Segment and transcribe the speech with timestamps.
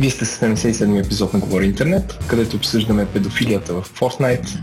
[0.00, 4.58] Вие сте с 77 епизод на Говори Интернет, където обсъждаме педофилията в Fortnite,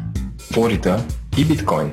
[0.53, 1.03] Флорида
[1.37, 1.91] и биткоин.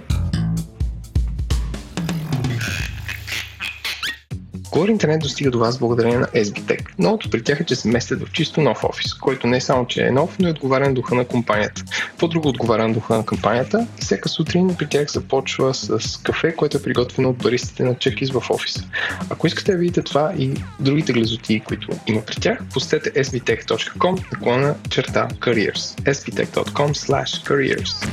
[4.75, 6.87] Говори интернет достига до вас благодарение на SBTech.
[6.99, 10.07] Новото при тях е, че се местят в чисто нов офис, който не само, че
[10.07, 11.83] е нов, но и отговаря на духа на компанията.
[12.19, 16.83] По-друго отговаря на духа на компанията, всяка сутрин при тях започва с кафе, което е
[16.83, 18.85] приготвено от баристите на чекис в офиса.
[19.31, 24.75] Ако искате да видите това и другите глезоти, които има при тях, посетете sbtech.com наклона
[24.91, 26.13] черта careers.
[26.13, 28.09] sbtech.com slash careers.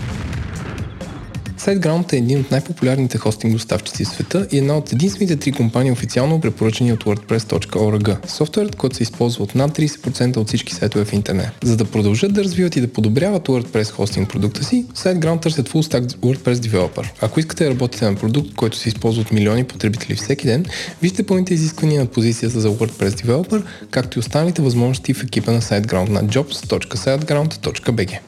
[1.61, 5.91] SiteGround е един от най-популярните хостинг доставчици в света и една от единствените три компании
[5.91, 8.27] официално препоръчени от WordPress.org.
[8.27, 11.49] Софтуерът, който се използва от над 30% от всички сайтове в интернет.
[11.63, 15.91] За да продължат да развиват и да подобряват WordPress хостинг продукта си, SiteGround търсят Full
[15.91, 17.09] Stack WordPress Developer.
[17.21, 20.65] Ако искате да работите на продукт, който се използва от милиони потребители всеки ден,
[21.01, 25.61] вижте пълните изисквания на позицията за WordPress Developer, както и останалите възможности в екипа на
[25.61, 28.19] SiteGround на jobs.siteground.bg.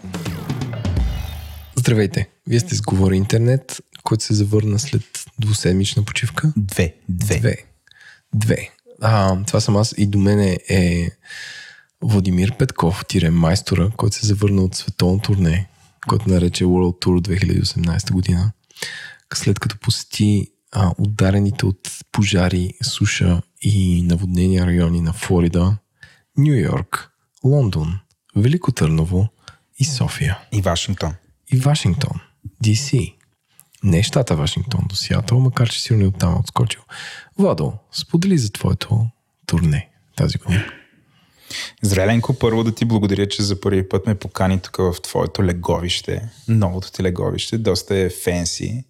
[1.75, 2.33] Здравейте!
[2.48, 5.04] Вие сте с Говори Интернет, който се завърна след
[5.40, 6.54] двуседмична почивка.
[6.58, 6.96] Две.
[7.10, 7.40] Две.
[7.40, 7.56] Две.
[8.36, 8.70] Две.
[9.02, 11.10] А, това съм аз и до мене е
[12.02, 15.70] Владимир Петков, тире майстора, който се завърна от световно турне,
[16.08, 18.52] който нарече World Tour 2018 година.
[19.34, 25.78] След като посети а, ударените от пожари, суша и наводнения райони на Флорида,
[26.38, 27.12] Нью Йорк,
[27.44, 28.00] Лондон,
[28.36, 29.28] Велико Търново
[29.80, 30.40] и София.
[30.52, 31.14] И Вашингтон.
[31.54, 32.20] И Вашингтон.
[32.64, 33.14] DC.
[33.84, 36.82] Не щата Вашингтон до Сиатъл, макар че сигурно и оттам отскочил.
[37.38, 39.08] Владо, сподели за твоето
[39.46, 40.66] турне тази година.
[41.82, 46.30] Здравейленко, първо да ти благодаря, че за първи път ме покани тук в твоето леговище.
[46.48, 47.58] Новото ти леговище.
[47.58, 48.84] Доста е фенси.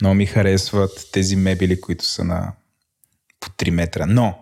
[0.00, 2.52] Много ми харесват тези мебели, които са на
[3.40, 4.06] по 3 метра.
[4.06, 4.38] Но,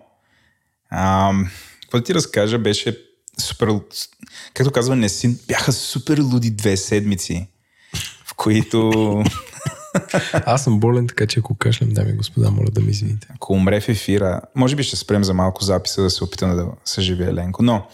[1.81, 2.97] какво да ти разкажа, беше
[3.37, 3.67] супер...
[4.53, 7.47] Както казва Несин, бяха супер луди две седмици
[8.39, 9.23] които...
[10.33, 13.27] Аз съм болен, така че ако кашлям, дами и господа, моля да ми извините.
[13.35, 16.67] Ако умре в ефира, може би ще спрем за малко записа да се опитам да
[16.85, 17.87] съживя Ленко, но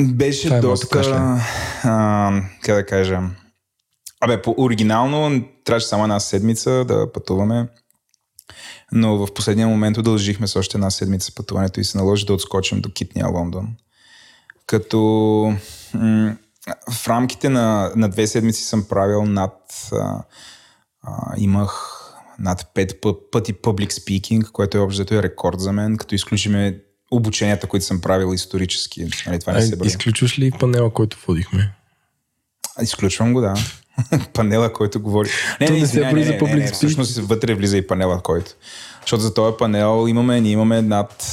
[0.00, 1.40] беше е доста,
[1.84, 3.20] а, как да кажа,
[4.20, 7.68] абе, по оригинално трябваше само една седмица да пътуваме,
[8.92, 12.80] но в последния момент удължихме с още една седмица пътуването и се наложи да отскочим
[12.80, 13.68] до Китния Лондон.
[14.66, 14.98] Като
[15.94, 16.36] м-
[16.90, 19.88] в рамките на, на две седмици съм правил над...
[19.92, 20.22] А,
[21.02, 21.98] а, имах
[22.38, 23.00] над пет
[23.32, 26.80] пъти public speaking, което е общото е рекорд за мен, като изключиме
[27.10, 29.06] обученията, които съм правил исторически.
[29.26, 29.88] Нали, това не се бърне.
[29.88, 31.74] Изключваш ли панела, който водихме?
[32.82, 33.54] Изключвам го, да.
[34.32, 35.28] панела, който говори.
[35.60, 38.50] Не, То не, не се не, не, не, не, всъщност вътре влиза и панела, който.
[39.00, 41.24] Защото за този панел имаме, ние имаме над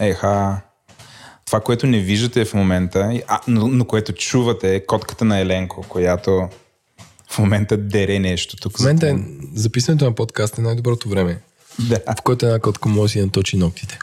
[0.00, 0.60] еха,
[1.52, 5.84] това, което не виждате в момента, а, но, но което чувате е котката на Еленко,
[5.88, 6.48] която
[7.30, 8.76] в момента дере нещо тук.
[8.76, 9.14] В момента е,
[9.54, 11.40] записането на подкаст е най-доброто време.
[11.78, 12.00] Да.
[12.18, 13.98] В който една котка може да си наточи ногтите.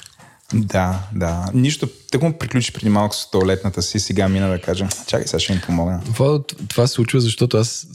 [0.53, 1.45] Да, да.
[1.53, 1.89] Нищо.
[2.11, 4.87] Тък му приключи преди малко с туалетната си, сега мина да кажа.
[5.07, 6.01] Чакай, сега ще ми помогна.
[6.05, 6.39] Това,
[6.69, 7.87] това се случва, защото аз,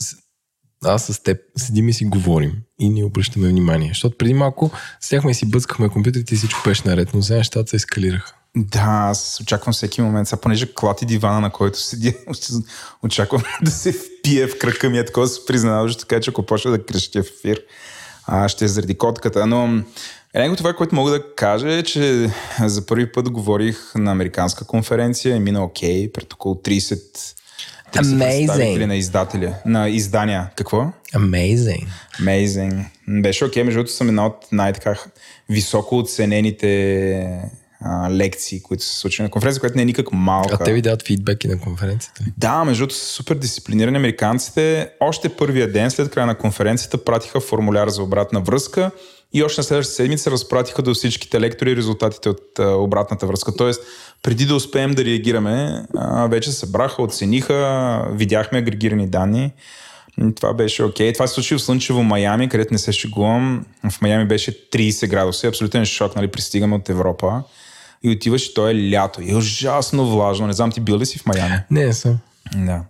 [0.83, 3.87] аз с теб седим и си говорим и ни обръщаме внимание.
[3.87, 7.69] Защото преди малко сяхме и си бъскахме компютрите и всичко беше наред, но сега нещата
[7.69, 8.33] се ескалираха.
[8.55, 10.27] Да, аз очаквам всеки момент.
[10.27, 12.15] Сега, понеже клати дивана, на който седи,
[13.03, 14.97] очаквам да се впие в кръка ми.
[14.97, 17.61] Е такова се признаваш, така че ако почва да крещя в ефир,
[18.27, 19.45] а, ще е заради котката.
[19.45, 19.83] Но
[20.33, 22.29] едно това, което мога да кажа е, че
[22.65, 26.99] за първи път говорих на американска конференция и мина окей, пред около 30
[27.93, 28.85] Amazing.
[28.85, 30.49] на издателя, на издания.
[30.55, 30.91] Какво?
[31.13, 31.87] Amazing.
[32.19, 32.85] Amazing.
[33.07, 34.95] Беше окей, okay, между другото съм една от най-така
[35.49, 37.51] високо оценените
[37.85, 40.57] а, лекции, които се случват на конференция, която не е никак малка.
[40.59, 42.23] А те ви дават фидбеки на конференцията?
[42.37, 44.89] Да, между другото са супер дисциплинирани американците.
[44.99, 48.91] Още първия ден след края на конференцията пратиха формуляр за обратна връзка
[49.33, 53.55] и още на следващата седмица разпратиха до всичките лектори резултатите от а, обратната връзка.
[53.55, 53.81] Тоест,
[54.23, 59.53] преди да успеем да реагираме, а, вече събраха, оцениха, видяхме агрегирани данни.
[60.35, 61.09] Това беше окей.
[61.09, 61.13] Okay.
[61.13, 63.65] Това се случи в слънчево Майами, където не се шегувам.
[63.89, 65.47] В Майами беше 30 градуса.
[65.47, 66.27] Абсолютен шок, нали?
[66.27, 67.43] Пристигаме от Европа
[68.05, 69.21] и отиваш и то е лято.
[69.21, 70.47] И е ужасно влажно.
[70.47, 71.55] Не знам, ти бил ли си в Майами?
[71.71, 72.17] Не, съм.
[72.55, 72.81] Да.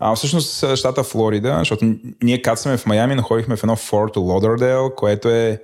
[0.00, 5.28] А всъщност щата Флорида, защото ние кацаме в Майами, находихме в едно Форт Лодърдейл, което
[5.28, 5.60] е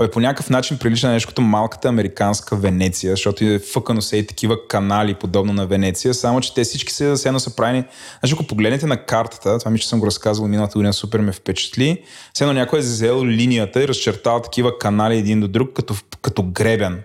[0.00, 4.16] Абе, по някакъв начин прилича на нещо като малката американска Венеция, защото е фъкано се
[4.16, 7.84] и такива канали, подобно на Венеция, само че те всички се едно са правени.
[8.20, 11.32] Значи, ако погледнете на картата, това ми, че съм го разказвал миналата година, супер ме
[11.32, 12.02] впечатли,
[12.34, 16.42] все едно някой е взел линията и разчертал такива канали един до друг, като, като
[16.42, 17.02] гребен.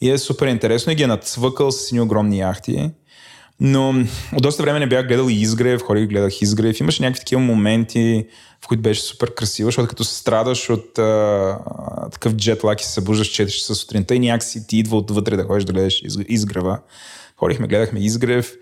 [0.00, 2.90] И е супер интересно и ги е нацвъкал с едни огромни яхти.
[3.60, 3.94] Но
[4.36, 6.80] от доста време не бях гледал и Изгрев, ходих гледах Изгрев.
[6.80, 8.26] Имаше някакви такива моменти,
[8.64, 11.58] в които беше супер красиво, защото като страдаш от а,
[12.12, 15.64] такъв джетлак и се събуждаш 4 часа сутринта и някакси ти идва отвътре да ходиш
[15.64, 16.78] да гледаш Изгрева.
[17.36, 18.52] Ходихме, гледахме Изгрев.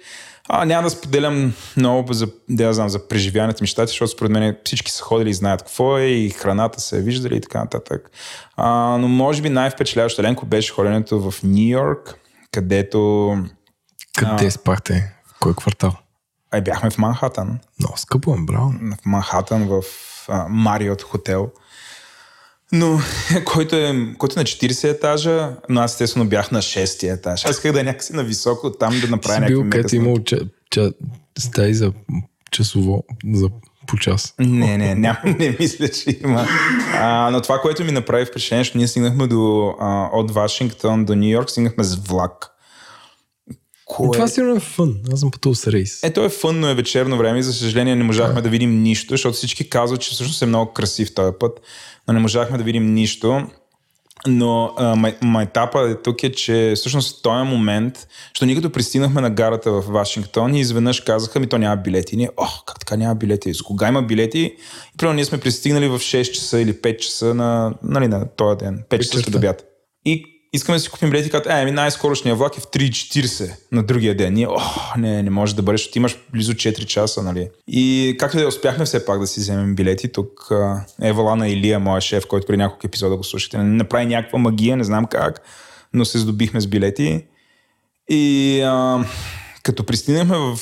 [0.49, 4.57] А, няма да споделям много за, да знам, за преживяването ми щати, защото според мен
[4.65, 8.11] всички са ходили и знаят какво е и храната се е виждали и така нататък.
[8.57, 12.15] А, но може би най-впечатляващо Ленко беше ходенето в Нью Йорк,
[12.51, 13.37] където...
[14.17, 15.15] Къде а, спахте?
[15.27, 15.97] В кой квартал?
[16.51, 17.59] Ай, бяхме в Манхатън.
[17.81, 18.73] Много скъпо, браво.
[19.03, 19.83] В Манхатън, в
[20.49, 21.51] Мариот хотел.
[22.73, 23.01] Но
[23.45, 27.45] който е, който е на 40 етажа, но аз естествено бях на 6 етаж.
[27.45, 30.39] Аз исках да е някакси на високо, там да направя някакви бил, където имал ча,
[30.71, 30.93] ча,
[31.39, 31.93] стаи за
[32.51, 33.49] часово, за
[33.87, 34.35] по час.
[34.39, 36.47] Не, не, не, не мисля, че има.
[36.95, 41.15] А, но това, което ми направи впечатление, че ние стигнахме до, а, от Вашингтон до
[41.15, 42.49] Нью Йорк, стигнахме с влак.
[43.93, 44.11] Кое...
[44.13, 44.97] Това сигурно е фън.
[45.13, 46.03] Аз съм пътувал с рейс.
[46.03, 48.83] Ето е фън, но е вечерно време и за съжаление не можахме да, да видим
[48.83, 51.61] нищо, защото всички казват, че всъщност е много красив този път,
[52.09, 53.47] но не можахме да видим нищо.
[54.27, 54.75] Но
[55.23, 59.73] майтапа е тук е, че всъщност в този момент, защото ние като пристигнахме на гарата
[59.73, 62.15] в Вашингтон и изведнъж казаха ми, то няма билети.
[62.15, 63.55] И ние, ох, как така няма билети?
[63.55, 64.41] С кога има билети?
[64.95, 68.59] И примерно ние сме пристигнали в 6 часа или 5 часа на, нали, на този
[68.59, 68.85] ден.
[68.91, 69.65] 5 часа след обяд.
[70.05, 74.17] И искаме да си купим билети, като е, най-скорошния влак е в 3.40 на другия
[74.17, 74.35] ден.
[74.35, 77.49] Ние, ох, не, не може да бъдеш, защото имаш близо 4 часа, нали.
[77.67, 80.49] И както да успяхме все пак да си вземем билети, тук
[81.03, 84.85] е на Илия, моя шеф, който при няколко епизода го слушате, направи някаква магия, не
[84.85, 85.43] знам как,
[85.93, 87.25] но се здобихме с билети.
[88.11, 89.05] И а,
[89.63, 90.59] като пристигнахме в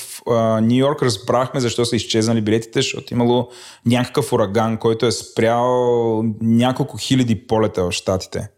[0.62, 3.48] Нью Йорк, разбрахме защо са изчезнали билетите, защото имало
[3.86, 8.48] някакъв ураган, който е спрял няколко хиляди полета в Штатите.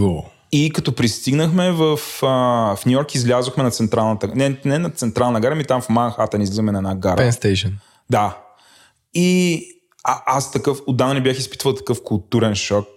[0.00, 0.22] О.
[0.56, 5.40] И като пристигнахме в, а, в Нью Йорк, излязохме на централната, не, не на централна
[5.40, 7.22] гара, ми там в Манхатън излизаме на една гара.
[7.22, 7.70] Penn Station.
[8.10, 8.38] Да.
[9.14, 9.60] И
[10.04, 12.88] а, аз такъв, отдавна не бях изпитвал такъв културен шок,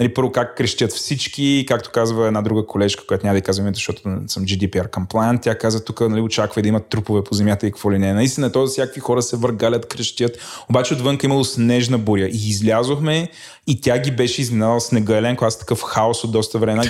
[0.00, 4.02] нали, първо как крещят всички, както казва една друга колежка, която няма да казвам защото
[4.02, 7.92] съм GDPR compliant, тя каза тук, нали, очаква да имат трупове по земята и какво
[7.92, 8.12] ли не.
[8.12, 13.28] Наистина, то всякакви хора се въргалят, крещят, обаче отвън имало снежна буря и излязохме
[13.66, 15.16] и тя ги беше изненадала снега.
[15.16, 16.82] Еленко, аз такъв хаос от доста време.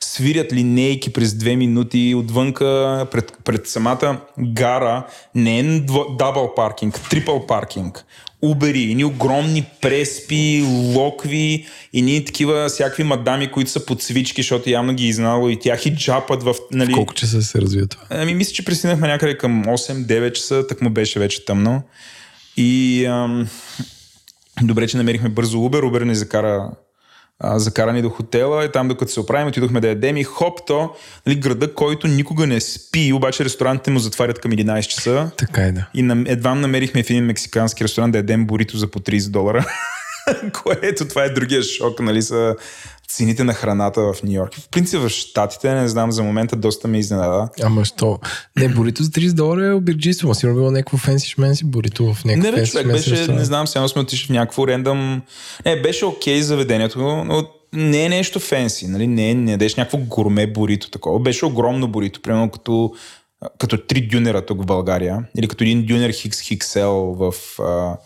[0.00, 5.06] Свирят линейки през две минути отвънка пред, пред самата гара.
[5.34, 5.80] Не е
[6.18, 8.04] дабл паркинг, трипл паркинг.
[8.44, 10.62] Убери, едни огромни преспи,
[10.94, 15.48] локви, и ни такива всякакви мадами, които са под свички, защото явно ги е изнало
[15.48, 16.54] и тях и джапат в...
[16.72, 16.92] Нали...
[16.92, 18.02] В колко часа се развива това?
[18.10, 21.82] Ами, мисля, че пристигнахме някъде към 8-9 часа, так му беше вече тъмно.
[22.56, 23.48] И ам...
[24.62, 25.82] добре, че намерихме бързо Uber.
[25.82, 26.70] Uber ни закара
[27.40, 30.90] а, закарани до хотела и там докато се оправим, отидохме да ядем и хоп то,
[31.26, 35.30] нали, града, който никога не спи, обаче ресторантите му затварят към 11 часа.
[35.36, 35.86] Така е, да.
[35.94, 39.66] И нам, едва намерихме в един мексикански ресторант да ядем бурито за по 30 долара.
[40.62, 42.56] Което това е другия шок, нали, са
[43.08, 44.54] цените на храната в Нью Йорк.
[44.54, 47.48] В принцип в Штатите, не знам, за момента доста ме изненада.
[47.62, 48.18] Ама що?
[48.56, 50.34] Не, бурито за 30 долара е обирджиство.
[50.34, 53.36] Сигурно било някакво фенси шменси бурито в някакво Не, бе, човек, беше, ресторан.
[53.36, 55.22] не знам, сега сме отишли в някакво рендъм.
[55.64, 59.06] Не, беше окей okay заведението, но не е нещо фенси, нали?
[59.06, 61.20] Не, не ядеш някакво гурме бурито такова.
[61.20, 62.94] Беше огромно бурито, примерно като
[63.58, 67.96] като три дюнера тук в България, или като един дюнер Хикс Хиксел в, а,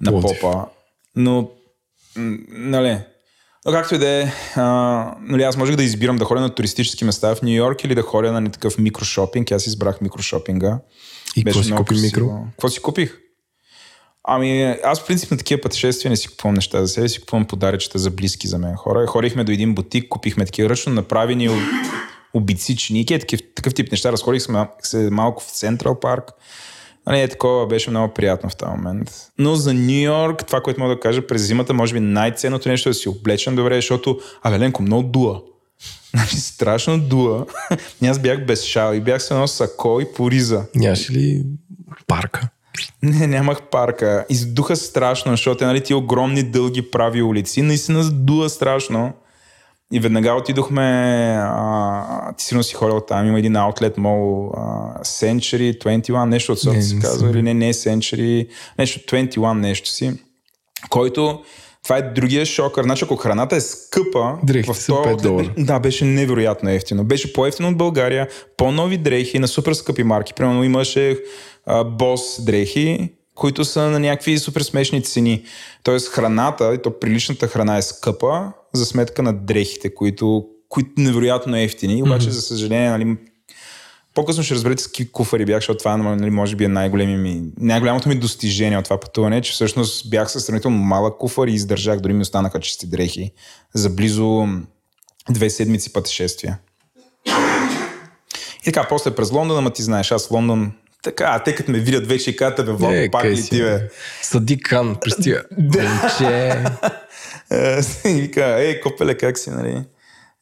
[0.00, 0.64] на попа.
[1.16, 1.50] Но,
[2.48, 2.98] нали,
[3.66, 4.32] но както и да е,
[5.20, 8.02] нали, аз можех да избирам да ходя на туристически места в Нью Йорк или да
[8.02, 9.52] ходя на такъв микрошопинг.
[9.52, 10.78] Аз избрах микрошопинга.
[11.36, 12.44] И какво си купи микро?
[12.50, 13.18] Какво си купих?
[14.24, 17.44] Ами, аз в принцип на такива пътешествия не си купувам неща за себе си, купувам
[17.44, 19.06] подаръчета за близки за мен хора.
[19.06, 21.50] Ходихме до един бутик, купихме такива ръчно направени
[22.34, 24.12] обицични, такъв, такъв тип неща.
[24.12, 26.30] Разходихме се малко в Централ парк.
[27.06, 29.10] Нали, е такова беше много приятно в този момент.
[29.38, 32.88] Но за Нью Йорк, това, което мога да кажа, през зимата, може би най-ценното нещо
[32.88, 35.40] е да си облечен добре, защото, абе, Ленко, много дуа.
[36.10, 37.46] Значи страшно дуа.
[38.04, 40.64] аз бях без шал и бях с едно сако и пориза.
[40.74, 41.44] Нямаш ли
[42.06, 42.48] парка?
[43.02, 44.26] Не, нямах парка.
[44.28, 47.62] Издуха страшно, защото нали, ти огромни дълги прави улици.
[47.62, 49.12] Наистина дуа страшно.
[49.92, 50.82] И веднага отидохме,
[51.40, 56.58] а, ти сигурно си ходил там, има един Outlet Mall, а, Century 21, нещо от
[56.58, 60.12] сорта се казва, или не, не е Century, нещо 21 нещо си,
[60.90, 61.42] който
[61.86, 62.84] това е другия шокър.
[62.84, 65.16] Значи, ако храната е скъпа, дрехи в това,
[65.58, 67.04] да, беше невероятно ефтино.
[67.04, 70.34] Беше по-ефтино от България, по-нови дрехи на супер скъпи марки.
[70.34, 71.18] Примерно имаше
[71.66, 75.44] а, бос дрехи, които са на някакви супер смешни цени.
[75.82, 81.56] Тоест храната, и то приличната храна е скъпа, за сметка на дрехите, които които невероятно
[81.56, 82.30] ефтини, обаче, mm-hmm.
[82.30, 83.16] за съжаление, нали,
[84.14, 87.42] по-късно ще разберете с какви куфари бях, защото това нали, може би е най-големи ми,
[87.60, 92.00] най-голямото ми достижение от това пътуване, че всъщност бях със сравнително малък куфар и издържах,
[92.00, 93.32] дори ми останаха чисти дрехи
[93.74, 94.46] за близо
[95.30, 96.58] две седмици пътешествия.
[98.60, 102.06] И така, после през Лондон, ама ти знаеш, аз Лондон така, те като ме видят
[102.06, 103.88] вече и казват, бе, Владо, е, пак ли ти, бе?
[104.22, 105.42] Сади Кан, пристига.
[105.58, 106.64] Момче.
[107.50, 109.84] Е, и вика, ей, копеле, как си, нали?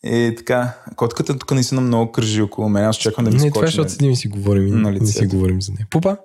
[0.04, 2.84] И така, котката тук наистина много кържи около мен.
[2.84, 3.46] Аз чакам да ми скочи.
[3.46, 4.82] Не, това е, защото седим и си говорим.
[4.82, 5.87] На не си говорим за нея.
[5.90, 6.16] Пупа?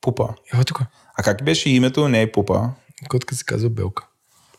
[0.00, 0.28] Пупа.
[0.54, 0.80] Ева тук.
[1.18, 2.08] А как беше името?
[2.08, 2.70] Не е Пупа.
[3.08, 4.06] Котка се казва Белка.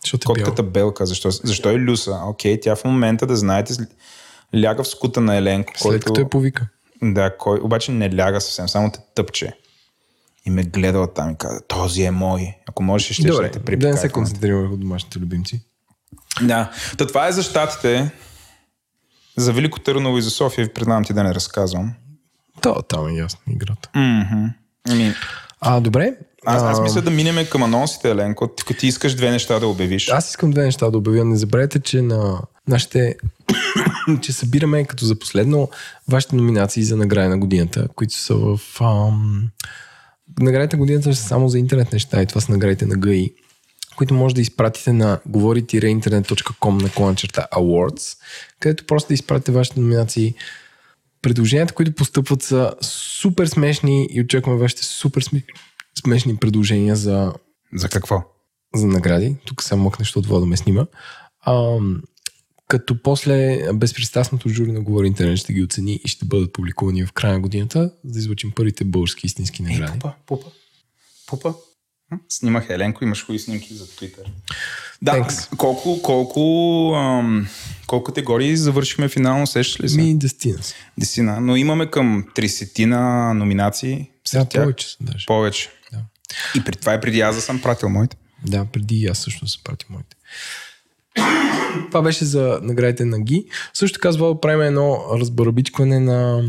[0.04, 0.72] Защото е Котката бял.
[0.72, 1.06] Белка.
[1.06, 2.20] Защо, защо е Люса?
[2.26, 3.74] Окей, тя в момента, да знаете,
[4.56, 5.74] ляга в скута на Еленко.
[5.76, 6.06] След който...
[6.06, 6.68] като е повика.
[7.04, 9.54] Да, кой, обаче не ляга съвсем, само те тъпче.
[10.48, 12.56] И ме гледала там и каза, този е мой.
[12.70, 13.90] Ако можеш, ще, Добре, ще те припикай.
[13.90, 15.62] Да не се концентрираме върху домашните любимци.
[16.42, 16.72] Да.
[16.98, 18.12] Та това е за щатите.
[19.38, 21.94] За Велико Търново и за София ви предавам ти да не разказвам.
[22.62, 23.90] То, там е ясно играта.
[23.96, 24.54] Mm-hmm.
[24.90, 25.14] Ами,
[25.62, 26.14] а, добре.
[26.46, 28.48] Аз, аз мисля да минеме към анонсите, Еленко.
[28.48, 30.10] Ти, ти искаш две неща да обявиш.
[30.10, 31.26] Аз искам две неща да обявя.
[31.26, 33.16] Не забравяйте, че на нашите
[34.22, 35.70] че събираме като за последно
[36.08, 38.60] вашите номинации за награда на годината, които са в...
[38.82, 39.50] Ам...
[40.40, 43.34] Наградите на годината са само за интернет неща и това са наградите на ГАИ
[43.98, 48.18] които може да изпратите на говори-интернет.com на кланчерта Awards,
[48.60, 50.36] където просто да изпратите вашите номинации.
[51.22, 55.24] Предложенията, които постъпват са супер смешни и очакваме вашите супер
[56.00, 57.34] смешни предложения за...
[57.74, 58.24] За какво?
[58.76, 59.36] За награди.
[59.46, 60.86] Тук само мъкнеш от вода ме снима.
[61.42, 61.78] А,
[62.68, 67.12] като после безпристрастното жури на Говори Интернет ще ги оцени и ще бъдат публикувани в
[67.12, 69.92] края на годината, за да излучим първите български истински награди.
[69.98, 70.52] Е, пупа, пупа,
[71.28, 71.54] пупа.
[72.30, 74.24] Снимах Еленко, имаш хубави снимки за Twitter.
[75.02, 75.56] Да, Thanks.
[75.56, 76.42] колко, колко,
[76.96, 77.48] ам,
[77.88, 79.98] колко категории завършихме финално, сещаш ли се?
[79.98, 80.60] Ми, дестина.
[80.98, 84.10] Дестина, но имаме към 30 на номинации.
[84.34, 84.64] Да, тях.
[84.64, 85.26] повече са даже.
[85.26, 85.70] Повече.
[85.92, 86.00] Да.
[86.56, 88.18] И при това е преди аз да съм пратил моите.
[88.46, 90.16] Да, преди аз също съм пратил моите.
[91.88, 93.46] Това беше за наградите на ГИ.
[93.74, 96.44] Също така да правим едно разбарабичкване на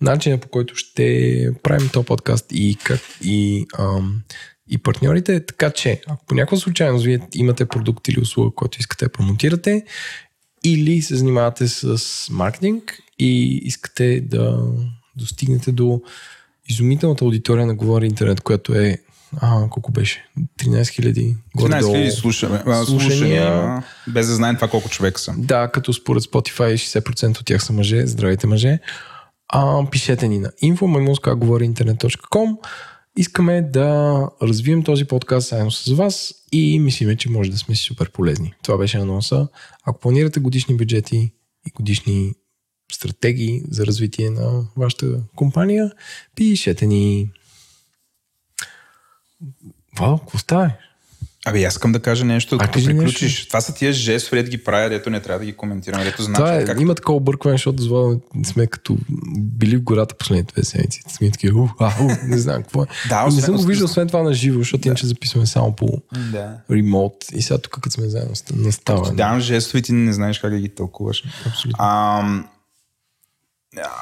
[0.00, 4.22] начина по който ще правим този подкаст и, как, и ам,
[4.70, 5.46] и партньорите.
[5.46, 9.84] Така че, ако по някаква случайност вие имате продукт или услуга, който искате да промотирате,
[10.64, 11.98] или се занимавате с
[12.30, 14.72] маркетинг и искате да
[15.16, 16.00] достигнете до
[16.68, 18.98] изумителната аудитория на Говори Интернет, която е
[19.40, 20.24] а, колко беше?
[20.58, 21.36] 13 хиляди.
[21.58, 22.62] 13 хиляди слушаме.
[22.86, 23.84] слушания.
[24.08, 25.34] Без да знаем това колко човека са.
[25.38, 28.06] Да, като според Spotify 60% от тях са мъже.
[28.06, 28.78] Здравейте мъже.
[29.48, 32.56] А, пишете ни на info.говориinternet.com
[33.16, 38.10] Искаме да развием този подкаст заедно с вас и мислиме, че може да сме супер
[38.10, 38.54] полезни.
[38.62, 39.48] Това беше анонса.
[39.84, 41.32] Ако планирате годишни бюджети
[41.66, 42.34] и годишни
[42.92, 45.92] стратегии за развитие на вашата компания,
[46.36, 47.30] пишете ни.
[49.98, 50.70] Вау, какво става?
[51.46, 53.22] Абе, аз искам да кажа нещо, а, като приключиш.
[53.22, 53.48] Нещо?
[53.48, 56.38] Това са тия жестове, да ги правя, дето не трябва да ги коментирам, дето значи.
[56.38, 56.80] Това е, как...
[56.80, 58.96] Има такова объркване, защото звала, сме като
[59.38, 61.02] били в гората последните две седмици.
[61.08, 62.86] Сме такива, у, а, у, не знам какво е.
[63.08, 64.88] да, освен, не съм го виждал освен това на живо, защото да.
[64.88, 66.56] иначе записваме само по да.
[66.70, 67.12] ремонт.
[67.32, 69.12] И сега тук, като сме заедно на става.
[69.12, 71.24] Да, жестове ти не знаеш как да ги тълкуваш.
[71.46, 71.76] Абсолютно.
[71.78, 72.24] А,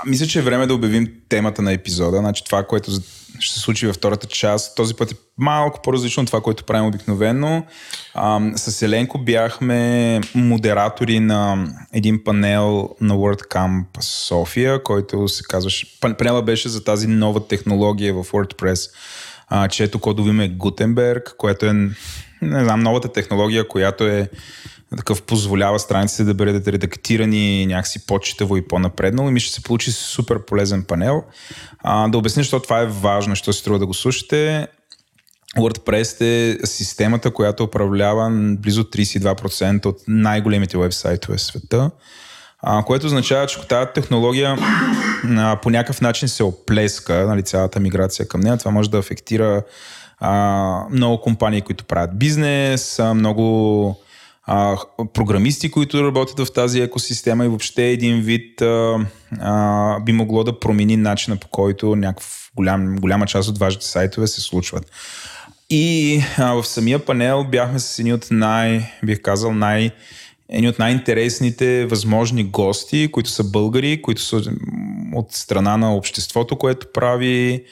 [0.07, 2.19] мисля, че е време да обявим темата на епизода.
[2.19, 2.91] Значи това, което
[3.39, 4.77] ще се случи във втората част.
[4.77, 7.67] Този път е малко по-различно от това, което правим обикновено.
[8.15, 16.01] А, с Еленко бяхме модератори на един панел на WordCamp София, който се казваше...
[16.01, 18.91] Панела беше за тази нова технология в WordPress,
[19.49, 21.73] а, чието кодово име е Gutenberg, което е
[22.43, 24.29] не знам, новата технология, която е
[24.97, 29.93] такъв позволява страниците да бъдат редактирани някакси по-читаво и по-напреднало и ми ще се получи
[29.93, 31.25] супер полезен панел.
[31.79, 34.67] А, да обясня, защо това е важно, що се струва да го слушате.
[35.59, 41.91] WordPress е системата, която управлява близо 32% от най-големите вебсайтове в света,
[42.63, 44.57] а, което означава, че тази технология
[45.37, 48.57] а, по някакъв начин се оплеска, нали, цялата миграция към нея.
[48.57, 49.63] Това може да афектира
[50.19, 53.97] а, много компании, които правят бизнес, а, много
[54.47, 54.77] а,
[55.15, 59.07] програмисти, които работят в тази екосистема и въобще един вид а,
[59.41, 64.27] а, би могло да промени начина по който някакъв голям, голяма част от вашите сайтове
[64.27, 64.91] се случват.
[65.71, 69.91] И а, в самия панел бяхме с едни от най, бих казал, най-
[70.49, 74.43] едни от най-интересните възможни гости, които са българи, които са
[75.15, 77.65] от страна на обществото, което прави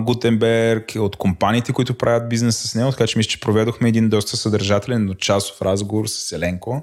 [0.00, 4.36] Гутенберг, от компаниите, които правят бизнес с него, така че мисля, че проведохме един доста
[4.36, 6.82] съдържателен, но часов разговор с Еленко,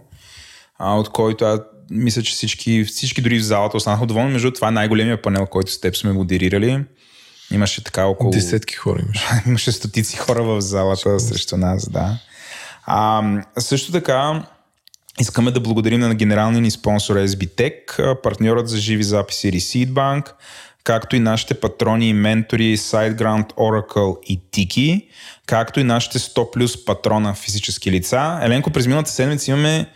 [0.78, 1.60] а, от който аз
[1.92, 4.32] мисля, че всички, всички дори в залата останаха доволни.
[4.32, 6.84] Между това е най-големия панел, който с теб сме модерирали.
[7.52, 8.32] Имаше така около...
[8.32, 9.28] Десетки хора имаше.
[9.48, 12.18] имаше стотици хора в залата срещу нас, да.
[12.86, 13.24] А,
[13.60, 14.44] също така,
[15.20, 20.32] искаме да благодарим на генералния ни спонсор SBTech, партньорът за живи записи Receipt Bank,
[20.84, 25.08] както и нашите патрони и ментори SiteGround, Oracle и Tiki,
[25.46, 28.40] както и нашите 100 плюс патрона физически лица.
[28.44, 29.90] Еленко, през миналата седмица имаме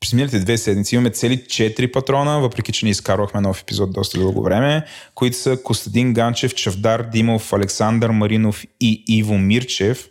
[0.00, 4.18] през миналите две седмици имаме цели 4 патрона, въпреки че не изкарвахме нов епизод доста
[4.18, 4.84] дълго време,
[5.14, 10.06] които са Костадин Ганчев, Чавдар Димов, Александър Маринов и Иво Мирчев,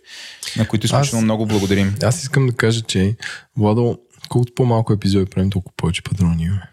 [0.58, 1.96] на които изключително аз, много благодарим.
[2.04, 3.16] Аз искам да кажа, че
[3.58, 4.00] Владо,
[4.30, 6.70] колкото по-малко епизоди правим, толкова повече патрони имаме.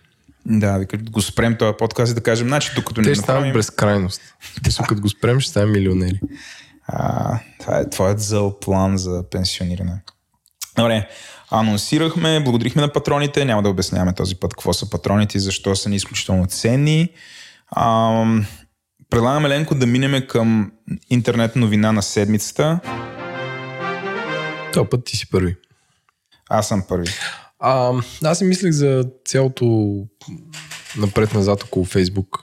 [0.46, 3.52] Да, да го спрем този подкаст и да кажем, значи докато Те не ще направим...
[3.52, 4.20] безкрайност.
[4.64, 6.20] Те като го спрем, ще станем милионери.
[6.86, 10.02] А, това е твоят зъл план за пенсиониране.
[10.76, 11.08] Добре,
[11.52, 15.88] анонсирахме, благодарихме на патроните, няма да обясняваме този път какво са патроните и защо са
[15.88, 17.08] ни изключително ценни.
[17.70, 18.24] А,
[19.10, 20.72] предлагаме Ленко да минеме към
[21.10, 22.80] интернет новина на седмицата.
[24.72, 25.56] Това път ти си първи.
[26.50, 27.08] Аз съм първи.
[27.58, 27.92] А,
[28.24, 29.96] аз си мислех за цялото
[30.96, 32.38] напред-назад около Фейсбук.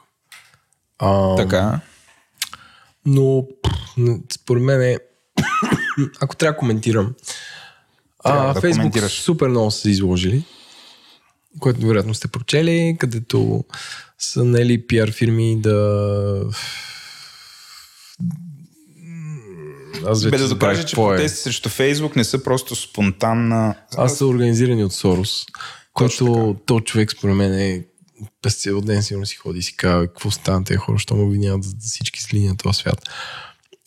[1.00, 1.80] А, така.
[3.06, 3.44] Но
[4.34, 4.98] според мен е,
[6.22, 7.14] ако трябва да коментирам,
[8.24, 10.44] а, да Фейсбук супер много са изложили,
[11.60, 13.64] което вероятно сте прочели, където
[14.20, 16.44] са нали пиар фирми да
[20.06, 20.98] аз вече Бе да докажа, че е.
[20.98, 23.76] протести срещу Фейсбук не са просто спонтанна...
[23.98, 25.46] Аз са организирани от Сорос,
[25.94, 27.86] който то човек според мен е
[28.42, 31.26] през цял ден сигурно си ходи и си казва какво стана тези хора, що му
[31.26, 33.10] обвиняват за всички зли на този свят.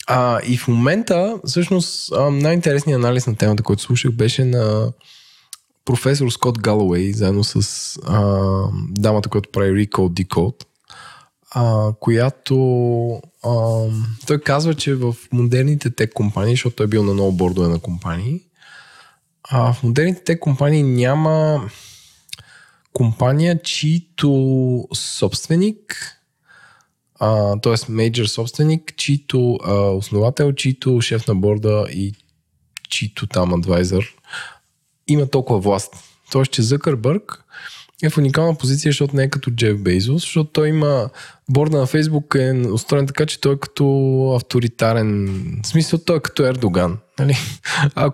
[0.07, 4.91] А, и в момента, всъщност, най-интересният анализ на темата, който слушах, беше на
[5.85, 8.21] професор Скот Галуей, заедно с а,
[8.89, 10.65] дамата, която прави Recode Decode,
[11.51, 12.57] а, която
[13.43, 13.85] а,
[14.27, 17.79] той казва, че в модерните тек компании, защото той е бил на много бордове на
[17.79, 18.41] компании,
[19.49, 21.69] а в модерните тек компании няма
[22.93, 25.95] компания, чието собственик
[27.61, 27.91] т.е.
[27.91, 32.13] мейджор собственик, чието а, основател, чието шеф на борда и
[32.89, 34.15] чието там адвайзър
[35.07, 35.95] има толкова власт.
[36.31, 37.43] Тоест, че Закърбърг
[38.03, 41.09] е в уникална позиция, защото не е като Джеф Бейзос, защото той има
[41.49, 43.85] борда на Фейсбук е устроен така, че той е като
[44.35, 45.27] авторитарен.
[45.63, 46.97] В смисъл, той е като Ердоган.
[47.19, 47.35] Нали?
[47.95, 48.11] А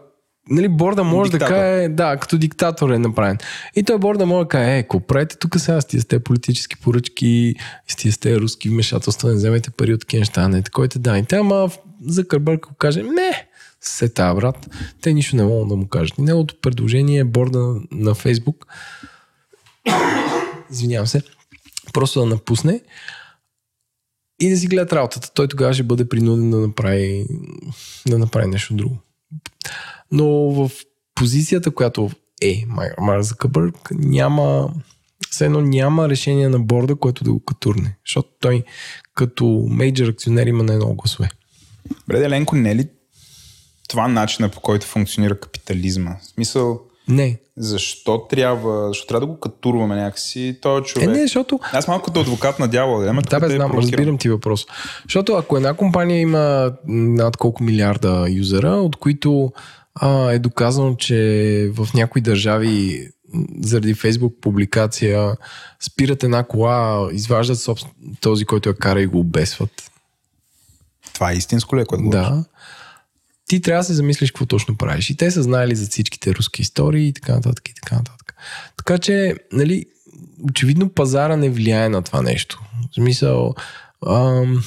[0.50, 1.54] нали, борда може диктатор.
[1.54, 3.38] да каже, да, като диктатор е направен.
[3.76, 7.56] И той борда може да каже, е, правите тук сега с тия сте политически поръчки,
[7.88, 11.36] с тия сте руски вмешателства, не вземете пари от такива неща, не такойте данните.
[11.36, 11.70] Ама
[12.08, 13.48] за Кърбърк го каже, не,
[13.82, 14.70] се тая, брат.
[15.02, 16.18] Те нищо не могат да му кажат.
[16.18, 18.68] И неговото предложение е борда на Фейсбук,
[20.72, 21.22] извинявам се,
[21.94, 22.82] просто да напусне
[24.40, 25.32] и да си гледат работата.
[25.34, 27.26] Той тогава ще бъде принуден да направи,
[28.08, 28.98] да направи нещо друго.
[30.12, 30.72] Но в
[31.16, 32.10] позицията, която
[32.42, 32.64] е
[33.02, 34.74] Марк Закърбърг, няма
[35.30, 37.98] все едно няма решение на борда, което да го катурне.
[38.06, 38.64] Защото той
[39.16, 41.30] като мейджор акционер има на едно гласове.
[42.08, 42.88] Бреде Ленко, не е ли
[43.90, 46.16] това начина по който функционира капитализма?
[46.22, 47.40] В смисъл, не.
[47.58, 51.10] Защо трябва, защо трябва да го катурваме някакси този човек?
[51.10, 51.60] Е, не, защото...
[51.74, 53.06] Аз малко като адвокат на дявола.
[53.06, 54.66] Да, да, бе, знам, разбирам ти въпрос.
[55.04, 59.52] Защото ако една компания има над колко милиарда юзера, от които
[60.02, 63.08] а, е доказано, че в някои държави
[63.62, 65.36] заради Фейсбук публикация
[65.80, 69.92] спират една кола, изваждат собствен, този, който я кара и го обесват.
[71.14, 72.46] Това е истинско ли, е, което Да.
[73.48, 75.10] Ти трябва да се замислиш какво точно правиш.
[75.10, 78.36] И те са знаели за всичките руски истории и така нататък и така нататък.
[78.78, 79.86] Така че, нали,
[80.44, 82.62] очевидно пазара не влияе на това нещо.
[82.92, 83.56] В смисъл,
[84.08, 84.64] ам,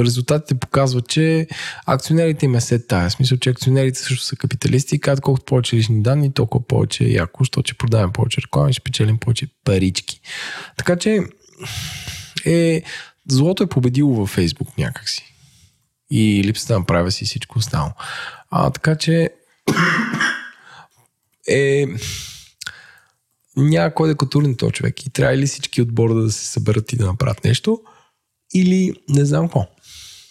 [0.00, 1.46] резултатите показват, че
[1.86, 3.08] акционерите им е се тая.
[3.08, 7.04] В смисъл, че акционерите също са капиталисти и казват колкото повече лични данни, толкова повече
[7.04, 10.20] е яко, защото ще продаваме повече реклами, ще печелим повече парички.
[10.76, 11.20] Така че
[12.46, 12.82] е,
[13.28, 15.32] злото е победило във Фейсбук някакси.
[16.10, 17.92] И липсата на правя си всичко останало.
[18.50, 19.30] А, така че
[21.48, 21.86] е
[23.56, 25.06] няма кой да катурне този човек.
[25.06, 27.80] И трябва ли всички от борда да се съберат и да направят нещо,
[28.54, 29.66] или не знам какво.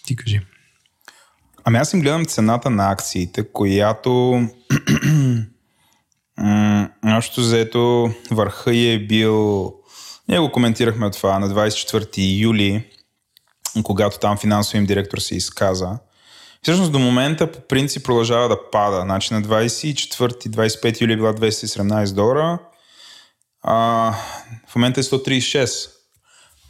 [0.06, 0.40] Ти кажи.
[1.64, 4.42] Ами аз им гледам цената на акциите, която
[7.04, 9.72] Нашето заето върха е бил...
[10.28, 12.84] Ние го коментирахме това на 24 юли,
[13.82, 15.98] когато там финансовим директор се изказа.
[16.62, 19.00] Всъщност до момента по принцип продължава да пада.
[19.00, 22.58] Значи на 24-25 юли била 217 долара,
[23.62, 23.74] А,
[24.68, 25.90] в момента е 136.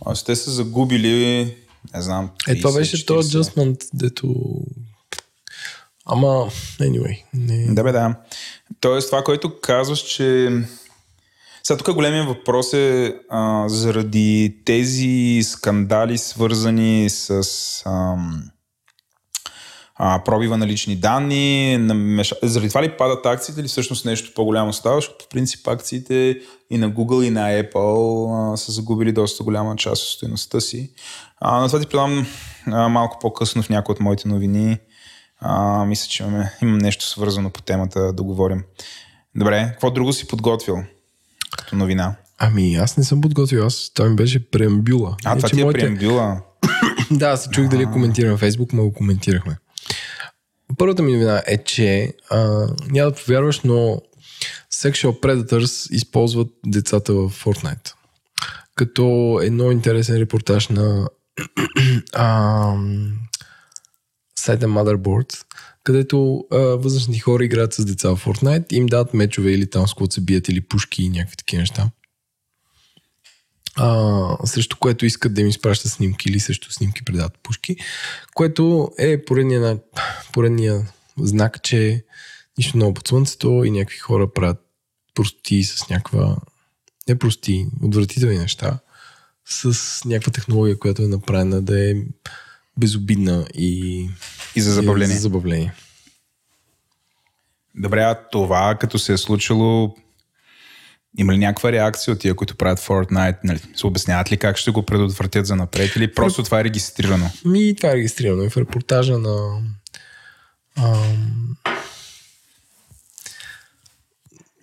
[0.04, 1.56] Тоест, те са загубили,
[1.94, 2.30] не знам.
[2.48, 3.22] 30, Е, това беше то 40.
[3.22, 4.34] adjustment, дето...
[6.06, 6.26] Ама,
[6.80, 7.22] anyway.
[7.34, 7.74] Не...
[7.74, 8.14] Да, бе, да.
[8.80, 10.50] Тоест, това, което казваш, че...
[11.62, 17.42] Сега тук големия въпрос е а, заради тези скандали, свързани с
[17.86, 18.42] ам,
[19.98, 22.34] а, пробива на лични данни, намеша...
[22.42, 26.38] заради това ли падат акциите или всъщност нещо по-голямо става, защото по принцип акциите
[26.70, 30.90] и на Google и на Apple а, са загубили доста голяма част от стоеността си.
[31.40, 32.26] А, на това ти предам
[32.66, 34.78] а, малко по-късно в някои от моите новини.
[35.40, 38.62] А, мисля, че имаме, имам нещо свързано по темата да говорим.
[39.34, 40.76] Добре, какво друго си подготвил
[41.58, 42.14] като новина?
[42.38, 45.16] Ами, аз не съм подготвил, аз това ми беше преамбюла.
[45.24, 46.40] А, това ти е моите- преамбюла.
[47.10, 49.56] Да, се чух дали коментирам на Фейсбук, но го коментирахме.
[50.78, 54.02] Първата ми новина е, че а, няма да повярваш, но
[54.72, 57.92] Sexual Predators използват децата в Fortnite.
[58.74, 61.08] Като едно интересен репортаж на
[62.12, 62.74] а,
[64.38, 65.44] сайта Motherboard,
[65.84, 69.94] където а, възрастни хора играят с деца в Fortnite им дават мечове или там с
[70.10, 71.90] се бият или пушки и някакви такива неща.
[73.76, 77.76] А, срещу което искат да им изпращат снимки или срещу снимки предават пушки,
[78.34, 79.78] което е поредния, на-
[80.32, 80.86] поредния
[81.18, 82.04] знак, че
[82.58, 84.58] нищо ново под слънцето и някакви хора правят
[85.14, 86.36] прости с някаква
[87.08, 88.78] не прости, отвратителни неща
[89.48, 91.94] с някаква технология, която е направена да е
[92.78, 94.00] безобидна и,
[94.56, 95.12] И за забавление.
[95.12, 95.74] и за забавление.
[97.74, 99.96] Добре, а това като се е случило,
[101.16, 103.38] има ли някаква реакция от тия, които правят Fortnite?
[103.44, 107.30] Нали, се обясняват ли как ще го предотвратят за напред или просто това е регистрирано?
[107.44, 109.62] Ми, това е регистрирано и в репортажа на
[110.76, 111.56] ам,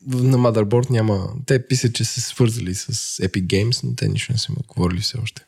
[0.07, 1.29] на Motherboard няма...
[1.45, 5.01] Те писат, че са свързали с Epic Games, но те нищо не са ми отговорили
[5.01, 5.45] все още.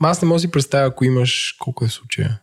[0.00, 1.56] Ма аз не мога да си представя, ако имаш...
[1.58, 2.40] Колко е случая?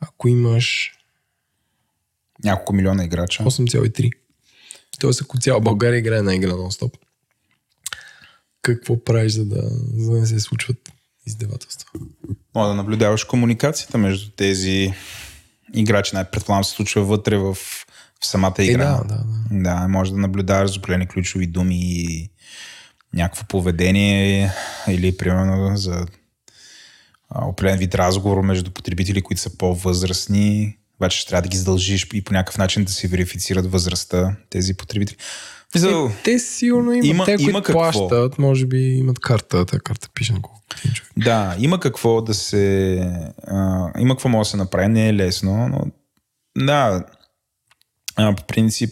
[0.00, 0.92] ако имаш
[2.44, 3.42] Няколко милиона играча.
[3.44, 4.10] 8,3.
[5.00, 6.94] Тоест, ако цяла България играе на игра нон-стоп,
[8.62, 9.62] какво правиш, за да,
[9.96, 10.92] за да не се случват
[11.26, 11.90] издевателства?
[12.54, 14.94] Мога да наблюдаваш комуникацията между тези
[15.74, 16.14] играчи.
[16.14, 18.84] Най предполагам се случва вътре в, в самата Е, игра.
[18.84, 19.62] да, да, да.
[19.62, 22.30] Да, може да наблюдаваш за определени ключови думи и
[23.14, 24.52] някакво поведение
[24.88, 26.06] или примерно за
[27.34, 30.76] определен вид разговор между потребители, които са по-възрастни.
[31.00, 34.74] Обаче ще трябва да ги задължиш и по някакъв начин да се верифицират възрастта тези
[34.74, 35.16] потребители.
[35.74, 37.78] Мисъл, Е, те сигурно имат, Има- те, които има какво.
[37.78, 40.60] плащат, може би имат карта, тази карта пише на колко
[40.94, 41.12] човек.
[41.16, 42.94] Да, има какво да се...
[43.46, 45.80] А, има какво може да се направи, не е лесно, но
[46.66, 47.04] да,
[48.16, 48.90] а, по принцип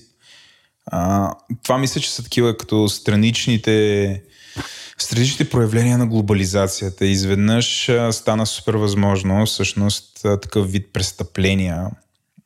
[0.86, 4.22] а, това мисля, че са такива като страничните
[4.98, 7.06] страничните проявления на глобализацията.
[7.06, 11.90] Изведнъж стана супер възможно всъщност такъв вид престъпления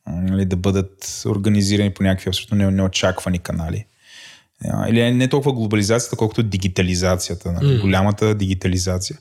[0.07, 3.85] нали, да бъдат организирани по някакви абсолютно не- неочаквани канали.
[4.87, 7.81] Или не толкова глобализацията, колкото дигитализацията, нали, mm.
[7.81, 9.17] голямата дигитализация.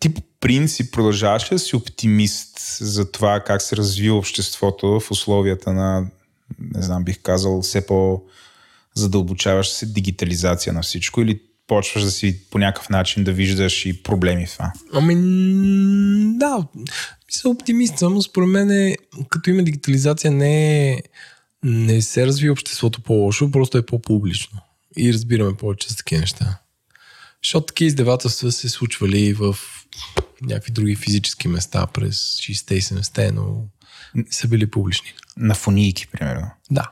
[0.00, 5.10] Ти по принцип продължаваш ли да си оптимист за това как се развива обществото в
[5.10, 6.06] условията на,
[6.58, 8.22] не знам, бих казал, все по
[8.94, 14.02] задълбочаваща се дигитализация на всичко или почваш да си по някакъв начин да виждаш и
[14.02, 14.72] проблеми в това?
[14.92, 15.14] Ами,
[16.38, 16.66] да,
[17.26, 18.96] мисля оптимист съм, според мен е,
[19.28, 21.02] като има дигитализация не е,
[21.62, 24.60] не се развива обществото по-лошо, просто е по-публично.
[24.96, 26.58] И разбираме повече за такива неща.
[27.44, 29.56] Защото такива издевателства се случвали в
[30.42, 33.64] някакви други физически места през 60-те и 70-те, но
[34.14, 35.12] не са били публични.
[35.36, 36.50] На фонийки, примерно.
[36.70, 36.90] Да.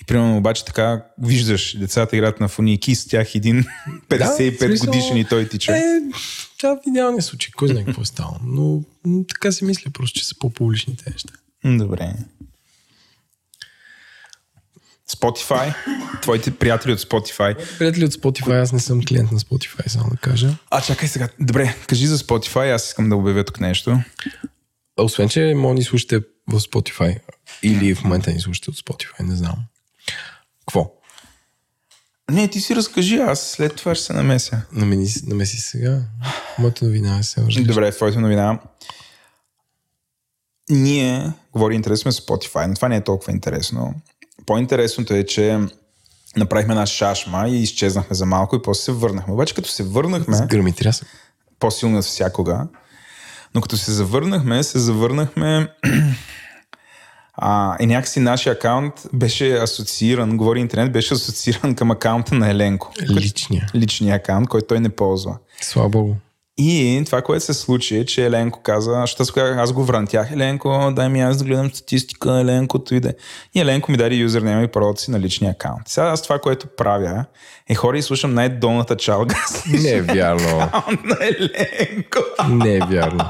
[0.00, 3.64] И примерно обаче така виждаш децата играят на фонийки и с тях един
[4.08, 5.76] 55 смисъл, годишен и той тича.
[5.76, 6.00] Е,
[6.58, 8.36] това в идеалния случай, кой знае какво е ставало.
[8.44, 8.82] Но
[9.28, 11.32] така си мисля, просто, че са по-публичните неща.
[11.64, 12.12] Добре.
[15.10, 15.74] Spotify,
[16.22, 17.78] твоите приятели от Spotify.
[17.78, 20.56] Приятели от Spotify, аз не съм клиент на Spotify, само да кажа.
[20.70, 21.28] А, чакай сега.
[21.40, 23.98] Добре, кажи за Spotify, аз искам да обявя тук нещо.
[24.96, 27.18] Освен, че може да ни слушате в Spotify
[27.62, 29.56] или в момента ни слушате от Spotify, не знам.
[30.66, 30.90] Какво?
[32.30, 34.62] Не, ти си разкажи, аз след това ще се намеся.
[34.72, 36.00] Намени, намеси сега.
[36.58, 37.64] Моята новина е се различна.
[37.64, 38.58] Добре, твоята новина.
[40.70, 43.94] Ние, говори интерес сме с Spotify, но това не е толкова интересно.
[44.46, 45.58] По-интересното е, че
[46.36, 49.32] направихме една шашма и изчезнахме за малко и после се върнахме.
[49.34, 51.08] Обаче като се върнахме, С гръм и трясък.
[51.58, 52.66] по-силно от всякога,
[53.54, 55.68] но като се завърнахме, се завърнахме
[57.36, 62.92] А, и някакси нашия акаунт беше асоцииран, говори интернет, беше асоцииран към акаунта на Еленко.
[63.10, 63.66] Личния.
[63.74, 65.38] Личния акаунт, който той не ползва.
[65.60, 66.14] Слава Богу.
[66.58, 71.08] И това, което се случи, е, че Еленко каза, защото аз, го врантях, Еленко, дай
[71.08, 73.14] ми аз да гледам статистика, Еленко, иде.
[73.54, 75.88] И Еленко ми даде юзернейма и паролата си на личния акаунт.
[75.88, 77.24] Сега аз това, което правя,
[77.68, 79.36] е хора и слушам най-долната чалга.
[79.82, 80.70] Не е вярно.
[81.04, 82.18] на Еленко.
[82.48, 83.24] Не е вярно.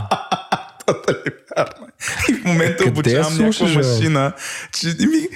[0.86, 1.86] Това е вярно.
[2.30, 4.32] И в момента обучавам някаква машина,
[4.72, 5.28] че ми,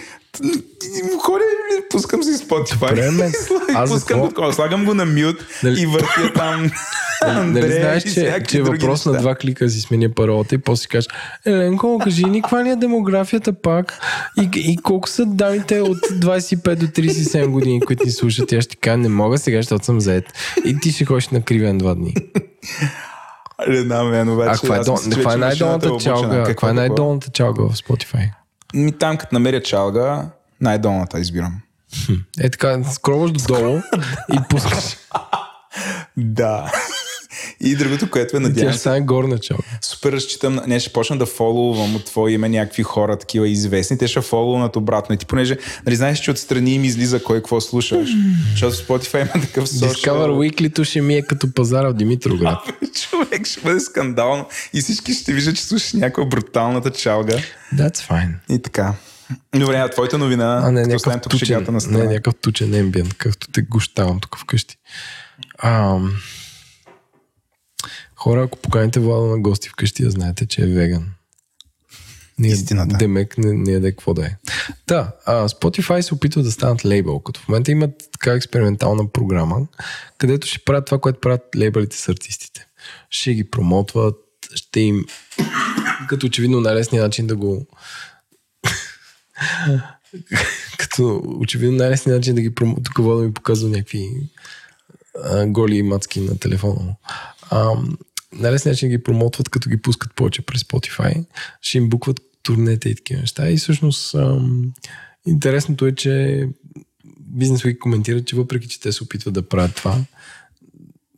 [1.22, 1.42] Хора,
[1.90, 2.94] пускам си Spotify.
[2.94, 3.32] Време,
[3.74, 6.70] аз пускам го, слагам го на мют Дали- и въртя там.
[7.26, 9.22] Нали знаеш, че, че е въпрос на неща.
[9.22, 11.08] два клика си сменя паролата и после си кажеш,
[11.46, 13.98] Еленко, кажи ни каква ни е демографията пак
[14.40, 18.52] и, и колко са дамите от 25 до 37 години, които ни слушат.
[18.52, 20.24] И аз ще кажа, не мога сега, защото съм заед.
[20.64, 22.14] И ти ще ходиш на кривен два дни.
[23.66, 24.50] Не знам, мен, обаче.
[24.50, 26.44] А каква е, каква е най-долната е чалга?
[26.44, 28.30] Каква е най-долната чалга в Spotify?
[28.74, 31.60] Ми там, като намеря чалга, най-долната избирам.
[32.40, 33.80] Е така, скроваш додолу
[34.32, 34.96] и пускаш.
[36.16, 36.72] Да.
[37.60, 39.62] И другото, което е Тя надявам ще се, стане горна чалга.
[39.82, 44.08] супер разчитам, не ще почна да фоловам от твое име някакви хора, такива известни, те
[44.08, 45.14] ще фоловнат обратно.
[45.14, 48.10] И ти понеже, нали знаеш, че отстрани им излиза кой какво слушаш.
[48.50, 50.50] Защото в Spotify има такъв Discover social...
[50.50, 52.58] Weekly ще ми е като пазара в Димитровград.
[53.10, 57.36] Човек ще бъде скандално и всички ще виждат, че слушаш някаква бруталната чалга.
[57.74, 58.30] That's fine.
[58.50, 58.94] И така.
[59.54, 62.04] Добре, а твоята новина, А, не, някакъв тук тучен, на не, страна.
[62.04, 64.76] някакъв тучен ембиент, както те гощавам тук вкъщи.
[65.62, 66.12] Ам...
[68.18, 71.10] Хора, ако поканите Влада на гости вкъщи, да знаете, че е веган.
[72.38, 72.96] Ние, Истината.
[72.96, 74.36] Демек не, не яде какво да е.
[74.86, 79.66] Да, а, Spotify се опитва да станат лейбъл, като в момента имат така експериментална програма,
[80.18, 82.66] където ще правят това, което правят лейбълите с артистите.
[83.10, 84.16] Ще ги промотват,
[84.54, 85.04] ще им
[86.08, 87.66] като очевидно най-лесният начин да го
[90.78, 94.08] като очевидно най-лесният начин да ги промотват, тук Вода ми показва някакви
[95.24, 96.96] а, голи мацки на телефона му.
[97.50, 97.70] А,
[98.32, 101.24] най-лесният начин да ги промотват, като ги пускат повече през Spotify,
[101.60, 103.50] ще им букват турнета и такива неща.
[103.50, 104.72] И всъщност ам,
[105.26, 106.44] интересното е, че
[107.36, 110.04] Business Week коментира, че въпреки, че те се опитват да правят това,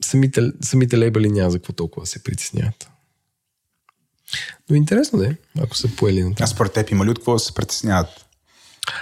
[0.05, 2.90] самите, самите лейбъли няма за какво толкова се притесняват.
[4.70, 6.44] Но интересно да е, ако са поели на това.
[6.44, 8.27] А според теб има ли от какво се притесняват?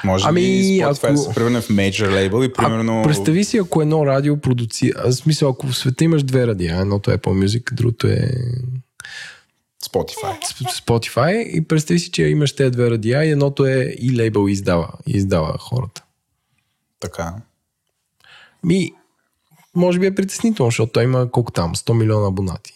[0.04, 3.00] Може Ами, ли Spotify ако- се превърне в мейджор лейбъл и примерно...
[3.00, 5.02] А, представи си, ако едно радио продуцира...
[5.04, 8.30] В смисъл, ако в света имаш две радиа, едното е Apple Music, другото е
[9.84, 10.40] Spotify.
[10.44, 14.48] Sp- Spotify и представи си, че имаш тези две радиа и едното е и лейбъл
[14.48, 16.02] издава, и издава хората.
[17.00, 17.34] Така.
[18.64, 18.92] Ми,
[19.74, 22.72] може би е притеснително, защото той има колко там, 100 милиона абонати.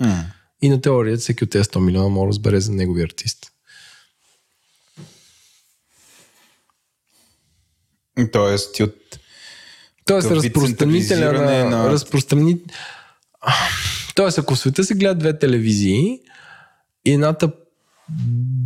[0.00, 0.24] М.
[0.62, 3.51] И на теория всеки от тези 100 милиона може да разбере за негови артист.
[8.32, 8.94] Тоест, ти от...
[10.04, 11.64] Тоест, разпространителя на...
[11.64, 11.90] на...
[11.90, 12.58] Разпространи...
[14.14, 16.20] Тоест, ако в света се гледат две телевизии
[17.04, 17.52] и едната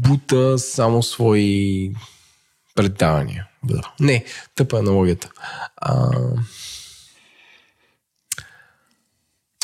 [0.09, 1.91] бута само свои
[2.75, 3.49] предавания.
[3.65, 3.93] Бля.
[4.01, 5.31] Не, тъпа е аналогията.
[5.77, 6.11] А...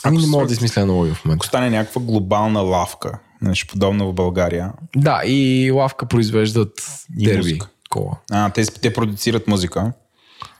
[0.04, 1.42] Ами не мога да измисля аналогия в момента.
[1.42, 7.38] Ако стане някаква глобална лавка, нещо подобно в България, Да, и лавка произвеждат И дерби.
[7.38, 7.68] музика.
[7.92, 8.18] Кола.
[8.30, 9.92] а, те, те продуцират музика.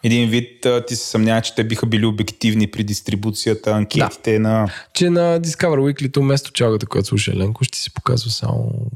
[0.03, 4.73] Един вид ти се съмнява, че те биха били обективни при дистрибуцията, анкетите на...
[4.95, 8.91] Че на Discover Weekly, вместо чалгата, която слуша Еленко, ще се показва само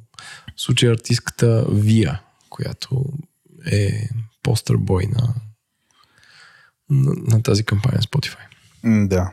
[0.56, 2.20] в случай артистката Вия,
[2.50, 3.04] която
[3.72, 4.08] е
[4.42, 5.34] постър бой на,
[6.90, 8.46] на, на тази кампания Spotify.
[8.84, 9.32] Да.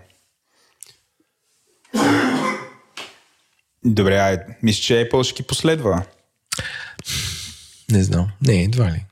[3.85, 6.05] Добре, ай, мисля, че Apple ще ги последва.
[7.93, 8.27] Не знам.
[8.41, 9.05] Не, едва ли.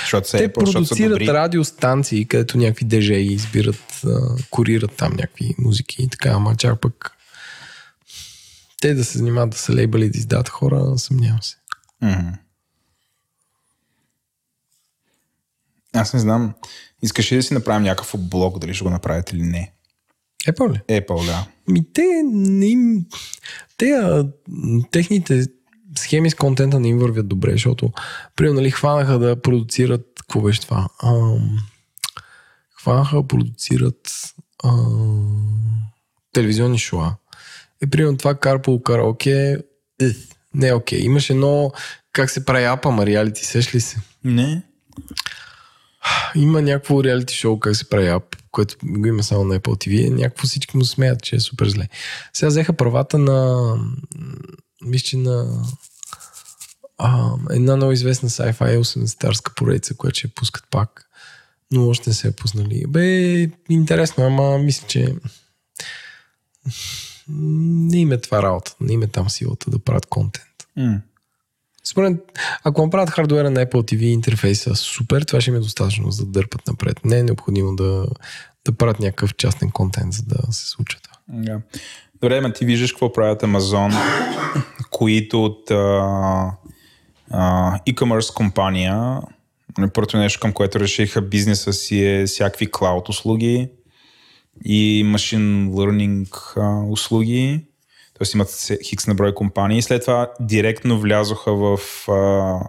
[0.00, 6.02] Защото са Те са продуцират радиостанции, където някакви дежеи избират, а, курират там някакви музики
[6.02, 7.16] и така, ама чак пък
[8.80, 11.56] те да се занимават да са лейбъли да издават хора, съмнявам се.
[12.02, 12.28] Мгм.
[15.92, 16.54] Аз не знам.
[17.02, 19.72] Искаш ли да си направим някакъв блог, дали ще го направят или не?
[20.46, 21.00] Apple ли?
[21.00, 21.46] Apple, да.
[21.68, 23.06] Ми те не им...
[23.76, 24.28] Те, а,
[24.90, 25.46] техните
[25.98, 27.92] схеми с контента не им вървят добре, защото
[28.36, 30.88] примерно нали, хванаха да продуцират какво беше това?
[31.04, 31.58] Ам,
[32.80, 34.10] хванаха да продуцират
[34.64, 35.82] ам,
[36.32, 37.14] телевизионни шоа.
[37.82, 39.62] И примерно това Carpool Karaoke
[40.00, 40.16] ех,
[40.54, 40.98] не е окей.
[40.98, 41.72] Имаш едно
[42.12, 44.00] как се прави апа, ма реалити, сеш ли се?
[44.24, 44.62] Не.
[46.34, 50.10] Има някакво реалити шоу, как се прави ап, което го има само на Apple TV.
[50.10, 51.88] Някакво всички му смеят, че е супер зле.
[52.32, 53.76] Сега взеха правата на...
[54.84, 55.64] Мисля, че на...
[56.98, 61.10] а, една много известна sci-fi 80-тарска поредица, която ще пускат пак,
[61.70, 62.84] но още не се е пуснали.
[62.88, 65.14] Бе, интересно, ама мисля, че
[67.28, 70.46] не им е това работа, не им е там силата да правят контент.
[70.78, 71.00] Mm.
[71.84, 76.24] Според, ако направят хардуера на Apple TV интерфейса супер, това ще ми е достатъчно за
[76.24, 77.04] да дърпат напред.
[77.04, 78.06] Не е необходимо да,
[78.64, 81.16] да правят някакъв частен контент, за да се случва това.
[81.30, 81.60] Yeah.
[82.22, 83.94] Добре, ма ти виждаш какво правят Amazon,
[84.90, 85.76] които от а,
[87.30, 89.20] а, e-commerce компания,
[89.94, 93.68] първото нещо към което решиха бизнеса си е всякакви клауд услуги
[94.64, 97.60] и машин learning а, услуги.
[98.18, 99.82] Тоест имат хикс на брой компании.
[99.82, 102.60] След това директно влязоха в а,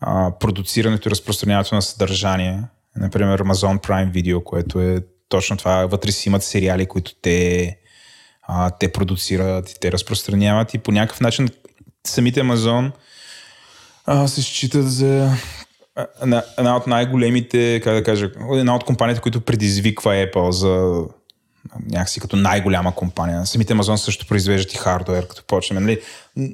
[0.00, 2.62] а, продуцирането и разпространяването на съдържание.
[2.96, 5.86] Например, Amazon Prime Video, което е точно това.
[5.86, 7.76] Вътре си имат сериали, които те,
[8.42, 11.48] а, те продуцират и те разпространяват и по някакъв начин
[12.06, 12.90] самите Amazon
[14.06, 15.30] а, се считат за
[16.22, 21.04] една, една от най-големите, как да кажа, една от компаниите, които предизвиква Apple за
[21.90, 23.46] някакси като най-голяма компания.
[23.46, 25.82] Самите Amazon също произвеждат и хардвер, като почнем.
[25.82, 26.00] Нали?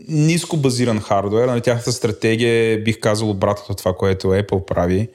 [0.08, 1.60] Ниско базиран хардвер, нали?
[1.60, 5.08] тяхната стратегия е, бих казал, обратното от това, което Apple прави,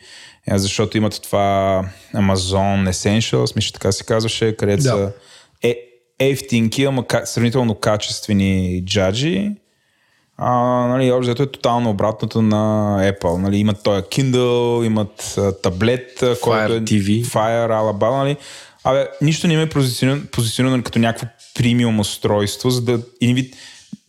[0.51, 1.83] е, защото имат това
[2.15, 4.89] Amazon Essentials, мисля, така се казваше, където да.
[4.89, 5.11] са
[5.63, 5.75] е,
[6.19, 9.51] ефтинки, ама сравнително качествени джаджи,
[10.37, 10.51] а,
[10.87, 13.37] нали, общо е тотално обратното на Apple.
[13.37, 17.25] Нали, имат този Kindle, имат а, таблет, Fire който е TV.
[17.25, 18.17] Fire, Alabama.
[18.17, 18.37] Нали.
[18.83, 23.55] Абе, нищо не ме е позиционирано, позиционирано като някакво премиум устройство, за да един вид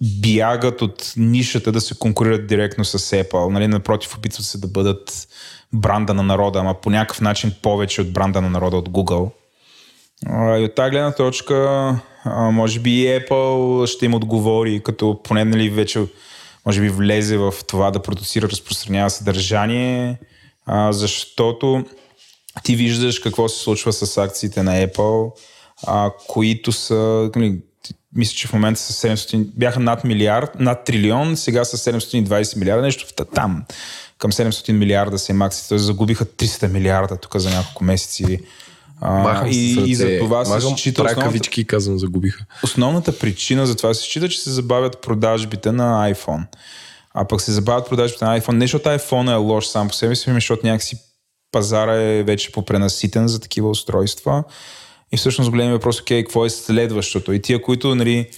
[0.01, 3.49] бягат от нишата да се конкурират директно с Apple.
[3.49, 5.29] Нали, напротив, опитват се да бъдат
[5.73, 9.31] бранда на народа, ама по някакъв начин повече от бранда на народа от Google.
[10.31, 11.99] И от тази гледна точка,
[12.53, 16.07] може би Apple ще им отговори, като поне нали, вече
[16.67, 20.19] може би влезе в това да продуцира, разпространява съдържание,
[20.91, 21.85] защото
[22.63, 25.33] ти виждаш какво се случва с акциите на Apple,
[26.29, 27.59] които са, нали,
[28.15, 32.83] мисля, че в момента са 700, бяха над милиард, над трилион, сега са 720 милиарда,
[32.83, 33.65] нещо там.
[34.19, 35.79] Към 700 милиарда се макси, т.е.
[35.79, 38.41] загубиха 300 милиарда тук за няколко месеци
[39.01, 42.45] а, и, и за това се счита основната, казвам, загубиха.
[42.63, 46.43] Основната причина за това се счита, че се забавят продажбите на iPhone.
[47.15, 50.17] А пък се забавят продажбите на iPhone, не защото iPhone е лош сам по себе
[50.17, 50.97] си, ами защото някакси
[51.53, 54.45] пазара е вече попренаситен за такива устройства.
[55.13, 57.33] И всъщност големи въпрос, окей, какво е следващото?
[57.33, 58.29] И тия, които, нали,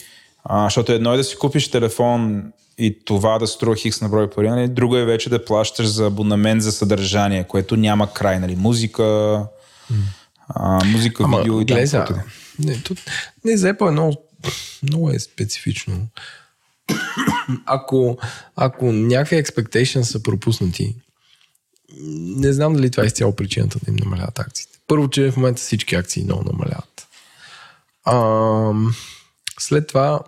[0.44, 2.44] а, защото едно е да си купиш телефон
[2.78, 6.06] и това да струва хикс на брой пари, нали, друго е вече да плащаш за
[6.06, 9.46] абонамент за съдържание, което няма край, нали, музика, mm
[10.48, 12.22] а, музика, Ама, видео и глеза, да.
[12.59, 13.00] Не, тут,
[13.44, 14.22] не, за Apple е много,
[14.82, 16.06] много е специфично.
[17.64, 18.18] ако,
[18.56, 20.96] ако някакви expectations са пропуснати,
[22.37, 24.78] не знам дали това е изцяло причината да им намаляват акциите.
[24.87, 27.06] Първо, че в момента всички акции много намаляват.
[28.04, 28.72] А,
[29.61, 30.20] след това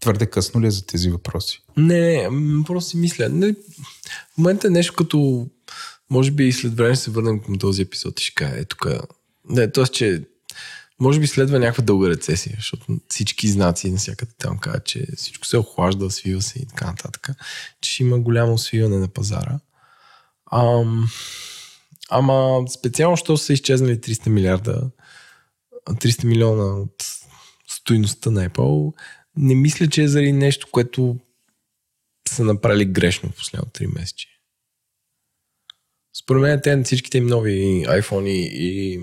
[0.00, 1.62] Твърде късно ли е за тези въпроси?
[1.76, 2.28] Не,
[2.66, 3.28] просто си мисля.
[3.28, 5.46] Не, в момента е нещо като...
[6.10, 8.64] Може би и след време ще се върнем към този епизод и ще кажа, е
[8.64, 8.86] тук...
[9.48, 9.84] Не, т.е.
[9.84, 10.22] че
[11.00, 15.56] може би следва някаква дълга рецесия, защото всички знаци навсякъде там казват, че всичко се
[15.56, 17.28] охлажда, свива се и така нататък,
[17.80, 19.58] че има голямо свиване на пазара.
[20.52, 21.08] Ам,
[22.10, 24.90] ама специално, що са изчезнали 300 милиарда,
[25.90, 27.04] 300 милиона от
[27.68, 28.92] стоиността на Apple,
[29.38, 31.16] не мисля, че е заради нещо, което
[32.28, 34.28] са направили грешно в последното 3 месече.
[36.22, 39.00] Според мен те всичките им нови iPhone и,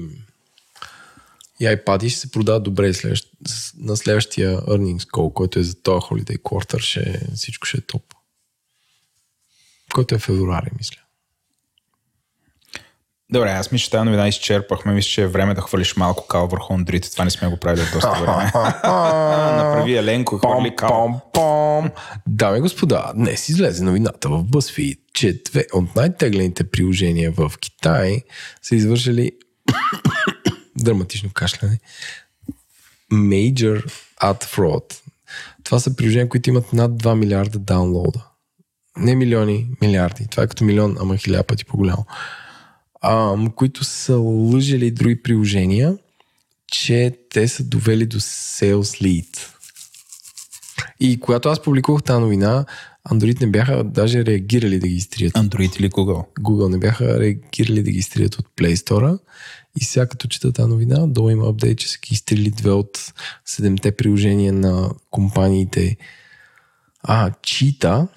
[1.59, 3.29] и iPad ще се продават добре следващ,
[3.77, 8.13] на следващия earnings call, който е за този holiday quarter, ще, всичко ще е топ.
[9.93, 11.04] Който е февруари, мисля.
[13.31, 14.93] Добре, аз мисля, че тази новина изчерпахме.
[14.93, 17.11] Мисля, че е време да хвърлиш малко кал върху Андрите.
[17.11, 18.51] Това не сме го правили доста време.
[19.63, 21.21] Направи Еленко и хвърли кал.
[22.27, 28.21] Дами и господа, днес излезе новината в BuzzFeed, че две от най-теглените приложения в Китай
[28.61, 29.31] са извършили
[30.77, 31.79] драматично кашляне
[33.13, 33.85] Major
[34.21, 35.01] Ad Fraud.
[35.63, 38.25] Това са приложения, които имат над 2 милиарда даунлода.
[38.97, 40.27] Не милиони, милиарди.
[40.31, 42.05] Това е като милион, ама хиляда пъти по-голямо
[43.07, 45.97] а, които са лъжили други приложения,
[46.67, 49.39] че те са довели до Sales Lead.
[50.99, 52.65] И когато аз публикувах тази новина,
[53.09, 55.33] Android не бяха даже реагирали да ги изтрият.
[55.33, 56.25] Android или Google?
[56.39, 59.19] Google не бяха реагирали да ги изтрият от Play Store.
[59.81, 63.13] И сега като чета тази новина, долу има апдейт, че са ги изтрили две от
[63.45, 65.97] седемте приложения на компаниите
[67.03, 68.07] а, Cheetah,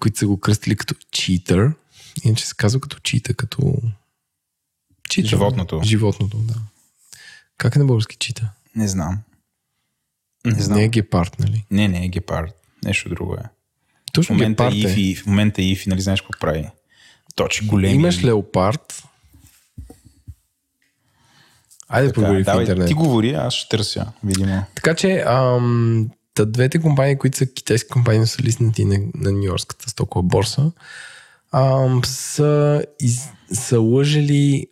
[0.00, 1.72] които са го кръстили като Cheater.
[2.24, 3.72] Иначе се казва като Cheetah, като...
[5.08, 5.80] Cheetah, Животното.
[5.84, 6.54] Животното, да.
[7.58, 8.48] Как е на български Cheetah?
[8.76, 9.18] Не знам.
[10.46, 10.78] Не знам.
[10.78, 11.64] Не е гепард, нали?
[11.70, 12.54] Не, не е гепард.
[12.84, 13.42] Нещо друго е.
[13.42, 14.78] В Точно момента гепард е.
[14.78, 16.68] Ифи, в момента Ифи, нали знаеш какво прави?
[17.34, 17.94] Точи големи.
[17.94, 19.02] Имаш леопард.
[21.88, 22.88] Айде Така, проверим в интернет.
[22.88, 24.62] ти говори, аз ще търся, видимо.
[24.74, 29.90] Така че ам, та двете компании, които са китайски компании, са листнати на, на Нью-Йоркската
[29.90, 30.72] стокова борса,
[31.52, 34.66] ам, са, из, са лъжели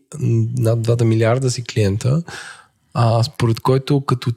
[0.59, 2.23] над 2 милиарда си клиента,
[2.95, 4.33] а, според който като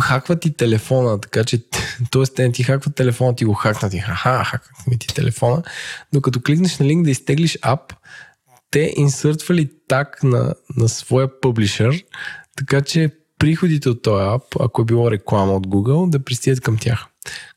[0.00, 1.64] хакват ти телефона, така че,
[2.10, 2.22] т.е.
[2.34, 5.62] те не ти хакват телефона, ти го хакнат и ха-ха, хакнат ти телефона,
[6.12, 7.94] но като кликнеш на линк да изтеглиш ап,
[8.70, 12.04] те инсъртвали так на, на своя публишър,
[12.56, 16.78] така че приходите от този ап, ако е било реклама от Google, да пристигат към
[16.78, 17.06] тях.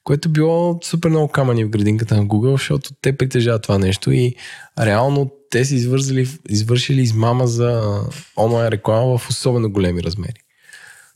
[0.03, 4.35] Което било супер много камъни в градинката на Google, защото те притежават това нещо и
[4.79, 8.01] реално те са извързали, извършили измама за
[8.37, 10.39] онлайн реклама в особено големи размери.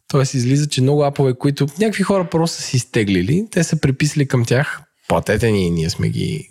[0.07, 4.27] Тоест излиза, че много апове, които някакви хора просто са си изтеглили, те са приписали
[4.27, 6.49] към тях, платете ни, ние сме ги,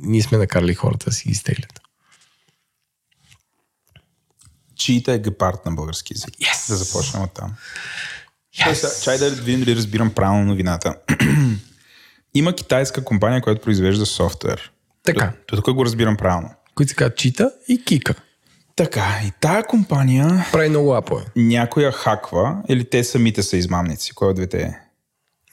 [0.00, 1.80] ние сме накарали хората да си ги изтеглят.
[4.76, 6.34] Чита е гепард на български език.
[6.34, 6.68] Yes!
[6.68, 7.54] Да започнем от там.
[8.58, 9.04] Yes!
[9.04, 10.94] Чай да видим дали разбирам правилно новината.
[12.34, 14.72] Има китайска компания, която произвежда софтуер.
[15.02, 16.50] Така, До тук го разбирам правилно.
[16.74, 18.14] които се казват Чита и Кика.
[18.76, 21.24] Така, и тая компания Прави много апове.
[21.36, 24.14] някоя хаква или те самите са измамници?
[24.14, 24.74] Кой от двете е?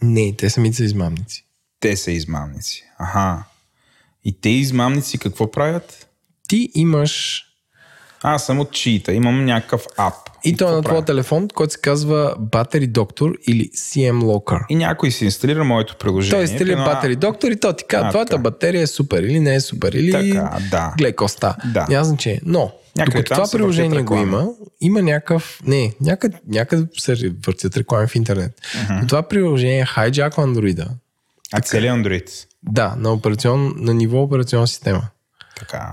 [0.01, 1.45] Не, те самите са измамници.
[1.80, 2.84] Те са измамници.
[2.97, 3.43] Аха.
[4.25, 6.07] И те измамници какво правят?
[6.47, 7.43] Ти имаш
[8.24, 10.13] Аз съм от чита, имам някакъв ап.
[10.43, 14.65] и то е на твоя телефон, който се казва Battery Doctor или CM Locker.
[14.70, 16.39] И някой си инсталира моето приложение.
[16.39, 18.41] Той стили примерно, Battery Doctor и то ти казва, твоята така.
[18.41, 20.93] батерия е супер или не е супер, или Така, да.
[20.97, 21.55] гледай коста.
[21.74, 21.86] Да.
[21.89, 22.41] Няма значение.
[22.45, 24.47] Но, Някъде докато това приложение го има,
[24.82, 25.61] има някакъв...
[25.65, 28.61] Не, някъде, някъде се въртят реклами в интернет.
[28.89, 30.88] Но това приложение хайджаква андроида.
[31.53, 32.45] А целият Android.
[32.63, 35.07] Да, на, операцион, на ниво операционна система.
[35.59, 35.91] Така.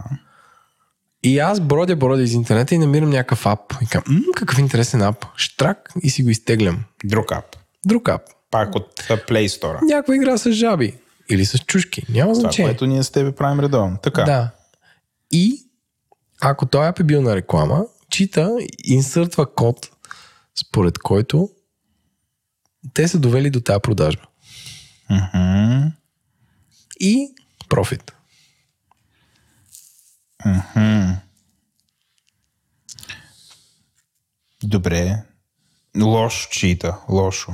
[1.27, 3.74] И аз бродя, бродя из интернета и намирам някакъв ап.
[3.83, 5.27] И казвам, м, какъв интересен ап.
[5.37, 6.85] Штрак и си го изтеглям.
[7.05, 7.57] Друг ап.
[7.87, 8.22] Друг ап.
[8.51, 9.79] Пак от Play Store.
[9.83, 10.95] Някаква игра с жаби.
[11.31, 12.03] Или с чушки.
[12.09, 12.70] Няма Това, значение.
[12.70, 13.99] което ние с тебе правим редовно.
[14.03, 14.22] Така.
[14.22, 14.51] Да.
[15.31, 15.66] И
[16.41, 19.91] ако той ап е бил на реклама, чита, инсъртва код,
[20.66, 21.51] според който
[22.95, 24.22] те са довели до тази продажба.
[25.11, 25.89] Мгм.
[27.01, 27.35] И
[27.68, 28.12] профит.
[30.47, 31.13] Мгм.
[34.63, 35.23] Добре.
[36.03, 36.97] Лошо чита.
[37.09, 37.53] Лошо.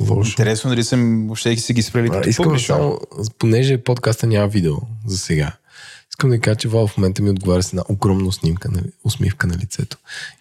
[0.00, 0.28] Лошо.
[0.30, 2.74] Интересно дали съм въобще си ги спрели като Искам публишър.
[2.74, 2.98] само,
[3.38, 4.76] понеже подкаста няма видео
[5.06, 5.52] за сега,
[6.10, 9.46] искам да кажа, че Вал в момента ми отговаря с една огромна снимка, на, усмивка
[9.46, 9.96] на лицето.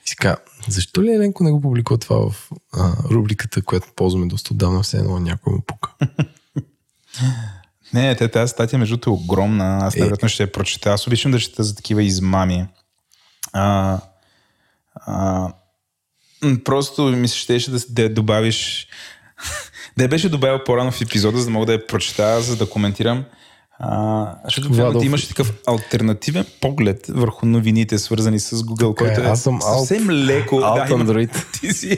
[0.05, 0.37] И си казва,
[0.67, 4.97] защо ли Еленко не го публикува това в а, рубриката, която ползваме доста отдавна, все
[4.97, 5.91] едно някой му пука.
[7.93, 9.79] Не, те, тази статия между другото е огромна.
[9.81, 9.99] Аз Е.
[9.99, 10.89] невероятно ще я прочета.
[10.89, 12.65] Аз обичам да чета за такива измами.
[13.53, 13.97] А,
[14.95, 15.47] а,
[16.65, 18.87] просто ми се щеше да, да добавиш
[19.97, 22.69] да я беше добавил по-рано в епизода, за да мога да я прочета, за да
[22.69, 23.25] коментирам.
[23.79, 25.03] А, защото Владов.
[25.03, 30.09] Имаш такъв альтернативен поглед върху новините, свързани с Google, е, който е аз съм съвсем
[30.09, 30.55] леко.
[30.55, 31.27] Alt да, има-
[31.61, 31.97] ти си,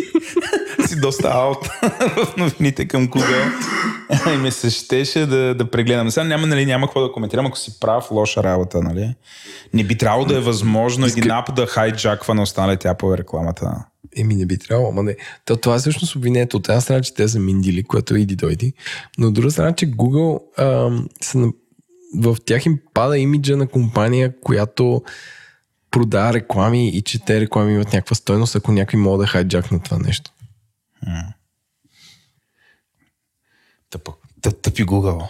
[0.87, 1.67] си доста аут
[2.15, 3.51] в новините към Google.
[4.33, 6.11] И ми се щеше да, да прегледам.
[6.11, 9.15] Сега няма, нали, няма какво да коментирам, ако си прав, лоша работа, нали?
[9.73, 13.85] Не би трябвало да е възможно един ап да хайджаква на останалите апове рекламата.
[14.17, 15.15] Еми не би трябвало, ама не.
[15.45, 16.57] То, това е всъщност обвинението.
[16.57, 18.73] От една страна, че те са миндили, което иди дойди,
[19.17, 21.51] но от друга страна, че Google ам, са,
[22.15, 25.01] в тях им пада имиджа на компания, която
[25.91, 29.97] продава реклами и че те реклами имат някаква стойност, ако някой мога да хайджакнат това
[29.97, 30.31] нещо.
[33.89, 34.13] Тъпо.
[34.41, 35.27] Тъп, тъпи Google.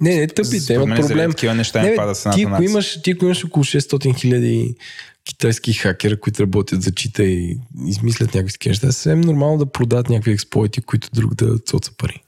[0.00, 1.30] Не, не, тъпи, те имат проблем.
[1.30, 4.76] такива неща не, бе, пада ти, ако имаш, ти ако имаш около 600 хиляди
[5.24, 9.66] китайски хакера, които работят за чита и измислят някакви такива неща, е съвсем нормално да
[9.66, 12.22] продадат някакви експлойти, които друг да цоца пари.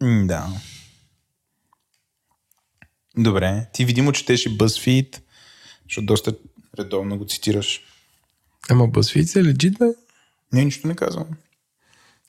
[0.00, 0.46] М, Да.
[3.18, 3.66] Добре.
[3.72, 5.20] Ти видимо четеш и BuzzFeed,
[5.88, 6.34] защото доста
[6.78, 7.80] редовно го цитираш.
[8.68, 9.86] Ама BuzzFeed е легит, бе?
[10.52, 11.26] Не, нищо не казвам.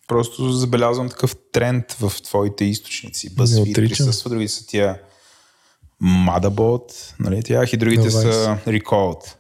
[0.08, 3.36] Просто забелязвам такъв тренд в твоите източници.
[3.36, 5.02] BuzzFeed присъства, другите са тия
[6.04, 9.36] Motherboard, нали тях, и другите На са Recalled.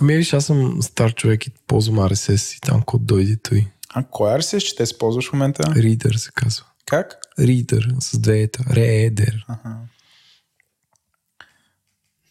[0.00, 3.66] Ами виж, аз съм стар човек и ползвам RSS и там код дойде той.
[3.94, 5.62] А кой RSS ще те ползваш в момента?
[5.62, 6.64] Reader се казва.
[6.86, 7.18] Как?
[7.38, 8.62] Reader с две ета.
[8.62, 9.44] Reader.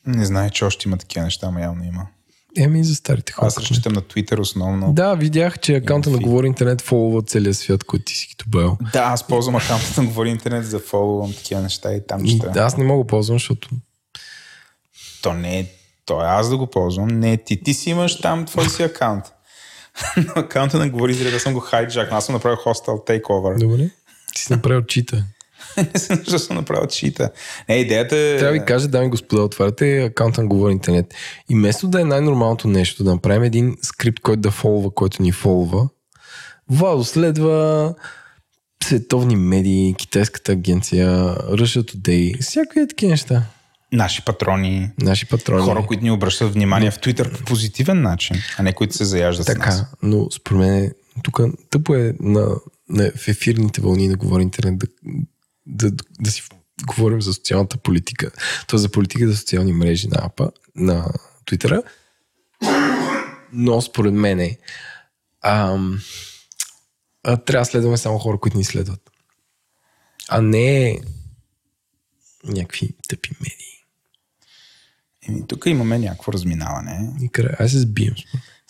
[0.05, 2.07] Не знае, че още има такива неща, ама явно има.
[2.57, 3.47] Еми за старите хора.
[3.47, 4.93] Аз разчитам на Twitter основно.
[4.93, 6.17] Да, видях, че акаунта на.
[6.17, 8.77] Говори Интернет фолова целия свят, който ти си ги добавил.
[8.93, 12.59] Да, аз ползвам акаунта на Говори Интернет за фоловам такива неща и там И чета.
[12.59, 13.69] аз не мога да ползвам, защото
[15.21, 15.65] То не е,
[16.05, 17.07] то е аз да го ползвам.
[17.07, 17.63] Не ти.
[17.63, 19.25] Ти си имаш там твой си акаунт.
[20.17, 22.11] На акаунта на Говори Интернет аз съм го хайджак.
[22.11, 23.59] Аз съм направил hostile takeover.
[23.59, 23.89] Добре.
[24.35, 25.23] Ти си направил чита.
[25.93, 27.31] не съм защо съм направил чита.
[27.69, 28.37] Не, идеята е...
[28.37, 31.13] Трябва да ви кажа, дами и господа, отваряте акаунта на Говори Интернет.
[31.49, 35.31] И вместо да е най-нормалното нещо, да направим един скрипт, който да фолва, който ни
[35.31, 35.89] фолва,
[36.69, 37.93] Владо следва
[38.83, 43.43] световни медии, китайската агенция, Russia Today, всякакви такива неща.
[43.91, 45.61] Наши патрони, Наши патрони.
[45.61, 49.45] хора, които ни обръщат внимание в Twitter по позитивен начин, а не които се заяждат
[49.45, 49.79] с нас.
[49.79, 50.91] Така, но според мен
[51.23, 52.55] тук тъпо е на,
[52.89, 54.87] на, в ефирните вълни да говори интернет да,
[55.67, 56.43] да, да, си
[56.87, 58.31] говорим за социалната политика.
[58.67, 61.11] То за политика за социални мрежи на апа, на
[61.45, 61.83] Твитъра.
[63.53, 64.57] Но според мен е,
[65.41, 65.99] ам,
[67.23, 69.11] а, трябва да следваме само хора, които ни следват.
[70.29, 70.99] А не
[72.43, 73.75] някакви тъпи медии.
[75.27, 77.13] Еми, тук имаме някакво разминаване.
[77.21, 78.15] И аз се сбием.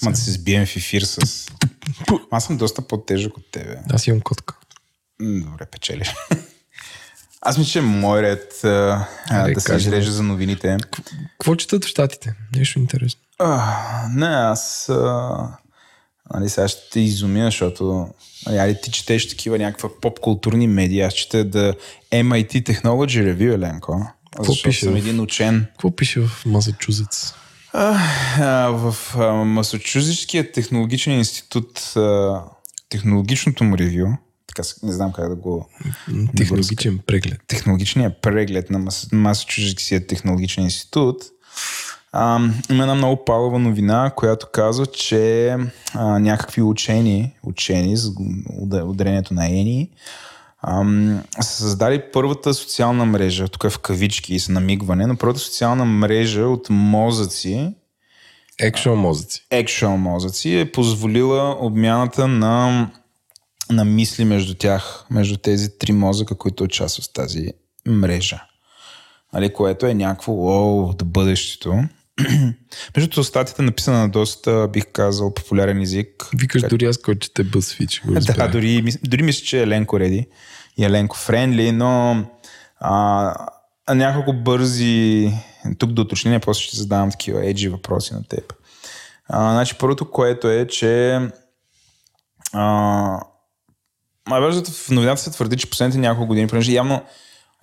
[0.01, 1.47] Ма да се сбием в ефир с...
[2.31, 3.79] Аз съм доста по-тежък от тебе.
[3.89, 4.57] Аз имам котка.
[5.21, 6.13] Добре, печелиш.
[7.45, 8.67] Аз мисля, че е мой ред а,
[9.53, 9.87] да се кажи.
[9.87, 10.77] изреже за новините.
[11.31, 12.33] Какво четат в Штатите?
[12.55, 13.21] Нещо интересно.
[13.39, 13.73] А,
[14.11, 14.89] не, аз...
[14.89, 15.37] А,
[16.33, 18.09] нали, сега ще те изумя, защото...
[18.45, 21.01] Нали, ти четеш такива някаква поп-културни медии.
[21.01, 21.73] Аз чета да
[22.11, 24.07] MIT Technology Review, Еленко.
[24.39, 25.65] Защото пише съм в- един учен.
[25.71, 27.33] Какво пише в Масачузетс?
[27.73, 27.99] А,
[28.39, 28.95] а, в
[29.45, 32.41] Масачузетския технологичен институт, а,
[32.89, 34.07] технологичното му ревю,
[34.55, 35.69] така не знам как да го...
[36.37, 37.39] Технологичен преглед.
[37.47, 41.17] Технологичния преглед на Мас- Масачузетския технологичен институт,
[42.11, 42.39] а,
[42.69, 45.55] има една много палава новина, която казва, че
[45.93, 49.89] а, някакви учени, учени с уд- ударението на ени,
[50.67, 55.39] ам, са създали първата социална мрежа, тук е в кавички и с намигване, но първата
[55.39, 57.73] социална мрежа от мозъци,
[58.59, 59.45] Екшъл мозъци.
[59.51, 62.89] actual мозъци е позволила обмяната на,
[63.69, 67.47] на мисли между тях, между тези три мозъка, които участват в тази
[67.87, 68.41] мрежа.
[69.33, 71.73] Нали, което е някакво уау от бъдещето.
[72.95, 76.29] Между другото, статията е написана на доста, бих казал, популярен език.
[76.37, 80.27] Викаш дори аз, който чете BuzzFeed, Да, дори, дори мисля, че е Еленко Реди
[80.77, 82.25] и Еленко Френли, но
[82.79, 83.33] а,
[83.87, 85.31] а няколко бързи,
[85.77, 88.53] тук до уточнение, после ще задавам такива еджи въпроси на теб.
[89.27, 91.19] А, значи, първото, което е, че
[92.53, 93.19] а,
[94.29, 97.01] Майбързата в новината се твърди, че последните няколко години, понеже явно,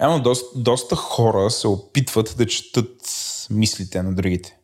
[0.01, 2.97] явно доста, доста хора се опитват да четат
[3.51, 4.57] мислите на другите.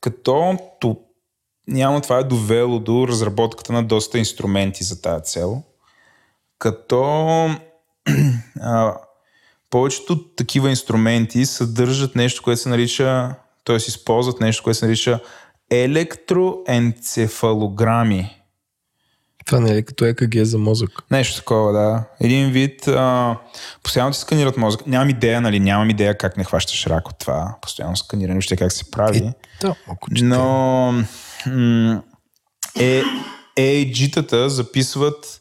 [0.00, 0.96] Като то,
[1.74, 5.62] явно това е довело до разработката на доста инструменти за тази цел.
[6.58, 7.04] Като
[8.60, 8.96] а,
[9.70, 13.76] повечето такива инструменти съдържат нещо, което се нарича, т.е.
[13.76, 15.20] използват нещо, което се нарича
[15.70, 18.37] електроенцефалограми.
[19.48, 20.90] Това не е ли като ЕКГ за мозък?
[21.10, 22.04] Нещо такова, да.
[22.20, 23.36] Един вид, а,
[23.82, 24.86] постоянно ти сканират мозък.
[24.86, 27.56] Нямам идея, нали, нямам идея как не хващаш рак от това.
[27.60, 29.32] Постоянно сканиране, въобще как се прави.
[29.60, 30.24] Да, ако чете.
[30.24, 30.92] Но
[31.46, 32.02] м-
[32.80, 33.02] е,
[33.58, 35.40] EEG-тата записват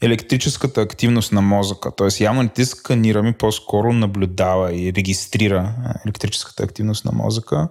[0.00, 1.90] електрическата активност на мозъка.
[1.96, 5.74] Тоест явно не ти сканира, ми по-скоро наблюдава и регистрира
[6.04, 7.68] електрическата активност на мозъка.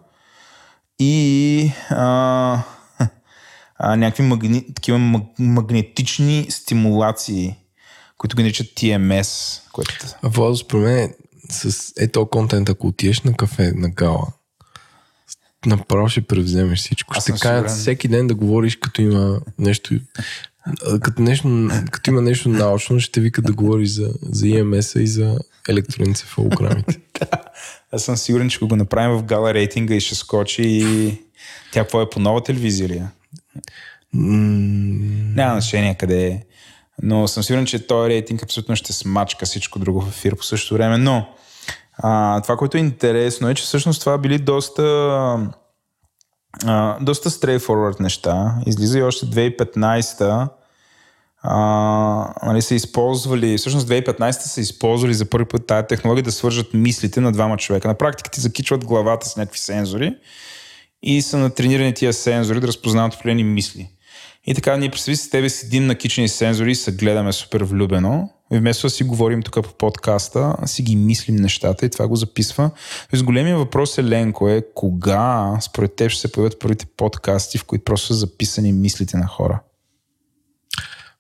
[0.99, 2.59] И а,
[3.85, 7.55] а, някакви магни, такива маг, магнетични стимулации,
[8.17, 9.61] които ги наричат TMS.
[9.71, 9.95] Което...
[10.23, 11.13] А Владо, според мен,
[11.49, 14.27] с ето контент, ако отидеш на кафе, на гала,
[15.65, 17.13] направо ще превземеш всичко.
[17.17, 19.99] Аз Ще кажат всеки ден да говориш, като има нещо
[21.01, 25.39] като, нещо, като има нещо научно, ще вика да говориш за, за EMS-а и за
[25.69, 26.99] електроенцефалограмите.
[27.91, 31.17] Аз съм сигурен, че го направим в гала рейтинга и ще скочи и
[31.71, 33.01] тя какво е по нова телевизия ли
[34.13, 36.41] М, Няма значение къде е.
[37.03, 40.73] Но съм сигурен, че този рейтинг абсолютно ще смачка всичко друго в ефир по същото
[40.73, 40.97] време.
[40.97, 41.27] Но
[41.97, 44.83] а, това, което е интересно е, че всъщност това били доста
[46.65, 48.55] а, доста straightforward неща.
[48.65, 50.49] Излиза и още 2015
[51.43, 56.73] а, нали, са използвали, всъщност 2015 са използвали за първи път тази технология да свържат
[56.73, 57.87] мислите на двама човека.
[57.87, 60.15] На практика ти закичват главата с някакви сензори
[61.03, 63.89] и са натренирани тия сензори да разпознават определени мисли.
[64.45, 68.29] И така, ние представи с тебе седим на кичени сензори и се гледаме супер влюбено.
[68.53, 72.15] И вместо да си говорим тук по подкаста, си ги мислим нещата и това го
[72.15, 72.71] записва.
[73.09, 77.63] Тоест големия въпрос е, Ленко, е кога според теб ще се появят първите подкасти, в
[77.63, 79.61] които просто са записани мислите на хора?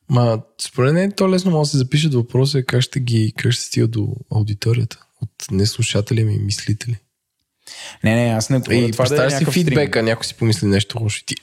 [0.09, 3.51] Ма, според мен то лесно може да се запишат въпроса е как ще ги, как
[3.51, 5.05] ще стига до аудиторията.
[5.21, 6.97] От неслушатели ми мислители.
[8.03, 10.05] Не, не, аз не и това да е си фидбека, стрим.
[10.05, 11.35] някой си помисли нещо лошо и ти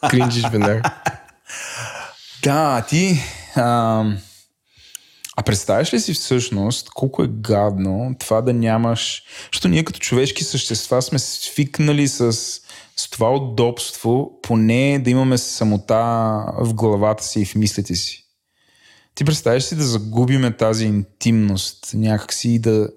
[0.10, 0.82] кринжиш веднага.
[2.42, 3.20] Да, ти...
[3.54, 4.04] А,
[5.36, 9.22] а представяш ли си всъщност колко е гадно това да нямаш...
[9.52, 12.32] Защото ние като човешки същества сме свикнали с,
[12.96, 18.24] с това удобство, поне да имаме самота в главата си и в мислите си.
[19.14, 22.88] Ти представяш си да загубиме тази интимност, някакси да,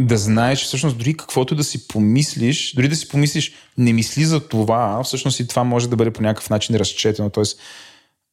[0.00, 4.48] да знаеш, всъщност дори каквото да си помислиш, дори да си помислиш не мисли за
[4.48, 7.30] това, всъщност и това може да бъде по някакъв начин разчетено.
[7.30, 7.60] Тоест,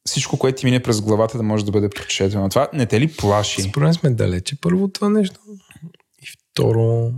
[0.06, 2.48] всичко, което ти мине през главата, да може да бъде прочетено.
[2.48, 3.62] Това не те ли плаши?
[3.62, 5.40] Според мен сме далече първо това нещо.
[6.22, 7.12] И второ,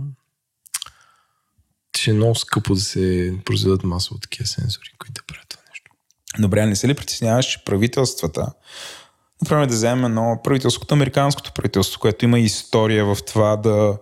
[1.97, 5.91] ще е много скъпо да се произведат масово такива сензори, които да правят това нещо.
[6.39, 8.53] Добре, не се ли притесняваш, че правителствата,
[9.41, 13.97] например да вземем едно правителството, американското правителство, което има история в това да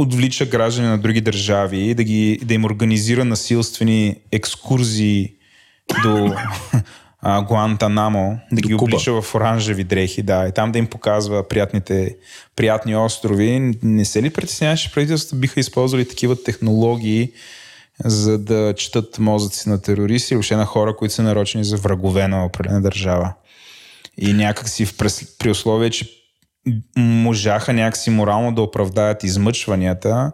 [0.00, 5.34] отвлича граждани на други държави, да, ги, да им организира насилствени екскурзии
[6.02, 6.34] до
[7.22, 11.48] а, Гуантанамо, да до ги облича в оранжеви дрехи, да, и там да им показва
[11.48, 12.16] приятните,
[12.56, 13.74] приятни острови.
[13.82, 17.32] Не се ли притесняваш, че правителството биха използвали такива технологии,
[18.04, 22.28] за да четат мозъци на терористи или въобще на хора, които са нарочени за врагове
[22.28, 23.32] на определена държава?
[24.18, 24.96] И някакси в,
[25.38, 26.19] при условие, че
[26.96, 30.32] можаха някакси морално да оправдаят измъчванията,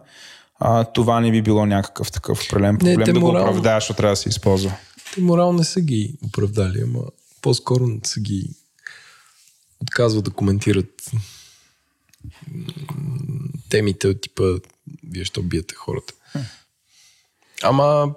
[0.59, 3.45] а, това не би било някакъв такъв определен проблем не, да морално...
[3.45, 4.73] го оправдаеш, защото трябва да се използва.
[5.13, 7.01] Те морално не са ги оправдали, ама
[7.41, 8.49] по-скоро са ги
[9.81, 11.11] отказват да коментират
[13.69, 14.43] темите от типа
[15.03, 16.13] вие ще биете хората.
[17.63, 18.13] Ама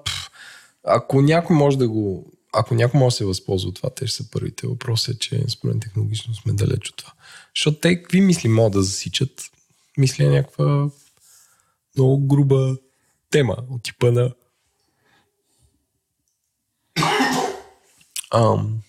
[0.85, 4.17] ако някой може да го ако някой може да се възползва от това, те ще
[4.17, 4.67] са първите.
[4.67, 7.13] Въпросът е, че според технологично сме далеч от това.
[7.57, 9.51] Защото те какви мисли могат да засичат?
[9.99, 10.91] Мисля някаква
[11.97, 12.77] много груба
[13.31, 14.35] тема от типа на
[18.35, 18.83] Ам...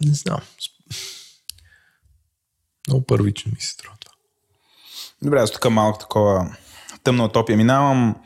[0.00, 0.40] Не знам.
[2.86, 4.14] Много първично ми се струва това.
[5.22, 6.56] Добре, аз тук малко такова
[7.04, 8.16] тъмна утопия минавам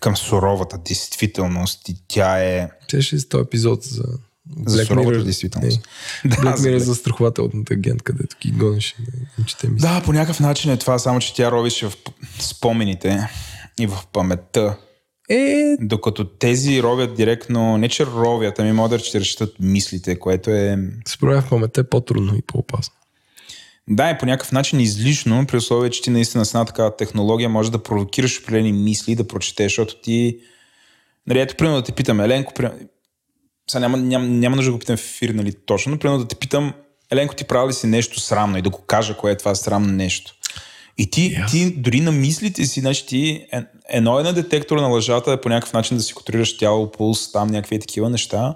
[0.00, 2.70] към суровата действителност и тя е...
[2.88, 4.04] Те ще е епизод за
[4.66, 5.80] за суровата действителност.
[6.24, 6.30] Не.
[6.30, 8.96] Да, Black Mirror е за страхователната агент, където ги гонеше.
[9.68, 11.96] Да, по някакъв начин е това, само че тя ровише в
[12.38, 13.28] спомените
[13.80, 14.76] и в паметта.
[15.28, 15.76] Е...
[15.80, 20.78] Докато тези ровят директно, не че ровят, ами могат да разчитат мислите, което е...
[21.08, 22.94] Според в паметта е по-трудно и по-опасно.
[23.88, 27.48] Да, е по някакъв начин излишно, при условие, че ти наистина с една такава технология
[27.48, 30.38] може да провокираш определени мисли, да прочетеш, защото ти...
[31.26, 32.78] Нали, ето, примерно да те питам, Еленко, примерно,
[33.72, 36.28] сега няма, няма, няма нужда да го питам в ефир, нали, точно, но примерно да
[36.28, 36.72] те питам,
[37.10, 39.92] Еленко, ти прави ли си нещо срамно и да го кажа кое е това срамно
[39.92, 40.34] нещо.
[40.98, 41.50] И ти, yes.
[41.50, 45.48] ти дори на мислите си, значи ти, е, едно е на детектор на лъжата по
[45.48, 48.54] някакъв начин да си контролираш тяло, пулс, там някакви такива неща.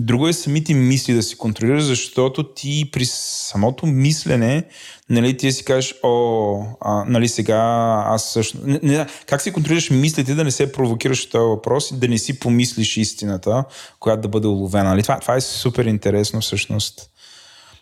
[0.00, 4.64] Друго е самите мисли да си контролираш, защото ти при самото мислене,
[5.10, 7.58] нали, ти си кажеш, о, а, нали сега
[8.06, 8.58] аз също...
[8.64, 12.18] Не, не, как си контролираш мислите да не се провокираш този въпрос и да не
[12.18, 13.64] си помислиш истината,
[14.00, 14.90] която да бъде уловена.
[14.90, 15.02] Нали?
[15.02, 17.10] Това, това е супер интересно всъщност.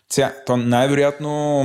[0.09, 1.63] Сега, то най-вероятно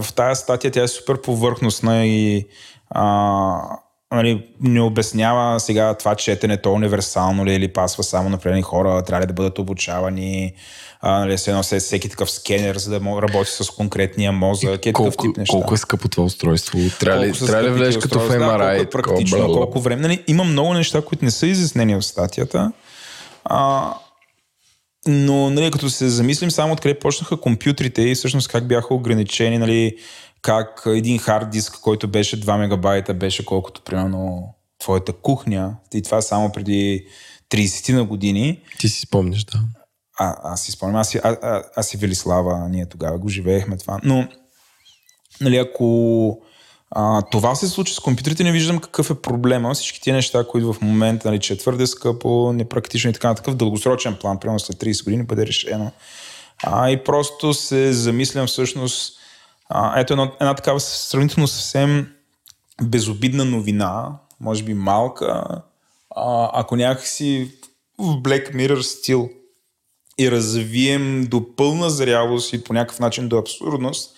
[0.00, 2.46] в тази статия тя е супер повърхностна и
[2.90, 3.78] а,
[4.12, 8.62] нали, не обяснява сега това четене, то универсално ли е или пасва само на определени
[8.62, 10.52] хора, трябва ли да бъдат обучавани,
[11.00, 14.86] а, нали, се носи всеки такъв скенер, за да работи с конкретния мозък.
[14.86, 15.52] Е колко, тип неща.
[15.52, 16.78] колко е скъпо това устройство?
[17.00, 18.58] Трябва ли, трябва ли влезеш като в MRI?
[18.58, 20.02] Да, колко е практично, колко, колко време.
[20.02, 22.72] Нали, има много неща, които не са изяснени в статията.
[23.44, 23.94] А,
[25.06, 29.96] но, нали, като се замислим само откъде почнаха компютрите и всъщност как бяха ограничени, нали,
[30.42, 35.76] как един хард диск, който беше 2 мегабайта, беше колкото примерно твоята кухня.
[35.94, 37.06] И това само преди
[37.50, 38.62] 30 на години.
[38.78, 39.60] Ти си спомняш, да.
[40.18, 41.00] А, аз си спомням.
[41.00, 43.98] Аз, а, а, аз и Велислава, ние тогава го живеехме това.
[44.02, 44.28] Но,
[45.40, 46.38] нали, ако
[46.90, 49.74] А, това се случи с компютрите, не виждам какъв е проблема.
[49.74, 53.34] Всички тия неща, които в момента, нали, че е твърде скъпо, непрактично и така на
[53.34, 55.92] такъв дългосрочен план, примерно след 30 години бъде решено.
[56.62, 59.17] А, и просто се замислям всъщност,
[59.68, 62.12] а, ето една, една такава сравнително съвсем
[62.82, 65.44] безобидна новина, може би малка,
[66.16, 67.50] а, ако някакси
[67.98, 69.28] в Black Mirror стил
[70.20, 74.16] и развием до пълна зрялост и по някакъв начин до абсурдност,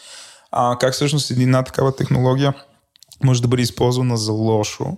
[0.52, 2.54] а, как всъщност една такава технология
[3.24, 4.96] може да бъде използвана за лошо,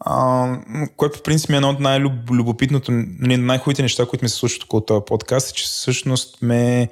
[0.00, 0.48] а,
[0.96, 4.80] което по принцип е едно от най-любопитното, нали, най-хубавите неща, които ми се случват около
[4.80, 6.88] този подкаст, е, че всъщност ме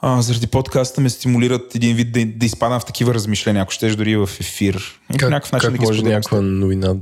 [0.00, 3.96] а, заради подкаста ме стимулират един вид да, да изпадам в такива размишления, ако щеш
[3.96, 5.00] дори в ефир.
[5.18, 6.94] Как, някакъв начин как да може някаква новина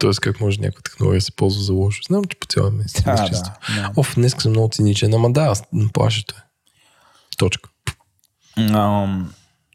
[0.00, 0.10] т.е.
[0.20, 2.02] как може някаква технология да се ползва за лошо.
[2.06, 3.02] Знам, че по цяла месец.
[3.04, 3.92] Да, да, да.
[3.96, 5.54] Оф, днес съм много циничен, ама да,
[5.92, 6.42] плашето е.
[7.38, 7.70] Точка.
[8.58, 9.24] Um,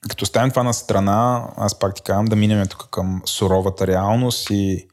[0.10, 4.48] като оставим това на страна, аз пак ти казвам да минем тук към суровата реалност
[4.50, 4.88] и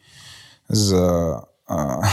[0.69, 1.35] за
[1.67, 2.09] а,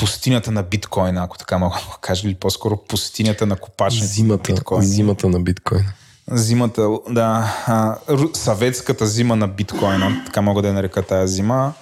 [0.00, 4.56] пустинята на биткоина, ако така мога да кажа, или по-скоро пустинята на копачните зимата, на
[4.56, 4.84] биткоина.
[4.84, 5.92] Зимата на биткоина.
[6.30, 7.96] Зимата, да, а,
[8.32, 11.72] съветската зима на биткоина, така мога да я нарека тази зима.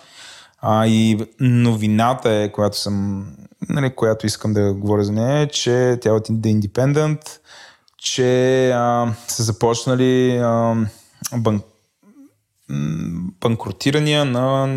[0.61, 3.27] А, и новината е, която съм,
[3.69, 7.21] нали, която искам да говоря за нея, е, че тя е от The Independent,
[7.99, 10.75] че а, са започнали а,
[11.37, 11.63] бан,
[13.41, 14.69] банкротирания на,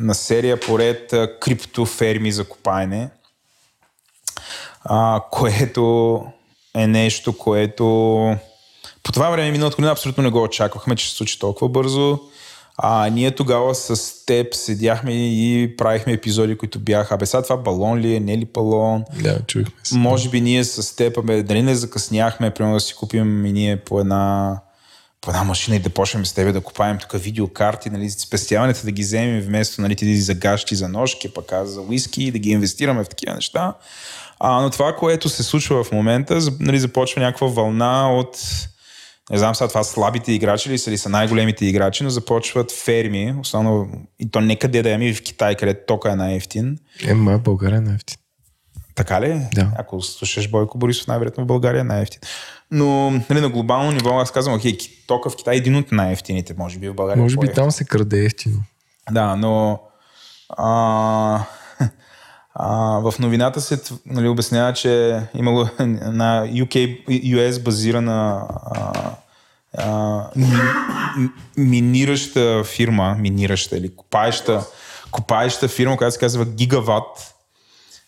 [0.00, 3.10] на серия поред криптоферми за копаене,
[4.84, 6.24] а, което
[6.74, 7.84] е нещо, което
[9.02, 12.18] по това време миналата година абсолютно не го очаквахме, че се случи толкова бързо.
[12.82, 17.14] А ние тогава с теб седяхме и правихме епизоди, които бяха.
[17.14, 19.04] Абе, сега това балон ли е, не ли балон?
[19.22, 19.96] Да, чуихме се.
[19.96, 23.76] Може би ние с теб, абе, дали не закъсняхме, примерно да си купим и ние
[23.76, 24.56] по една
[25.20, 28.90] по една машина и да почнем с тебе да купаем тук видеокарти, нали, спестяването да
[28.90, 32.38] ги вземем вместо нали, ти за гащи, за ножки, пък аз за уиски и да
[32.38, 33.74] ги инвестираме в такива неща.
[34.38, 38.36] А, но това, което се случва в момента, нали, започва някаква вълна от
[39.30, 43.34] не знам сега това слабите играчи ли са, ли са най-големите играчи, но започват ферми,
[43.40, 46.78] основно и то не къде да ями в Китай, където тока е най-ефтин.
[47.06, 48.16] Е, ма България е най-ефтин.
[49.00, 49.40] Така ли?
[49.54, 49.68] Да.
[49.76, 52.20] Ако слушаш Бойко Борисов, най-вероятно в България е най-ефтин.
[52.70, 56.54] Но нали, на глобално ниво аз казвам, окей, тока в Китай е един от най-ефтините,
[56.58, 57.22] може би в България.
[57.22, 58.62] Може би е там се краде ефтино.
[59.10, 59.80] Да, но
[60.48, 61.44] а,
[62.54, 68.92] а, в новината се нали, обяснява, че имало на UK, US базирана а,
[69.78, 70.46] а, ми,
[71.56, 74.64] минираща фирма, минираща или копаеща,
[75.10, 77.29] копаеща фирма, която се казва Гигават,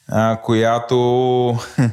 [0.09, 0.97] а, която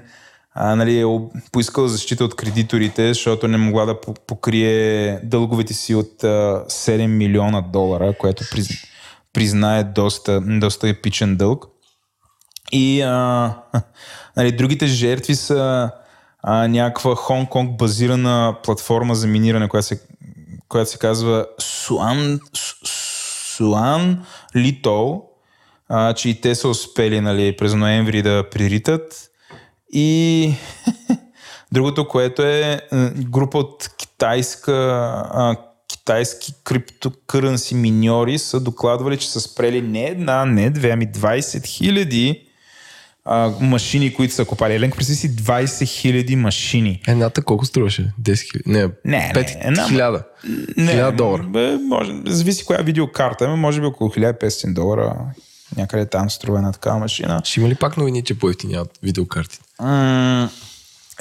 [0.53, 1.05] а, нали, е
[1.51, 7.61] поискала защита от кредиторите, защото не могла да покрие дълговете си от а, 7 милиона
[7.61, 8.43] долара, което
[9.33, 11.65] признае доста, доста епичен дълг.
[12.71, 13.55] И а,
[14.37, 15.91] нали, другите жертви са
[16.43, 20.01] а, някаква Хонг-Конг базирана платформа за миниране, която се,
[20.69, 22.39] която се казва Суан,
[23.55, 25.28] Суан Литол,
[25.89, 29.29] а, че и те са успели нали, през ноември да приритат.
[29.93, 30.53] И
[31.71, 32.81] другото, което е
[33.15, 34.73] група от китайска,
[35.33, 35.55] а,
[35.87, 42.45] китайски криптокърънси миньори са докладвали, че са спрели не една, не две, ами 20 хиляди
[43.25, 44.73] а, машини, които са копали.
[44.73, 47.01] Еленко, представи си 20 000 машини.
[47.07, 48.13] Едната колко струваше?
[48.21, 48.63] 10 хиляди?
[48.65, 49.87] Не, не, 5 не, една...
[49.87, 50.23] 1000.
[50.77, 51.43] Не, 1000 долара.
[51.43, 55.15] Бе, може, зависи коя видеокарта, може би около 1500 долара.
[55.77, 57.41] Някъде там струва една такава машина.
[57.43, 59.65] Ще има ли пак новини, че по-ефтиняват видеокартите?
[59.79, 60.49] М-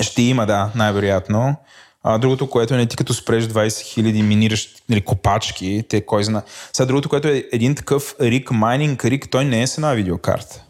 [0.00, 1.56] ще има, да, най-вероятно.
[2.02, 6.42] А, другото, което не ти като спреш 20 000 миниращи нали, копачки, те кой зна.
[6.72, 10.62] Сега другото, което е един такъв рик, майнинг рик, той не е с една видеокарта.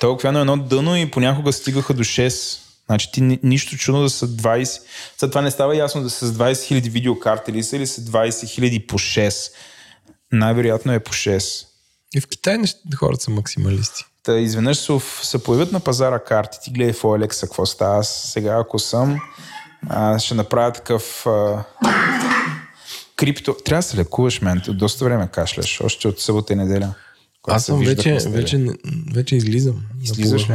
[0.00, 2.58] Той е едно дъно и понякога стигаха до 6.
[2.86, 4.80] Значи ти нищо чудно да са 20.
[5.18, 8.00] След това не става ясно да са с 20 000 видеокарти или са или са
[8.00, 9.52] 20 000 по 6.
[10.32, 11.66] Най-вероятно е по 6.
[12.14, 12.58] И в Китай
[12.96, 14.04] хората са максималисти.
[14.22, 16.58] Та изведнъж се, се появят на пазара карти.
[16.62, 17.98] Ти гледай в OLX какво става.
[17.98, 19.20] Аз сега ако съм,
[19.88, 21.64] а, ще направя такъв а,
[23.16, 23.56] крипто.
[23.64, 24.62] Трябва да се лекуваш, мен.
[24.68, 25.80] Доста време кашляш.
[25.80, 26.94] Още от събота и неделя.
[27.48, 28.66] Аз съм вече, вече,
[29.14, 29.82] вече излизам.
[30.02, 30.54] Излизаш ли?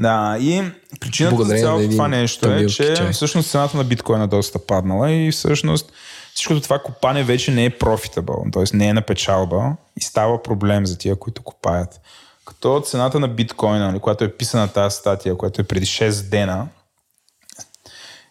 [0.00, 0.62] Да, и
[1.00, 5.30] причината Благодарение за цялото това нещо е, че всъщност цената на биткоина доста паднала и
[5.30, 5.92] всъщност
[6.34, 8.76] всичкото това копане вече не е профитабъл, т.е.
[8.76, 12.00] не е на печалба и става проблем за тия, които копаят.
[12.44, 16.68] Като цената на биткоина, нали, която е писана тази статия, която е преди 6 дена,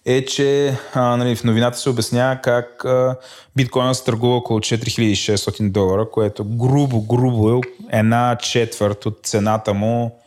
[0.06, 3.16] е, че а, нали, в новината се обяснява как а,
[3.56, 10.19] биткоина се търгува около 4600 долара, което грубо, грубо е една четвърт от цената му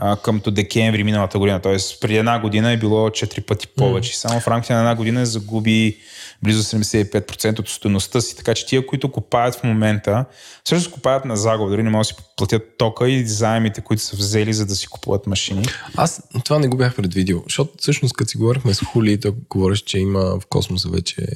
[0.00, 1.60] а, къмто декември миналата година.
[1.60, 1.76] Т.е.
[2.00, 4.12] преди една година е било 4 пъти повече.
[4.12, 4.16] Mm.
[4.16, 5.96] Само в рамките на една година загуби
[6.42, 8.36] близо 75% от стоеността си.
[8.36, 10.24] Така че тия, които купаят в момента,
[10.64, 14.16] всъщност купаят на загуба, дори не могат да си платят тока и заемите, които са
[14.16, 15.64] взели, за да си купуват машини.
[15.96, 19.84] Аз това не го бях предвидил, защото всъщност като си говорихме с Хули, той говореше,
[19.84, 21.26] че има в космоса вече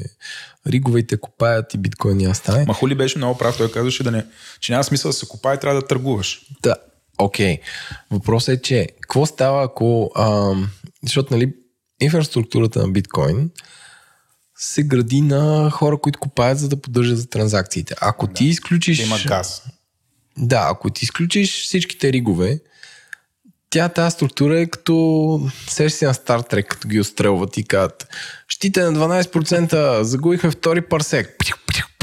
[0.66, 2.64] риговете купаят и биткоини аз стане.
[2.68, 4.24] Ма Хули беше много прав, той казваше, да не,
[4.60, 6.40] че няма смисъл да се купае, трябва да търгуваш.
[6.62, 6.74] Да,
[7.18, 7.56] окей.
[7.56, 7.60] Okay.
[8.10, 10.10] Въпросът е, че какво става ако...
[10.16, 10.70] Ам,
[11.02, 11.52] защото, нали,
[12.00, 13.50] инфраструктурата на биткоин
[14.56, 17.94] се гради на хора, които купаят, за да поддържат за транзакциите.
[18.00, 18.32] Ако да.
[18.32, 18.98] ти изключиш...
[18.98, 19.62] Да има газ.
[20.38, 22.60] Да, ако ти изключиш всичките ригове,
[23.70, 28.08] тя тази структура е като сеш си на Star Trek, като ги отстрелват и казват
[28.48, 31.36] щите на 12%, загубихме втори парсек.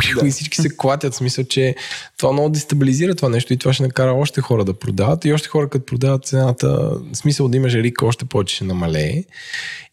[0.22, 0.28] Да.
[0.28, 1.76] И всички се клатят, смисъл, че
[2.18, 5.50] това много дестабилизира това нещо и това ще накара още хора да продават и още
[5.50, 9.24] хора като продават цената, смисъл да имаш рик още повече ще намалее.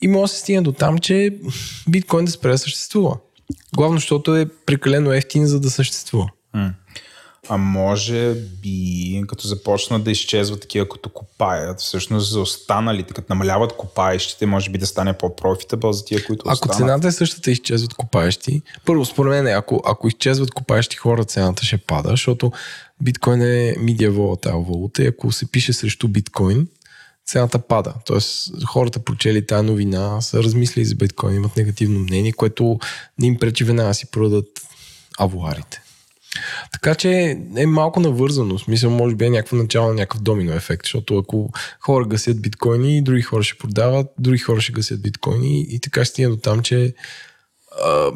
[0.01, 1.37] И може да се стигне до там, че
[1.89, 3.17] биткоин да спре да съществува.
[3.77, 6.29] Главно, защото е прекалено ефтин, за да съществува.
[7.49, 13.77] А може би, като започнат да изчезват такива, като копаят, всъщност за останалите, като намаляват
[13.77, 16.77] копаещите, може би да стане по-профитабъл за тия, които Ако останат.
[16.77, 18.63] цената е същата, изчезват копаещи.
[18.85, 22.53] Първо, според мен, ако, ако изчезват копаещи хора, цената ще пада, защото
[23.03, 26.69] биткоин е медиа волатайл валута и ако се пише срещу биткоин,
[27.27, 27.95] цената пада.
[28.07, 32.79] Тоест, хората прочели тази новина, са размислили за биткоин, имат негативно мнение, което
[33.19, 34.47] не им пречи веднага си продадат
[35.19, 35.83] авуарите.
[36.73, 38.59] Така че е малко навързано.
[38.59, 41.51] В смисъл, може би е някакво начало на някакъв домино ефект, защото ако
[41.81, 46.11] хора гасят биткоини, други хора ще продават, други хора ще гасят биткоини и така ще
[46.11, 46.95] стигне до там, че
[47.85, 48.11] а,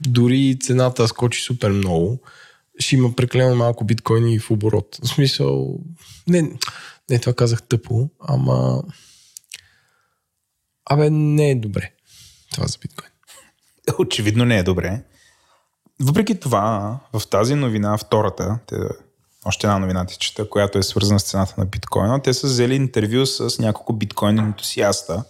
[0.00, 2.20] дори цената скочи супер много,
[2.78, 4.98] ще има прекалено малко биткоини в оборот.
[5.04, 5.78] В смисъл,
[6.26, 6.52] не,
[7.10, 8.82] не това казах тъпо, ама
[10.90, 11.92] абе не е добре
[12.50, 13.10] това за биткоин.
[13.98, 15.02] Очевидно не е добре.
[16.02, 18.76] Въпреки това, в тази новина, втората, те,
[19.44, 22.74] още една новина ти чета, която е свързана с цената на биткоина, те са взели
[22.74, 25.24] интервю с няколко биткоин ентусиаста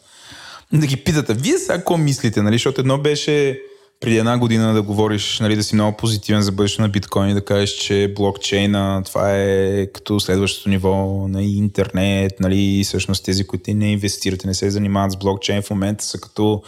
[0.73, 2.55] да ги питат, вие сега какво мислите, нали?
[2.55, 3.61] Защото едно беше
[4.01, 7.35] преди една година да говориш, нали, да си много позитивен за бъдещето на биткоин и
[7.35, 13.75] да кажеш, че блокчейна, това е като следващото ниво на интернет, нали, всъщност тези, които
[13.75, 16.63] не инвестират и не се занимават с блокчейн в момента са като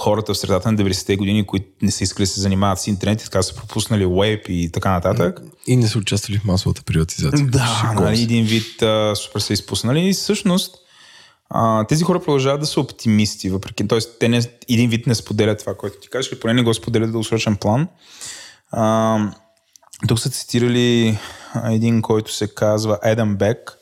[0.00, 3.22] хората в средата на 90-те години, които не са искали да се занимават с интернет
[3.22, 5.40] и така са пропуснали веб и така нататък.
[5.66, 7.46] И не са участвали в масовата приватизация.
[7.46, 10.76] Да, нали, един вид а, супер са изпуснали и всъщност
[11.50, 13.98] а, тези хора продължават да са оптимисти, въпреки, т.е.
[14.20, 17.08] те не, един вид не споделят това, което ти кажеш, или поне не го споделят
[17.08, 17.88] да дългосрочен план.
[18.70, 19.18] А,
[20.08, 21.18] тук са цитирали
[21.64, 23.79] един, който се казва Едъм Бек,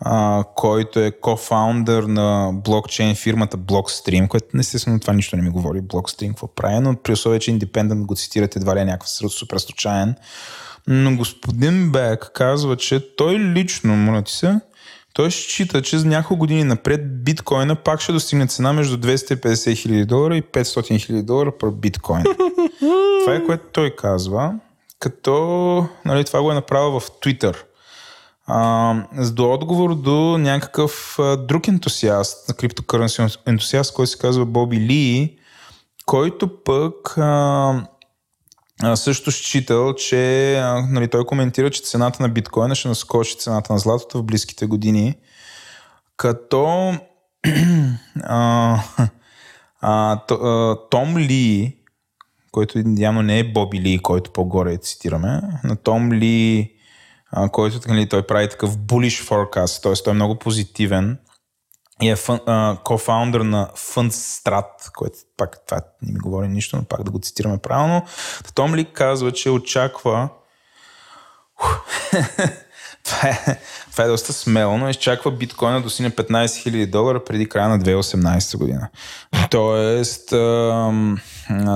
[0.00, 5.82] а, който е кофаундър на блокчейн фирмата Blockstream, което естествено това нищо не ми говори,
[5.82, 9.58] Blockstream какво прави, но при условие, че Independent го цитират едва ли е някакъв супер
[9.58, 10.14] случайен.
[10.86, 14.60] Но господин Бек казва, че той лично, моля ти се,
[15.12, 20.04] той счита, че за няколко години напред биткоина пак ще достигне цена между 250 хиляди
[20.04, 22.22] долара и 500 хиляди долара per биткоин.
[23.24, 24.54] това е което той казва,
[24.98, 27.56] като нали, това го е направил в Twitter–
[28.48, 28.94] а,
[29.32, 35.38] до отговор до някакъв друг ентусиаст, криптокърнси ентусиаст, който се казва Боби Ли,
[36.06, 37.18] който пък
[38.94, 44.18] също считал, че нали, той коментира, че цената на биткоина ще наскочи цената на златото
[44.18, 45.14] в близките години,
[46.16, 46.94] като
[48.22, 48.78] а,
[49.80, 51.76] а, то, а, Том Ли,
[52.52, 56.72] който явно не е Боби Ли, който по-горе цитираме, но Том Ли
[57.52, 60.04] който нали, той прави такъв bullish forecast, т.е.
[60.04, 61.18] той е много позитивен
[62.02, 66.84] и е фън, а, кофаундър на Fundstrat, който пак това не ми говори нищо, но
[66.84, 68.02] пак да го цитираме правилно.
[68.54, 70.28] Том Ли казва, че очаква
[73.04, 73.58] това, е,
[73.92, 77.78] това е доста смело, но изчаква биткоина до сине 15 000 долара преди края на
[77.78, 78.88] 2018 година.
[79.50, 80.32] Тоест,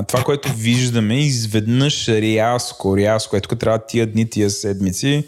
[0.09, 5.25] това, което виждаме изведнъж рязко, рязко, ето трябва тия дни, тия седмици,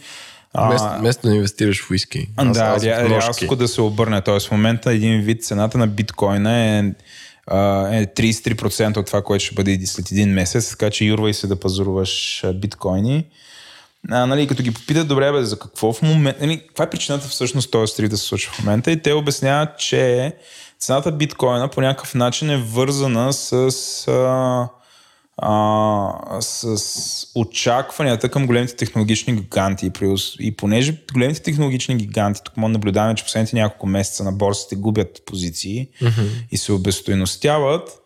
[0.58, 2.28] Вместо, вместо да инвестираш в уиски.
[2.36, 4.20] Аз, да, аз рязко да се обърне.
[4.20, 9.54] Тоест в момента един вид цената на биткоина е, е 33% от това, което ще
[9.54, 13.26] бъде след един месец, така че юрвай се да пазаруваш биткоини.
[14.10, 17.28] а, нали, като ги попитат, добре, бе, за какво в момента, нали, каква е причината
[17.28, 20.32] всъщност този стрив да се случва в момента и те обясняват, че
[20.84, 23.52] цената биткоина по някакъв начин е вързана с,
[24.08, 24.68] а,
[25.36, 29.90] а, с очакванията към големите технологични гиганти.
[30.38, 34.76] И понеже големите технологични гиганти, тук може да наблюдаваме, че последните няколко месеца на борсите
[34.76, 36.28] губят позиции mm-hmm.
[36.50, 38.00] и се обестойностяват,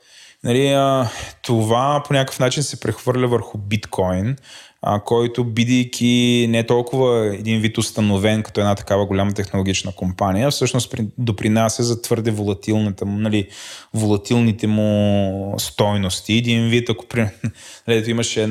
[0.45, 1.09] нали, а,
[1.43, 4.37] това по някакъв начин се прехвърля върху биткоин,
[4.83, 10.95] а, който бидейки не толкова един вид установен като една такава голяма технологична компания, всъщност
[11.19, 13.49] допринася за твърде волатилната, нали,
[13.95, 16.35] волатилните му стойности.
[16.35, 17.29] Един вид, ако при...
[17.89, 18.49] нали, имаше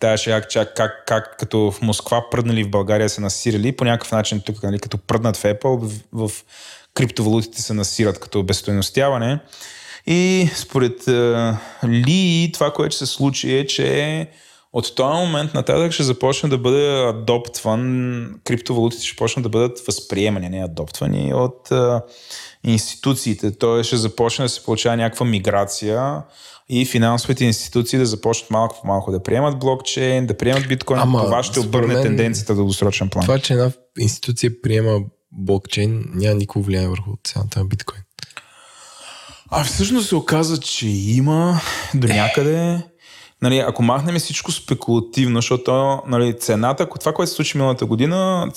[0.00, 4.12] тая шега, как, как, как, като в Москва пръднали в България се насирали, по някакъв
[4.12, 5.78] начин тук, нали, като пръднат в Apple,
[6.12, 6.44] в, в
[6.94, 9.40] криптовалутите се насират като безстойностяване.
[10.06, 11.08] И според
[11.84, 14.28] Ли, това, което се случи е, че
[14.72, 20.48] от този момент нататък ще започне да бъде адоптван, криптовалутите ще почнат да бъдат възприемани,
[20.48, 22.02] не адоптвани от а,
[22.64, 23.58] институциите.
[23.58, 26.22] Той ще започне да се получава някаква миграция
[26.68, 31.00] и финансовите институции да започнат малко по малко да приемат блокчейн, да приемат биткоин.
[31.00, 33.24] Ама, това ще обърне мен, тенденцията в дългосрочен план.
[33.24, 35.00] Това, че една институция приема
[35.32, 38.02] блокчейн, няма никакво влияние върху цената на биткоин.
[39.50, 41.60] А всъщност се оказа, че има
[41.94, 42.82] до някъде
[43.42, 48.50] нали, ако махнем всичко спекулативно, защото нали, цената, това, което се случи миналата година,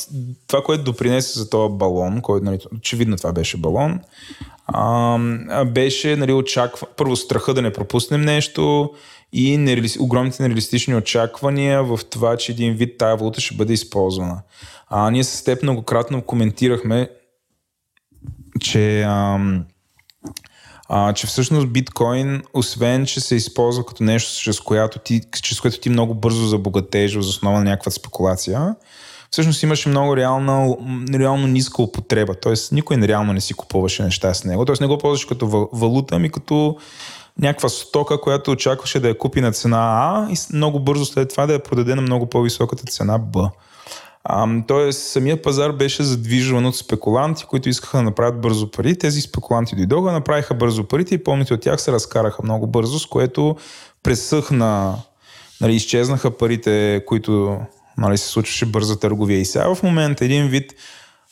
[0.48, 4.00] това, което допринесе за този балон, който, нали, очевидно това беше балон,
[4.68, 8.92] а, беше нали, очаква, първо страха да не пропуснем нещо
[9.34, 9.90] и нереали...
[10.00, 14.42] огромните нереалистични очаквания в това, че един вид тая валута ще бъде използвана.
[14.88, 17.10] А, ние с теб многократно коментирахме,
[18.62, 19.66] че ам,
[20.90, 25.80] а, че всъщност биткоин, освен, че се използва като нещо, чрез което ти, чрез което
[25.80, 28.76] ти много бързо забогатееш в основа на някаква спекулация,
[29.32, 30.76] всъщност имаше много реална,
[31.14, 32.34] реално ниска употреба.
[32.42, 34.66] Тоест никой реално не си купуваше неща с него.
[34.66, 36.78] Тоест не го ползваше като валута, ами като
[37.40, 41.46] някаква стока, която очакваше да я купи на цена А и много бързо след това
[41.46, 43.52] да я продаде на много по-високата цена Б.
[44.68, 48.98] тоест, самият пазар беше задвижван от спекуланти, които искаха да направят бързо пари.
[48.98, 53.06] Тези спекуланти дойдоха, направиха бързо парите и помните от тях се разкараха много бързо, с
[53.06, 53.56] което
[54.04, 54.96] пресъхна,
[55.62, 57.60] нали, изчезнаха парите, които
[57.98, 59.40] нали, се случваше бърза търговия.
[59.40, 60.74] И сега в момента един вид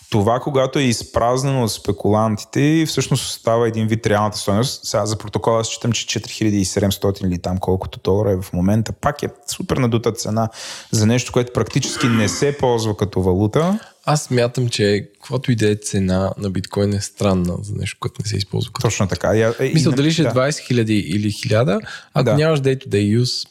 [0.10, 4.86] това, когато е изпразнено от спекулантите всъщност става един вид реалната стоеност.
[4.86, 8.92] Сега за протокола считам, че 4700 или там колкото долара е в момента.
[8.92, 10.50] Пак е супер надута цена
[10.92, 13.80] за нещо, което практически не се ползва като валута.
[14.06, 18.22] Аз смятам, че каквото и да е цена на биткоин е странна за нещо, което
[18.24, 18.72] не се използва.
[18.74, 19.34] Като Точно така.
[19.34, 20.32] Я, е, Мисля, дали ще е да.
[20.32, 21.80] 20 000 или 1000,
[22.14, 22.34] ако да.
[22.34, 23.48] нямаш day-to-day use,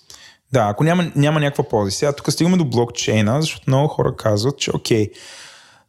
[0.52, 1.90] да, ако няма, няма някаква полза.
[1.90, 5.10] Сега тук стигаме до блокчейна, защото много хора казват, че окей,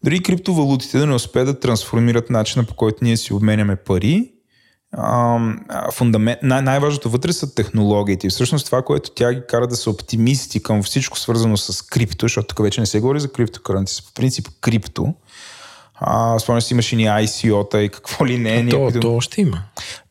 [0.04, 4.34] дори криптовалутите да не успеят да трансформират начина по който ние си обменяме пари,
[5.92, 8.28] фундамент, най- най-важното вътре са технологиите.
[8.28, 12.26] И всъщност това, което тя ги кара да са оптимисти към всичко свързано с крипто,
[12.26, 15.14] защото тук вече не се говори за криптокаранти, по принцип крипто.
[15.96, 18.70] А, спомня си имаше ни ICO-та и какво ли не.
[18.70, 19.00] То, някакви...
[19.00, 19.64] то още има.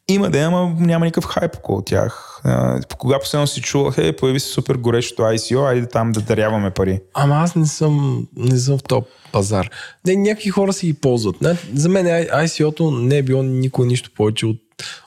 [0.08, 2.40] Има да, ама няма никакъв хайп около тях.
[2.88, 6.70] По кога последно си чувал, хей, появи се супер горещо ICO, айде там да даряваме
[6.70, 7.00] пари.
[7.14, 9.70] Ама аз не съм, не съм в топ пазар.
[10.06, 11.40] Не, някакви хора си ги ползват.
[11.40, 14.60] Не, за мен ICO-то не е било никой нищо повече от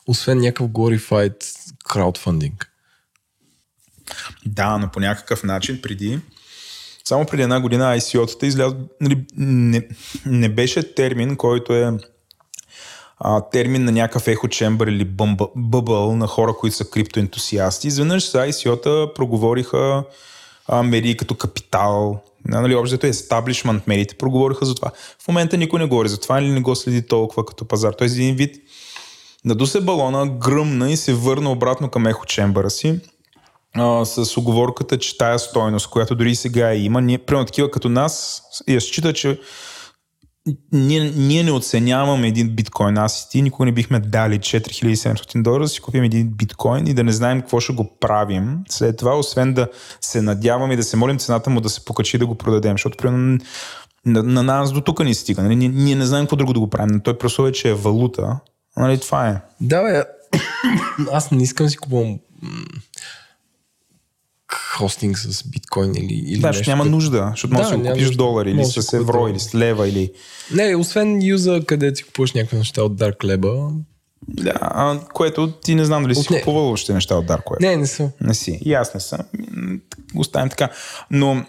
[0.07, 1.45] освен някакъв glorified
[1.85, 2.71] краудфандинг.
[4.45, 6.19] Да, но по някакъв начин преди
[7.07, 9.87] само преди една година ICO-тата излязат, нали, не,
[10.25, 11.97] не беше термин, който е
[13.19, 15.05] а, термин на някакъв ехо чембър или
[15.55, 17.87] бъбъл на хора, които са криптоентусиасти.
[17.87, 20.03] Изведнъж с ICO-та проговориха
[20.67, 24.91] а, медии като Капитал, нали, общото е establishment медиите проговориха за това.
[25.19, 27.93] В момента никой не говори за това или не го следи толкова като пазар.
[27.93, 28.55] Тоест един вид
[29.45, 32.99] наду се балона, гръмна и се върна обратно към ехо чембъра си
[33.75, 38.41] а, с оговорката, че тая стойност, която дори сега има, ние, примерно такива като нас,
[38.67, 39.39] я счита, че
[40.71, 42.97] ние, ние не оценяваме един биткоин.
[42.97, 46.93] Аз и ти никога не бихме дали 4700 долара да си купим един биткоин и
[46.93, 48.59] да не знаем какво ще го правим.
[48.69, 49.67] След това, освен да
[50.01, 52.73] се надяваме и да се молим цената му да се покачи да го продадем.
[52.73, 53.39] Защото примерно
[54.05, 55.43] на, на нас до тук ни стига.
[55.43, 55.55] Нали?
[55.55, 56.99] Ние, ние не знаем какво друго да го правим.
[56.99, 58.39] Той просто е, че е валута.
[58.77, 59.41] Нали, това е.
[59.61, 60.03] Да, бе.
[61.11, 62.19] Аз не искам да си купувам
[64.77, 66.69] хостинг с биткоин или, или да, нещо.
[66.69, 68.17] няма нужда, защото да, можеш да купиш нужда.
[68.17, 70.11] долар или с евро или с лева или...
[70.53, 73.71] Не, освен юза, къде си купуваш някакви неща от Dark Lab.
[74.27, 77.61] Да, а, което ти не знам дали си купувал още неща от Dark Web.
[77.61, 78.09] Не, не съм.
[78.21, 78.59] Не си.
[78.65, 79.19] И аз не съм.
[80.15, 80.69] Оставим така.
[81.11, 81.45] Но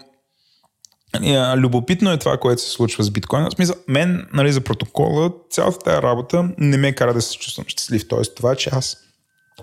[1.55, 3.49] Любопитно е това, което се случва с биткоина.
[3.49, 7.65] В смисъл, мен, нали, за протокола, цялата тази работа не ме кара да се чувствам
[7.67, 8.07] щастлив.
[8.07, 8.97] Тоест това, че аз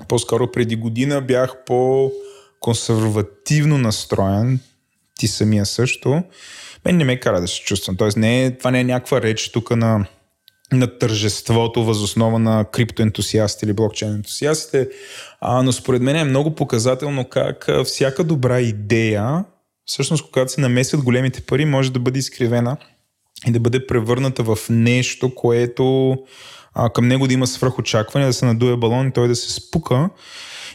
[0.09, 1.65] по-скоро преди година бях
[2.65, 4.61] по-консервативно настроен,
[5.19, 6.23] ти самия също,
[6.85, 7.97] мен не ме кара да се чувствам.
[7.97, 10.07] Тоест не е, това не е някаква реч тук на
[10.73, 14.89] на тържеството възоснова на криптоентусиастите или блокчейн ентусиастите,
[15.41, 19.45] а, но според мен е много показателно как всяка добра идея,
[19.87, 22.77] всъщност когато се намесят големите пари, може да бъде изкривена
[23.47, 26.17] и да бъде превърната в нещо, което
[26.75, 30.11] а, към него да има свръхочакване, да се надуе балон и той да се спука.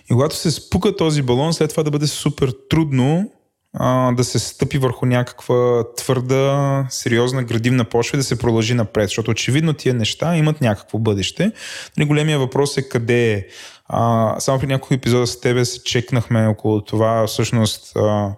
[0.09, 3.31] И когато се спука този балон, след това да бъде супер трудно
[3.73, 9.09] а, да се стъпи върху някаква твърда, сериозна градивна почва и да се продължи напред,
[9.09, 11.51] защото очевидно тия неща имат някакво бъдеще.
[11.97, 13.45] Нали, големия въпрос е къде е.
[13.85, 18.31] А, само при няколко епизода с тебе се чекнахме около това, всъщност а,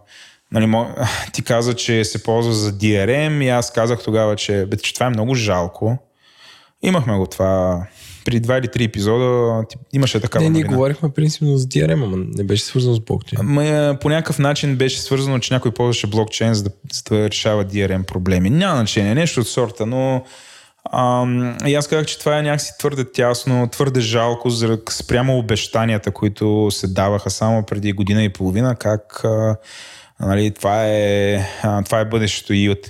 [0.52, 0.86] нали,
[1.34, 5.06] ти каза, че се ползва за DRM и аз казах тогава, че, бе, че това
[5.06, 5.98] е много жалко.
[6.84, 7.84] Имахме го това
[8.26, 12.18] при два или три епизода ти, имаше такава Не, ние говорихме принципно за DRM, ама
[12.18, 13.46] не беше свързано с блокчейн.
[13.46, 17.30] Ма, е, по някакъв начин беше свързано, че някой ползваше блокчейн, за да, за да
[17.30, 18.50] решава DRM проблеми.
[18.50, 20.24] Няма значение, нещо от сорта, но
[20.94, 26.12] Ам, и аз казах, че това е някакси твърде тясно, твърде жалко за, спрямо обещанията,
[26.12, 29.56] които се даваха само преди година и половина, как а,
[30.20, 32.90] нали, това, е, а, това е бъдещето и от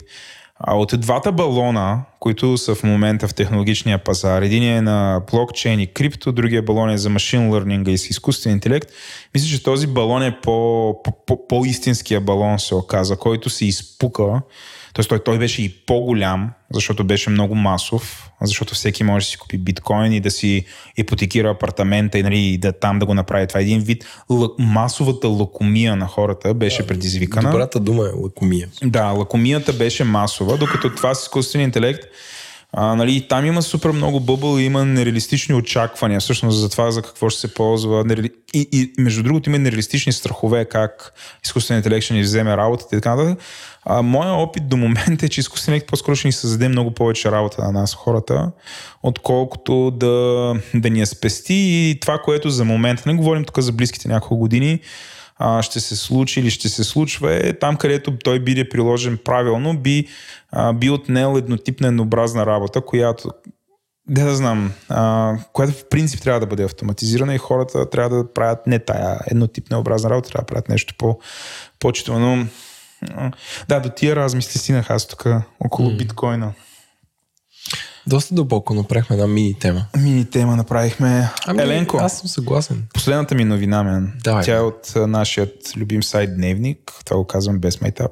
[0.64, 5.80] а от двата балона, които са в момента в технологичния пазар, един е на блокчейн
[5.80, 8.90] и крипто, другия балон е за машин learning и с изкуствен интелект,
[9.34, 14.42] мисля, че този балон е по, по, по, по-истинския балон се оказа, който се изпука
[14.94, 19.38] Тоест той, той беше и по-голям, защото беше много масов, защото всеки може да си
[19.38, 20.66] купи биткоин и да си
[20.98, 23.48] ипотекира апартамента и, нали, и да там да го направи.
[23.48, 27.52] Това е един вид л- масовата лакомия на хората беше предизвикана.
[27.52, 28.68] Добрата дума е лакомия.
[28.84, 32.04] Да, лакомията беше масова, докато това с изкуствен интелект
[32.74, 37.02] а, нали, там има супер много бъбъл и има нереалистични очаквания всъщност за това за
[37.02, 38.06] какво ще се ползва.
[38.54, 41.14] И, и между другото има нереалистични страхове как
[41.46, 43.44] изкуствен интелект ще ни вземе работата и така нататък.
[43.84, 47.32] А, моя опит до момента е, че изкуствен интелект по-скоро ще ни създаде много повече
[47.32, 48.52] работа на нас, хората,
[49.04, 53.72] отколкото да, да ни я спести и това, което за момента, не говорим тук за
[53.72, 54.80] близките няколко години,
[55.44, 59.78] а, ще се случи или ще се случва е там, където той биде приложен правилно,
[59.78, 60.08] би,
[60.52, 63.30] а, би отнел еднотипна еднообразна работа, която
[64.10, 68.68] да знам, а, която в принцип трябва да бъде автоматизирана и хората трябва да правят
[68.68, 71.20] не тая еднотипна образна работа, трябва да правят нещо по,
[71.80, 72.46] по Но,
[73.68, 75.26] да, до тия размисли стигнах аз тук
[75.60, 75.98] около mm.
[75.98, 76.54] биткоина.
[78.08, 79.86] Доста дълбоко направихме една мини тема.
[79.98, 81.30] Мини тема направихме.
[81.46, 81.98] Ами, Еленко.
[81.98, 82.88] Аз съм съгласен.
[82.94, 84.14] Последната ми новина, мен.
[84.24, 86.92] Давай, Тя е от нашият любим сайт Дневник.
[87.06, 88.12] Това го казвам без майтап.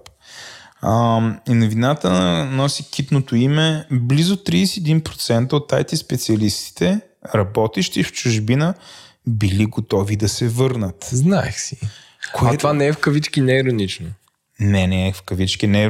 [1.50, 2.10] И новината
[2.46, 3.86] носи китното име.
[3.92, 7.00] Близо 31% от IT специалистите,
[7.36, 8.74] работещи в чужбина,
[9.28, 11.10] били готови да се върнат.
[11.12, 11.78] Знаех си.
[12.34, 12.56] Което...
[12.56, 13.64] А това не е в кавички, не е.
[14.60, 15.90] Не, не е в кавички, не е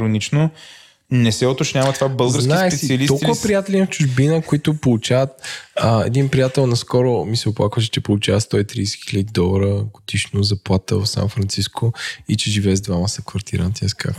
[1.12, 3.08] не се оточнява това български Знаеш специалисти.
[3.08, 3.40] толкова ли...
[3.44, 5.30] приятели на чужбина, които получават.
[5.76, 11.08] А, един приятел наскоро ми се оплакваше, че получава 130 хиляди долара годишно заплата в
[11.08, 11.94] Сан Франциско
[12.30, 13.86] и че живее с двама са квартиранти.
[13.86, 14.18] Аз казах,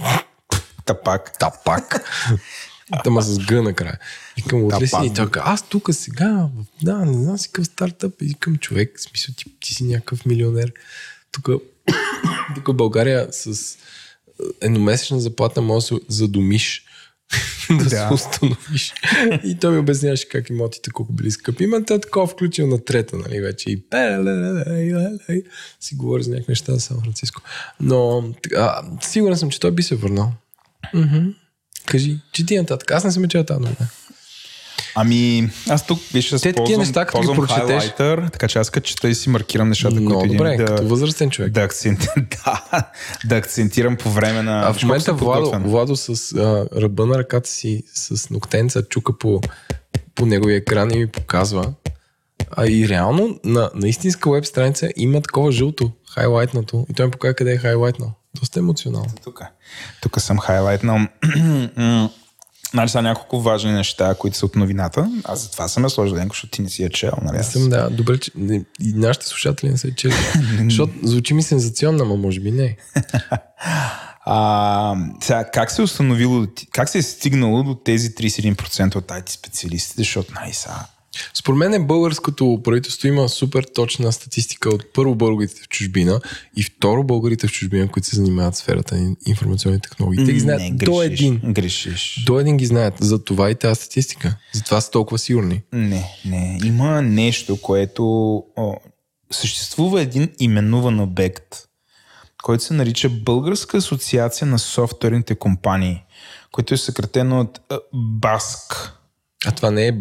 [0.85, 1.39] Тапак.
[1.39, 2.05] Тапак.
[3.05, 3.99] Тама с гъна накрая.
[4.37, 6.49] Викам, отли си и така, аз тук сега,
[6.83, 10.27] да, не знам си какъв стартъп, и към човек, в смисъл ти, ти си някакъв
[10.27, 10.73] милионер.
[11.33, 11.49] Тук,
[12.55, 13.77] тук в България с
[14.61, 16.85] едномесечна заплата може да се задумиш
[17.71, 18.93] да, да се установиш.
[19.45, 21.65] и той ми обясняваше как имотите колко били скъпи.
[21.65, 23.83] Има те такова включил на трета, нали, вече и
[25.81, 27.43] си говори за някакви неща за Сан Франциско.
[27.81, 28.25] Но
[28.57, 30.33] а, сигурен съм, че той би се върнал.
[30.95, 31.35] Mm-hmm.
[31.87, 32.91] Кажи, чети нататък.
[32.91, 33.89] Аз не съм чел тази новина.
[34.95, 37.93] Ами, аз тук виж, Те такива неща, като ги прочетеш.
[38.33, 41.31] така че аз като чета и си маркирам нещата, Много които добре, да, като възрастен
[41.31, 41.53] човек.
[41.53, 41.99] Да, акцент,
[42.45, 42.63] да,
[43.25, 44.63] да акцентирам по време на...
[44.69, 49.41] А в момента Владо, Владо с а, ръба на ръката си, с ногтенца, чука по,
[50.15, 51.73] по неговия екран и ми показва.
[52.57, 56.87] А и реално на, на истинска веб страница има такова жълто, хайлайтнато.
[56.91, 58.13] И той ми показва къде е хайлайтнал.
[58.41, 59.11] Доста емоционално.
[59.25, 59.41] Тук,
[60.03, 60.99] тук съм хайлайтнал.
[62.75, 65.11] Нали са няколко важни неща, които са от новината.
[65.25, 67.13] Аз за това съм я сложил, Денко, защото ти не си я чел.
[67.23, 67.37] Нали?
[67.37, 70.15] Аз съм, да, добре, че не, и нашите слушатели не са я чели.
[70.65, 72.77] защото звучи ми сензационно, но може би не.
[74.33, 79.31] А, сега, как се е установило, как се е стигнало до тези 31% от IT
[79.31, 80.55] специалистите, защото най нали,
[81.35, 86.21] Според мен е българското правителство има супер точна статистика от първо българите в чужбина
[86.57, 90.27] и второ българите в чужбина, които се занимават в сферата на информационни технологии.
[90.27, 91.41] Те ги знаят Не, до грешиш, един.
[91.53, 92.25] Грешиш.
[92.27, 92.95] До един ги знаят.
[93.01, 94.37] За това и тази статистика.
[94.53, 95.63] Затова са толкова сигурни.
[95.73, 96.59] Не, не.
[96.65, 98.05] Има нещо, което...
[98.57, 98.75] О,
[99.31, 101.57] съществува един именуван обект,
[102.43, 106.05] който се нарича Българска асоциация на софтуерните компании,
[106.53, 107.61] който е съкратено от
[107.95, 108.93] БАСК.
[109.47, 109.93] А това не е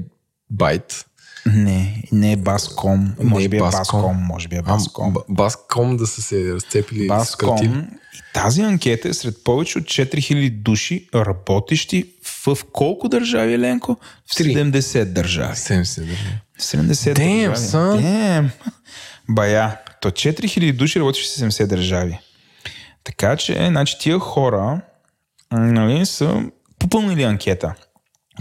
[0.52, 1.06] байт.
[1.46, 3.16] Не, не е Баском.
[3.20, 4.18] Не Може е би е Баском.
[4.18, 5.16] Може би е Баском.
[5.30, 7.08] Баском да са се разцепили.
[7.08, 7.88] Баском.
[8.14, 12.14] И тази анкета е сред повече от 4000 души, работещи
[12.46, 13.98] в колко държави, Еленко?
[14.32, 14.56] В Три.
[14.56, 15.56] 70 държави.
[15.56, 16.42] 70 държави.
[16.60, 17.56] 70 Damn, държави.
[17.56, 18.02] son.
[18.02, 18.50] Damn.
[19.30, 19.78] Бая.
[20.02, 22.20] То 4000 души работещи в 70 държави.
[23.04, 24.82] Така че, значи, тия хора
[25.52, 26.44] нали, са
[26.80, 27.74] попълнили анкета.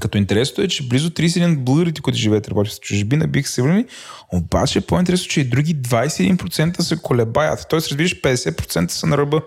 [0.00, 3.62] Като интересното е, че близо 31 българите, които живеят и работят в чужбина, биха се
[3.62, 3.86] върнали,
[4.32, 7.66] обаче по-интересно, че и други 21% се колебаят.
[7.70, 9.42] Тоест, разбираш, 50% са на ръба.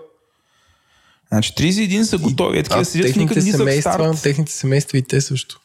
[1.28, 2.58] Значи 31 са готови.
[2.58, 5.60] Е, такива седят техните никъде семейства, техните семейства и те също.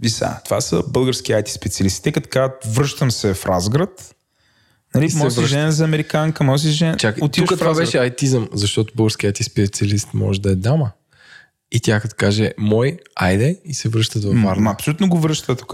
[0.00, 2.02] Виса, това са български IT специалисти.
[2.02, 4.14] Те като казват, връщам се в Разград,
[4.94, 6.96] нали, И може да си женя за американка, може да си женя.
[6.96, 10.90] Чакай, тук това беше айтизъм, защото българският IT специалист може да е дама.
[11.74, 14.70] И тя като каже, мой, айде, и се връщат във М, Варна.
[14.70, 15.72] абсолютно го връща тук,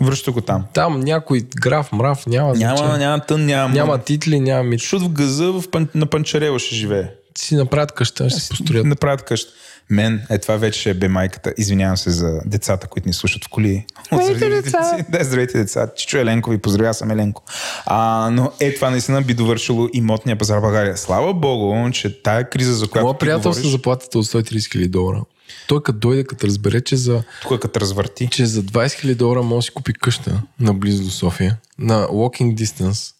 [0.00, 0.64] връща го там.
[0.74, 2.98] Там някой граф, мрав, няма, Няма, значение.
[2.98, 3.74] няма тън, няма.
[3.74, 4.80] няма титли, няма мит.
[4.80, 7.04] Защото в газа в на Панчарево ще живее.
[7.38, 8.86] Си направят къща, ще се построят.
[8.86, 9.52] Направят къща.
[9.90, 11.54] Мен, е това вече е бе майката.
[11.56, 13.86] Извинявам се за децата, които ни слушат в коли.
[14.12, 14.96] Здравейте, деца!
[15.08, 15.88] Да, здравейте деца.
[15.96, 17.42] Чичо Еленко ви поздравя, съм Еленко.
[17.86, 20.96] А, но е това наистина би довършило имотния пазар в България.
[20.96, 25.22] Слава Богу, че тая криза, за която Моя приятел говориш, заплатата от 130 000 долара.
[25.68, 28.28] Той като дойде, като разбере, че за, тук като развърти.
[28.30, 32.54] че за 20 000 долара може да си купи къща наблизо до София, на walking
[32.54, 33.14] distance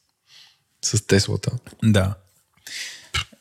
[0.85, 1.51] с Теслата.
[1.85, 2.15] Да.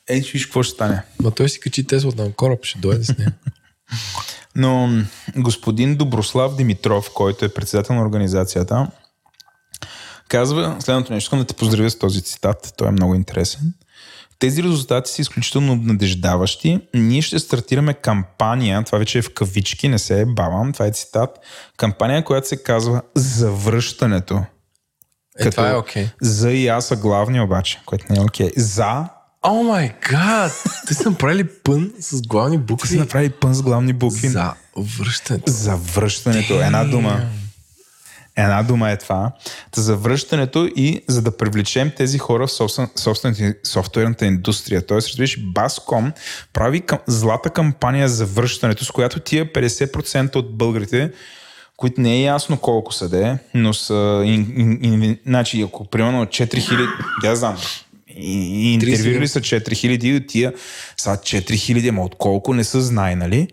[0.08, 1.02] Е, виж какво ще стане.
[1.22, 3.32] Ма той си качи Теслата на кораб, ще дойде с нея.
[4.56, 5.02] Но
[5.36, 8.90] господин Доброслав Димитров, който е председател на организацията,
[10.28, 11.26] казва следното нещо.
[11.26, 12.74] Искам да те поздравя с този цитат.
[12.76, 13.74] Той е много интересен.
[14.38, 16.80] Тези резултати са изключително обнадеждаващи.
[16.94, 20.92] Ние ще стартираме кампания, това вече е в кавички, не се е бавам, това е
[20.92, 21.38] цитат.
[21.76, 24.44] Кампания, която се казва Завръщането.
[25.38, 26.08] Е, това е окей.
[26.20, 28.50] За и аз са главни обаче, което не е окей.
[28.56, 29.08] За
[29.46, 30.64] О май гад!
[30.86, 32.98] Те са направили пън с главни са букви.
[32.98, 34.28] направили пън с главни букви.
[34.28, 35.52] За връщането.
[35.52, 36.62] За връщането.
[36.62, 37.20] Една дума.
[38.36, 39.32] Една дума е това.
[39.76, 44.86] За връщането и за да привлечем тези хора в собствен, собствената, софтуерната индустрия.
[44.86, 46.12] Тоест, разбираш, Баском
[46.52, 51.12] прави към, злата кампания за връщането, с която тия 50% от българите,
[51.76, 54.22] които не е ясно колко са де, но са...
[54.24, 56.88] Ин, ин, ин, значи, ако примерно 4000,
[57.24, 57.56] я знам,
[58.16, 60.52] и, интервюирали са 4000 и от тия
[60.96, 63.48] са 4000, ама от колко не са знай, нали?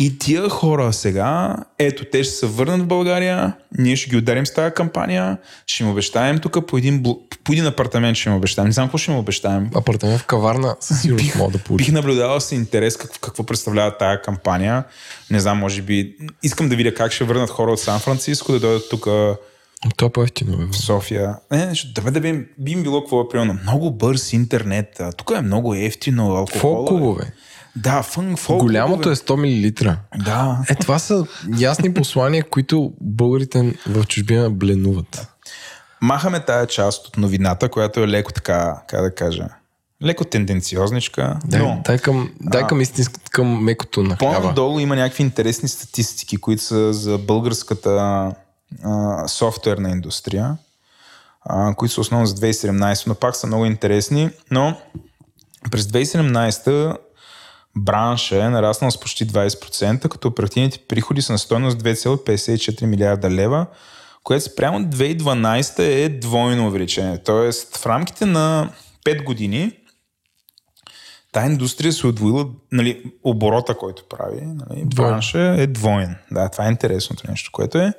[0.00, 4.46] И тия хора сега, ето, те ще се върнат в България, ние ще ги ударим
[4.46, 7.10] с тази кампания, ще им обещаем тук по един, бл...
[7.44, 8.66] по един апартамент ще им обещаем.
[8.66, 9.70] Не знам какво ще им обещаем.
[9.74, 11.84] Апартамент в каварна със сигурност мога да получи.
[11.84, 14.84] Бих наблюдавал с интерес какво, какво представлява тая кампания.
[15.30, 16.16] Не знам, може би...
[16.42, 19.06] Искам да видя как ще върнат хора от Сан Франциско да дойдат тук
[19.86, 20.64] в Това е по-ефтино, бе.
[20.72, 21.36] София.
[21.50, 23.58] Не, нещо, да, да би, би им било какво е примерно.
[23.62, 25.00] Много бърз интернет.
[25.00, 26.36] а, Тук е много ефтино.
[26.36, 26.60] Алкохол.
[26.60, 27.32] Фолклубове.
[27.76, 28.60] Да, фън, фолк.
[28.60, 29.94] Голямото е 100 мл.
[30.24, 30.58] Да.
[30.68, 31.26] Е, това са
[31.58, 35.28] ясни послания, които българите в чужбина бленуват.
[36.02, 39.48] Махаме тая част от новината, която е леко така, как да кажа,
[40.04, 44.40] леко тенденциозничка, Дай, но дай към, дай към истинската, към мекото на хляба.
[44.40, 48.32] по-надолу има някакви интересни статистики, които са за българската
[48.84, 50.56] а, софтуерна индустрия,
[51.40, 54.80] а, които са основно за 2017, но пак са много интересни, но
[55.70, 56.96] през 2017
[57.76, 63.66] бранша е нараснал с почти 20%, като оперативните приходи са на стоеност 2,54 милиарда лева,
[64.24, 67.18] което спрямо 2012 е двойно увеличение.
[67.18, 68.70] Тоест в рамките на
[69.04, 69.72] 5 години
[71.32, 76.16] тая индустрия се отвоила, нали, оборота, който прави, нали, бранша е двоен.
[76.30, 77.92] Да, това е интересното нещо, което е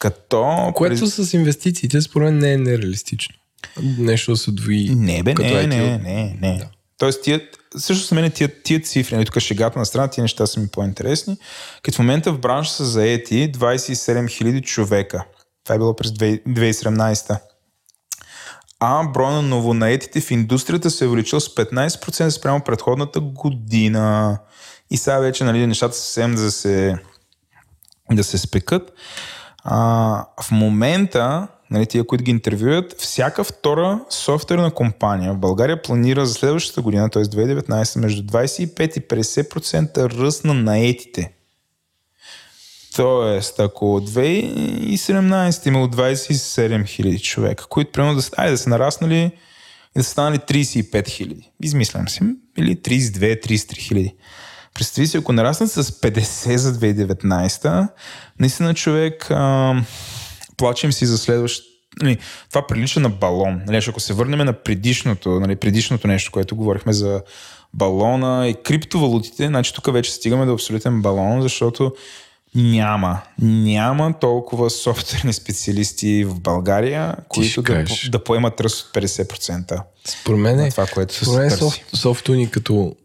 [0.00, 0.72] като...
[0.74, 3.34] Което с инвестициите, според мен, не е нереалистично.
[3.98, 4.94] Нещо да се двои.
[4.94, 5.66] Не, бе, не, IT.
[5.66, 6.58] не, не, не.
[6.58, 6.68] Да.
[6.98, 7.40] Тоест, тия,
[7.76, 10.68] също за мен тия, тия цифри, нали, тук шегата на страна, тия неща са ми
[10.68, 11.36] по-интересни.
[11.82, 15.24] Като в момента в бранша са заети 27 000 човека.
[15.64, 17.38] Това е било през 2 2017.
[18.80, 24.38] А броя на новонаетите в индустрията се е увеличил с 15% спрямо предходната година.
[24.90, 26.98] И сега вече нали, нещата съвсем да се,
[28.12, 28.92] да се спекат.
[29.64, 36.26] А, в момента, нали, тия, които ги интервюят, всяка втора софтуерна компания в България планира
[36.26, 37.24] за следващата година, т.е.
[37.24, 41.32] 2019, между 25 и 50% ръст на наетите.
[42.96, 49.32] Тоест, ако 2017 имало 27 000 човека, които примерно да, ай, да са нараснали
[49.96, 51.48] и да са станали 35 000.
[51.62, 52.20] Измислям си.
[52.58, 54.14] Или 32-33 хиляди.
[54.74, 57.88] Представи си, ако нараснат с 50 за 2019,
[58.38, 59.74] наистина човек а,
[60.56, 61.64] плачем си за следващ.
[62.02, 62.18] Нали,
[62.50, 63.62] това прилича на балон.
[63.66, 67.22] Нали, ако се върнем на предишното, нали, предишното нещо, което говорихме за
[67.74, 71.92] балона и криптовалутите, значи тук вече стигаме до абсолютен балон, защото
[72.54, 73.20] няма.
[73.42, 79.82] Няма толкова софтуерни специалисти в България, които да, да поемат ръст от 50%.
[80.04, 81.50] Според мен, е, това, което според мен
[81.94, 82.96] софт, като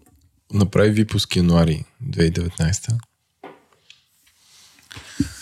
[0.54, 2.94] направи випуск януари 2019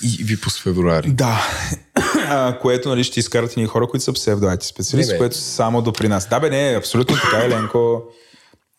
[0.04, 1.10] и випуск февруари.
[1.12, 1.48] Да,
[2.30, 6.30] а, което нали, ще изкарат и хора, които са псевдоайти специалисти, което само допри нас.
[6.30, 8.04] Да бе, не, абсолютно така, Еленко.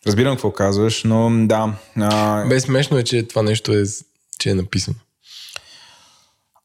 [0.07, 1.73] Разбирам какво казваш, но да.
[1.99, 2.45] А...
[2.45, 3.83] Без смешно е, че това нещо е,
[4.39, 4.97] че е написано.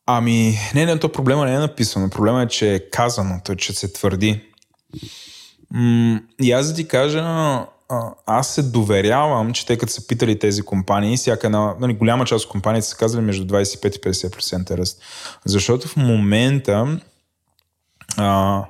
[0.07, 2.11] Ами, не, не, то проблема не е написано.
[2.11, 4.41] Проблема е, че е казано, то, че се твърди.
[5.71, 7.23] М- и аз да ти кажа,
[8.27, 12.45] аз се доверявам, че те като са питали тези компании, всяка една, нали, голяма част
[12.45, 15.03] от компаниите са казали между 25 и 50% ръст.
[15.45, 17.01] Защото в момента
[18.17, 18.65] а,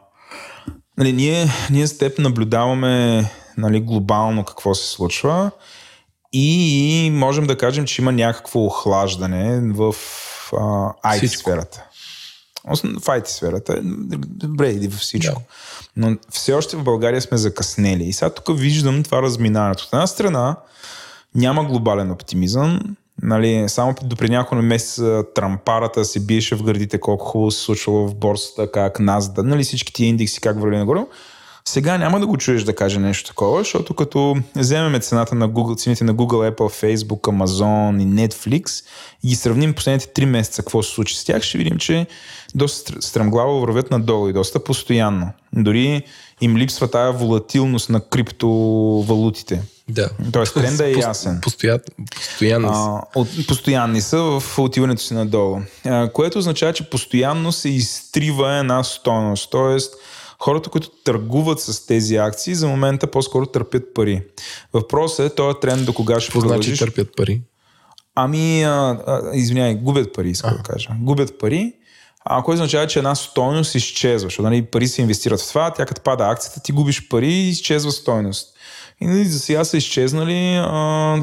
[0.98, 3.24] нали, ние, ние с теб наблюдаваме
[3.56, 5.51] нали, глобално какво се случва
[6.32, 9.94] и можем да кажем, че има някакво охлаждане в
[10.52, 11.90] а, IT сферата.
[12.65, 13.81] В IT сферата.
[13.82, 15.35] Добре, иди във всичко.
[15.35, 15.41] Да.
[15.97, 18.05] Но все още в България сме закъснели.
[18.05, 19.73] И сега тук виждам това разминаване.
[19.73, 20.57] От една страна
[21.35, 22.81] няма глобален оптимизъм.
[23.23, 28.09] Нали, само до преди няколко месеца трампарата се биеше в гърдите колко хубаво се случвало
[28.09, 31.05] в борсата, как да, нали, всички тия индекси как върви нагоре.
[31.70, 35.78] Сега няма да го чуеш да каже нещо такова, защото като вземем цената на Google,
[35.78, 38.84] цените на Google, Apple, Facebook, Amazon и Netflix
[39.24, 42.06] и ги сравним последните 3 месеца какво се случи с тях, ще видим, че
[42.55, 45.32] доста стремглаво вървят надолу и доста постоянно.
[45.52, 46.02] Дори
[46.40, 49.62] им липсва тая волатилност на криптовалутите.
[49.88, 50.10] Да.
[50.32, 51.38] Тоест тренда е ясен.
[51.42, 51.80] Постоя...
[52.14, 53.01] Постоянни са.
[53.14, 55.60] от, постоянни са в отиването си надолу.
[55.84, 59.51] А, което означава, че постоянно се изтрива една стойност.
[59.51, 59.94] Тоест,
[60.41, 64.23] хората, които търгуват с тези акции, за момента по-скоро търпят пари.
[64.73, 66.67] Въпросът е, този тренд до кога ще продължиш?
[66.67, 67.43] значи търпят пари?
[68.15, 68.71] Ами, а,
[69.07, 70.89] а, извинявай, губят пари, искам да кажа.
[71.01, 71.73] Губят пари,
[72.25, 75.87] а, което означава, че една стойност изчезва, защото нали, пари се инвестират в това, тя
[75.87, 78.49] като пада акцията, ти губиш пари и изчезва стойност.
[79.01, 81.17] И нали, за сега са изчезнали а,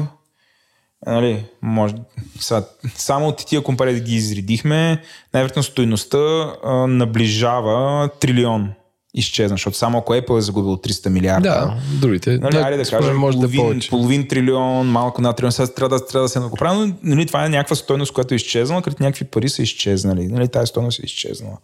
[1.06, 1.94] нали, може,
[2.40, 2.64] са,
[2.94, 5.02] само от тия компании да ги изредихме,
[5.34, 6.18] най-вероятно стойността
[6.64, 8.72] а, наближава трилион
[9.14, 11.48] изчезна, защото само ако Apple е загубил 300 милиарда.
[11.48, 12.38] Да, другите.
[12.38, 15.98] Нали, да, айде да кажем, може половин, да половин трилион, малко над трилион, сега трябва
[15.98, 19.02] да, трябва да се направи, но нали, това е някаква стойност, която е изчезнала, като
[19.02, 20.26] някакви пари са изчезнали.
[20.26, 21.56] Нали, тази стойност е изчезнала.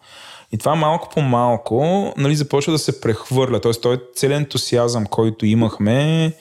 [0.52, 3.60] И това малко по малко нали, започва да се прехвърля.
[3.60, 6.32] Тоест, той целият ентусиазъм, който имахме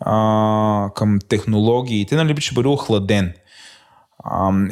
[0.00, 3.32] а, към технологиите, нали, ще бъде охладен.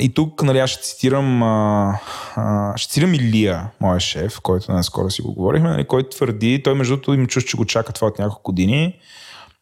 [0.00, 1.98] И тук, нали, аз ще цитирам, а,
[2.36, 6.74] а, ще цитирам Илия, моя шеф, който наскоро си го говорихме, нали, който твърди, той
[6.74, 8.94] между другото им чуш, че го чака това от няколко години.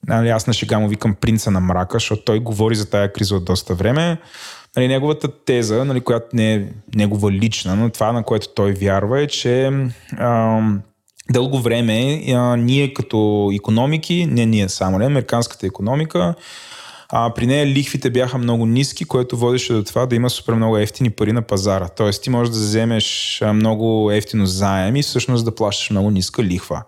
[0.06, 3.36] Нали, аз на шега му викам принца на мрака, защото той говори за тая криза
[3.36, 4.18] от доста време.
[4.76, 9.20] Нали, неговата теза, нали, която не е негова лична, но това, на което той вярва
[9.20, 9.70] е, че
[10.18, 10.60] а,
[11.30, 16.34] дълго време а, ние като економики, не ние само, не, американската економика,
[17.16, 20.78] а, при нея лихвите бяха много ниски, което водеше до това да има супер много
[20.78, 21.88] ефтини пари на пазара.
[21.88, 26.82] Тоест ти можеш да вземеш много ефтино заем и всъщност да плащаш много ниска лихва.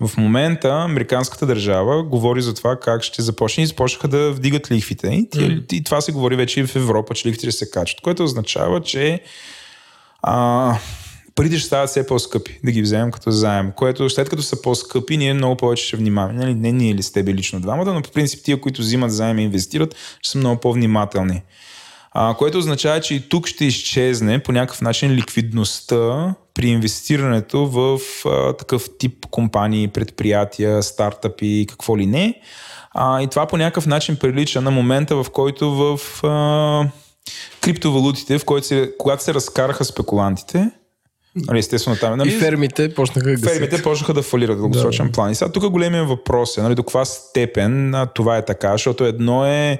[0.00, 5.08] В момента американската държава говори за това как ще започне и започнаха да вдигат лихвите.
[5.08, 5.72] И, mm.
[5.72, 9.20] и това се говори вече и в Европа, че лихвите се качват, което означава, че
[10.22, 10.76] а,
[11.34, 15.16] парите ще стават все по-скъпи да ги вземем като заем, което след като са по-скъпи,
[15.16, 16.38] ние много повече ще внимаваме.
[16.38, 16.54] Нали?
[16.54, 19.42] Не ние ли с тебе лично двамата, но по принцип тия, които взимат заем и
[19.42, 21.42] инвестират, ще са много по-внимателни.
[22.14, 28.00] А, което означава, че и тук ще изчезне по някакъв начин ликвидността при инвестирането в
[28.26, 32.40] а, такъв тип компании, предприятия, стартъпи, какво ли не.
[32.94, 36.90] А, и това по някакъв начин прилича на момента, в който в а,
[37.60, 40.70] криптовалутите, в който се, когато се разкараха спекулантите,
[41.36, 42.18] Нали, естествено там.
[42.18, 45.12] Нали, и фермите почнаха да Фермите почнаха да фалират в дългосрочен да.
[45.12, 45.30] план.
[45.30, 49.04] И сега тук големия въпрос е нали, до каква степен а, това е така, защото
[49.04, 49.78] едно е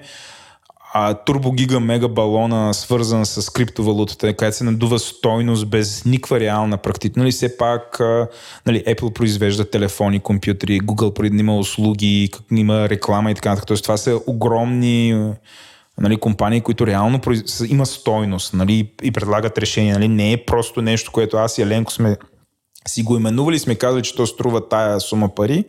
[0.95, 7.20] а, турбогига мега балона, свързан с криптовалутата, където се надува стойност без никаква реална практика.
[7.20, 8.29] Нали, все пак а,
[8.66, 13.66] нали, Apple произвежда телефони, компютри, Google има услуги, има реклама и така нататък.
[13.66, 15.33] Тоест това са огромни
[16.03, 17.20] нали, компании, които реално
[17.69, 19.95] има стойност нали, и предлагат решения.
[19.95, 20.09] Нали.
[20.09, 22.16] Не е просто нещо, което аз и Еленко сме
[22.89, 25.65] си го именували, сме казали, че то струва тая сума пари.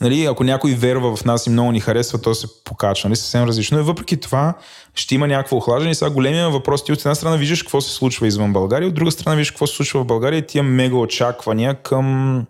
[0.00, 3.08] Нали, ако някой верва в нас и много ни харесва, то се покачва.
[3.08, 3.78] Нали, съвсем различно.
[3.78, 4.54] И въпреки това
[4.94, 5.94] ще има някакво охлаждане.
[5.94, 9.10] Сега големия въпрос ти от една страна виждаш какво се случва извън България, от друга
[9.10, 12.46] страна виждаш какво се случва в България и тия мега очаквания към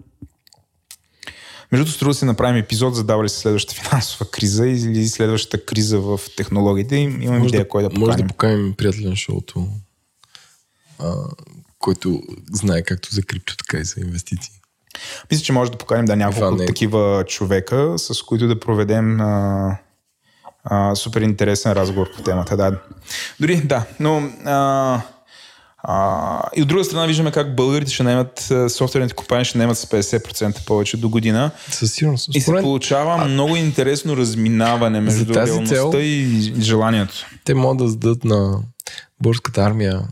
[1.72, 6.00] между другото, струва да си направим епизод, задава се следващата финансова криза или следващата криза
[6.00, 6.96] в технологиите.
[6.96, 8.06] Имам може идея да, кой да поканим.
[8.06, 9.68] Може да поканим приятел на шоуто,
[10.98, 11.14] а,
[11.78, 12.22] който
[12.52, 14.52] знае както за крипто, така и за инвестиции.
[15.30, 16.66] Мисля, че може да поканим да няколко е.
[16.66, 19.78] такива човека, с които да проведем а,
[20.64, 22.56] а, супер интересен разговор по темата.
[22.56, 22.80] Да.
[23.40, 25.00] Дори, да, но а,
[25.88, 29.86] а, и от друга страна виждаме как българите ще наемат, софтуерните компании ще наемат с
[29.86, 31.50] 50% повече до година.
[31.70, 32.34] Със сигурност.
[32.34, 33.24] И се получава а...
[33.24, 37.26] много интересно разминаване между реалността цел, и желанието.
[37.44, 38.62] Те могат да зададат на
[39.20, 40.02] българската армия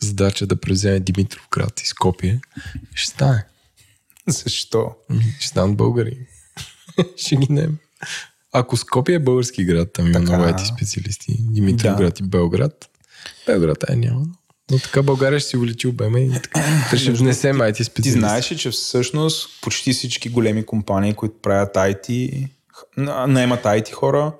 [0.00, 2.40] задача да превземе Димитров град и Скопие.
[2.94, 3.44] Ще стане.
[4.26, 4.94] Защо?
[5.38, 6.18] Ще станат българи.
[7.16, 7.78] ще ги наем.
[8.52, 11.36] Ако Скопие е български град, там има много IT специалисти.
[11.38, 11.96] Димитров да.
[11.96, 12.88] град и Белград.
[13.46, 14.26] Белград е няма.
[14.70, 16.96] Но така България ще си увеличи обема и така.
[16.96, 18.02] ще внесем IT специалисти.
[18.02, 22.48] Ти знаеш че всъщност почти всички големи компании, които правят IT,
[23.26, 24.32] наемат IT хора,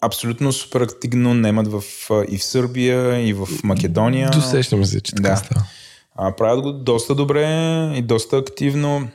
[0.00, 1.82] абсолютно супер активно наемат в,
[2.28, 4.30] и в Сърбия, и в Македония.
[4.30, 5.36] Досещаме се, че така да.
[5.36, 5.66] става.
[6.14, 7.44] А, правят го доста добре
[7.96, 9.08] и доста активно.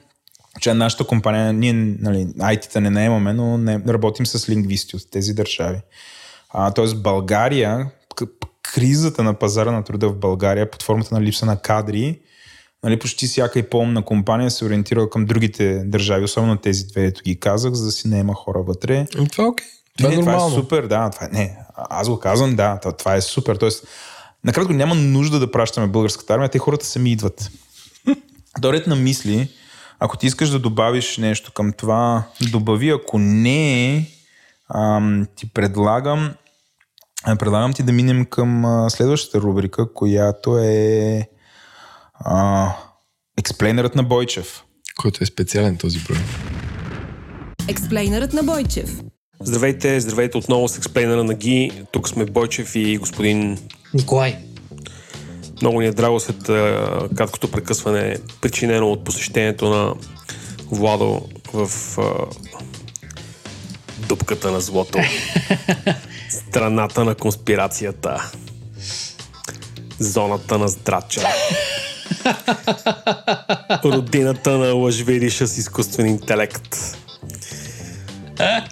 [0.61, 5.33] Че нашата компания, ние нали, IT-та не наемаме, но не, работим с лингвисти от тези
[5.33, 5.79] държави.
[6.49, 7.89] А, тоест България,
[8.73, 12.19] кризата на пазара на труда в България под формата на липса на кадри,
[12.83, 17.21] нали, почти всяка и по-умна компания се ориентира към другите държави, особено тези две, ето
[17.23, 19.05] ги казах, за да си наема хора вътре.
[19.17, 19.65] Ами, това е окей.
[19.65, 19.69] Okay.
[19.97, 21.09] Това, не, е това е супер, да.
[21.09, 23.55] Това е, не, аз го казвам, да, това, това е супер.
[23.55, 23.87] Тоест,
[24.43, 27.51] накратко няма нужда да пращаме българската армия, те хората сами идват.
[28.59, 29.49] Доред на мисли,
[29.99, 34.05] ако ти искаш да добавиш нещо към това, добави, ако не,
[34.75, 36.33] ам, ти предлагам
[37.23, 41.21] Предлагам ти да минем към следващата рубрика, която е
[42.13, 42.69] а,
[43.37, 44.63] експлейнерът на Бойчев.
[44.97, 46.17] Който е специален този брой.
[47.67, 48.99] Експлейнерът на Бойчев.
[49.41, 51.71] Здравейте, здравейте отново с експлейнера на Ги.
[51.91, 53.57] Тук сме Бойчев и господин
[53.93, 54.37] Николай.
[55.61, 59.93] Много ни е драго след а, краткото прекъсване, причинено от посещението на
[60.71, 61.21] Владо
[61.53, 62.25] в а,
[64.07, 64.99] дупката на злото.
[66.33, 68.31] Страната на конспирацията.
[69.99, 71.21] Зоната на здрача.
[73.85, 76.77] Родината на лъжвириша с изкуствен интелект.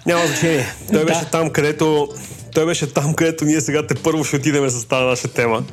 [0.06, 0.66] Няма значение.
[0.92, 2.08] Той беше там, където
[2.54, 5.64] той беше там, където ние сега те първо ще отидем с тази наша тема.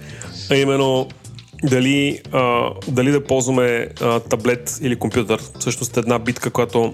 [0.51, 1.07] А именно
[1.63, 5.41] дали, а, дали да ползваме а, таблет или компютър.
[5.59, 6.93] Всъщност една битка, която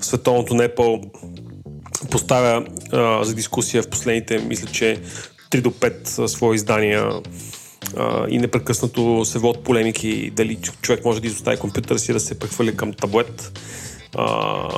[0.00, 1.00] световното Непал
[2.10, 5.00] поставя а, за дискусия в последните, мисля, че
[5.50, 7.12] 3 до 5 свои издания
[7.96, 12.38] а, и непрекъснато се водят полемики дали човек може да изостави компютъра си да се
[12.38, 13.60] прехвърли към таблет.
[14.16, 14.68] А,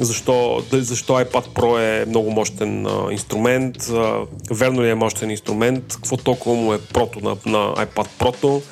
[0.00, 4.20] защо, защо iPad Pro е много мощен а, инструмент, а,
[4.50, 8.62] верно ли е мощен инструмент, какво толкова му е прото на, на iPad Pro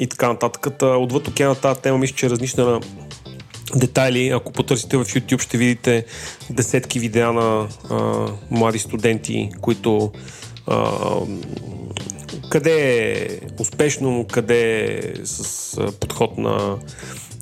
[0.00, 0.66] и така нататък.
[0.82, 2.80] Отвъд океана тази тема мисля, че е различна на
[3.76, 4.28] детайли.
[4.28, 6.04] Ако потърсите в YouTube ще видите
[6.50, 10.12] десетки видеа на а, млади студенти, които
[10.66, 11.00] а,
[12.50, 13.28] къде е
[13.58, 16.78] успешно, къде е с подход на,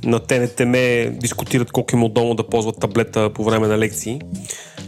[0.04, 0.72] на ТНТМ
[1.18, 4.20] дискутират колко им е удобно да ползват таблета по време на лекции.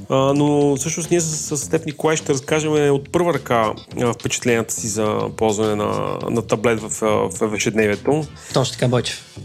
[0.09, 3.73] А, но всъщност ние с, с Степ Николай ще разкажем от първа ръка
[4.15, 6.91] впечатленията си за ползване на, на таблет в,
[7.41, 8.25] в ежедневието.
[8.55, 9.37] Точно така, Бойчев.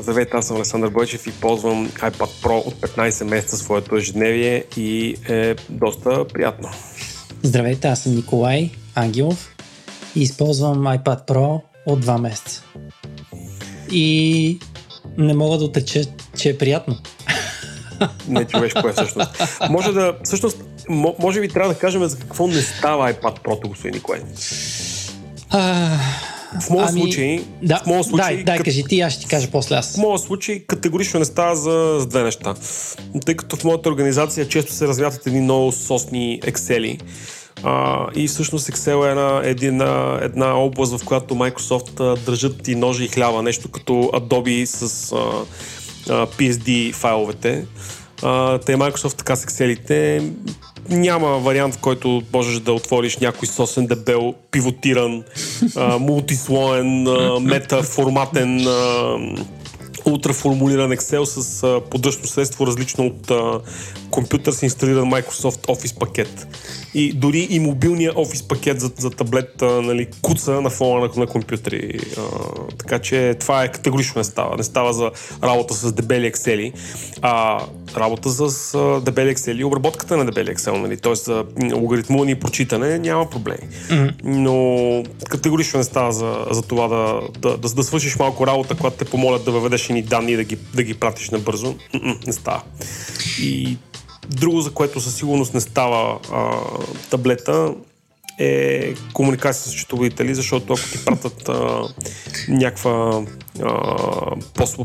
[0.00, 5.16] Здравейте, аз съм Александър Бойчев и ползвам iPad Pro от 15 месеца своето ежедневие и
[5.28, 6.68] е доста приятно.
[7.42, 9.56] Здравейте, аз съм Николай Ангелов
[10.16, 12.62] и използвам iPad Pro от 2 месеца.
[13.92, 14.58] И
[15.18, 16.02] не мога да отреча,
[16.38, 16.98] че е приятно.
[18.28, 19.30] Не човешко е всъщност.
[19.70, 20.56] Може да, всъщност,
[21.18, 24.20] може би трябва да кажем за какво не става iPad Pro, господин Николай.
[26.60, 27.44] В моят ами, случай...
[27.62, 28.64] Да, в моят случай дай, дай кът...
[28.64, 29.94] кажи ти, аз ще ти кажа после аз.
[29.94, 32.54] В моят случай категорично не става за, за две неща.
[33.26, 36.98] Тъй като в моята организация често се развятат едни много сосни ексели,
[37.62, 42.74] А, и всъщност Excel е една, една, една област, в която Microsoft а, държат и
[42.74, 45.16] ножи и хляба, нещо като Adobe с а,
[46.12, 47.66] а, PSD файловете.
[48.22, 50.30] А, те Microsoft така с Excel-ите
[50.88, 55.22] няма вариант, в който можеш да отвориш някой сосен дебел, пивотиран,
[55.98, 57.02] мултислоен,
[57.40, 58.66] метаформатен
[60.04, 63.30] ултраформулиран Excel с а, средство, различно от
[64.12, 66.46] компютър с инсталиран Microsoft Office пакет.
[66.94, 71.10] И дори и мобилния Office пакет за, за таблет а, нали, куца на фона на,
[71.16, 71.98] на компютри.
[72.18, 72.22] А,
[72.78, 74.56] така че това е категорично не става.
[74.56, 75.10] Не става за
[75.42, 76.72] работа с дебели Excel,
[77.22, 77.60] а
[77.96, 80.70] работа с а, дебели Excel и обработката на дебели Excel.
[80.70, 80.96] Нали?
[80.96, 81.44] Тоест за
[81.74, 83.68] логаритмуване и прочитане няма проблеми.
[83.88, 84.12] Mm-hmm.
[84.24, 88.96] Но категорично не става за, за това да, да, да, да свършиш малко работа, когато
[88.96, 91.74] те помолят да въведеш едни данни и да ги, да ги пратиш набързо.
[91.94, 92.62] Mm-mm, не става.
[93.40, 93.76] И
[94.28, 96.50] Друго, за което със сигурност не става а,
[97.10, 97.74] таблета,
[98.38, 101.82] е комуникация с счетоводители, защото ако ти пратят а,
[102.48, 103.24] някаква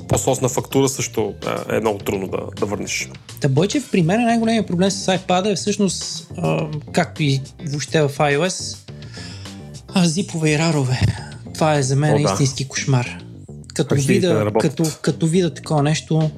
[0.08, 1.34] по-сосна фактура, също
[1.72, 3.10] е много трудно да, да върнеш.
[3.42, 8.10] Та Бойчев, при мен най-големият проблем с iPad е всъщност, а, както и въобще в
[8.10, 8.78] iOS,
[9.94, 11.02] а, зипове и рарове.
[11.54, 12.32] Това е за мен О, да.
[12.32, 13.24] истински кошмар.
[13.74, 16.32] Като вида, като, като вида такова нещо,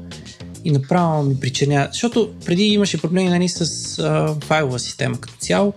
[0.66, 1.88] и направо ми причиня.
[1.92, 5.74] Защото преди имаше проблеми нали, с а, файлова система като цяло,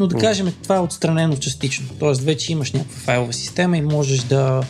[0.00, 1.86] но да кажем, това е отстранено частично.
[1.98, 4.62] Тоест вече имаш някаква файлова система и можеш да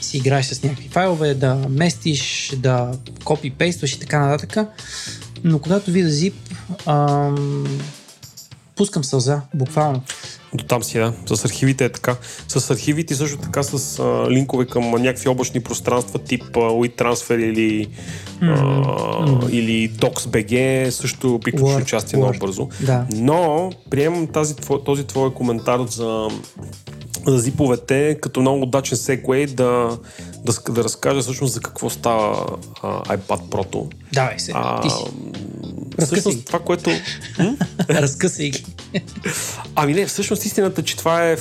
[0.00, 2.92] си играеш с някакви файлове, да местиш, да
[3.24, 4.68] копи-пействаш и така нататък.
[5.44, 6.34] Но когато видя zip,
[6.86, 7.80] ам,
[8.76, 10.02] пускам сълза, буквално.
[10.54, 11.12] До там си, да.
[11.36, 12.16] С архивите е така.
[12.48, 17.86] С архивите също така с а, линкове към някакви облачни пространства, тип а, WeTransfer или,
[18.42, 19.46] mm-hmm.
[19.46, 22.68] а, или DocsBG, също приключи участие много бързо.
[22.80, 23.06] Да.
[23.12, 24.54] Но приемам тази,
[24.84, 26.28] този твой коментар за
[27.26, 29.98] за зиповете, като много удачен секвей да,
[30.44, 33.94] да, да разкажа всъщност за какво става а, iPad Pro.
[34.12, 35.04] Давай се, а, ти си.
[35.98, 36.90] Всъщност, това, което...
[37.90, 38.64] Разкъсай ги.
[39.74, 41.36] Ами не, всъщност истината, че това е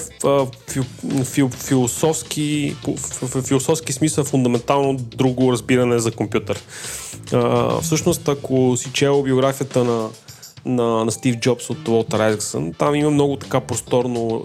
[0.68, 0.84] фил,
[1.24, 2.76] фил, философски,
[3.22, 6.64] в философски смисъл фундаментално друго разбиране за компютър.
[7.34, 10.10] А, всъщност, ако си чел биографията на
[10.66, 12.74] на, на Стив Джобс от Уолтер Айзексън.
[12.74, 14.42] Там има много така просторно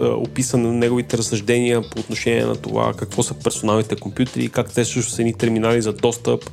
[0.00, 5.12] описане на неговите разсъждения по отношение на това какво са персоналните компютри, как те също
[5.12, 6.50] са едни терминали за достъп,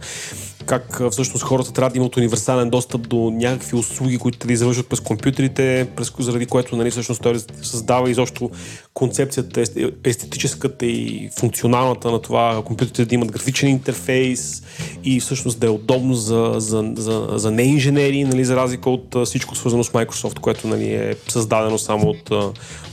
[0.66, 5.00] как всъщност хората трябва да имат универсален достъп до някакви услуги, които да извършват през
[5.00, 8.50] компютрите, през, заради което нали, всъщност той създава изобщо
[8.94, 9.64] концепцията,
[10.04, 14.64] естетическата и функционалната на това компютрите да имат графичен интерфейс
[15.04, 19.56] и всъщност да е удобно за, за, за, за неинженери, нали, за разлика от всичко
[19.56, 22.32] свързано с Microsoft, което нали, е създадено само от,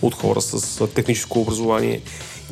[0.03, 2.01] от хора с техническо образование.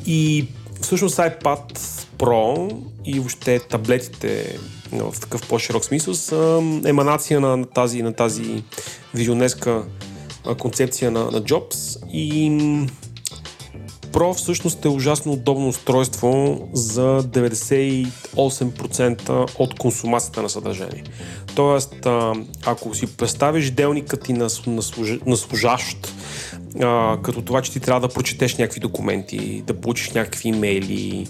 [0.06, 0.46] И
[0.80, 1.78] всъщност iPad
[2.18, 4.58] Pro и въобще таблетите
[4.92, 8.64] в такъв по-широк смисъл са еманация на тази, на тази
[9.14, 9.84] визионерска
[10.58, 12.50] концепция на, на Jobs и
[14.12, 21.04] Pro всъщност е ужасно удобно устройство за 98% от консумацията на съдържание.
[21.54, 22.06] Тоест,
[22.66, 24.82] ако си представиш делникът ти на, на,
[25.26, 26.14] на служащ,
[26.82, 31.26] а, като това, че ти трябва да прочетеш някакви документи, да получиш някакви имейли,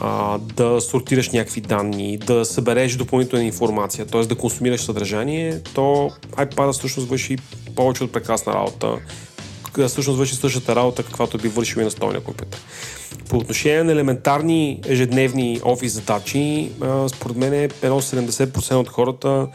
[0.00, 4.22] а, да сортираш някакви данни, да събереш допълнителна информация, т.е.
[4.22, 7.36] да консумираш съдържание, то iPad всъщност върши
[7.76, 8.98] повече от прекрасна работа.
[9.88, 12.60] Всъщност върши същата работа, каквато би вършил и на столния компютър.
[13.28, 19.48] По отношение на елементарни ежедневни офис задачи, а, според мен е едно 70% от хората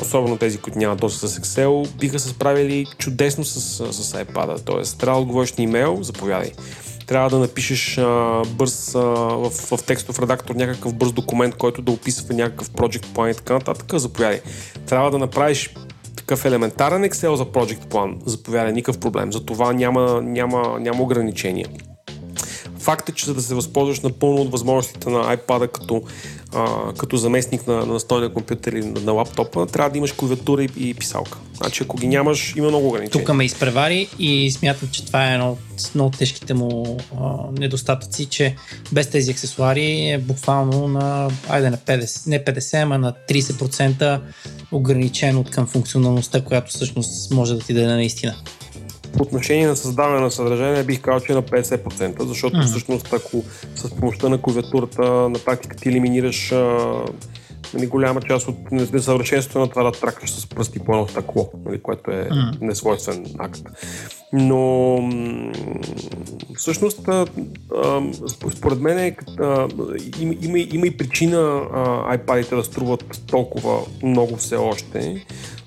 [0.00, 3.60] особено тези, които нямат достъп с Excel, биха се справили чудесно с,
[3.92, 4.64] с iPad.
[4.64, 6.52] Тоест, трябва да отговориш на имейл, заповядай.
[7.06, 11.92] Трябва да напишеш а, бърз а, в, в текстов редактор някакъв бърз документ, който да
[11.92, 14.40] описва някакъв project план и така нататък, заповядай.
[14.86, 15.74] Трябва да направиш
[16.16, 19.32] такъв елементарен Excel за project план, заповядай, никакъв проблем.
[19.32, 21.66] За това няма, няма, няма ограничения.
[22.88, 26.02] Факт е, че за да се възползваш напълно от възможностите на iPad като,
[26.54, 30.64] а, като заместник на, на настойния компютър или на, на лаптопа, трябва да имаш клавиатура
[30.64, 31.38] и, и писалка.
[31.54, 33.26] Значи ако ги нямаш, има много ограничения.
[33.26, 38.26] Тук ме изпревари и смятам, че това е едно от много тежките му а, недостатъци,
[38.26, 38.56] че
[38.92, 44.20] без тези аксесуари е буквално на, айде на 50, не 50, ама на 30%
[44.72, 48.34] ограничен от към функционалността, която всъщност може да ти даде наистина
[49.16, 52.66] по отношение на създаване на съдържание бих казал, че е на 50%, защото mm.
[52.66, 53.42] всъщност ако
[53.76, 56.94] с помощта на клавиатурата на практика ти елиминираш а,
[57.74, 61.82] нали, голяма част от несъвършенството на това да тракаш с пръсти по едно стъкло, нали,
[61.82, 62.60] което е mm.
[62.60, 63.62] несвойствен акт.
[64.32, 64.98] Но
[66.56, 67.26] всъщност, а,
[67.76, 68.02] а,
[68.56, 69.68] според мен, е, а,
[70.20, 75.24] има, има, има и причина а, iPad-ите да струват толкова много все още,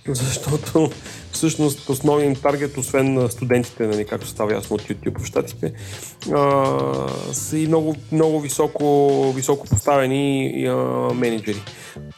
[0.07, 0.91] защото
[1.31, 5.73] всъщност основният таргет, освен студентите, нали, както става ясно от YouTube в щатите,
[6.33, 10.73] а, са и много, много високо, високо поставени а,
[11.13, 11.61] менеджери,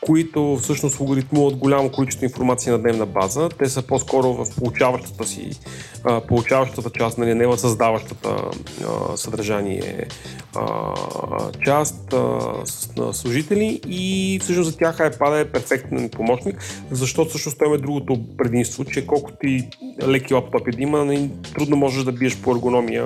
[0.02, 3.50] които всъщност логаритмуват голямо количество информация на дневна база.
[3.50, 5.50] Те са по-скоро в получаващата си,
[6.04, 8.36] а, получаващата част, нали, не в създаващата
[8.88, 10.08] а, съдържание
[10.56, 10.94] а,
[11.66, 16.60] част а, с, на служители и всъщност за тях iPad е перфектен помощник,
[16.92, 19.68] защото всъщност той има другото предимство, че колкото и
[20.08, 23.06] леки лаптопи да има, нали, трудно можеш да биеш по ергономия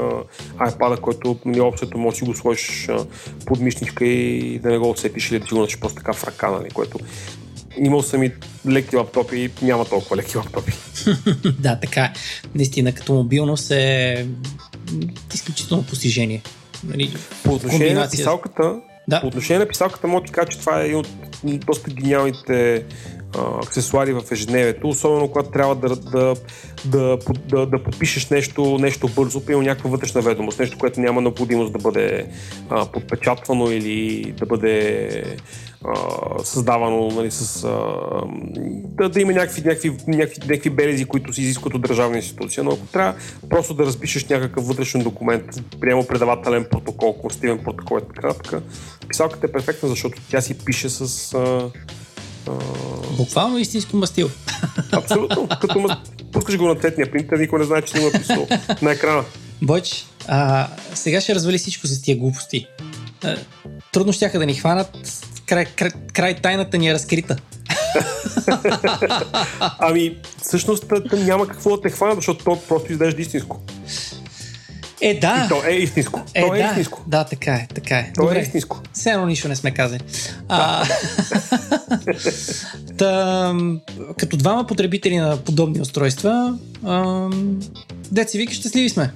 [0.58, 2.90] iPad, който нали, общото може да го сложиш
[3.46, 6.24] под мишничка и да не го отсетиш или да ти го начиш просто така в
[6.24, 7.00] ръка, нали, което
[7.78, 8.32] имал съм и
[8.68, 10.74] леки лаптопи, няма толкова леки лаптопи.
[11.60, 12.14] да, така е.
[12.56, 14.28] Наистина, като мобилност е
[15.34, 16.42] изключително постижение.
[16.84, 17.14] Нали,
[17.44, 18.76] по отношение на писалката,
[19.08, 19.22] да.
[19.22, 21.08] по отношение на писалката, мога да кажа, че това е един от
[21.44, 22.84] доста гениалните
[23.36, 26.36] аксесуари в ежедневието, особено когато трябва да, да,
[26.86, 27.18] да,
[27.50, 31.80] да, да подпишеш нещо, нещо бързо, при някаква вътрешна ведомост, нещо, което няма необходимост да
[31.80, 32.28] бъде
[32.70, 35.10] а, подпечатвано или да бъде
[35.86, 35.94] а,
[36.44, 37.96] създавано нали, с, а,
[38.84, 42.72] да, да има някакви, някакви, някакви, някакви белези, които се изискват от държавна институция, но
[42.72, 43.16] ако трябва
[43.50, 45.46] просто да разпишеш някакъв вътрешен документ,
[45.80, 48.62] приема предавателен протокол, конститивен протокол и така, така,
[49.08, 51.72] писалката е перфектна, защото тя си пише с а,
[53.18, 54.30] Буквално истинско мастил.
[54.92, 55.48] Абсолютно.
[55.62, 56.02] Като ма...
[56.32, 58.48] пускаш го на цветния принтер, никой не знае, че има писал
[58.82, 59.24] на екрана.
[59.62, 62.68] Бойч, а, сега ще развали всичко за тия глупости.
[63.24, 63.38] А,
[63.94, 64.98] трудно ще да ни хванат.
[65.46, 67.38] Край, край, край тайната ни е разкрита.
[69.80, 73.62] ами, всъщност няма какво да те хвана, защото то просто изглежда истинско.
[75.02, 75.44] Е, да.
[75.46, 76.22] И то е истинско.
[76.34, 77.04] Е, то е да, истинско.
[77.08, 78.12] Да, така е, така е.
[78.16, 78.40] То е Добре.
[78.40, 78.82] е истинско.
[78.94, 80.02] Все едно нищо не сме казали.
[80.50, 80.86] А,
[82.98, 83.54] та,
[84.20, 86.58] като двама потребители на подобни устройства,
[88.12, 89.12] деца вика, щастливи сме.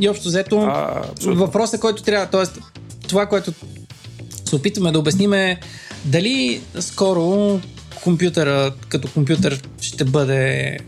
[0.00, 0.72] И общо взето,
[1.26, 2.60] въпросът, който трябва, т.е.
[3.08, 3.52] това, което
[4.44, 5.60] се опитваме да обясним е
[6.04, 7.60] дали скоро
[8.02, 10.78] компютъра като компютър ще бъде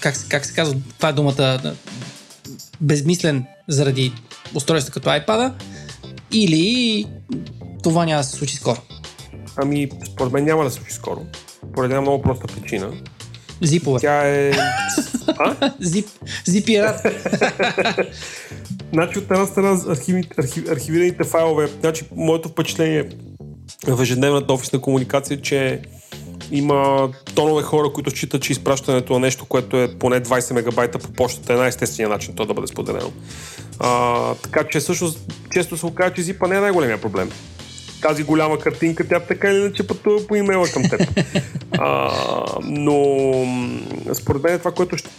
[0.00, 1.74] как, как се казва, това е думата,
[2.80, 4.12] безмислен заради
[4.54, 5.52] устройства като iPad
[6.32, 7.06] или
[7.82, 8.80] това няма да се случи скоро?
[9.56, 11.20] Ами, според мен няма да се случи скоро.
[11.74, 12.92] Поради една много проста причина.
[13.62, 14.00] Зипове.
[14.00, 14.52] Тя е...
[15.38, 15.72] А?
[15.80, 16.06] Зип.
[16.46, 17.06] Зипират.
[18.92, 23.08] значи от една страна архиви, архив, архивираните файлове, значи моето впечатление
[23.86, 25.82] в ежедневната офисна комуникация, че
[26.50, 31.12] има тонове хора, които считат, че изпращането на нещо, което е поне 20 мегабайта по
[31.12, 33.12] почтата е най-естественият начин то да бъде споделено.
[33.78, 35.18] А, така че всъщност
[35.52, 37.30] често се оказва, че зипа не е най-големия проблем.
[38.02, 41.00] Тази голяма картинка, тя така или иначе пътува по имейла към теб.
[41.78, 42.10] А,
[42.62, 42.96] но
[44.14, 45.10] според мен това, което ще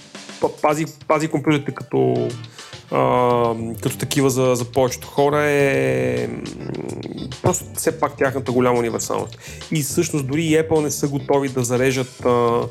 [0.61, 2.27] пази, пази компютрите като
[3.81, 6.29] като такива за, за повечето хора е
[7.41, 9.37] просто все пак тяхната голяма универсалност.
[9.71, 12.61] И всъщност дори и Apple не са готови да зарежат а,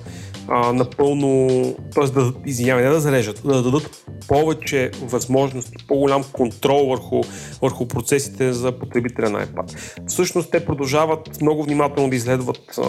[0.49, 1.49] а, напълно,
[1.95, 2.07] т.е.
[2.07, 7.23] да, извинявай, не да зарежат, да дадат повече възможности, по-голям контрол върху,
[7.63, 9.77] върху процесите за потребителя на iPad.
[10.07, 12.83] Всъщност те продължават много внимателно да изследват а,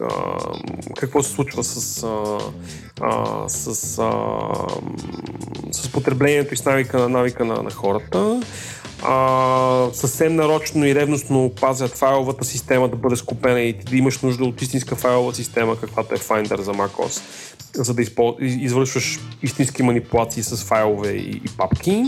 [0.00, 0.08] а,
[0.96, 2.38] какво се случва с, а,
[3.00, 4.12] а, с, а,
[5.72, 8.40] с потреблението и с навика, навика на, на хората
[9.02, 14.44] а, съвсем нарочно и ревностно пазят файловата система да бъде скупена и да имаш нужда
[14.44, 17.22] от истинска файлова система, каквато е Finder за macOS,
[17.74, 18.36] за да изпол...
[18.40, 22.04] извършваш истински манипулации с файлове и, и папки.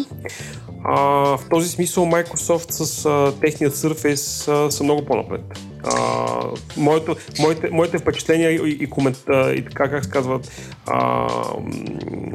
[0.85, 0.95] А,
[1.37, 5.59] в този смисъл Microsoft с а, техният Surface а, са много по-напред.
[5.87, 6.27] А,
[6.77, 10.51] моето, моите, моите впечатления и, и, комента, и така как се казват
[10.87, 11.29] а,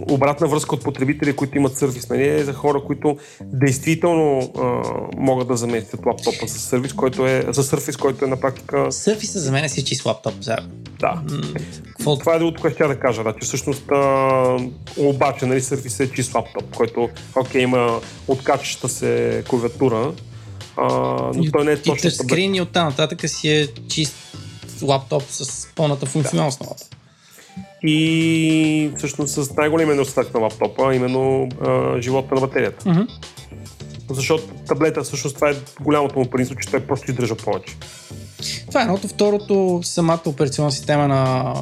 [0.10, 4.82] обратна връзка от потребители, които имат сервис, нали, е за хора, които действително а,
[5.18, 8.92] могат да заместят лаптопа с сервис, който е за сервис, който е на практика...
[8.92, 10.34] Сервиса за мен е си чист лаптоп.
[10.42, 10.56] За...
[11.00, 11.22] Да.
[12.06, 13.24] М- Това е другото, което ще да кажа.
[13.24, 14.58] Да, че всъщност а,
[14.98, 20.14] обаче нали, сервис е чист лаптоп, който окей, има откачаща се клавиатура,
[20.82, 20.88] а,
[21.36, 22.08] но и, той не е точно.
[22.08, 24.16] И скрин и оттам нататък си е чист
[24.82, 26.66] лаптоп с пълната функционалност да.
[26.66, 26.76] на.
[27.84, 32.86] И всъщност с най-големия недостатък на лаптопа, именно а, живота на батерията.
[32.86, 33.08] Mm-hmm.
[34.10, 37.76] защото таблета всъщност това е голямото му предимство, че той просто издържа повече.
[38.68, 39.08] Това е едното.
[39.08, 41.54] Второто, самата операционна система на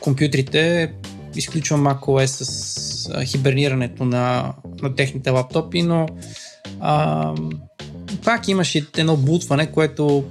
[0.00, 0.92] компютрите
[1.36, 6.06] изключва macOS с хибернирането на, на техните лаптопи, но
[6.80, 7.34] а,
[8.24, 10.24] пак имаш едно бутване, което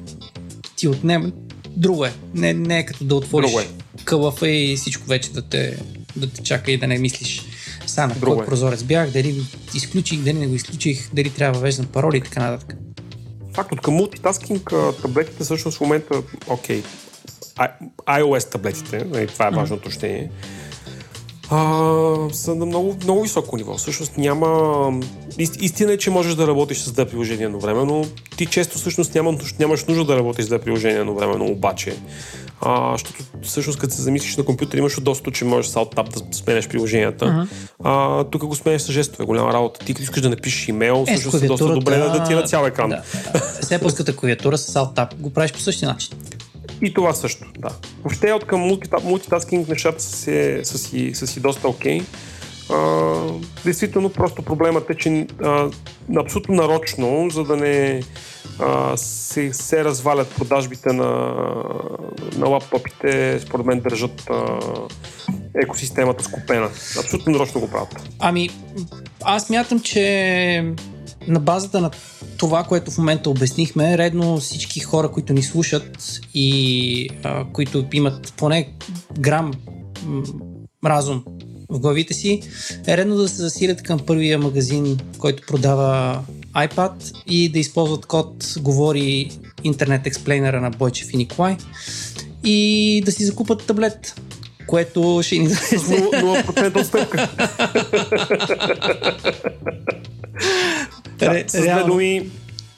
[0.75, 1.31] ти отнема.
[1.69, 2.13] Друго е.
[2.33, 3.67] Не, не е като да отвориш Друго е.
[4.03, 5.77] кълъфа и всичко вече да те,
[6.15, 7.45] да те чака и да не мислиш
[7.87, 8.47] са на Друго кой е.
[8.47, 9.41] прозорец бях, дали го
[9.75, 12.75] изключих, дали не го изключих, дали трябва да въвеждам пароли и така нататък.
[13.53, 16.83] Факт, от към мултитаскинг таблетите всъщност в момента, окей,
[17.55, 17.71] I-
[18.07, 20.31] iOS таблетите, нали, това е важно уточнение,
[21.49, 23.77] а, са на много, много високо ниво.
[23.77, 24.47] Всъщност няма...
[25.39, 28.05] ист- Истина е, че можеш да работиш с две приложения едновременно.
[28.37, 31.95] Ти често всъщност няма, нямаш нужда да работиш с две приложения едновременно, обаче.
[32.61, 36.35] А, защото всъщност като се замислиш на компютър имаш удобството, че можеш с Alt-Tab да
[36.35, 37.25] сменяш приложенията.
[37.25, 37.47] Uh-huh.
[37.83, 39.85] А, тук го сменяш с жестове, голяма работа.
[39.85, 42.35] Ти като искаш да напишеш имейл, Е, всъщност е доста добре да, да ти е
[42.35, 42.89] на цял екран.
[42.89, 43.03] Да.
[43.61, 46.17] Степълската клавиатура с Alt-Tab го правиш по същия начин.
[46.81, 47.69] И това също, да.
[48.03, 52.01] Въобще от към мултита- мултитаскинг нещата са, си- са, си, са си доста окей.
[52.73, 53.15] А,
[53.63, 55.69] действително, просто проблемът е, че а,
[56.17, 58.01] абсолютно нарочно, за да не
[58.59, 61.33] а, се, се развалят продажбите на,
[62.37, 64.59] на лаптопите, според мен държат а,
[65.63, 66.69] екосистемата скупена.
[66.99, 68.09] Абсолютно нарочно го правят.
[68.19, 68.49] Ами,
[69.23, 70.73] аз мятам, че
[71.27, 71.91] на базата на
[72.37, 78.33] това, което в момента обяснихме, редно всички хора, които ни слушат и а, които имат
[78.37, 78.69] поне
[79.19, 79.53] грам
[80.05, 80.23] м,
[80.85, 81.23] разум
[81.69, 82.41] в главите си,
[82.87, 86.21] е редно да се засилят към първия магазин, който продава
[86.55, 89.31] iPad и да използват код говори
[89.63, 91.57] интернет експлейнера на Бойчев и Николай
[92.43, 94.21] и да си закупат таблет,
[94.67, 97.29] което ще ни даде 0% отстъпка.
[101.17, 102.29] Да, Ре- с две думи,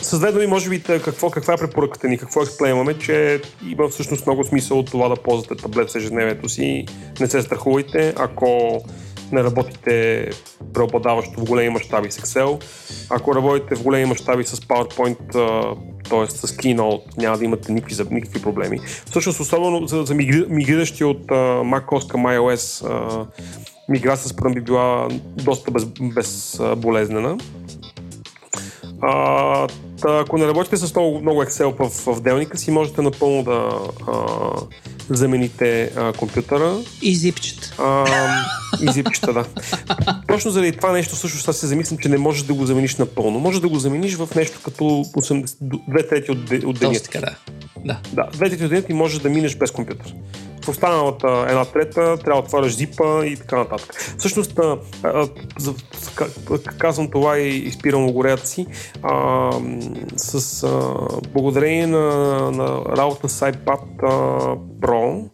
[0.01, 4.25] с две думи, може би, какво, каква е препоръката ни, какво експлеймаме, че има всъщност
[4.25, 6.85] много смисъл от това да ползвате таблет с ежедневието си.
[7.19, 8.81] Не се страхувайте, ако
[9.31, 10.29] не работите
[10.73, 12.63] преобладаващо в големи мащаби с Excel.
[13.09, 15.33] Ако работите в големи мащаби с PowerPoint,
[16.09, 16.27] т.е.
[16.27, 18.79] с Keynote, няма да имате никакви, никакви проблеми.
[19.05, 22.85] Всъщност, особено за, за мигри, мигриращи от macOS към iOS,
[23.89, 27.37] миграция според би била доста без, безболезнена.
[29.01, 29.67] А,
[30.01, 33.69] та, ако не работите с много, много Excel в, в делника си, можете напълно да
[34.07, 34.17] а,
[35.09, 37.75] замените а, компютъра и зипчета.
[37.79, 38.05] а,
[38.81, 39.45] и зипчета, да.
[40.27, 43.39] Точно заради това нещо всъщност аз се замислям, че не можеш да го замениш напълно.
[43.39, 46.99] Може да го замениш в нещо като 80, две трети от, от деня.
[47.13, 47.35] Да.
[47.85, 47.99] да.
[48.13, 50.15] Да, две трети от деня ти можеш да минеш без компютър.
[50.63, 53.93] В останалата една трета трябва да отваряш зипа и така нататък.
[54.17, 55.27] Всъщност, а, а,
[55.57, 55.73] за,
[56.15, 58.65] ка- казвам това и, и спирам огореята си.
[59.03, 59.51] А,
[60.15, 60.93] с а,
[61.33, 62.07] благодарение на,
[62.51, 64.09] на работа с iPad а,
[64.81, 65.29] Pro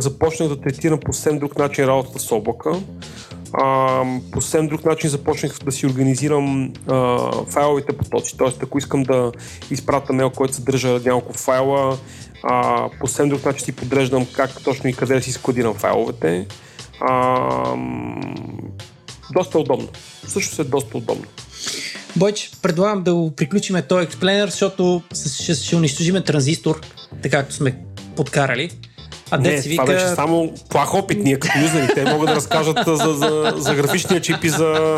[0.00, 2.72] започнах да третирам по съвсем друг начин работата с облака.
[3.52, 8.36] А, по съвсем друг начин започнах да си организирам а, файловите потоци.
[8.36, 9.32] Тоест, ако искам да
[9.70, 11.98] изпратя мейл, който съдържа няколко файла,
[12.48, 16.46] а, по съвсем друг начин си подреждам как точно и къде да си складирам файловете.
[17.00, 17.74] А,
[19.32, 19.88] доста удобно.
[20.26, 21.24] Също е доста удобно.
[22.16, 25.02] Бойч, предлагам да го приключиме този експлейнер, защото
[25.40, 26.80] ще, ще унищожиме транзистор,
[27.22, 27.78] така както сме
[28.16, 28.70] подкарали.
[29.30, 29.92] А Не, си това вика...
[29.92, 31.18] беше само плах опит.
[31.24, 34.94] Ние като юзери, те могат да разкажат за, за, за графичния чип и за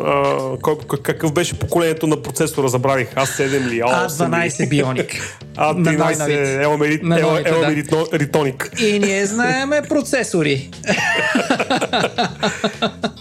[0.00, 3.14] а, кой, какъв беше поколението на процесора, забравих.
[3.14, 4.50] А7 ли, А8 ли?
[4.50, 5.38] А12 Бионик.
[5.56, 6.62] На А13 най-новите.
[6.62, 7.56] Елмерит, На новите, да.
[7.56, 8.70] Елмерит Ритоник.
[8.80, 10.70] И ние знаеме процесори.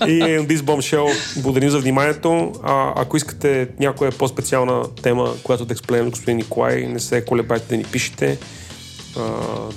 [0.07, 1.41] И this bombshell.
[1.41, 2.51] Благодарим за вниманието.
[2.63, 7.77] А, ако искате някоя по-специална тема, която да експлейнем господин Николай, не се колебайте да
[7.77, 8.37] ни пишете.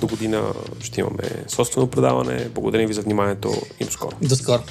[0.01, 0.43] До година
[0.81, 2.49] ще имаме собствено предаване.
[2.49, 4.15] Благодарим ви за вниманието и до скоро.
[4.21, 4.63] До скоро.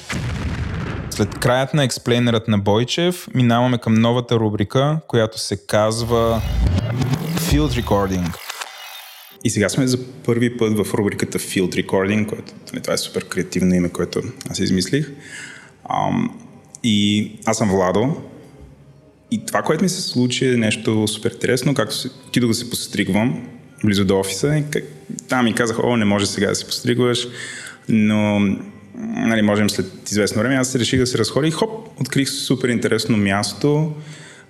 [1.10, 6.43] След краят на експлейнерът на Бойчев, минаваме към новата рубрика, която се казва
[7.36, 8.36] Field Recording.
[9.44, 13.28] И сега сме за първи път в рубриката Field Recording, което нали, това е супер
[13.28, 15.10] креативно име, което аз измислих.
[15.90, 16.40] Ам,
[16.84, 18.22] и аз съм Владо.
[19.30, 21.97] И това, което ми се случи е нещо супер интересно, както
[22.28, 23.48] отидох да се постригвам
[23.84, 24.84] близо до офиса и как,
[25.28, 27.28] там ми казах, о, не може сега да се постригваш,
[27.88, 28.40] но
[28.98, 30.54] нали, можем след известно време.
[30.54, 33.92] Аз се реших да се разходя и хоп, открих супер интересно място,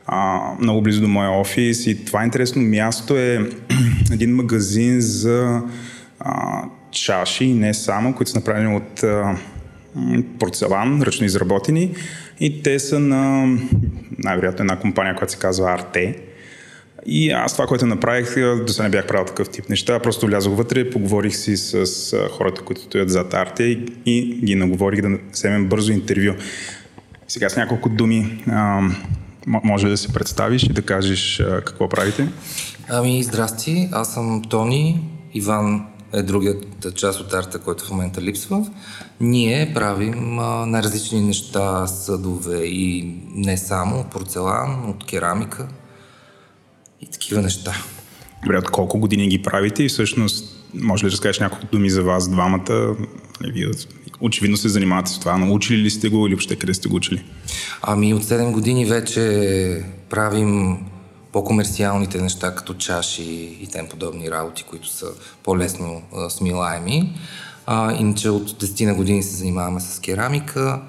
[0.07, 3.51] а, много близо до моя офис и това интересно място е
[4.13, 5.63] един магазин за
[6.21, 9.37] а, чаши не само, които са направени от а,
[10.39, 11.95] порцелан, ръчно изработени
[12.41, 13.47] и те са на
[14.19, 16.17] най-вероятно една компания, която се казва Arte.
[17.07, 20.57] И аз това, което направих, до сега не бях правил такъв тип неща, просто влязох
[20.57, 25.69] вътре, поговорих си с хората, които стоят зад Арте и, и ги наговорих да вземем
[25.69, 26.35] бързо интервю.
[27.29, 28.81] Сега с няколко думи а,
[29.47, 32.29] може да се представиш и да кажеш а, какво правите.
[32.89, 35.01] Ами, здрасти, аз съм Тони,
[35.35, 38.67] Иван е другият част от арта, който в момента липсва.
[39.21, 45.69] Ние правим най-различни неща, съдове и не само, порцелан, от керамика
[47.03, 47.75] и такива неща.
[48.43, 52.03] Добре, от колко години ги правите и всъщност може ли да разкажеш няколко думи за
[52.03, 52.97] вас двамата?
[53.41, 53.67] Нали, вие
[54.21, 55.39] очевидно се занимавате с това.
[55.39, 57.25] Научили ли сте го или въобще къде сте го учили?
[57.83, 60.79] Ами от 7 години вече правим
[61.33, 63.23] по-комерциалните неща, като чаши
[63.61, 65.07] и тем подобни работи, които са
[65.43, 67.13] по-лесно а, смилаеми.
[67.67, 70.83] А, иначе от 10 на години се занимаваме с керамика.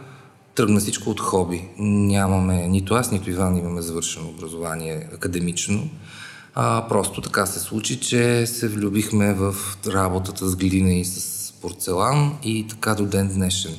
[0.55, 1.67] Тръгна всичко от хоби.
[1.79, 5.89] Нямаме, нито аз, нито Иван имаме завършено образование академично.
[6.55, 9.55] А, просто така се случи, че се влюбихме в
[9.87, 13.75] работата с глина и с порцелан и така до ден днешен.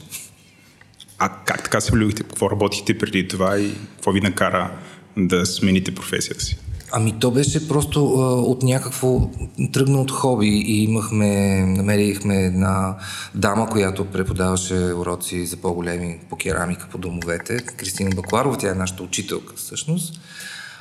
[1.18, 2.22] А как така се влюбихте?
[2.22, 4.72] Какво работихте преди това и какво ви накара
[5.16, 6.58] да смените професията си?
[6.96, 9.30] Ами то беше просто а, от някакво
[9.72, 12.96] тръгна от хоби и имахме, намерихме една
[13.34, 19.02] дама, която преподаваше уроци за по-големи по керамика по домовете, Кристина Бакларова, тя е нашата
[19.02, 20.20] учителка всъщност.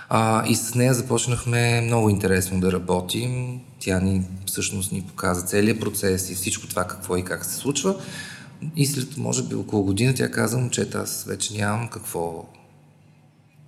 [0.09, 3.59] А, и с нея започнахме много интересно да работим.
[3.79, 7.95] Тя ни всъщност ни показа целият процес и всичко това какво и как се случва.
[8.75, 12.45] И след, може би, около година тя каза, момчета, аз вече нямам какво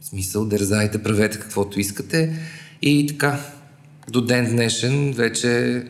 [0.10, 2.40] смисъл, дързайте, правете каквото искате.
[2.82, 3.40] И така,
[4.10, 5.84] до ден днешен вече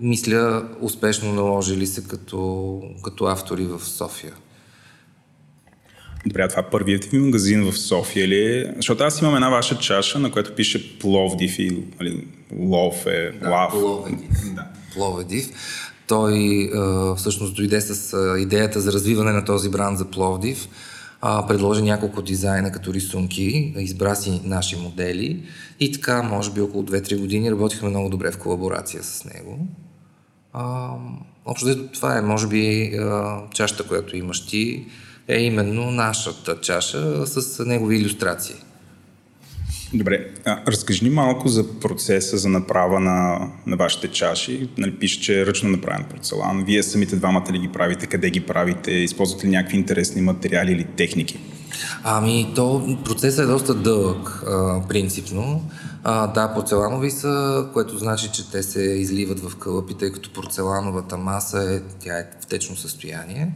[0.00, 4.32] мисля успешно наложили се като, като автори в София.
[6.26, 8.72] Добре, това първият ви магазин в София ли е?
[8.76, 12.26] Защото аз имам една ваша чаша, на която пише Пловдив и нали,
[12.58, 13.72] Лов е да, Лав.
[13.72, 14.18] Пловдив.
[14.54, 14.66] Да.
[14.94, 15.50] Пловдив.
[16.06, 16.70] Той
[17.16, 20.68] всъщност дойде с идеята за развиване на този бранд за Пловдив
[21.20, 25.42] а, предложи няколко дизайна като рисунки, избра си наши модели
[25.80, 29.58] и така, може би около 2-3 години работихме много добре в колаборация с него.
[30.52, 30.90] А,
[31.46, 34.86] общо това е, може би, а, чашата, която имаш ти,
[35.28, 38.56] е именно нашата чаша с негови иллюстрации.
[39.94, 44.68] Добре, а, разкажи ни малко за процеса за направа на, на вашите чаши.
[44.78, 46.64] Нали, пише, че е ръчно направен порцелан.
[46.64, 48.06] Вие самите двамата ли ги правите?
[48.06, 48.90] Къде ги правите?
[48.90, 51.40] Използвате ли някакви интересни материали или техники?
[52.04, 55.70] Ами, то процесът е доста дълъг, а, принципно.
[56.04, 61.16] А, да, порцеланови са, което значи, че те се изливат в кълъпи, тъй като порцелановата
[61.16, 63.52] маса е, тя е в течно състояние.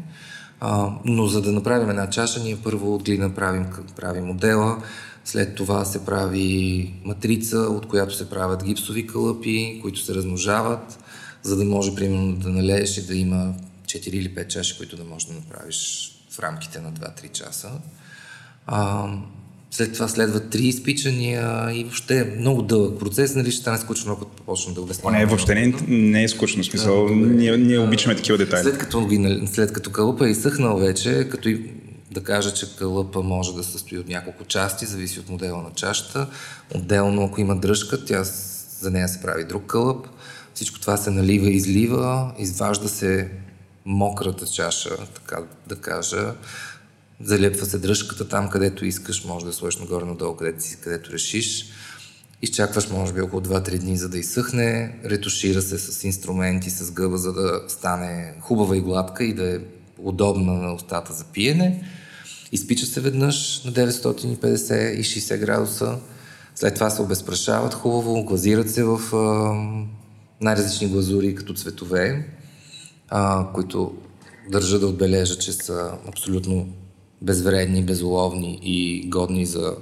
[0.60, 4.78] А, но за да направим една чаша, ние първо от глина правим, правим модела,
[5.24, 10.98] след това се прави матрица, от която се правят гипсови кълъпи, които се размножават,
[11.42, 13.54] за да може, примерно, да налееш и да има
[13.84, 17.70] 4 или 5 чаши, които да можеш да направиш в рамките на 2-3 часа.
[18.66, 19.08] А,
[19.70, 24.12] след това следват три изпичания и въобще е много дълъг процес, нали ще стане скучно,
[24.12, 25.18] ако почна да обяснявам.
[25.18, 28.62] Не, въобще не, не е скучно, смисъл, да, ние, ние обичаме такива детайли.
[28.62, 29.08] След като,
[29.52, 31.70] след като кълъпа е изсъхнал вече, като и
[32.12, 35.70] да кажа, че кълъпа може да се състои от няколко части, зависи от модела на
[35.70, 36.26] чашата.
[36.74, 38.24] Отделно, ако има дръжка, тя,
[38.80, 40.06] за нея се прави друг кълъп.
[40.54, 43.30] Всичко това се налива и излива, изважда се
[43.84, 46.34] мократа чаша, така да кажа.
[47.20, 51.66] Залепва се дръжката там, където искаш, може да сложиш нагоре-надолу, където, си, където решиш.
[52.42, 54.98] Изчакваш, може би, около 2-3 дни, за да изсъхне.
[55.04, 59.58] Ретушира се с инструменти, с гъба, за да стане хубава и гладка и да е
[59.98, 61.84] удобна на устата за пиене.
[62.52, 65.98] Изпича се веднъж на 950 и 60 градуса.
[66.54, 69.54] След това се обезпрашават хубаво, глазират се в а,
[70.40, 72.28] най-различни глазури като цветове,
[73.08, 73.94] а, които
[74.50, 76.68] държа да отбележа, че са абсолютно
[77.22, 79.76] безвредни, безоловни и годни за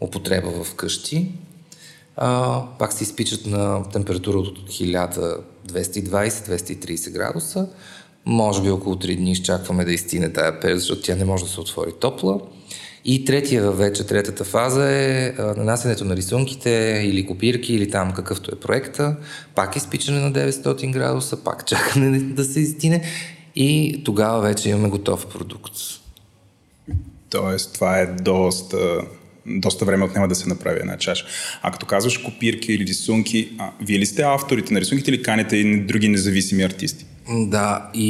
[0.00, 1.32] употреба в къщи.
[2.16, 7.68] А, пак се изпичат на температура от 1220-230 градуса.
[8.26, 11.50] Може би около 3 дни изчакваме да изтине тая пера, защото тя не може да
[11.50, 12.40] се отвори топла.
[13.04, 18.60] И третия вече, третата фаза е нанасянето на рисунките или копирки, или там какъвто е
[18.60, 19.16] проекта.
[19.54, 23.02] Пак изпичане на 900 градуса, пак чакане да се изтине
[23.56, 25.72] и тогава вече имаме готов продукт.
[27.30, 29.00] Тоест, това е доста,
[29.46, 31.26] доста време отнема да се направи една чаша.
[31.62, 35.56] А като казваш копирки или рисунки, а, вие ли сте авторите на рисунките или канете
[35.56, 37.06] и други независими артисти?
[37.30, 38.08] Да, и,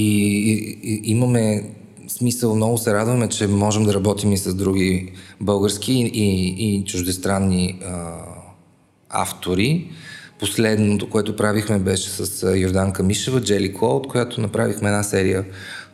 [0.53, 1.65] и, и имаме
[2.09, 7.79] смисъл много се радваме, че можем да работим и с други български и, и чуждестранни
[7.85, 8.13] а,
[9.09, 9.91] автори.
[10.41, 15.45] Последното, което правихме, беше с Йорданка Мишева, Джели Кло, от която направихме една серия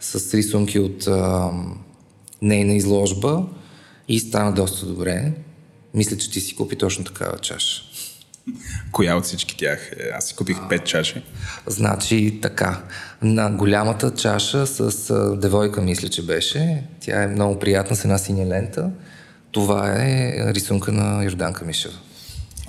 [0.00, 1.50] с рисунки от а,
[2.42, 3.46] нейна изложба
[4.08, 5.32] и стана доста добре.
[5.94, 7.82] Мисля, че ти си купи точно такава чаша.
[8.92, 9.92] Коя от всички тях?
[9.92, 11.22] Е, аз си купих пет чаши.
[11.66, 12.82] Значи така.
[13.22, 16.82] На голямата чаша с а, девойка, мисля, че беше.
[17.00, 18.90] Тя е много приятна с една синя лента.
[19.52, 21.94] Това е рисунка на Йорданка Мишева.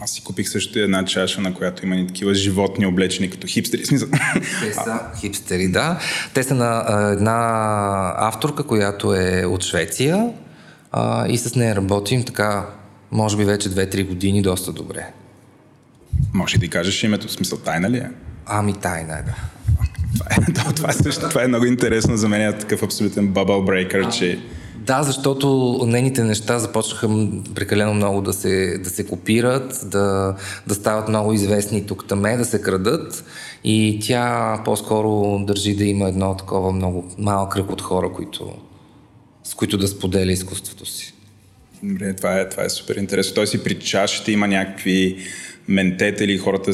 [0.01, 3.85] Аз си купих също една чаша, на която има и такива животни облечени като хипстери.
[3.85, 4.09] Смисъл.
[4.61, 5.99] Те са хипстери, да.
[6.33, 10.29] Те са на а, една авторка, която е от Швеция
[10.91, 12.65] а, и с нея работим така,
[13.11, 15.07] може би вече 2-3 години доста добре.
[16.33, 18.09] Може да кажеш името, в смисъл тайна ли е?
[18.45, 19.35] Ами тайна е, да.
[20.13, 23.87] Това е, това е, също, това е много интересно за мен, е такъв абсолютен bubble
[23.87, 24.39] breaker, че
[24.85, 30.35] да, защото нейните неща започнаха прекалено много да се, да се копират, да,
[30.67, 33.23] да стават много известни тук таме, да се крадат
[33.63, 38.53] и тя по-скоро държи да има едно такова много малък кръг от хора, които,
[39.43, 41.13] с които да споделя изкуството си.
[41.83, 43.35] Добре, това е, това е супер интересно.
[43.35, 45.17] Той си при чашите има някакви
[45.67, 46.73] ментета или хората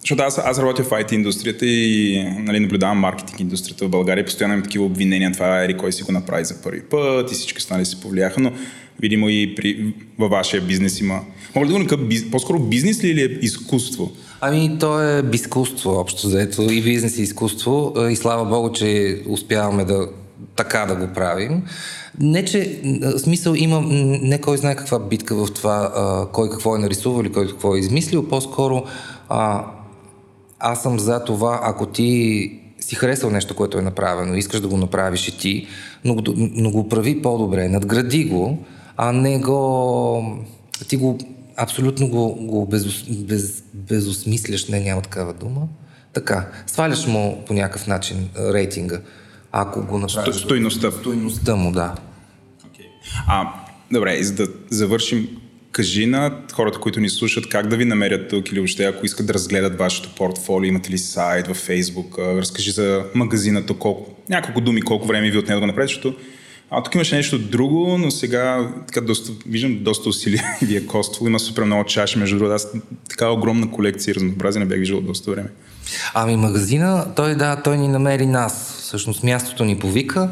[0.00, 4.24] защото аз, аз работя в IT индустрията и нали, наблюдавам маркетинг индустрията в България.
[4.24, 5.32] Постоянно имам такива обвинения.
[5.32, 8.52] Това е кой си го направи за първи път и всички останали се повлияха, но
[9.00, 11.20] видимо и при, във вашия бизнес има.
[11.54, 14.12] Мога ли да го биз, по-скоро бизнес ли или е изкуство?
[14.40, 16.62] Ами, то е изкуство, общо заето.
[16.62, 17.94] И бизнес и изкуство.
[18.10, 20.08] И слава Богу, че успяваме да
[20.56, 21.62] така да го правим.
[22.20, 22.80] Не, че
[23.18, 23.80] смисъл има
[24.22, 27.76] не кой знае каква битка в това, а, кой какво е нарисувал или кой какво
[27.76, 28.84] е измислил, по-скоро
[29.28, 29.64] а,
[30.58, 34.76] аз съм за това, ако ти си харесал нещо, което е направено, искаш да го
[34.76, 35.66] направиш и ти,
[36.04, 38.58] но, но го прави по-добре, надгради го,
[38.96, 40.38] а не го...
[40.88, 41.18] Ти го
[41.56, 45.60] абсолютно го, го без, без, безосмисляш, не, няма такава дума.
[46.12, 49.00] Така, сваляш му по някакъв начин рейтинга,
[49.52, 50.36] ако го направиш.
[50.36, 50.90] Стойността.
[50.90, 51.94] Стойността му, да.
[53.26, 53.52] А,
[53.92, 55.28] добре, и за да завършим
[55.72, 59.26] кажи на хората, които ни слушат, как да ви намерят тук или въобще, ако искат
[59.26, 64.82] да разгледат вашето портфолио, имате ли сайт във Facebook, разкажи за магазина, колко, няколко думи,
[64.82, 66.16] колко време ви отне да го направите, защото
[66.70, 71.28] а тук имаше нещо друго, но сега така доста, виждам доста усилия ви е коствало.
[71.28, 72.54] Има супер много чаши, между другото.
[72.54, 72.72] Аз
[73.10, 75.48] така огромна колекция и разнообразие не бях виждал доста време.
[76.14, 78.78] Ами магазина, той да, той ни намери нас.
[78.82, 80.30] Всъщност мястото ни повика,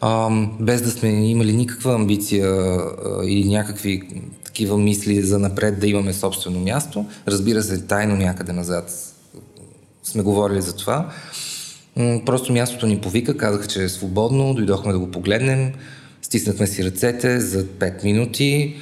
[0.00, 4.02] ам, без да сме имали никаква амбиция а, или някакви
[4.44, 7.06] такива мисли за напред да имаме собствено място.
[7.28, 9.14] Разбира се, тайно някъде назад
[10.02, 11.10] сме говорили за това.
[12.26, 15.72] Просто мястото ни повика, казаха, че е свободно, дойдохме да го погледнем,
[16.22, 18.76] стиснахме си ръцете за 5 минути,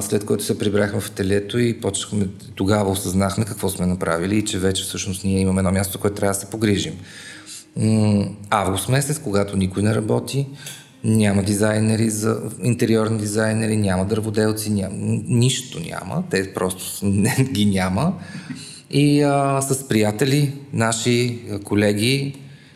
[0.00, 4.58] след което се прибрахме в ателието и почнахме, тогава осъзнахме какво сме направили и че
[4.58, 6.94] вече всъщност ние имаме едно място, което трябва да се погрижим.
[8.50, 10.46] Август месец, когато никой не работи,
[11.04, 14.94] няма дизайнери за интериорни дизайнери, няма дърводелци, няма,
[15.28, 18.14] нищо няма, те просто не, ги няма.
[18.90, 22.34] И а, с приятели, наши колеги,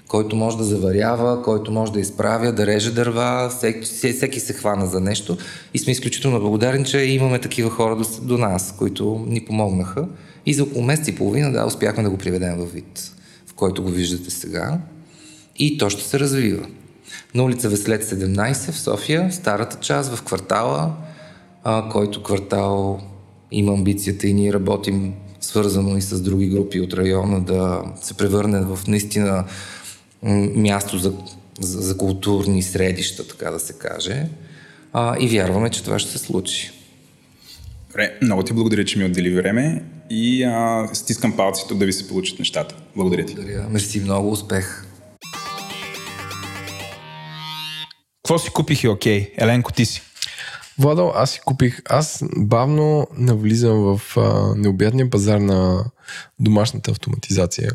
[0.08, 4.86] който може да заварява, който може да изправя, да реже дърва, всеки, всеки се хвана
[4.86, 5.36] за нещо.
[5.74, 10.08] И сме изключително благодарни, че имаме такива хора до, до нас, които ни помогнаха.
[10.46, 13.12] И за около месец и половина, да, успяхме да го приведем в вид,
[13.46, 14.80] в който го виждате сега.
[15.62, 16.66] И то ще се развива
[17.34, 20.92] на улица Веслет 17 в София, старата част в квартала,
[21.64, 23.00] а, който квартал
[23.52, 28.60] има амбицията и ние работим свързано и с други групи от района да се превърне
[28.60, 29.44] в наистина
[30.54, 31.12] място за,
[31.60, 34.26] за, за културни средища, така да се каже.
[34.92, 36.70] А, и вярваме, че това ще се случи.
[37.88, 41.92] Добре, много ти благодаря, че ми отдели време и а, стискам палци тук да ви
[41.92, 42.74] се получат нещата.
[42.96, 43.34] Благодаря ти.
[43.34, 43.68] Благодаря.
[43.70, 44.30] Мерси много.
[44.30, 44.86] Успех.
[48.32, 49.32] Какво си купих и окей?
[49.36, 50.02] Еленко, ти си.
[50.78, 51.82] Владо, аз си купих.
[51.88, 55.84] Аз бавно навлизам в а, необятния пазар на
[56.38, 57.70] домашната автоматизация.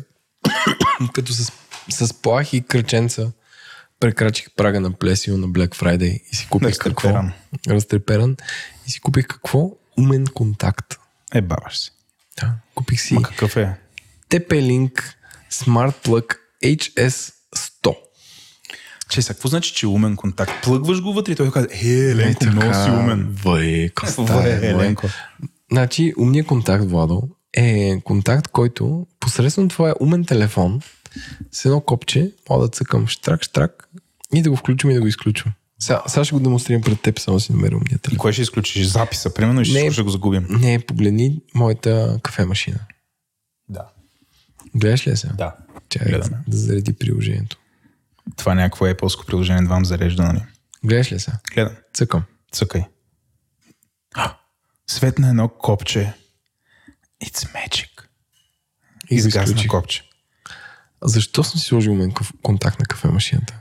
[1.14, 1.52] Като с,
[1.90, 3.32] с плах и кръченца
[4.00, 7.32] прекрачих прага на Плесио на Black Friday и си купих Разтреперан.
[7.52, 7.74] какво?
[7.74, 8.36] Разтреперан.
[8.86, 9.70] И си купих какво?
[9.98, 10.94] Умен контакт.
[11.34, 11.90] Е, баваш се.
[12.40, 13.74] Да, купих си Ма какъв е?
[14.30, 15.02] TP-Link
[15.52, 17.37] Smart Plug HS 100.
[19.10, 20.52] Че сега, какво значи, че е умен контакт?
[20.62, 23.28] Плъгваш го вътре и той казва, е, Еленко, Е, много си умен.
[23.44, 23.90] Въй, е.
[24.62, 25.06] Еленко.
[25.72, 27.22] Значи, умният контакт, Владо,
[27.56, 30.80] е контакт, който посредством твоя умен телефон
[31.52, 33.88] с едно копче, мога да цъкам штрак, штрак
[34.34, 35.52] И да го включвам и да го изключвам.
[35.80, 38.18] Сега, сега ще го демонстрирам пред теб, само си намеря умния И телефон.
[38.18, 38.86] кое ще изключиш?
[38.86, 39.90] Записа, примерно, и ще, Не.
[39.92, 40.46] ще го загубим.
[40.50, 42.78] Не, погледни моята кафемашина.
[43.68, 43.82] Да.
[44.74, 45.32] Гледаш ли я сега?
[45.32, 45.54] Да.
[45.88, 47.56] Чакай да, зареди приложението.
[48.36, 50.42] Това е някакво Apple приложение, да вам зарежда, нали?
[50.84, 51.38] Гледаш ли сега?
[51.54, 51.76] Гледам.
[51.94, 52.24] Цъкам.
[52.52, 52.84] Цъкай.
[54.14, 54.36] А,
[54.86, 56.14] Светна едно копче.
[57.24, 57.88] It's magic.
[59.10, 60.02] И Изгасна копче.
[61.04, 63.60] Защо съм си сложил мен контакт на кафемашината?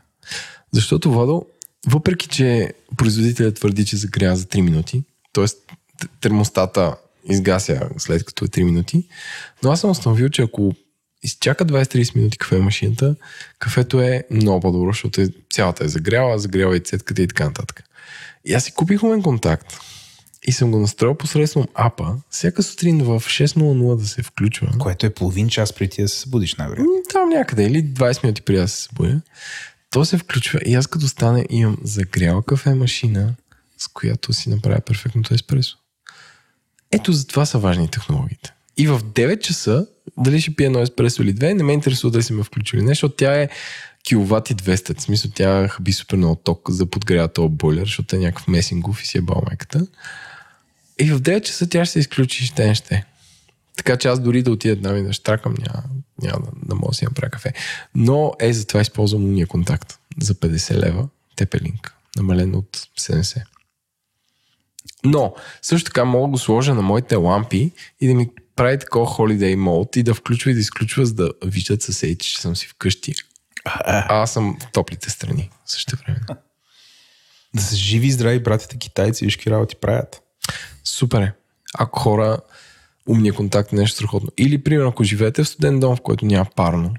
[0.72, 1.46] Защото, Владо,
[1.88, 5.04] въпреки, че производителят твърди, че загрява за 3 минути,
[5.34, 5.46] т.е.
[6.22, 6.96] термостата
[7.30, 9.08] изгася след като е 3 минути,
[9.64, 10.76] но аз съм установил, че ако
[11.24, 13.16] изчака 20-30 минути кафемашината,
[13.60, 17.84] кафето е много по-добро, защото е, цялата е загряла, загрява и цетката и така нататък.
[18.46, 19.78] И аз си купих умен контакт
[20.48, 24.78] и съм го настроил посредством апа, всяка сутрин в 6.00 да се включва.
[24.80, 26.94] Което е половин час преди ти да се събудиш, най-вероятно.
[27.12, 29.22] Там някъде, или 20 минути преди да се събудя.
[29.90, 33.36] То се включва и аз като стане имам загряла кафе машина,
[33.78, 35.78] с която си направя перфектното еспресо.
[36.92, 38.54] Ето за това са важни технологиите.
[38.78, 39.88] И в 9 часа,
[40.18, 42.92] дали ще пия едно еспресо или две, не ме интересува дали си ме включили нещо,
[42.92, 43.50] защото тя е
[44.04, 44.98] киловат и 200.
[44.98, 49.04] В смисъл тя хаби супер много ток за подгрява този бойлер, защото е някакъв месингов
[49.04, 49.88] и си е балмеката.
[51.00, 53.06] И в 9 часа тя ще се изключи ще не ще.
[53.78, 55.84] Така че аз дори да отида там и да штракам, няма,
[56.22, 57.54] няма да, да мога да си направя кафе.
[57.96, 63.44] Но е, затова използвам уния контакт за 50 лева, тепелинг, намален от 70.
[65.04, 67.72] Но, също така мога да го сложа на моите лампи
[68.02, 71.32] и да ми прави такова holiday mode и да включва и да изключва, за да
[71.46, 73.14] виждат съседите, че съм си вкъщи.
[73.66, 76.20] А аз съм в топлите страни също време.
[77.56, 80.22] Да са живи и здрави братите китайци, виж какви работи правят.
[80.84, 81.34] Супер е.
[81.78, 82.38] Ако хора
[83.08, 84.30] умния контакт е нещо страхотно.
[84.38, 86.94] Или, примерно, ако живеете в студен дом, в който няма парно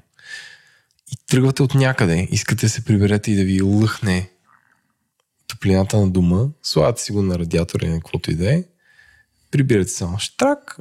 [1.13, 4.31] и тръгвате от някъде, искате да се приберете и да ви лъхне
[5.47, 8.65] топлината на дома, слагате си го на радиатора или на каквото и да е,
[9.51, 10.77] прибирате само штрак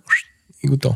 [0.64, 0.96] и готово.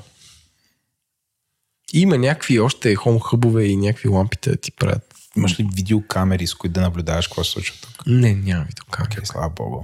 [1.94, 5.16] Има някакви още хом хъбове и някакви лампите да ти правят.
[5.38, 8.04] Имаш ли видеокамери, с които да наблюдаваш какво се случва тук?
[8.08, 9.10] Не, няма видеокамера.
[9.12, 9.82] Окей, слава богу.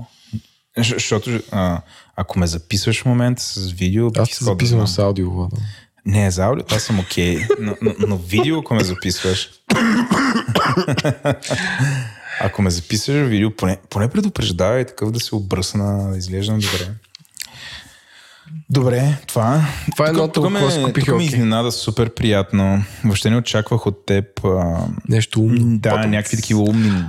[0.78, 1.82] Защо- Защото а,
[2.16, 4.88] ако ме записваш в момента с видео, Аз се да записвам знам.
[4.88, 5.56] с аудио, Владо.
[6.06, 7.48] Не, за аудио, аз съм окей.
[7.60, 9.49] Но, но, но видео, ако ме записваш.
[12.41, 16.91] ако ме записваш в видео, поне, поне предупреждавай такъв да се обръсна, да изглеждам добре.
[18.69, 19.61] Добре, това.
[19.91, 22.84] Това е Тук- едното, тук ме, купих, тук ме изненада супер приятно.
[23.03, 24.26] Въобще не очаквах от теб.
[24.45, 24.78] А,
[25.10, 25.78] Нещо умно.
[25.78, 26.11] да, Потом.
[26.11, 27.03] някакви такива умни.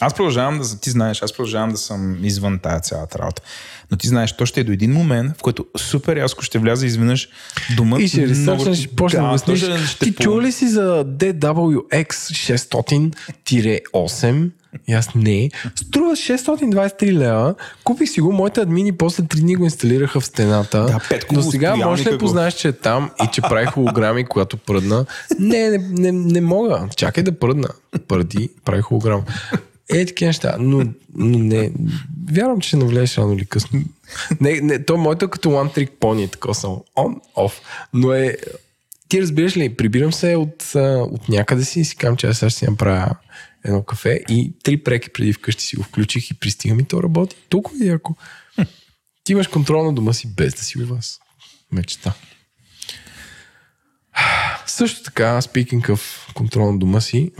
[0.00, 3.42] Аз продължавам да, ти знаеш, аз продължавам да съм извън тая цялата работа.
[3.90, 6.86] Но ти знаеш, то ще е до един момент, в който супер яско ще вляза
[6.86, 7.28] изведнъж
[7.76, 7.98] дома.
[7.98, 9.58] И ще ресърчнеш, ще почне да обясниш.
[9.86, 14.50] ще- Ти чул ли си за DWX 600-8?
[14.88, 15.50] И аз не.
[15.74, 17.54] Струва 623 лева.
[17.84, 20.84] Купих си го, моите админи после 3 дни го инсталираха в стената.
[20.86, 21.00] Да,
[21.32, 25.06] Но го сега може ли познаеш, че е там и че прави холограми, когато пръдна?
[25.38, 26.88] Не, не, не, не мога.
[26.96, 27.68] Чакай да пръдна.
[28.08, 29.24] Пръди, прави холограм.
[29.90, 30.56] Е, такива неща.
[30.58, 30.84] Но,
[31.14, 31.72] но не.
[32.32, 33.80] Вярвам, че ще навлезеш рано или късно.
[34.40, 36.84] Не, не, то моето е като one trick pony, така само.
[36.96, 37.52] On, off.
[37.94, 38.36] Но е...
[39.08, 40.72] Ти разбираш ли, прибирам се от,
[41.12, 43.14] от някъде си и си казвам, че аз сега ще си направя
[43.64, 47.36] едно кафе и три преки преди вкъщи си го включих и пристигам и то работи.
[47.48, 48.14] Толкова е яко.
[49.24, 51.20] Ти имаш контрол на дома си без да си у вас.
[51.72, 52.14] Мечта.
[54.66, 57.32] Също така, speaking of контрол на дома си,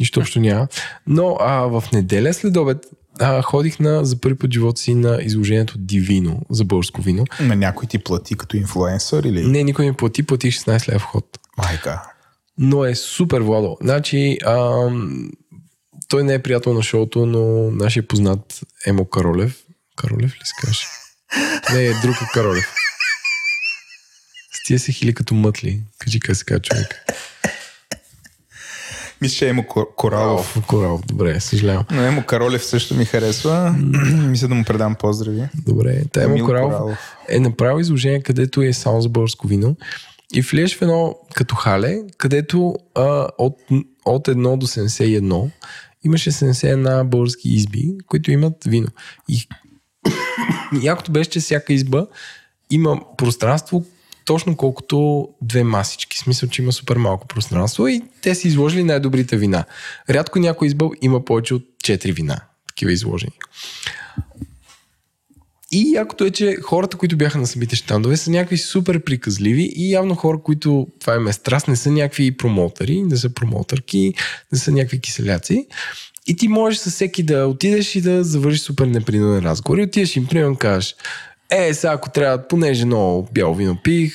[0.00, 0.68] нищо общо няма.
[1.06, 2.86] Но а, в неделя след обед
[3.20, 7.24] а, ходих на, за първи път живота си на изложението Дивино за българско вино.
[7.40, 9.46] На някой ти плати като инфлуенсър или?
[9.46, 11.38] Не, никой не плати, платих 16 лева вход.
[11.58, 12.13] Майка.
[12.58, 13.76] Но е супер, Владо.
[13.82, 15.30] Значи, ам,
[16.08, 19.56] той не е приятел на шоуто, но нашия познат Емо Каролев.
[19.96, 20.80] Каролев ли се каже?
[21.72, 22.64] Не, е друг Каролев.
[24.52, 25.80] С тия се хили като мътли.
[25.98, 27.04] Кажи как се човек.
[29.20, 30.58] Мисля, че е Емо Кор- Коралов.
[30.66, 31.84] Коралов, добре, съжалявам.
[31.90, 33.74] Но Емо Каролев също ми харесва.
[34.28, 35.42] Мисля да му предам поздрави.
[35.66, 36.98] Добре, та Емо Коралов Коралов.
[37.28, 38.72] е направил изложение, където е
[39.08, 39.76] българско вино.
[40.34, 43.56] И влезеш в едно като хале, където а, от,
[44.04, 45.50] от 1 до 71
[46.04, 48.88] имаше 71 български изби, които имат вино.
[49.28, 49.48] И
[50.82, 52.06] якото беше, че всяка изба
[52.70, 53.84] има пространство
[54.24, 56.16] точно колкото две масички.
[56.16, 59.64] В смисъл, че има супер малко пространство и те са изложили най-добрите вина.
[60.10, 62.40] Рядко някой избъл има повече от 4 вина.
[62.68, 63.38] Такива изложени.
[65.74, 69.92] И якото е, че хората, които бяха на самите щандове, са някакви супер приказливи и
[69.92, 74.14] явно хора, които това им е страст, не са някакви промотъри, не са промотърки,
[74.52, 75.66] не са някакви киселяци.
[76.26, 79.78] И ти можеш със всеки да отидеш и да завършиш супер непринуден разговор.
[79.78, 80.94] И отидеш им, примерно, кажеш,
[81.50, 84.14] е, сега ако трябва, понеже много бяло вино пих,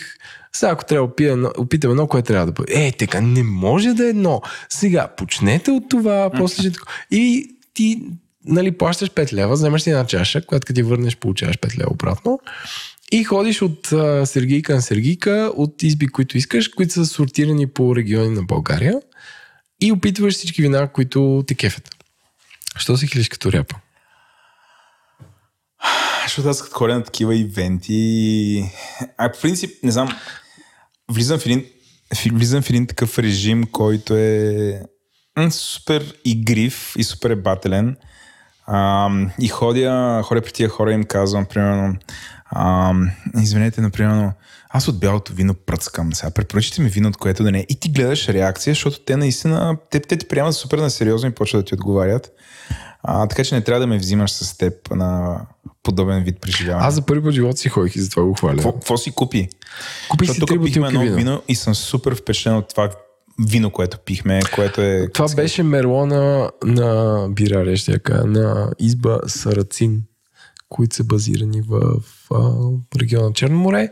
[0.53, 2.88] сега ако трябва да опия, опитам едно, кое трябва да бъде.
[2.88, 4.41] Е, така не може да е едно.
[4.69, 6.80] Сега, почнете от това, после ще...
[7.11, 8.02] И ти
[8.45, 11.90] нали, плащаш 5 лева, вземаш си една чаша, която като ти върнеш, получаваш 5 лева
[11.91, 12.40] обратно.
[13.11, 17.95] И ходиш от а, Сергийка на Сергийка, от изби, които искаш, които са сортирани по
[17.95, 19.02] региони на България
[19.82, 21.95] и опитваш всички вина, които те кефят.
[22.78, 23.76] Що се хилиш като ряпа?
[26.24, 28.64] Защото аз като ходя на такива ивенти...
[29.18, 30.18] А по принцип, не знам,
[31.11, 31.66] влизам в един,
[32.32, 34.82] влизам в един такъв режим, който е
[35.49, 37.98] супер игрив и супер ебателен.
[38.72, 39.10] А,
[39.40, 41.96] и ходя, ходя при тия хора и им казвам, примерно,
[42.46, 42.94] а,
[43.41, 44.32] извинете, например,
[44.70, 46.14] аз от бялото вино пръцкам.
[46.14, 47.66] Сега препоръчите ми вино, от което да не е.
[47.70, 51.36] И ти гледаш реакция, защото те наистина, те, те ти приемат супер на сериозно и
[51.36, 52.32] почват да ти отговарят.
[53.04, 55.41] А, така че не трябва да ме взимаш с теб на
[55.84, 56.88] подобен вид преживяване.
[56.88, 58.64] Аз за първи път живота си ходих и затова го хваля.
[58.64, 59.50] Какво си купи?
[60.10, 61.16] Купих си три бутилки едно вино.
[61.16, 62.90] вино и съм супер впечатлен от това
[63.48, 65.10] вино, което пихме, което е...
[65.14, 70.03] Това беше мерлона на бираре, ще кажа, на изба Сарацин,
[70.70, 71.80] които са базирани в,
[72.30, 73.90] в региона Черно море.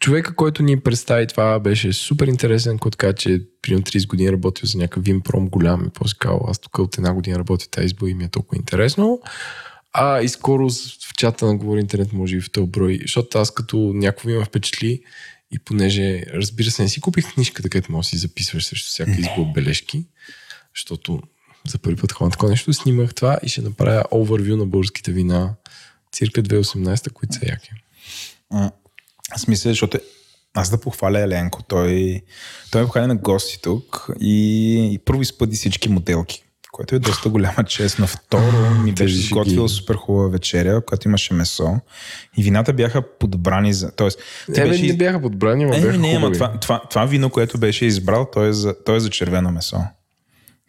[0.00, 4.66] Човека, който ни представи това, беше супер интересен, който каза, че примерно 30 години работил
[4.66, 8.10] за някакъв Вимпром голям и после казал, аз тук от една година работя тази изба
[8.10, 9.20] и ми е толкова интересно.
[9.92, 10.68] А и скоро
[11.08, 14.44] в чата на Говори Интернет може и в този брой, защото аз като някой има
[14.44, 15.02] впечатли,
[15.52, 19.10] и понеже, разбира се, не си купих книжката, където можеш да си записваш срещу всяка
[19.10, 20.06] изба бележки,
[20.76, 21.22] защото
[21.68, 25.54] за първи път ходя такова нещо, снимах това и ще направя овервю на българските вина
[26.12, 27.70] цирка 2018, които са яки.
[29.30, 29.98] Аз мисля, защото
[30.54, 31.62] аз да похваля Еленко.
[31.62, 32.22] Той,
[32.70, 37.28] той ме покани на гости тук и, и първо изпъди всички моделки което е доста
[37.28, 37.98] голяма чест.
[37.98, 41.80] На второ ми беше изготвил супер хубава вечеря, която имаше месо
[42.36, 43.90] и вината бяха подбрани за...
[43.90, 44.18] Тоест,
[44.54, 44.86] те беше...
[44.86, 48.44] не бяха подбрани, но бяха не, не, това, това, това, вино, което беше избрал, то
[48.44, 49.78] е за, то е за червено месо.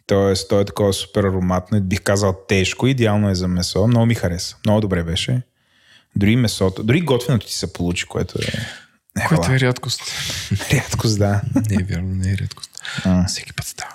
[0.06, 3.86] Тоест, то е такова супер ароматно и бих казал тежко, идеално е за месо.
[3.86, 4.56] Много ми хареса.
[4.66, 5.42] Много добре беше.
[6.16, 8.52] Дори месото, дори готвеното ти се получи, което е...
[9.16, 10.02] Не, което е рядкост.
[10.72, 11.40] рядкост, да.
[11.70, 12.70] не е вярно, не е рядкост.
[13.04, 13.26] А.
[13.26, 13.94] Всеки път става.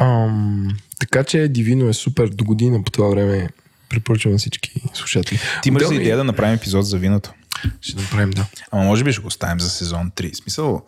[0.00, 0.68] Ам,
[0.98, 3.48] така че Дивино е супер до година по това време.
[3.88, 5.40] Препоръчвам на всички слушатели.
[5.62, 7.32] Ти имаш ли идея да направим епизод за виното?
[7.80, 8.46] Ще направим, да.
[8.70, 10.34] Ама може би ще го оставим за сезон 3.
[10.34, 10.82] Смисъл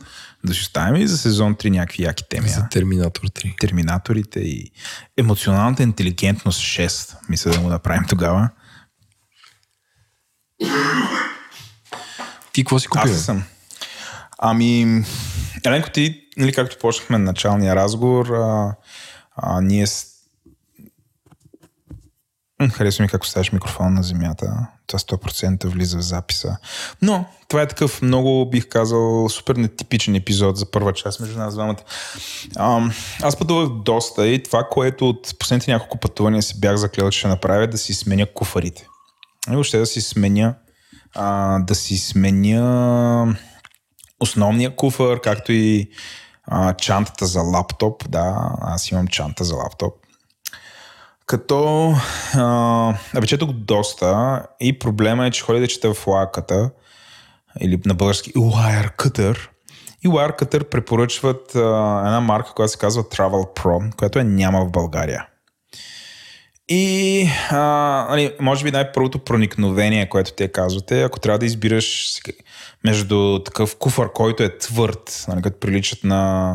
[0.44, 2.48] да ще оставим и за сезон 3 някакви яки теми.
[2.48, 3.60] За Терминатор 3.
[3.60, 4.70] Терминаторите и
[5.16, 7.16] емоционалната интелигентност 6.
[7.28, 8.48] Мисля да го направим тогава.
[12.52, 13.12] Ти какво си купил?
[13.12, 13.44] Аз съм.
[14.38, 15.02] Ами,
[15.64, 18.74] Еленко, ти, нали, както почнахме началния разговор, а,
[19.36, 19.86] а, ние.
[22.72, 24.66] Харесва ми как ставаш микрофон на земята.
[24.86, 26.56] Това 100% влиза в записа.
[27.02, 31.54] Но това е такъв много, бих казал, супер нетипичен епизод за първа част между нас
[31.54, 31.82] двамата.
[33.22, 37.28] Аз пътувах доста и това, което от последните няколко пътувания си бях заклел, че ще
[37.28, 38.86] направя, е да си сменя куфарите.
[39.50, 40.54] И въобще да си сменя
[41.14, 43.36] а, да си сменя
[44.20, 45.90] основния куфър, както и
[46.46, 48.10] а, чантата за лаптоп.
[48.10, 49.94] Да, аз имам чанта за лаптоп.
[51.26, 51.94] Като
[52.34, 52.94] а,
[53.52, 56.70] доста и проблема е, че ходя да чета в лаката
[57.60, 59.38] или на български Wirecutter.
[60.04, 64.70] И Wirecutter препоръчват а, една марка, която се казва Travel Pro, която е няма в
[64.70, 65.26] България.
[66.68, 72.10] И а, нали, може би най-първото проникновение, което те казвате, ако трябва да избираш
[72.84, 76.54] между такъв куфар, който е твърд, нали, като приличат на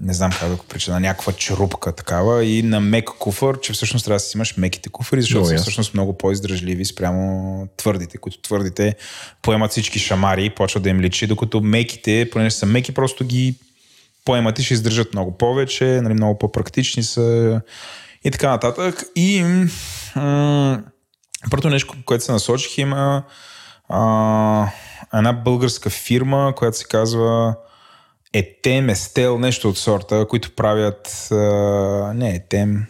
[0.00, 3.72] не знам как да го прича, на някаква черупка такава и на мек куфър, че
[3.72, 8.40] всъщност трябва да си имаш меките куфари, защото са всъщност много по-издръжливи спрямо твърдите, които
[8.40, 8.96] твърдите
[9.42, 13.54] поемат всички шамари и почват да им личи, докато меките, понеже са меки, просто ги
[14.24, 17.60] поемат и ще издържат много повече, нали, много по-практични са
[18.24, 19.04] и така нататък.
[19.16, 19.42] И
[20.16, 20.82] м-
[21.50, 23.22] първото нещо, което се насочих има
[23.88, 24.68] а,
[25.14, 27.56] една българска фирма, която се казва
[28.32, 31.36] Етем, Естел, нещо от сорта, които правят а,
[32.14, 32.86] не Етем,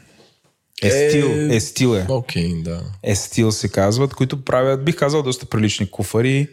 [0.83, 2.07] Естил, е, Естил е.
[2.09, 2.83] Окей, да.
[3.03, 6.49] Естил се казват, които правят, бих казал, доста прилични куфари,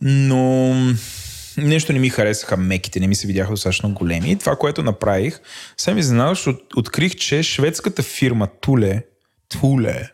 [0.00, 0.74] но
[1.56, 4.30] нещо не ми харесаха меките, не ми се видяха достатъчно големи.
[4.30, 5.40] И това, което направих,
[5.76, 9.02] съм изненадваш, от, открих, че шведската фирма Туле,
[9.48, 10.10] Туле,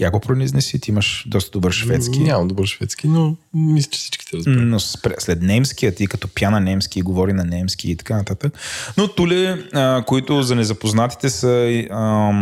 [0.00, 2.18] Я го произнеси, ти имаш доста добър шведски.
[2.18, 4.62] Нямам добър шведски, но мисля, че всичките разбират.
[4.62, 4.80] Но
[5.18, 8.58] след немския, ти като пя на немски, говори на немски и така нататък.
[8.96, 12.32] Но Туле, а, които за незапознатите са, а,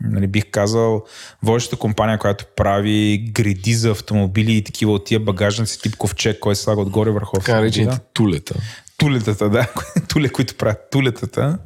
[0.00, 1.04] нали, бих казал,
[1.42, 6.60] водещата компания, която прави гриди за автомобили и такива от тия багажници, тип ковчег, който
[6.60, 8.54] слага отгоре върху Така наречените тулета.
[8.96, 9.66] Тулетата, да.
[10.08, 11.58] Туле, които правят тулетата.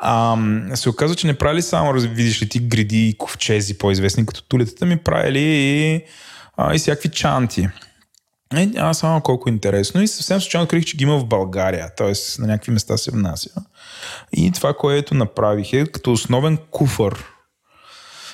[0.00, 0.36] А,
[0.74, 4.86] се оказва, че не правили само, видиш ли ти, гриди и ковчези, по-известни като тулетата,
[4.86, 6.02] ми правили и,
[6.56, 7.68] а, и всякакви чанти.
[8.54, 10.02] Е, аз само колко интересно.
[10.02, 11.94] И съвсем случайно открих, че ги има в България.
[11.96, 12.12] т.е.
[12.38, 13.50] на някакви места се внася.
[14.32, 17.24] И това, което направих е като основен куфър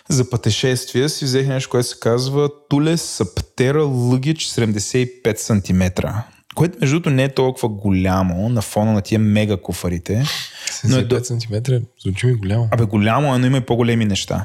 [0.09, 6.07] за пътешествия си взех нещо, което се казва Туле Саптера Лъгич 75 см.
[6.55, 10.25] Което между другото не е толкова голямо на фона на тия мега куфарите.
[10.71, 12.69] 75 см, звучи ми голямо.
[12.71, 14.45] Абе голямо, но има и по-големи неща.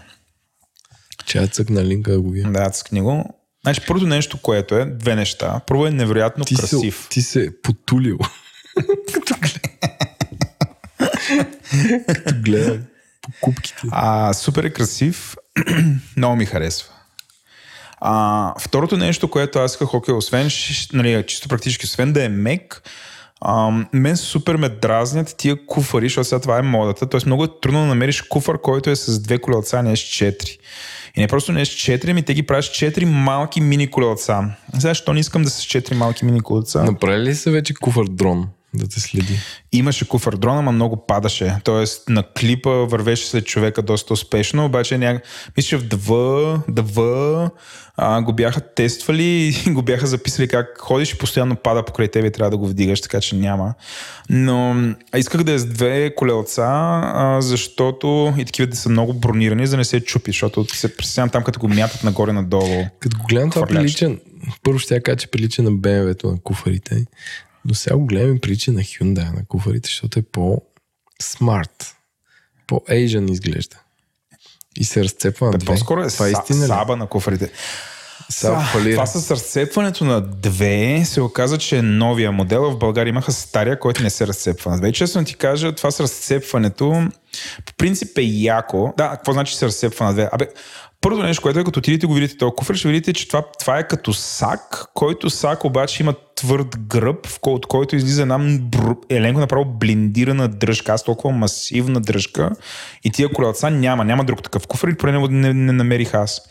[1.25, 2.51] Че я цъкна линка да го вия.
[2.51, 3.25] Да, цъкни го.
[3.63, 5.61] Значи първото нещо, което е, две неща.
[5.67, 7.01] Първо е невероятно ти красив.
[7.03, 8.17] Се, ти се е потулил.
[12.07, 12.79] Като гледа
[13.21, 13.81] по купките.
[13.91, 15.35] А, супер е красив.
[16.17, 16.93] Много ми харесва.
[18.01, 20.49] А, второто нещо, което аз исках, окей, освен,
[20.93, 22.81] нали, чисто практически, освен да е мек,
[23.41, 27.09] а, мен супер ме дразнят тия куфари, защото сега това е модата.
[27.09, 30.57] Тоест много е трудно да намериш куфар, който е с две колелца, не с четири.
[31.15, 34.43] И не просто не с четири, ами те ги правиш четири малки мини колелца.
[34.73, 36.83] Сега, защо не искам да са с четири малки мини колелца?
[36.83, 38.47] Направили ли са вече куфар дрон?
[38.77, 39.39] Да те следи.
[39.71, 41.55] Имаше куфар дрона, но много падаше.
[41.63, 45.21] Тоест на клипа вървеше след човека доста успешно, обаче ня...
[45.57, 47.49] мисля, че в ДВ, ДВ
[47.97, 52.27] а, го бяха тествали и го бяха записали как ходиш и постоянно пада покрай тебе
[52.27, 53.73] и трябва да го вдигаш, така че няма.
[54.29, 54.75] Но
[55.11, 59.67] а исках да е с две колелца, а, защото и такива да са много бронирани,
[59.67, 62.85] за да не се чупи, защото се представям там, като го мятат нагоре-надолу.
[62.99, 64.11] Като го гледам, това прилича,
[64.63, 67.05] първо ще я кажа, че прилича на BMW-то на куфарите.
[67.67, 71.95] Но сега го гледам и прилича на Hyundai на куфарите, защото е по-смарт.
[72.67, 73.77] По-Asian изглежда.
[74.77, 75.65] И се разцепва на две.
[75.65, 76.07] По-скоро е е
[76.53, 76.67] ли?
[76.67, 77.51] саба на куфарите.
[78.29, 82.71] Са, това с разцепването на две се оказа, че е новия модел.
[82.71, 84.91] В България имаха стария, който не се разцепва на две.
[84.91, 87.07] честно ти кажа, това с разцепването
[87.65, 88.93] по принцип е яко.
[88.97, 90.29] Да, какво значи се разцепва на две?
[90.31, 90.47] Абе,
[91.01, 93.77] Първото нещо, което е, като отидете го видите този куфър, ще видите, че това, това
[93.77, 98.59] е като сак, който сак обаче има твърд гръб, от който излиза една
[99.09, 102.49] еленко направо блиндирана дръжка, аз толкова масивна дръжка
[103.03, 106.41] и тия колелца няма, няма друг такъв куфър и поне не, не, не намерих аз.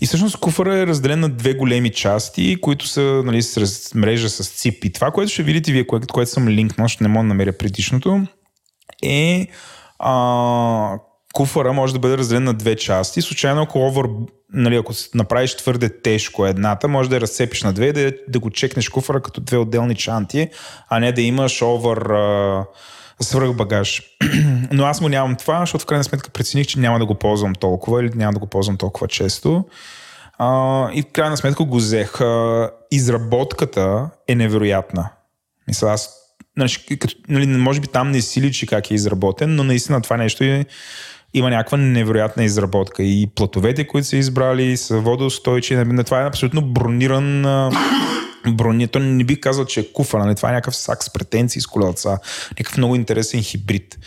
[0.00, 4.48] И всъщност куфъра е разделен на две големи части, които са нали, с мрежа с
[4.48, 4.84] цип.
[4.84, 7.52] И това, което ще видите вие, което, което съм линкнал, ще не мога да намеря
[7.52, 8.26] предишното,
[9.02, 9.48] е
[10.00, 10.98] а,
[11.32, 13.22] куфара може да бъде разделен на две части.
[13.22, 14.08] Случайно, ако овър,
[14.52, 18.38] нали, ако направиш твърде тежко едната, може да я разцепиш на две и да, да
[18.38, 20.48] го чекнеш куфара като две отделни чанти,
[20.88, 22.64] а не да имаш овър а,
[23.20, 24.02] свръх багаж.
[24.72, 27.54] Но аз му нямам това, защото в крайна сметка прецених, че няма да го ползвам
[27.54, 29.64] толкова или няма да го ползвам толкова често.
[30.38, 32.20] А, и в крайна сметка го взех.
[32.20, 35.10] А, изработката е невероятна.
[35.68, 36.19] Мисля, аз
[36.64, 40.16] нали, като, нали, може би там не си личи как е изработен, но наистина това
[40.16, 40.64] нещо е
[41.34, 43.02] има някаква невероятна изработка.
[43.02, 46.04] И платовете, които са избрали, са водоустойчиви.
[46.04, 47.46] Това е абсолютно брониран
[48.48, 48.88] брони.
[48.88, 50.34] То не бих казал, че е куфа, нали?
[50.34, 52.18] това е някакъв сак с претенции с колелца.
[52.50, 53.98] Някакъв много интересен хибрид.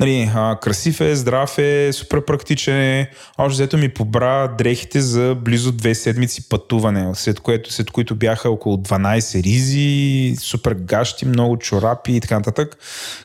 [0.00, 3.10] Нали, а, красив е, здрав е, супер практичен е.
[3.38, 8.50] Още взето ми побра дрехите за близо две седмици пътуване, след, което, след които бяха
[8.50, 12.76] около 12 ризи, супер гащи, много чорапи и така нататък.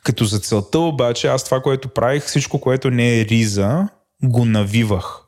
[0.04, 3.88] Като за целта обаче, аз това, което правих, всичко, което не е риза,
[4.24, 5.28] го навивах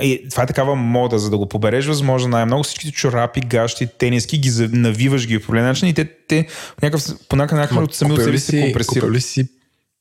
[0.00, 2.62] и това е такава мода, за да го побереш възможно най-много.
[2.62, 6.46] Всичките чорапи, гащи, тениски ги навиваш ги по начин и те, те
[6.82, 9.04] някакъв, по някакъв начин от сами от себе се компресират.
[9.04, 9.48] Купили си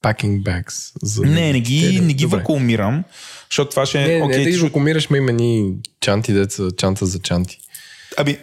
[0.03, 0.91] packing bags?
[1.03, 3.03] За не, не ги, не ги вакуумирам,
[3.49, 3.99] защото това ще...
[3.99, 7.57] Не, okay, не, да ги вакуумираш, ме има ни чанти, деца, чанта за чанти.
[8.18, 8.38] Аби,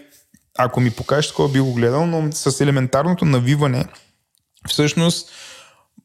[0.58, 3.84] ако ми покажеш такова би го гледал, но с елементарното навиване
[4.68, 5.30] всъщност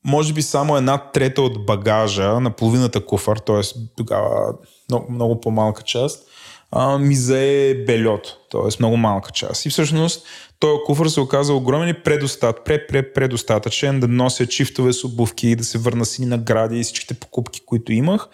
[0.04, 3.62] може би само една трета от багажа на половината куфар, т.е.
[3.98, 4.54] тогава
[4.90, 6.28] много, много по-малка част,
[6.72, 8.38] а, ми зае бельот.
[8.52, 8.76] т.е.
[8.80, 9.66] много малка част.
[9.66, 10.26] И всъщност
[10.64, 15.56] този куфър се оказа огромен и предостат, пре, пре, предостатъчен да нося чифтове с обувки,
[15.56, 18.28] да се върна си награди и всичките покупки, които имах.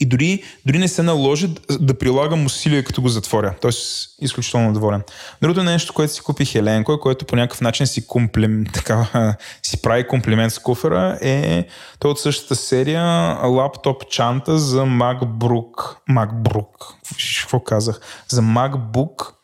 [0.00, 1.48] И дори, дори не се наложи
[1.80, 3.54] да прилагам усилия, като го затворя.
[3.60, 5.02] Тоест, изключително доволен.
[5.42, 10.06] Другото нещо, което си купих Еленко, което по някакъв начин си, комплим, така, си прави
[10.06, 11.66] комплимент с куфера, е
[11.98, 13.04] той от същата серия
[13.44, 15.96] лаптоп чанта за MacBook.
[16.10, 16.94] MacBook.
[17.40, 18.00] Какво казах?
[18.28, 19.35] За MacBook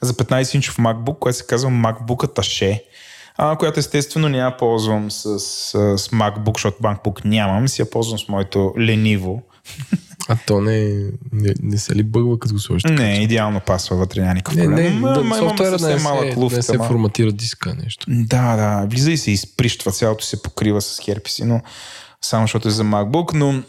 [0.00, 2.82] за 15-инчов MacBook, което се казва MacBook Attaché,
[3.36, 8.18] а, която естествено няма ползвам с, с, с MacBook, защото MacBook нямам, си я ползвам
[8.18, 9.42] с моето лениво.
[10.28, 10.82] А то не,
[11.32, 12.84] не, не се ли бъгва като го сложиш?
[12.84, 14.94] Не, идеално пасва вътре, няма никакъв Не, проблем.
[14.94, 18.06] не, Ма- да, ма- софтуера не малък се, луфт, не се ама- форматира диска, нещо.
[18.08, 21.60] Да, да, влиза и се изприщва, цялото се покрива с херпеси, но
[22.22, 23.62] само защото е за MacBook, но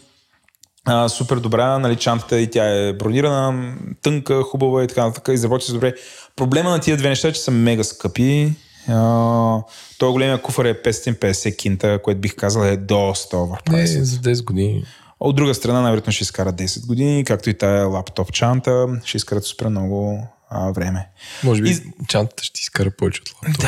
[0.84, 5.64] а, супер добра, нали, чантата и тя е бронирана, тънка, хубава и така нататък, изработи
[5.64, 5.94] се добре.
[6.36, 8.52] Проблема на тия две неща е, че са мега скъпи.
[8.88, 9.62] А,
[9.98, 14.02] той големия куфър е 550 кинта, което бих казал е доста Не, overpriced.
[14.02, 14.84] за 10 години.
[15.20, 19.44] От друга страна, най-вероятно ще изкара 10 години, както и тая лаптоп чанта, ще изкарат
[19.44, 21.08] супер много а, време.
[21.44, 23.66] Може би И- чантата ще изкара повече от лаптопа.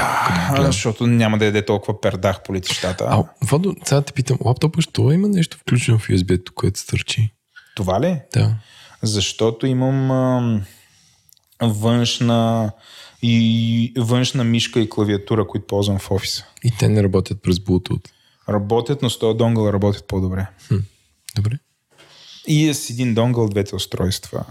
[0.56, 3.04] Да, защото няма да яде толкова пердах по летищата.
[3.10, 7.30] А, Владо, сега те питам, лаптопа, що има нещо включено в USB-то, което стърчи?
[7.76, 8.20] Това ли?
[8.34, 8.54] Да.
[9.02, 10.62] Защото имам ам,
[11.62, 12.72] външна
[13.22, 16.44] и външна мишка и клавиатура, които ползвам в офиса.
[16.64, 18.08] И те не работят през Bluetooth.
[18.48, 20.46] Работят, но с този донгъл работят по-добре.
[21.36, 21.58] Добре.
[22.48, 24.44] И е с един донгъл двете устройства.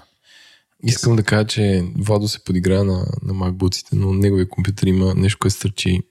[0.85, 5.39] Искам да кажа, че Владо се подигра на, на MacBook-ите, но неговия компютър има нещо,
[5.39, 6.01] което стърчи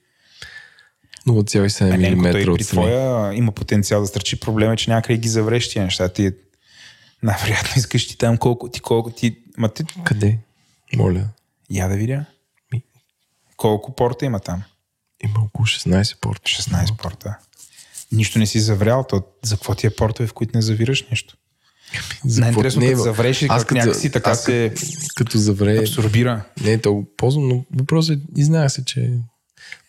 [1.27, 2.87] 0,7 Еленко, той мм при отстрани.
[2.87, 4.39] твоя има потенциал да стърчи.
[4.39, 6.09] Проблема е, че някъде ги завреш тия неща.
[6.09, 6.31] Ти
[7.23, 9.37] най-вероятно искаш ти там колко ти, колко ти...
[9.57, 9.83] Ма ти...
[10.03, 10.39] Къде?
[10.95, 11.29] Моля.
[11.69, 12.25] Я да видя.
[12.73, 12.83] Ми.
[13.57, 14.63] Колко порта има там?
[15.23, 16.41] Има около 16 порта.
[16.49, 17.37] 16 порта.
[18.11, 21.37] Нищо не си заврял, то за какво ти е портове, в които не завираш нещо?
[22.25, 26.43] Най-интересно, какво- като бе, завреш и как някакси така аз се като, като завре, абсорбира.
[26.61, 29.13] не е толкова ползвам, но въпросът е, изнах се, че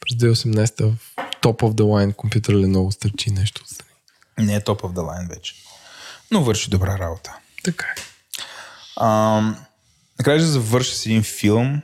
[0.01, 0.97] през 2018 в
[1.43, 3.91] Top of the Line компютър Lenovo стърчи нещо отстрани.
[4.39, 5.55] Не е топ of the line вече.
[6.31, 7.37] Но върши добра работа.
[7.65, 8.01] Така е.
[8.97, 9.41] А,
[10.19, 11.83] накрая ще завърша с един филм,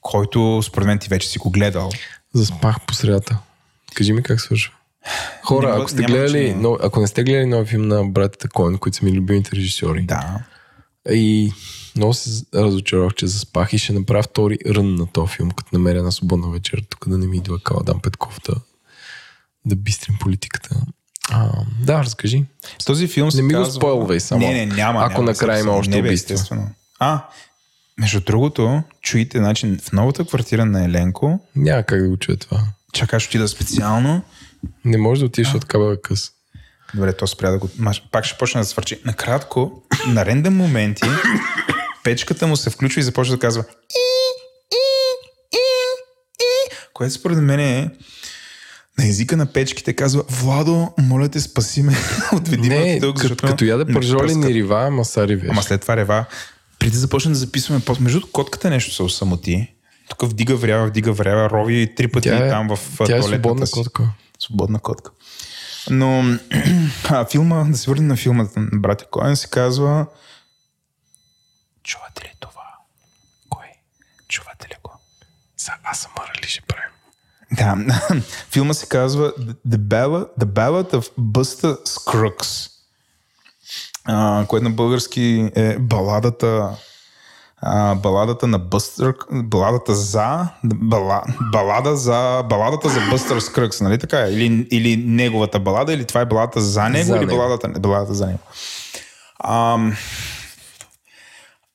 [0.00, 1.90] който според мен ти вече си го гледал.
[2.34, 3.38] Заспах по средата.
[3.94, 4.74] Кажи ми как свършва.
[5.44, 8.96] Хора, ако сте гледали, но, ако не сте гледали нови филм на братята Коен, които
[8.96, 10.38] са ми любимите режисьори, Да.
[11.10, 11.52] и
[11.96, 16.02] много се разочаровах, че заспах и ще направя втори рън на този филм, като намеря
[16.02, 18.54] на свободна вечер, тук да не ми идва Каладан Петков да,
[19.64, 20.76] да бистрим политиката.
[21.30, 22.44] А, да, разкажи.
[22.86, 23.72] Този филм Не ми го казва...
[23.72, 24.40] спойлвай само.
[24.40, 25.00] Не, не, няма.
[25.00, 26.34] Ако няма, накрая има още не, убийства.
[26.34, 26.70] естествено.
[26.98, 27.24] А,
[27.98, 32.60] между другото, чуете, значи в новата квартира на Еленко, Няма как да го чуя това.
[32.92, 34.22] чакаш отида специално,
[34.84, 36.30] Не може да отидеш от кабела е къс.
[36.94, 37.68] Добре, то спря да го...
[38.12, 39.00] Пак ще почне да свърчи.
[39.04, 41.08] Накратко, на рендъм моменти,
[42.04, 43.64] печката му се включва и започва да казва
[46.98, 47.90] което според мен е
[48.98, 51.96] на езика на печките казва Владо, моля те, спаси ме,
[52.32, 55.50] отведи ме тук, като, като яде ме пържоли не рива, ама са ревеш.
[55.50, 56.24] Ама след това рева.
[56.78, 59.74] Преди да започнем да записваме, пост- между котката нещо се осамоти.
[60.08, 63.26] Тук вдига врява, вдига врява, рови три пъти Тя е- там в Тя е туалетната
[63.26, 63.72] свободна си.
[63.72, 64.08] котка.
[64.38, 65.10] Свободна котка.
[65.90, 66.38] Но
[67.08, 70.06] а, филма, да се върнем на филма на братя Коен, се казва
[71.82, 72.74] Чувате ли това?
[73.48, 73.66] Кой?
[74.28, 74.92] Чувате ли го?
[75.84, 76.10] Аз съм
[76.42, 76.90] ли ще правим?
[77.52, 77.76] Да,
[78.50, 79.32] филма се казва
[79.68, 82.70] The Ballad, The Ballad of Busta Scruggs,
[84.46, 86.76] което на български е баладата
[87.62, 91.22] а, баладата на Бъстър, баладата за, бала,
[91.52, 94.20] балада за, баладата за Бъстър Скръкс, нали така?
[94.20, 94.30] е?
[94.30, 97.36] Или, или неговата балада, или това е баладата за него, За или него.
[97.38, 98.38] баладата, баладата за него.
[99.44, 99.96] Ам,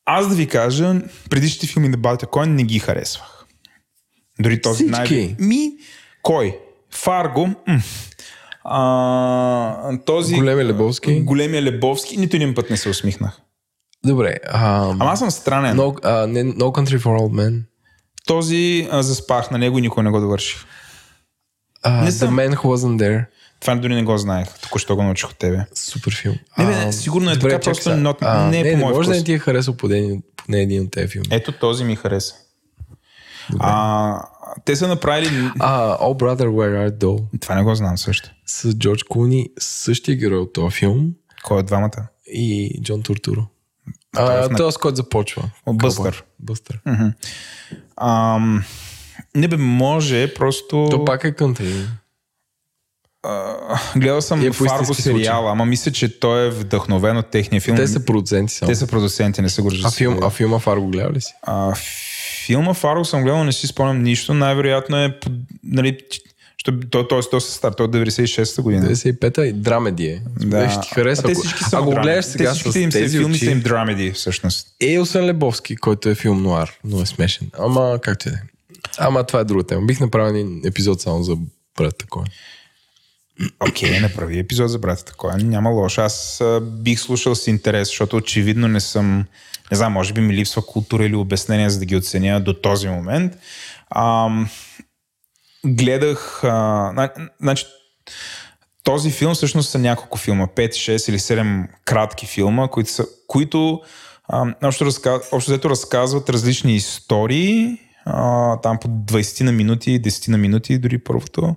[0.05, 3.45] аз да ви кажа, предишните филми на Балта Коен не ги харесвах.
[4.39, 5.35] Дори този най...
[5.39, 5.71] Ми,
[6.21, 6.59] кой?
[6.91, 7.49] Фарго?
[7.67, 7.81] М.
[8.63, 10.35] А, този...
[10.35, 11.21] Големия Лебовски?
[11.21, 12.17] Големия Лебовски.
[12.17, 13.39] Нито един път не се усмихнах.
[14.05, 14.35] Добре.
[14.47, 15.77] А, Ама аз съм странен.
[15.77, 17.61] no, не, no Country for Old Men.
[18.25, 20.65] Този а, заспах на него и никой не го довърших.
[21.83, 23.25] А, Не The съм- Man Who Wasn't There.
[23.59, 24.47] Това дори не го знаех.
[24.61, 25.65] Току-що го научих от тебе.
[25.75, 26.35] Супер филм.
[26.57, 28.83] Не, бе, не, сигурно е така, чакай просто not- А, не е не, по не
[28.83, 29.17] може да вкус.
[29.17, 31.27] не ти е харесал поне, поне един от тези филми.
[31.31, 32.33] Ето този ми хареса.
[33.59, 34.23] А,
[34.65, 35.49] те са направили...
[35.59, 37.23] А, Oh Brother, Where Art Thou?
[37.41, 38.29] Това не го знам също.
[38.45, 41.09] С Джордж Клуни, същия герой от този филм
[41.43, 42.07] Кой от двамата?
[42.27, 43.41] и Джон Туртуро.
[44.15, 45.43] А, с който започва.
[45.67, 46.23] Бъстър.
[46.39, 46.79] Бъстър.
[48.01, 48.63] Ам,
[49.35, 50.87] не бе, може, просто...
[50.91, 51.87] То пак е кънтри.
[53.95, 57.77] Гледал съм е Фарго сериала, ама мисля, че той е вдъхновен от техния филм.
[57.77, 58.69] Те са продуценти само.
[58.69, 61.33] Те са продуценти, не са го А, филм, а филма Фарго гледа ли си?
[61.41, 61.73] А,
[62.45, 64.33] филма Фарго съм гледал, не си спомням нищо.
[64.33, 65.19] Най-вероятно е,
[65.63, 65.97] нали,
[66.63, 68.89] що, то, той е доста стар, той е от 96-та година.
[68.89, 70.21] 95-та и драмеди е.
[70.39, 70.69] Да.
[70.69, 71.21] Ще ти хареса.
[71.25, 73.51] А те всички са Ако гледаш сега те с им се тези филми очи, са
[73.51, 74.67] им драмеди, всъщност.
[74.81, 77.49] Е, освен Лебовски, който е филм нуар, но е смешен.
[77.59, 78.41] Ама, както и да е.
[78.97, 79.81] Ама това е друга тема.
[79.85, 81.37] Бих направил един епизод само за
[81.77, 82.25] брат такова.
[83.69, 85.37] Окей, okay, направи епизод за брата такова.
[85.37, 86.01] Няма лошо.
[86.01, 89.25] Аз а, бих слушал с интерес, защото очевидно не съм,
[89.71, 92.87] не знам, може би ми липсва култура или обяснение, за да ги оценя до този
[92.87, 93.33] момент.
[93.95, 94.49] Ам,
[95.65, 97.65] гледах, а, зна- значи,
[98.83, 103.81] този филм всъщност са няколко филма, 5, 6 или 7 кратки филма, които, са, които
[104.27, 110.27] а, общо, разказ, общо взето разказват различни истории, а, там по 20 на минути, 10
[110.27, 111.55] на минути, дори първото,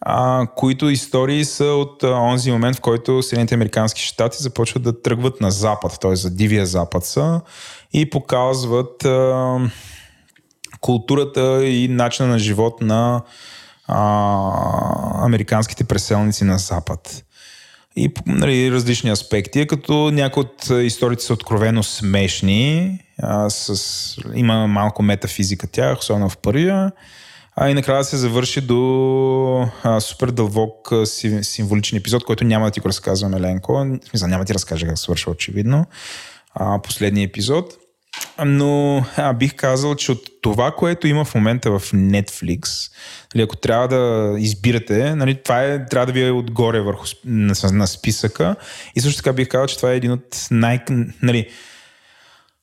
[0.00, 5.02] а, които истории са от а, онзи момент, в който Съединените Американски щати започват да
[5.02, 6.16] тръгват на запад, т.е.
[6.16, 7.40] за дивия запад са
[7.92, 9.58] и показват а,
[10.80, 13.22] културата и начина на живот на
[13.86, 17.24] а, американските преселници на Запад.
[17.96, 25.02] И нали, различни аспекти, като някои от историите са откровено смешни, а, с, има малко
[25.02, 26.92] метафизика тях, особено в първия,
[27.56, 30.92] а и накрая се завърши до а, супер дълбок
[31.42, 33.72] символичен епизод, който няма да ти го разказвам, Еленко.
[33.72, 35.86] В смисъл, няма да ти разкажа как свършва, очевидно.
[36.54, 37.74] А, последния епизод.
[38.46, 42.92] Но а, бих казал, че от това, което има в момента в Netflix,
[43.34, 47.54] нали, ако трябва да избирате, нали, това е, трябва да ви е отгоре върху на,
[47.72, 48.56] на списъка.
[48.96, 50.80] И също така бих казал, че това е един от най...
[51.22, 51.48] Нали,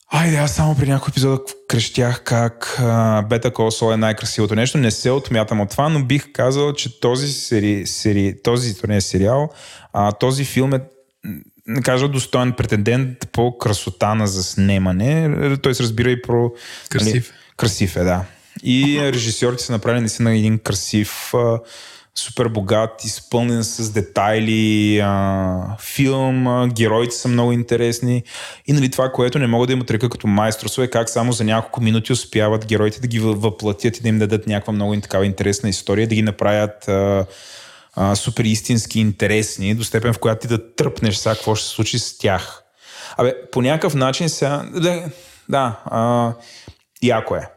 [0.08, 2.80] Айде, аз само при някой епизода крещях как
[3.28, 4.78] Бета Кол е най-красивото нещо.
[4.78, 9.00] Не се отмятам от това, но бих казал, че този, сери, сери, този не е
[9.00, 9.48] сериал,
[9.92, 10.80] а, този филм е
[11.66, 15.56] не кажа достоен претендент по красота на заснемане.
[15.62, 16.50] Той се разбира и про...
[16.88, 17.12] Красив.
[17.12, 17.22] Нали,
[17.56, 18.24] красив е, да.
[18.62, 21.32] И режисьорите са направили наистина един красив,
[22.18, 28.22] супер богат, изпълнен с детайли а, филм, а, героите са много интересни
[28.66, 31.44] и нали, това, което не мога да им отрека като майсторство е как само за
[31.44, 35.26] няколко минути успяват героите да ги въ- въплатят и да им дадат някаква много такава
[35.26, 37.26] интересна история, да ги направят а,
[37.96, 41.74] а, супер истински интересни, до степен в която ти да тръпнеш сега какво ще се
[41.74, 42.62] случи с тях.
[43.16, 44.70] Абе, по някакъв начин сега...
[44.74, 45.10] Да,
[45.48, 46.32] да а,
[47.02, 47.48] яко е.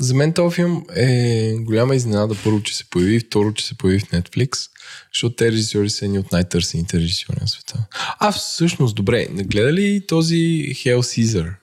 [0.00, 2.36] За мен този филм е голяма изненада.
[2.44, 4.70] Първо, че се появи, второ, че се появи в Netflix,
[5.14, 7.86] защото те режисьори са едни от най-търсените режисьори на света.
[8.18, 10.36] А, всъщност, добре, не гледа ли този
[10.74, 11.54] Hell Caesar?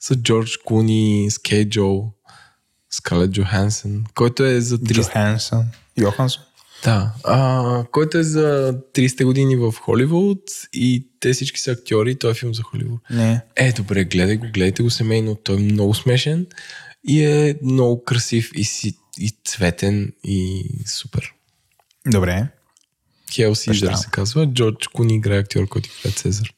[0.00, 2.04] С Джордж Куни, с Кей Джо,
[2.90, 4.94] Скалет Джохансен, който е за 300...
[4.94, 5.64] Джохансън.
[5.96, 6.42] Йохансон.
[6.84, 10.42] Да, а, който е за 30 години в Холивуд
[10.72, 13.00] и те всички са актьори, той е филм за Холивуд.
[13.10, 13.40] Не.
[13.56, 16.46] Е, добре, гледай го, гледайте го семейно, той е много смешен
[17.08, 21.32] и е много красив и, си, и цветен и супер.
[22.06, 22.46] Добре.
[23.32, 23.96] Хел Баща.
[23.96, 26.52] се казва, Джордж Куни играе актьор, който играе Цезар.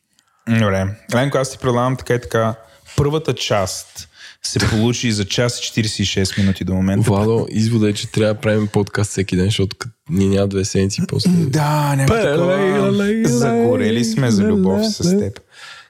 [0.48, 0.96] Добре.
[1.14, 2.54] Ленко, аз ти предлагам така и така.
[2.96, 4.09] Първата част
[4.42, 7.10] се получи за час и 46 минути до момента.
[7.10, 9.76] Владо, извода е, че трябва да правим подкаст всеки ден, защото
[10.10, 11.30] ни няма две седмици после.
[11.30, 12.92] Да, няма такова.
[13.24, 15.40] Загорели сме за любов с теб.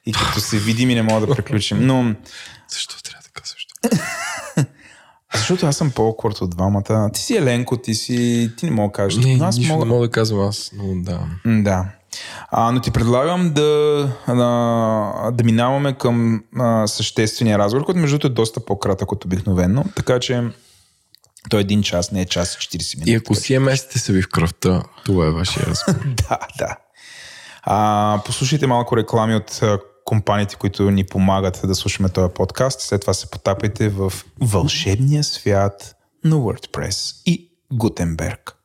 [0.06, 1.78] И като се видим и не мога да приключим.
[1.80, 2.14] Но
[2.72, 3.74] Защо трябва така също?
[5.34, 7.10] защото аз съм по-окорт от двамата.
[7.12, 8.50] Ти си Еленко, ти си...
[8.56, 9.24] Ти не мога да кажеш.
[9.24, 9.84] Не, но аз мога...
[9.84, 11.20] не мога да казвам аз, но да.
[11.46, 11.86] Да.
[12.50, 18.26] А, но ти предлагам да, да, да минаваме към а, съществения разговор, който между другото
[18.26, 19.84] е доста по-кратък от обикновено.
[19.96, 20.42] Така че
[21.48, 23.10] той е един час, не е час и 40 минути.
[23.10, 26.00] И ако CMS-те са ви в кръвта, това е вашия разговор.
[26.28, 26.76] Да, да.
[27.62, 29.60] А, послушайте малко реклами от
[30.04, 32.80] компаниите, които ни помагат да слушаме този подкаст.
[32.80, 38.56] След това се потапайте в вълшебния свят на WordPress и Гутенберг.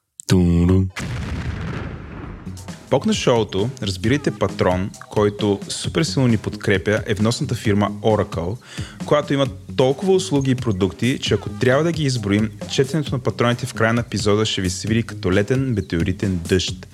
[2.95, 8.57] Бог на шоуто, разбирайте патрон, който супер силно ни подкрепя, е вносната фирма Oracle,
[9.05, 13.65] която има толкова услуги и продукти, че ако трябва да ги изброим, четенето на патроните
[13.65, 16.87] в края на епизода ще ви се види като летен метеоритен дъжд.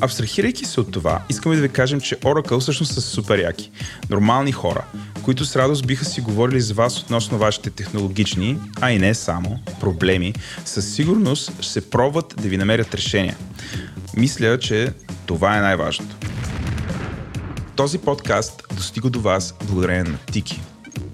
[0.00, 3.70] Абстрахирайки се от това, искаме да ви кажем, че Oracle всъщност са супер яки.
[4.10, 4.84] Нормални хора,
[5.22, 9.58] които с радост биха си говорили с вас относно вашите технологични, а и не само,
[9.80, 10.34] проблеми,
[10.64, 13.36] със сигурност ще се пробват да ви намерят решения.
[14.16, 14.92] Мисля, че
[15.26, 16.16] това е най-важното.
[17.76, 20.60] Този подкаст достига до вас благодарение на Тики.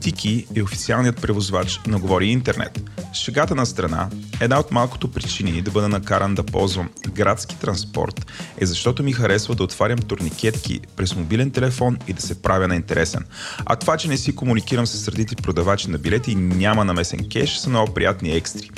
[0.00, 2.80] Тики е официалният превозвач на Говори Интернет.
[3.14, 4.08] Шегата на страна,
[4.40, 8.26] една от малкото причини да бъда накаран да ползвам градски транспорт
[8.58, 12.76] е защото ми харесва да отварям турникетки през мобилен телефон и да се правя на
[12.76, 13.24] интересен.
[13.66, 17.56] А това, че не си комуникирам с средите продавачи на билети и няма намесен кеш,
[17.56, 18.70] са много приятни екстри.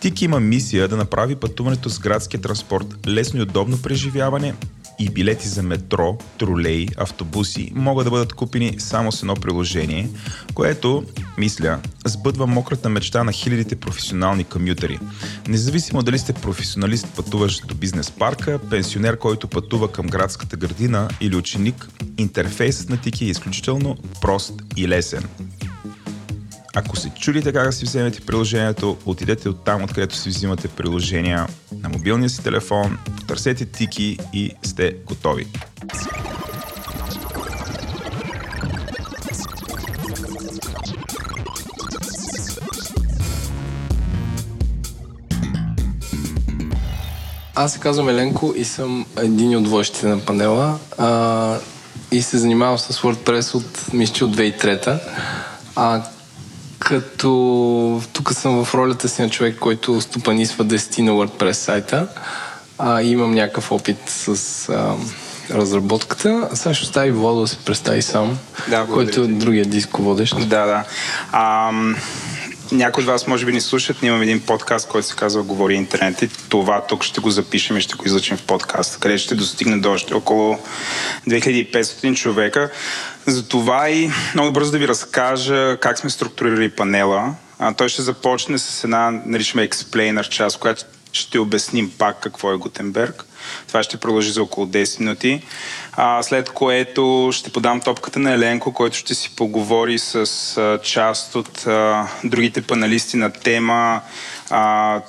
[0.00, 4.54] Тики има мисия да направи пътуването с градския транспорт лесно и удобно преживяване
[4.98, 10.08] и билети за метро, тролей, автобуси могат да бъдат купени само с едно приложение,
[10.54, 11.04] което,
[11.38, 14.98] мисля, сбъдва мократа мечта на хилядите професионални комютери.
[15.48, 21.36] Независимо дали сте професионалист, пътуващ до бизнес парка, пенсионер, който пътува към градската градина или
[21.36, 21.88] ученик,
[22.18, 25.28] интерфейсът на Тики е изключително прост и лесен.
[26.78, 31.46] Ако се чудите как да си вземете приложението, отидете от там, откъдето си взимате приложения
[31.82, 32.98] на мобилния си телефон,
[33.28, 35.46] търсете тики и сте готови.
[47.54, 51.58] Аз се казвам Еленко и съм един от водещите на панела а,
[52.12, 55.00] и се занимавам с WordPress от, мисля, от 2003
[55.76, 56.02] а,
[56.88, 62.08] като тук съм в ролята си на човек, който стопанисва 10 на WordPress сайта
[62.78, 64.94] а, имам някакъв опит с а,
[65.50, 66.48] разработката.
[66.54, 68.38] Сега ще остави Владо да се представи сам,
[68.68, 70.36] Да, който е другия дисководещ.
[70.48, 70.84] Да, да.
[71.32, 71.96] Ам,
[72.72, 75.74] някои от вас може би ни слушат, ние имаме един подкаст, който се казва Говори
[75.74, 79.34] интернет и това тук ще го запишем и ще го излъчим в подкаста, където ще
[79.34, 80.58] достигне до още около
[81.28, 82.70] 2500 човека.
[83.26, 87.34] Затова и много бързо да ви разкажа как сме структурирали панела.
[87.58, 92.56] А, той ще започне с една, наричаме explainer част, която ще обясним пак какво е
[92.56, 93.24] Гутенберг.
[93.68, 95.42] Това ще продължи за около 10 минути.
[96.22, 100.16] След което ще подам топката на Еленко, който ще си поговори с
[100.56, 104.00] а, част от а, другите паналисти на тема
[104.50, 105.00] а,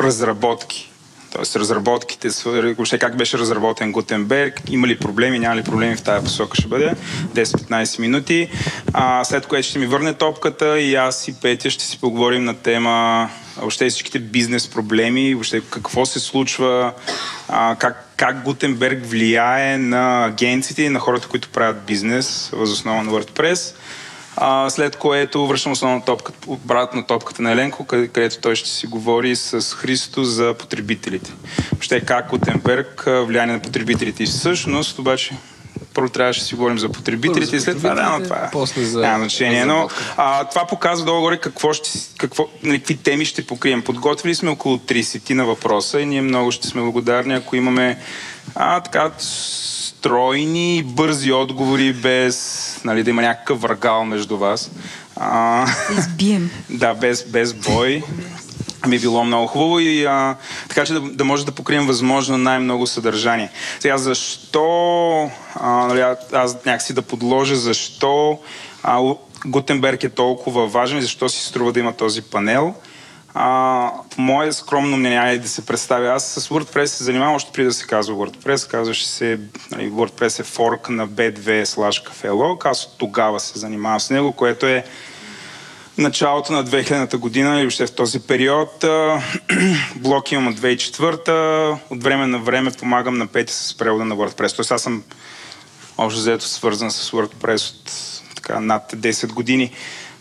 [0.00, 0.90] разработки.
[1.32, 6.24] Тоест разработките, въобще как беше разработен Гутенберг, има ли проблеми, няма ли проблеми в тази
[6.24, 6.94] посока ще бъде
[7.34, 8.50] 10-15 минути.
[8.92, 12.54] А, след което ще ми върне топката и аз и Петя ще си поговорим на
[12.54, 16.92] тема въобще всичките бизнес проблеми, въобще какво се случва,
[17.48, 23.02] а, как, как Гутенберг влияе на агенциите и на хората, които правят бизнес въз основа
[23.02, 23.74] на WordPress.
[24.36, 28.86] А, след което връщам основно топката, обратно топката на Еленко, къде- където той ще си
[28.86, 31.32] говори с Христо за потребителите.
[31.72, 34.22] Въобще как Гутенберг влияе на потребителите.
[34.22, 35.34] И всъщност, обаче,
[35.94, 38.50] първо трябваше да си говорим за потребителите и след това, да, но това е.
[38.52, 39.64] после за няма значение.
[39.64, 43.82] Но а, това показва долу-горе какво ще, какво, нали, какви теми ще покрием.
[43.82, 47.98] Подготвили сме около 30 на въпроса и ние много ще сме благодарни, ако имаме
[48.54, 54.70] а, така стройни и бързи отговори, без нали, да има някакъв въргал между вас.
[55.16, 55.66] А,
[55.98, 56.50] Избием.
[56.70, 58.02] да, без, без бой.
[58.88, 60.36] Би било много хубаво и а,
[60.68, 63.50] така че да, да може да покрием възможно най-много съдържание.
[63.80, 68.38] Сега защо, а, нали, аз някакси да подложа защо
[68.82, 69.14] а,
[69.46, 72.74] Гутенберг е толкова важен и защо си струва да има този панел.
[73.34, 77.66] А, мое скромно мнение, айде да се представя, аз с WordPress се занимавам още преди
[77.66, 78.70] да се казва WordPress.
[78.70, 79.40] Казваше се,
[79.70, 82.70] нали, WordPress е форк на B2 slash CafeLog.
[82.70, 84.84] Аз от тогава се занимавам с него, което е
[85.98, 88.84] началото на 2000-та година и въобще в този период.
[89.96, 91.78] Блок имам от 2004-та.
[91.90, 94.56] От време на време помагам на Пети с превода на WordPress.
[94.56, 95.02] Тоест аз съм
[95.98, 97.92] общо взето свързан с WordPress от
[98.34, 99.72] така, над 10 години.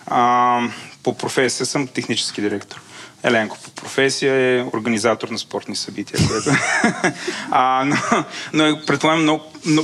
[0.08, 0.62] А,
[1.04, 2.82] по професия съм технически директор.
[3.26, 6.50] Еленко по професия е организатор на спортни събития, което...
[7.52, 7.95] а, но,
[8.54, 9.44] но е, предполагам много,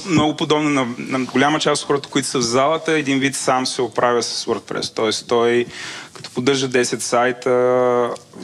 [0.09, 3.65] много, подобно на, на голяма част от хората, които са в залата, един вид сам
[3.65, 4.95] се оправя с WordPress.
[4.95, 5.65] Тоест той,
[6.13, 7.49] като поддържа 10 сайта,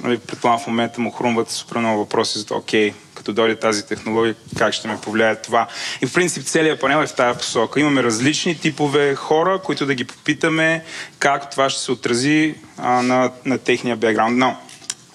[0.03, 3.85] нали, предполагам в момента му хрумват супер много въпроси за това, окей, като дойде тази
[3.85, 5.67] технология, как ще ме повлияе това.
[6.01, 7.80] И в принцип целият панел е в тази посока.
[7.80, 10.84] Имаме различни типове хора, които да ги попитаме
[11.19, 14.38] как това ще се отрази а, на, на техния бекграунд.
[14.38, 14.56] Но,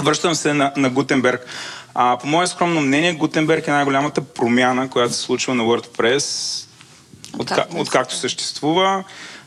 [0.03, 1.47] връщам се на, на Гутенберг.
[1.95, 6.27] А, по мое скромно мнение, Гутенберг е най-голямата промяна, която се случва на WordPress,
[7.39, 9.05] отка, Както откакто съществува.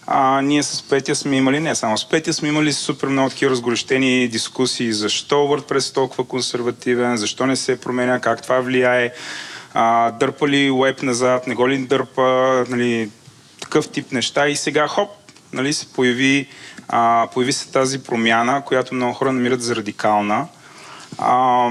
[0.07, 3.51] А, ние с Петя сме имали, не само с Петя, сме имали супер много такива
[3.51, 4.93] разгорещени дискусии.
[4.93, 9.13] Защо WordPress е толкова консервативен, защо не се променя, как това влияе,
[9.73, 13.09] а, дърпа ли веб назад, не го ли дърпа, нали,
[13.61, 14.47] такъв тип неща.
[14.47, 15.09] И сега хоп,
[15.53, 16.47] нали, се появи,
[16.89, 20.47] а, появи се тази промяна, която много хора намират за радикална.
[21.17, 21.69] А,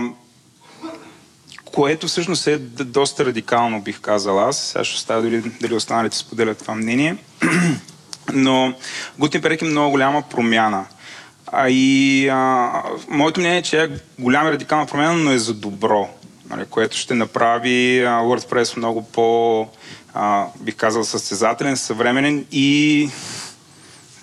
[1.65, 4.59] което всъщност е доста радикално, бих казал аз.
[4.59, 7.17] Сега ще оставя дали, дали останалите споделят това мнение.
[8.33, 8.75] Но
[9.19, 10.87] Гутенберг е много голяма промяна.
[11.47, 12.71] А и а,
[13.09, 16.09] моето мнение е, че е голяма радикална промяна, но е за добро,
[16.51, 19.69] нали, което ще направи WordPress много по,
[20.15, 23.09] а, бих казал, състезателен, съвременен и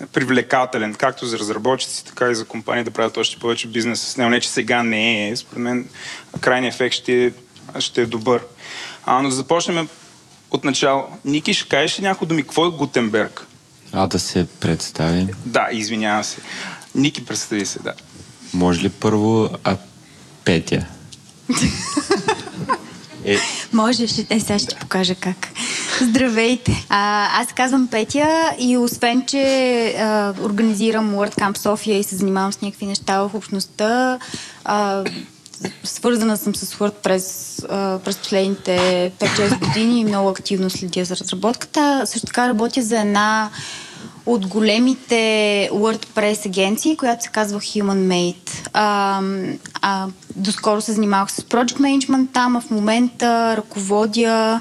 [0.06, 4.30] привлекателен, както за разработчици, така и за компании да правят още повече бизнес с него.
[4.30, 5.36] Не, че сега не е.
[5.36, 5.88] Според мен
[6.40, 7.32] крайният ефект ще,
[7.78, 8.42] ще е добър.
[9.06, 9.88] А, но да започнем
[10.50, 11.04] от начало.
[11.24, 12.42] Ники, ще кажеш ли някой думи?
[12.42, 13.46] Какво е Гутенберг?
[13.92, 15.26] А да се представи.
[15.46, 16.36] Да, извинявам се.
[16.94, 17.92] Ники, представи се, да.
[18.54, 19.76] Може ли първо а,
[20.44, 20.86] Петя?
[23.24, 23.36] е...
[23.72, 25.48] Можеш, е, сега ще ти покажа как.
[26.02, 26.86] Здравейте!
[26.88, 32.60] А, аз казвам Петя и освен, че а, организирам WordCamp София и се занимавам с
[32.60, 34.18] някакви неща в общността,
[34.64, 35.04] а,
[35.84, 42.02] свързана съм с WordPress а, през последните 5-6 години и много активно следя за разработката.
[42.06, 43.50] Също така работя за една
[44.26, 45.14] от големите
[45.72, 48.68] WordPress агенции, която се казва Human Made.
[48.72, 49.20] А,
[49.82, 54.60] а, доскоро се занимавах с Project Management там, а в момента ръководя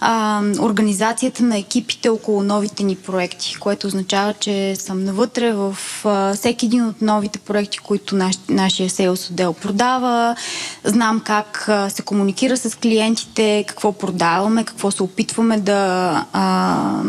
[0.00, 6.34] а, организацията на екипите около новите ни проекти, което означава, че съм навътре в а,
[6.34, 10.36] всеки един от новите проекти, които наш, нашия сейлс отдел продава.
[10.84, 17.02] Знам как а, се комуникира с клиентите, какво продаваме, какво се опитваме да а,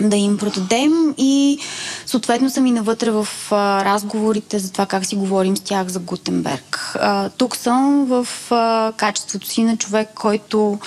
[0.00, 1.58] да им продадем и
[2.06, 5.98] съответно съм и навътре в а, разговорите за това как си говорим с тях за
[5.98, 6.96] Гутенберг.
[7.00, 10.78] А, тук съм в а, качеството си на човек, който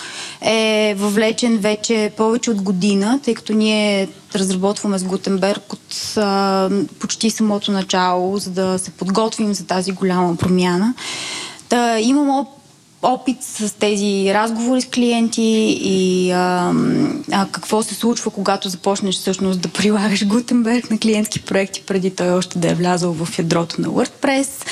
[0.41, 7.29] е въвлечен вече повече от година, тъй като ние разработваме с Гутенберг от а, почти
[7.29, 10.93] самото начало, за да се подготвим за тази голяма промяна.
[11.69, 12.29] Да, имам
[13.03, 16.73] опит с тези разговори с клиенти и а,
[17.31, 22.29] а, какво се случва, когато започнеш всъщност да прилагаш Гутенберг на клиентски проекти, преди той
[22.29, 24.65] още да е влязъл в ядрото на WordPress.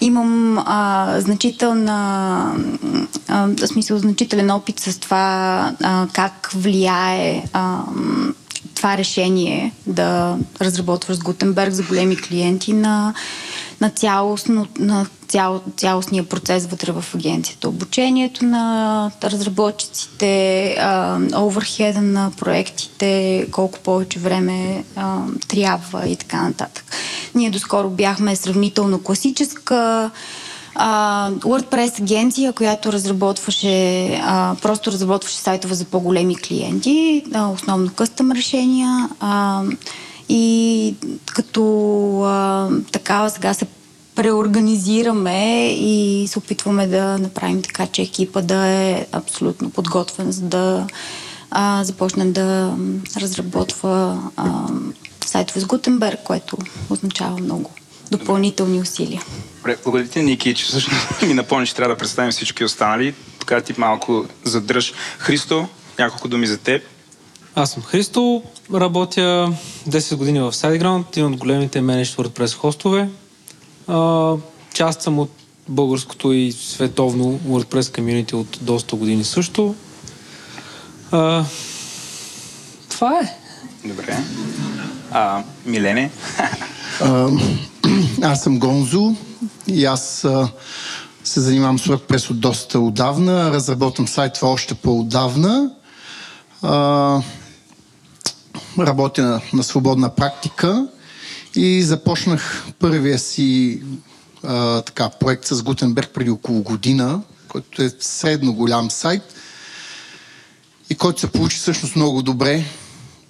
[0.00, 2.54] Имам а, значителна,
[3.28, 7.82] а, смисъл, значителен опит с това а, как влияе а,
[8.74, 13.14] това решение да разработваш с Гутенберг за големи клиенти на,
[13.80, 17.68] на, цялостно, на цял, цялостния процес вътре в агенцията.
[17.68, 20.76] Обучението на разработчиците,
[21.34, 25.18] оверхеда на проектите, колко повече време а,
[25.48, 26.84] трябва и така нататък.
[27.34, 30.10] Ние доскоро бяхме сравнително класическа
[30.74, 38.32] а, WordPress агенция, която разработваше, а, просто разработваше сайтове за по-големи клиенти, а, основно къстъм
[38.32, 39.08] решения.
[39.20, 39.62] А,
[40.32, 40.94] и
[41.26, 41.62] като
[42.24, 43.66] а, такава сега се
[44.14, 50.86] преорганизираме и се опитваме да направим така, че екипа да е абсолютно подготвен, за да
[51.50, 52.76] а, започне да
[53.16, 54.68] разработва а,
[55.26, 56.58] сайтове с Гутенберг, което
[56.90, 57.70] означава много
[58.10, 59.22] допълнителни усилия.
[59.56, 63.14] Добре, благодаря Ники, че всъщност ми напомни, че трябва да представим всички останали.
[63.38, 64.92] Така ти малко задръж.
[65.18, 65.68] Христо,
[65.98, 66.82] няколко думи за теб.
[67.54, 68.42] Аз съм Христо,
[68.74, 69.52] работя
[69.88, 73.08] 10 години в SiteGround, един от големите менеджер WordPress хостове.
[73.88, 74.34] А,
[74.74, 75.30] част съм от
[75.68, 79.74] българското и световно WordPress комьюнити от доста години също.
[81.10, 81.44] А,
[82.88, 83.36] това е.
[83.88, 84.18] Добре.
[85.10, 86.10] А, Милене?
[87.02, 87.28] а,
[88.22, 89.14] аз съм Гонзо
[89.66, 90.48] и аз а,
[91.24, 93.50] се занимавам с WordPress от доста отдавна.
[93.50, 95.70] Разработвам сайтове още по-отдавна.
[96.62, 97.22] А,
[98.78, 100.88] работя на, на свободна практика
[101.54, 103.82] и започнах първия си
[104.42, 109.22] а, така, проект с Гутенберг преди около година, който е средно голям сайт
[110.90, 112.64] и който се получи всъщност много добре.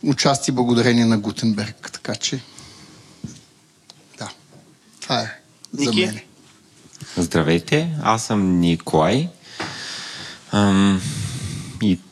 [0.05, 1.91] Участие благодарение на Гутенберг.
[1.93, 2.41] Така че,
[4.19, 4.31] да,
[5.01, 5.41] това е
[5.73, 6.21] за мен.
[7.17, 9.29] Здравейте, аз съм Николай.
[10.53, 11.01] Ам,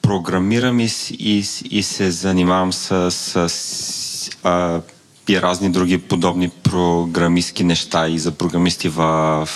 [0.09, 4.81] програмирам и, и, и се занимавам с, с а,
[5.29, 9.49] и разни други подобни програмистски неща и за програмисти в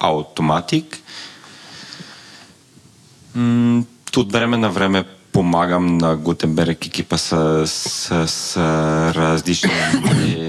[0.00, 0.84] Automatic.
[4.16, 8.56] От време на време помагам на Гутенберг екипа с, с, с
[9.16, 9.70] различни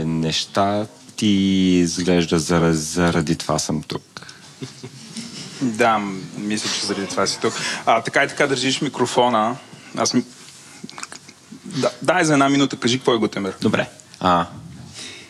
[0.05, 0.85] неща
[1.21, 4.27] и изглежда заради, заради това съм тук.
[5.61, 6.01] Да,
[6.37, 7.53] мисля, че заради това си тук.
[7.85, 9.55] А, така и така държиш микрофона.
[9.97, 10.23] Аз ми...
[11.65, 13.57] Да, дай за една минута, кажи какво е Гутенберг.
[13.61, 13.89] Добре.
[14.19, 14.45] А,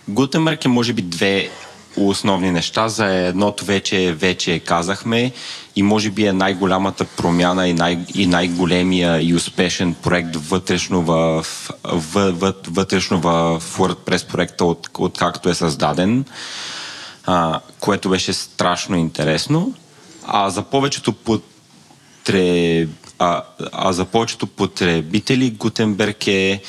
[0.07, 1.49] Гутенберг е може би две
[1.97, 2.89] основни неща.
[2.89, 5.31] За едното вече, вече казахме
[5.75, 11.45] и може би е най-голямата промяна и, най- и най-големия и успешен проект вътрешно в,
[11.83, 16.25] в, в, вътрешно в WordPress проекта, от, от е създаден,
[17.25, 19.73] а, което беше страшно интересно.
[20.27, 22.89] А за повечето потреб...
[23.19, 26.61] а, а за повечето потребители Гутенберг е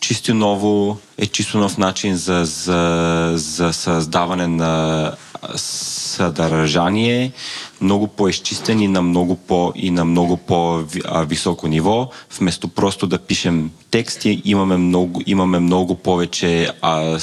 [0.00, 5.12] чисто ново, е чисто нов начин за, за, за създаване на
[5.56, 7.32] съдържание,
[7.80, 12.10] много по-изчистен и на много, по, и на много по-високо ниво.
[12.38, 17.18] Вместо просто да пишем тексти, имаме много, имаме много повече а,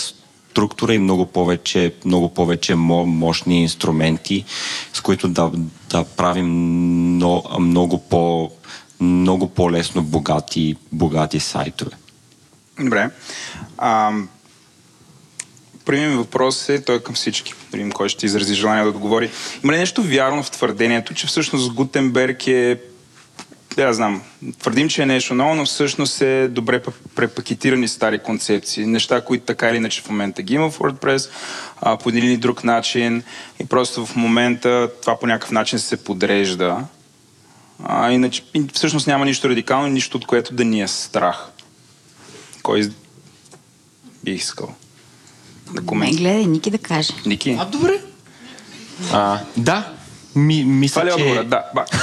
[0.54, 4.46] структура и много повече, много повече мощни инструменти,
[4.94, 5.52] с които да,
[5.90, 6.48] да правим
[7.60, 8.52] много, по,
[9.02, 11.92] много по-лесно богати, богати сайтове.
[12.80, 13.10] Добре.
[13.78, 14.12] А,
[15.86, 17.54] Първият въпрос е, той е към всички.
[17.94, 19.30] Кой ще изрази желание да отговори.
[19.64, 22.80] Има ли нещо вярно в твърдението, че всъщност Гутенберг е
[23.76, 24.22] да, знам.
[24.60, 26.84] Твърдим, че е нещо ново, но всъщност е добре
[27.16, 28.86] препакетирани стари концепции.
[28.86, 31.30] Неща, които така или иначе в момента ги има в WordPress,
[31.82, 33.24] а, по един или друг начин
[33.60, 36.78] и просто в момента това по някакъв начин се подрежда.
[37.84, 38.44] А, иначе,
[38.74, 41.50] всъщност няма нищо радикално, нищо от което да ни е страх.
[42.64, 42.90] Кой
[44.24, 44.76] бих искал?
[45.74, 46.22] да коментира.
[46.22, 47.14] гледай, Ники да каже.
[47.26, 47.58] Ники?
[47.60, 48.02] А, добре.
[49.12, 49.94] А, да,
[50.36, 51.24] ми, мисля, Това ли че...
[51.24, 51.46] отговора?
[51.46, 51.86] Да, ба.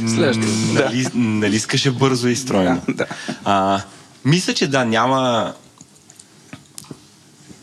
[0.00, 2.80] Нали, нали искаше бързо и стройно?
[2.88, 3.06] Да, да.
[3.44, 3.80] А,
[4.24, 5.52] мисля, че да, няма...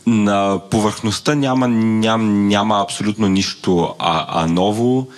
[0.06, 5.08] На повърхността няма, ням, няма абсолютно нищо а, а ново.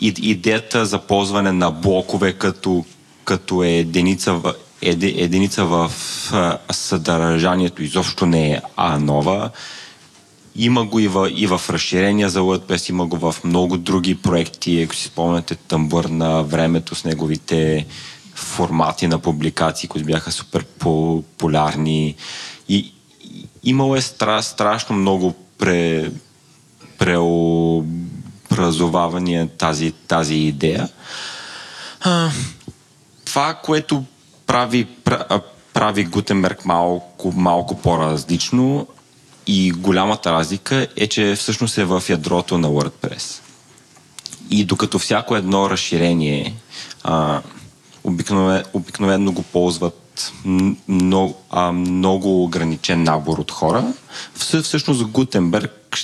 [0.00, 2.84] И, идеята за ползване на блокове като,
[3.24, 5.92] като е единица в, еди, единица в
[6.70, 9.50] съдържанието изобщо не е а нова.
[10.58, 14.82] Има го и в, и в разширения за WordPress, има го в много други проекти.
[14.82, 17.86] Ако си спомняте тъмбър на времето с неговите
[18.34, 22.14] формати на публикации, които бяха супер популярни.
[22.68, 22.92] И,
[23.64, 26.10] имало е стра, страшно много пре,
[26.98, 30.88] преобразовавания тази, тази идея.
[32.00, 32.30] А,
[33.24, 34.04] това, което
[34.46, 34.86] прави,
[35.74, 38.86] прави Гутенберг малко, малко по-различно
[39.46, 43.40] и голямата разлика е, че всъщност е в ядрото на WordPress.
[44.50, 46.54] И докато всяко едно разширение
[47.04, 47.40] а,
[48.04, 50.32] обикновено, обикновено го ползват
[50.88, 53.84] много, а, много ограничен набор от хора,
[54.34, 55.98] всъщност Гутенберг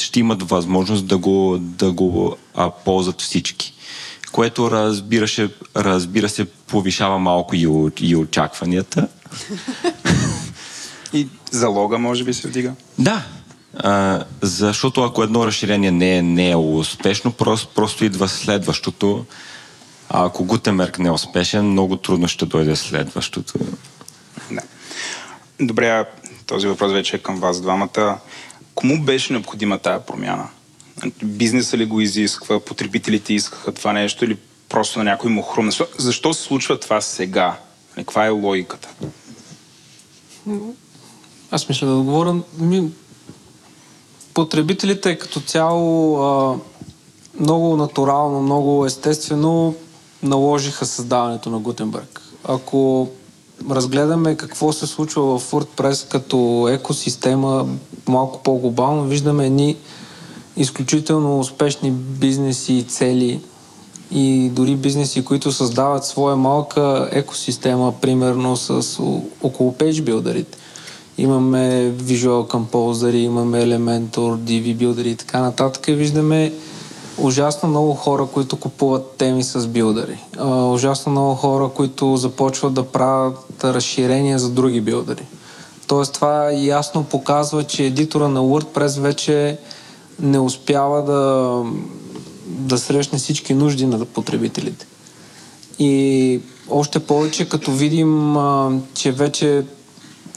[0.00, 3.76] ще имат възможност да го, да го а, ползват всички
[4.36, 7.68] което разбираше, разбира се повишава малко и,
[8.00, 9.08] и очакванията.
[11.12, 12.72] И залога може би се вдига?
[12.98, 13.24] Да,
[13.76, 19.24] а, защото ако едно разширение не е, не е успешно, просто, просто идва следващото.
[20.08, 23.58] А ако Гутенберг не е успешен, много трудно ще дойде следващото.
[24.50, 24.62] Да.
[25.60, 26.04] Добре,
[26.46, 28.18] този въпрос вече е към вас двамата.
[28.74, 30.48] Кому беше необходима тая промяна?
[31.24, 34.36] Бизнеса ли го изисква, потребителите искаха това нещо или
[34.68, 35.72] просто на някой му хрумна?
[35.98, 37.58] Защо се случва това сега?
[37.94, 38.88] Каква е логиката?
[41.50, 42.40] Аз мисля да отговоря.
[44.34, 46.56] Потребителите като цяло а,
[47.40, 49.74] много натурално, много естествено
[50.22, 52.22] наложиха създаването на Гутенберг.
[52.44, 53.08] Ако
[53.70, 57.66] разгледаме какво се случва в WordPress като екосистема
[58.08, 59.76] малко по-глобално, виждаме едни
[60.56, 63.40] изключително успешни бизнеси и цели
[64.10, 69.00] и дори бизнеси, които създават своя малка екосистема, примерно с
[69.42, 70.58] около пейджбилдерите.
[71.18, 75.86] Имаме Visual Composer, имаме Elementor, DV Builder и така нататък.
[75.86, 76.52] Виждаме
[77.18, 80.18] ужасно много хора, които купуват теми с билдери.
[80.72, 85.26] ужасно много хора, които започват да правят разширения за други билдери.
[85.86, 89.58] Тоест това ясно показва, че едитора на WordPress вече
[90.20, 91.62] не успява да,
[92.46, 94.86] да срещне всички нужди на потребителите.
[95.78, 99.64] И още повече, като видим, а, че вече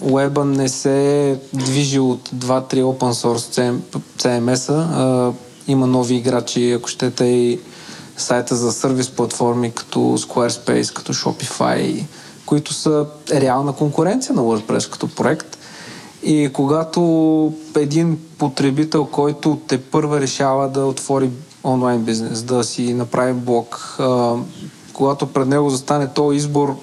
[0.02, 3.80] уеба не се движи от 2-3 open source
[4.18, 5.34] CMS-а,
[5.68, 7.60] има нови играчи, ако щете и
[8.18, 12.06] сайта за сервис платформи като Squarespace, като Shopify,
[12.46, 15.58] които са реална конкуренция на WordPress като проект.
[16.24, 21.30] И когато един потребител, който те първа решава да отвори
[21.64, 23.98] онлайн бизнес, да си направи блог,
[24.94, 26.76] когато пред него застане то избор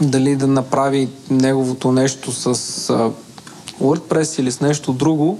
[0.00, 2.46] дали да направи неговото нещо с
[2.90, 3.10] а,
[3.80, 5.38] WordPress или с нещо друго,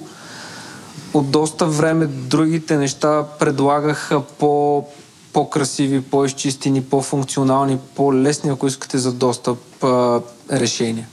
[1.14, 4.84] от доста време другите неща предлагаха по
[5.32, 10.20] по-красиви, по-изчистени, по-функционални, по-лесни, ако искате за достъп а,
[10.52, 11.08] решения.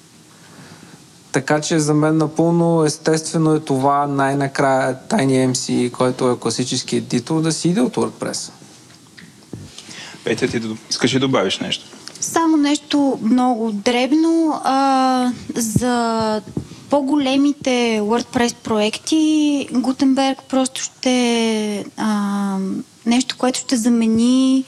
[1.32, 7.41] Така че за мен напълно естествено е това най-накрая Tiny MC, който е класически едитор,
[7.41, 8.51] да си иде от WordPress.
[10.24, 11.97] Петя, ти искаш ли добавиш нещо?
[12.31, 14.61] Само нещо много дребно.
[14.64, 16.41] А, за
[16.89, 22.57] по-големите WordPress проекти Гутенберг просто ще а,
[23.06, 24.65] нещо, което ще замени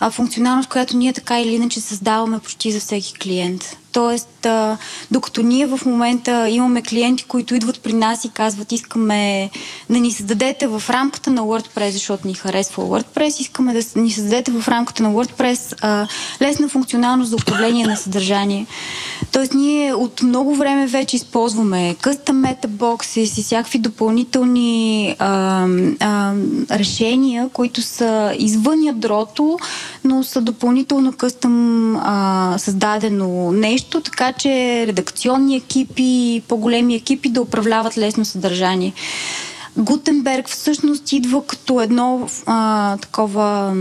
[0.00, 3.76] а, функционалност, която ние така или иначе създаваме почти за всеки клиент.
[3.96, 4.46] Тоест,
[5.10, 9.50] докато ние в момента имаме клиенти, които идват при нас и казват, искаме
[9.90, 14.50] да ни създадете в рамката на WordPress, защото ни харесва WordPress, искаме да ни създадете
[14.50, 16.06] в рамката на WordPress а,
[16.42, 18.66] лесна функционалност за управление на съдържание.
[19.32, 25.66] Тоест, ние от много време вече използваме custom metaboxes и всякакви допълнителни а,
[26.00, 26.34] а,
[26.70, 29.58] решения, които са извън ядрото,
[30.04, 37.42] но са допълнително къстъм а, създадено нещо, нещо, така че редакционни екипи, по-големи екипи да
[37.42, 38.92] управляват лесно съдържание.
[39.76, 43.74] Гутенберг всъщност идва като едно а, такова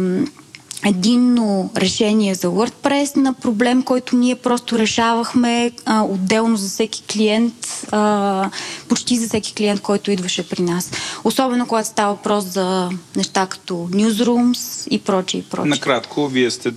[0.86, 7.88] единно решение за WordPress на проблем, който ние просто решавахме а, отделно за всеки клиент,
[7.92, 8.50] а,
[8.88, 10.92] почти за всеки клиент, който идваше при нас.
[11.24, 15.70] Особено когато става въпрос за неща като newsrooms и прочие и прочие.
[15.70, 16.72] Накратко, вие сте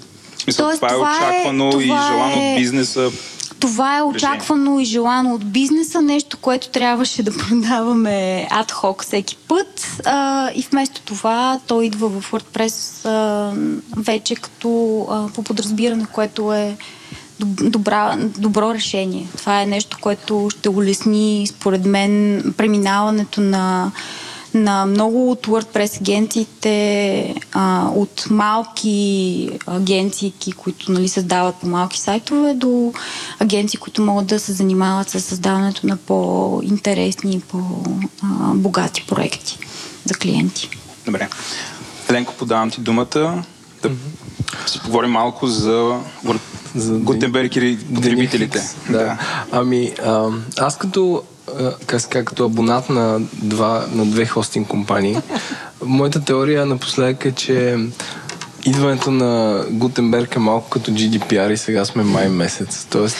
[0.52, 2.51] смисъл, Тоест, това, това е очаквано това и желано е...
[2.51, 3.10] от бизнеса.
[3.60, 9.86] Това е очаквано и желано от бизнеса, нещо, което трябваше да продаваме адхок всеки път.
[10.05, 13.52] А, и вместо това той идва в WordPress а,
[13.97, 16.77] вече като а, по подразбиране, което е
[17.41, 19.28] добра, добро решение.
[19.36, 23.93] Това е нещо, което ще улесни, според мен, преминаването на
[24.59, 32.55] на много от WordPress агенциите, а, от малки агенции, които нали, създават по малки сайтове,
[32.55, 32.93] до
[33.39, 39.59] агенции, които могат да се занимават с създаването на по-интересни и по-богати проекти
[40.05, 40.70] за клиенти.
[41.07, 41.28] Добре.
[42.11, 43.45] Еленко, подавам ти думата
[43.83, 44.69] да mm-hmm.
[44.69, 46.01] си поговорим малко за,
[46.77, 48.62] Гутенберг и потребителите.
[48.91, 48.99] Да.
[48.99, 49.19] да.
[49.53, 50.28] Ами, а,
[50.59, 51.23] аз като
[51.99, 55.17] ска, като абонат на, два, на две хостинг компании.
[55.85, 57.77] Моята теория напоследък е, че
[58.65, 62.86] идването на Гутенберг е малко като GDPR и сега сме май месец.
[62.91, 63.17] Тоест,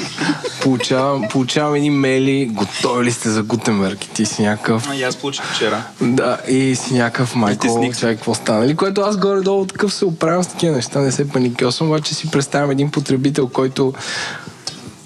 [0.62, 4.05] получавам, получавам едни мейли, готови ли сте за Гутенберг?
[4.05, 4.89] И ти си някакъв...
[4.90, 5.82] А, и аз получих вчера.
[6.00, 8.65] Да, и си някакъв майко, чай, какво стана?
[8.65, 12.31] Или което аз горе-долу такъв се оправям с такива неща, не се паникосвам, обаче си
[12.31, 13.92] представям един потребител, който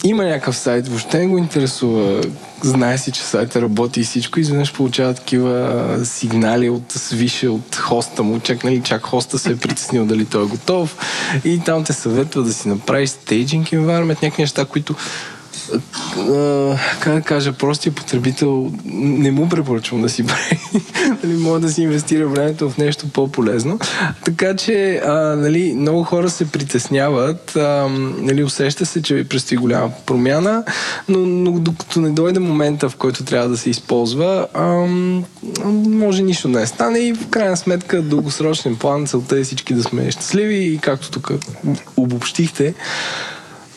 [0.04, 2.22] има някакъв сайт, въобще не го интересува.
[2.62, 4.40] Знае си, че сайта работи и всичко.
[4.40, 8.40] Изведнъж получава такива сигнали от свише, от хоста му.
[8.40, 10.96] Чак, нали, чак хоста се е притеснил дали той е готов.
[11.44, 14.94] И там те съветва да си направиш стейджинг environment, някакви неща, които
[17.00, 20.60] как да кажа, простия потребител не му препоръчвам да си прави.
[21.24, 23.78] нали, може да си инвестира времето в нещо по-полезно.
[24.24, 27.56] Така че а, нали, много хора се притесняват.
[27.56, 30.64] А, нали, усеща се, че предстои голяма промяна,
[31.08, 34.86] но, но докато не дойде момента, в който трябва да се използва, а,
[35.64, 39.82] може нищо да не стане и в крайна сметка дългосрочен план целта е всички да
[39.82, 41.32] сме щастливи и както тук
[41.96, 42.74] обобщихте,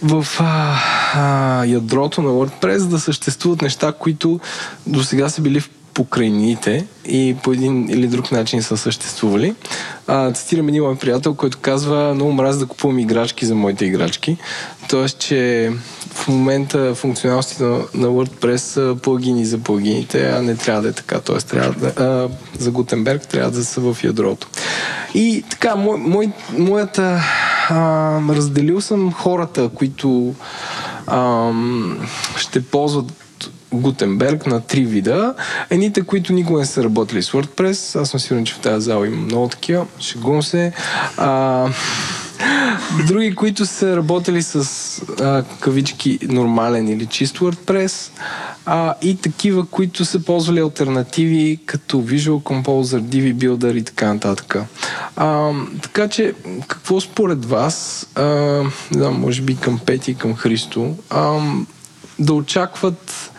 [0.05, 0.75] в а,
[1.13, 4.39] а, ядрото на WordPress да съществуват неща, които
[4.87, 9.55] до сега са били в покрайнините и по един или друг начин са съществували.
[10.07, 14.37] А, цитирам един мой приятел, който казва много мраз да купувам играчки за моите играчки.
[14.89, 15.71] Тоест, че
[16.13, 21.19] в момента функционалностите на, WordPress са плагини за плагините, а не трябва да е така.
[21.19, 24.47] Тоест, трябва да, а, за Gutenberg трябва да са в ядрото.
[25.13, 27.21] И така, мой, мой, моята...
[27.69, 30.35] А, разделил съм хората, които
[31.07, 31.51] а,
[32.37, 33.13] ще ползват
[33.73, 35.33] Гутенберг на три вида.
[35.69, 39.07] Едните, които никога не са работили с WordPress, аз съм сигурен, че в тази зала
[39.07, 40.73] има много такива, шегувам се.
[41.17, 41.67] А,
[43.07, 44.65] Други, които са работили с
[45.21, 48.11] а, кавички нормален или чист WordPress
[48.65, 54.55] а, и такива, които са ползвали альтернативи като Visual Composer, DV Builder и така нататък.
[55.15, 55.51] А,
[55.81, 56.33] така че,
[56.67, 61.39] какво според вас, а, знам, може би към Пети и към Христо, а,
[62.19, 63.31] да очакват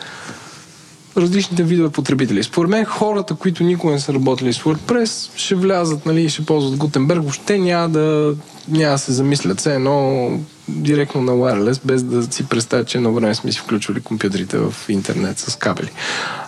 [1.17, 2.43] различните видове потребители.
[2.43, 6.79] Според мен хората, които никога не са работили с WordPress, ще влязат нали, ще ползват
[6.81, 8.35] Gutenberg, въобще няма да
[8.69, 9.61] няма да се замислят.
[9.61, 10.31] Все едно
[10.69, 14.75] директно на wireless, без да си представят, че едно време сме си включвали компютрите в
[14.89, 15.91] интернет с кабели.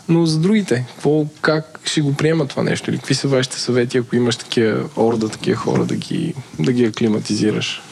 [0.08, 2.90] Но за другите, какво, как ще го приема това нещо?
[2.90, 6.84] Или какви са вашите съвети, ако имаш такива орда, такива хора, да ги, да ги
[6.84, 7.82] аклиматизираш?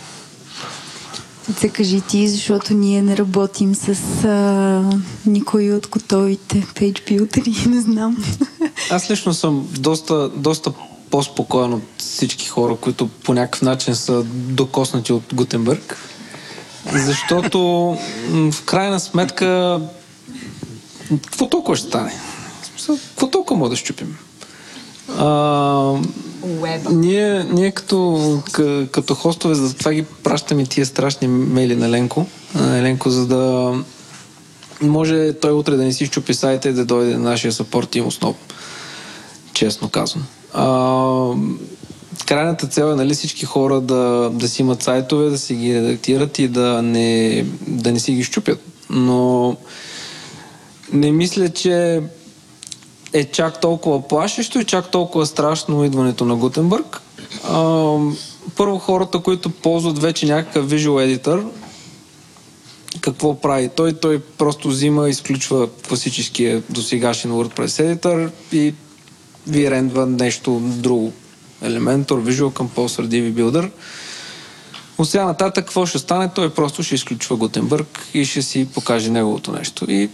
[1.58, 3.88] Се кажи ти, защото ние не работим с
[4.24, 8.24] а, никой от готовите page builder, не знам.
[8.90, 10.72] Аз лично съм доста, доста
[11.10, 15.98] по-спокоен от всички хора, които по някакъв начин са докоснати от Гутенбърг.
[16.92, 17.60] Защото
[18.52, 19.80] в крайна сметка
[21.08, 22.12] какво толкова ще стане?
[22.86, 24.18] Какво толкова може да щупим?
[25.18, 25.94] А,
[26.90, 28.42] ние, ние като,
[28.92, 33.74] като хостове, за това ги пращаме тия страшни мейли на Ленко, на Ленко, за да
[34.82, 38.00] може той утре да не си щупи сайта и да дойде на нашия сапорт и
[38.00, 38.36] основ.
[39.52, 40.26] Честно казвам.
[40.52, 41.32] А,
[42.26, 46.38] крайната цел е нали, всички хора да, да си имат сайтове, да си ги редактират
[46.38, 48.60] и да не, да не си ги щупят.
[48.90, 49.56] Но
[50.92, 52.02] не мисля, че
[53.12, 57.00] е чак толкова плашещо и чак толкова страшно идването на Гутенбърг.
[57.44, 57.96] А,
[58.56, 61.44] първо хората, които ползват вече някакъв Visual Editor,
[63.00, 63.68] какво прави?
[63.76, 68.74] Той, той просто взима, изключва класическия досегашен WordPress Editor и
[69.46, 71.12] ви рендва нещо друго.
[71.62, 73.70] Elementor, Visual Composer, DV Builder.
[74.98, 76.30] От сега нататък какво ще стане?
[76.34, 79.90] Той просто ще изключва Гутенбърг и ще си покаже неговото нещо.
[79.90, 80.10] И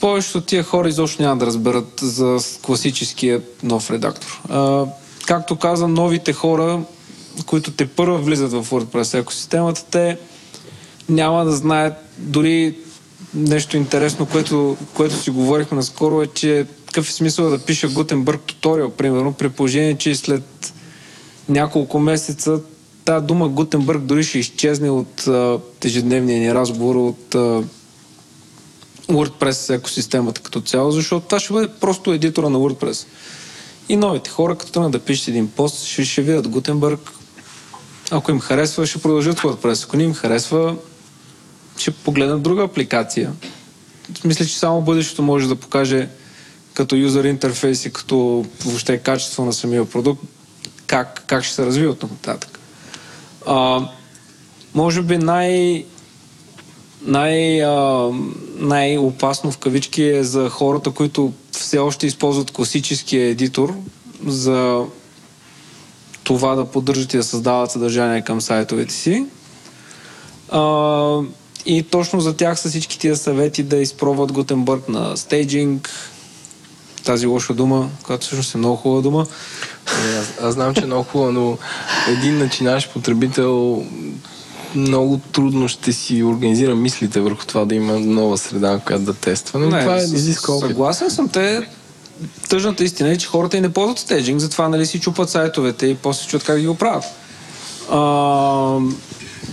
[0.00, 4.40] повечето от тия хора изобщо няма да разберат за класическия нов редактор.
[4.48, 4.84] А,
[5.26, 6.80] както каза, новите хора,
[7.46, 10.18] които те първа влизат в WordPress екосистемата, те
[11.08, 12.74] няма да знаят дори
[13.34, 18.40] нещо интересно, което, което си говорихме наскоро е, че какъв е смисъл да пиша Гутенбърг
[18.40, 20.72] туториал, примерно, при положение, че след
[21.48, 22.60] няколко месеца
[23.04, 25.28] тази дума Гутенбърг дори ще изчезне от
[25.84, 27.62] ежедневния ни разговор, от а,
[29.08, 33.06] WordPress екосистемата като цяло, защото това ще бъде просто едитора на WordPress.
[33.88, 37.12] И новите хора, като тръгнат да пишат един пост, ще, ще видят Гутенбърг.
[38.10, 39.84] Ако им харесва, ще продължат WordPress.
[39.84, 40.76] Ако не им харесва,
[41.76, 43.32] ще погледнат друга апликация.
[44.24, 46.08] Мисля, че само бъдещето може да покаже
[46.74, 50.22] като юзер интерфейс и като въобще качество на самия продукт,
[50.86, 52.58] как, как ще се развива от нататък.
[53.46, 53.88] А,
[54.74, 55.84] може би най-
[57.02, 58.10] най, а,
[58.56, 63.74] най-опасно в кавички е за хората, които все още използват класическия едитор
[64.26, 64.84] за
[66.24, 69.26] това да поддържат и да създават съдържание към сайтовете си.
[70.50, 71.20] А,
[71.66, 75.90] и точно за тях са всички тия съвети да изпробват Гутенбърг на стейджинг,
[77.04, 79.26] тази лоша дума, която всъщност е много хубава дума.
[79.86, 81.58] Е, аз, аз знам, че е много хубава, но
[82.08, 83.84] един начинаш потребител
[84.74, 89.58] много трудно ще си организира мислите върху това да има нова среда, която да тества.
[89.58, 90.68] Но не, това е изиска опит.
[90.68, 91.28] Съгласен съм.
[91.28, 91.68] Те
[92.48, 95.94] тъжната истина е, че хората и не ползват стейджинг, затова нали си чупат сайтовете и
[95.94, 97.04] после чуят как да ги оправят.
[97.90, 97.98] А,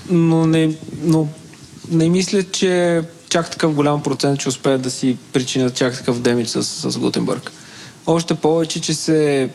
[0.09, 0.71] но, не,
[1.03, 1.27] но
[1.91, 6.49] не мисля, че чак такъв голям процент ще успеят да си причинят чак такъв демидж
[6.49, 7.51] с, с Гутенбърг.
[8.07, 9.49] Още повече, че се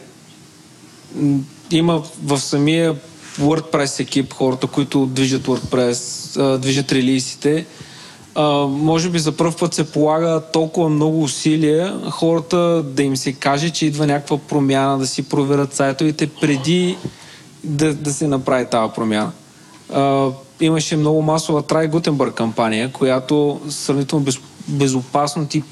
[1.70, 2.96] има в самия
[3.40, 7.66] WordPress екип, хората, които движат WordPress, движат релизите,
[8.68, 13.70] може би за първ път се полага толкова много усилия хората да им се каже,
[13.70, 16.96] че идва някаква промяна, да си проверят сайтовете преди
[17.64, 19.32] да, да се направи тази промяна
[20.64, 25.62] имаше много масова Трай Гутенбърг кампания, която сравнително без, безопасно ти,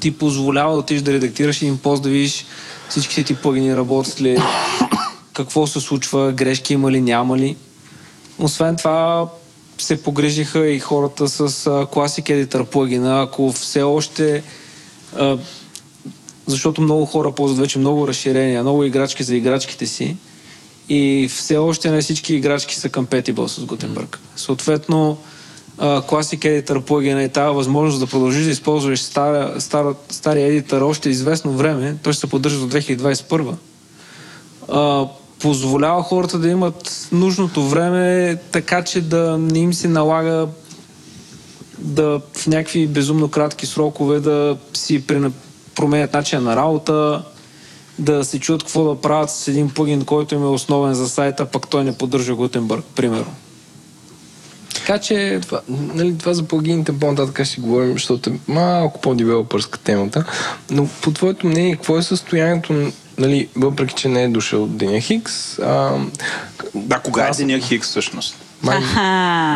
[0.00, 2.46] ти позволява да отидеш да редактираш един пост, да видиш
[2.88, 4.38] всичките ти плагини работят ли,
[5.32, 7.56] какво се случва, грешки има ли, няма ли.
[8.38, 9.28] Освен това,
[9.78, 13.22] се погрежиха и хората с Classic Editor плагина.
[13.22, 14.42] Ако все още
[16.46, 20.16] защото много хора ползват вече много разширения, много играчки за играчките си
[20.88, 24.16] и все още не всички играчки са compatible с Gutenberg.
[24.36, 25.18] Съответно,
[25.78, 31.08] Classic Editor плагина и тази възможност да продължиш да използваш стара, стара, стария едитър още
[31.08, 33.54] известно време, той ще се поддържа до 2021,
[34.68, 35.06] а,
[35.38, 40.48] позволява хората да имат нужното време, така че да не им се налага
[41.78, 45.04] да в някакви безумно кратки срокове да си
[45.74, 47.22] променят начин на работа,
[47.98, 51.46] да се чуят какво да правят с един плагин, който им е основен за сайта,
[51.46, 53.34] пък той не поддържа Гутенбърг, примерно.
[54.74, 55.38] Така че...
[55.42, 60.24] Това, нали, това за плагините по-нататък ще си говорим, защото е малко по-девелопърска темата.
[60.70, 65.58] Но по твоето мнение, какво е състоянието нали, въпреки, че не е дошъл деня Хикс,
[65.58, 65.98] а,
[66.74, 68.36] Да, кога е деня Хикс всъщност?
[68.62, 68.80] май.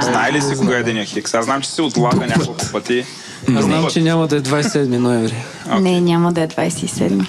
[0.03, 1.35] Знае ли се кога е деня Хикс?
[1.35, 3.05] Аз знам, че се отлага няколко пъти.
[3.57, 5.35] Аз знам, че няма да е 27 ноември.
[5.81, 7.27] Не, няма да е 27.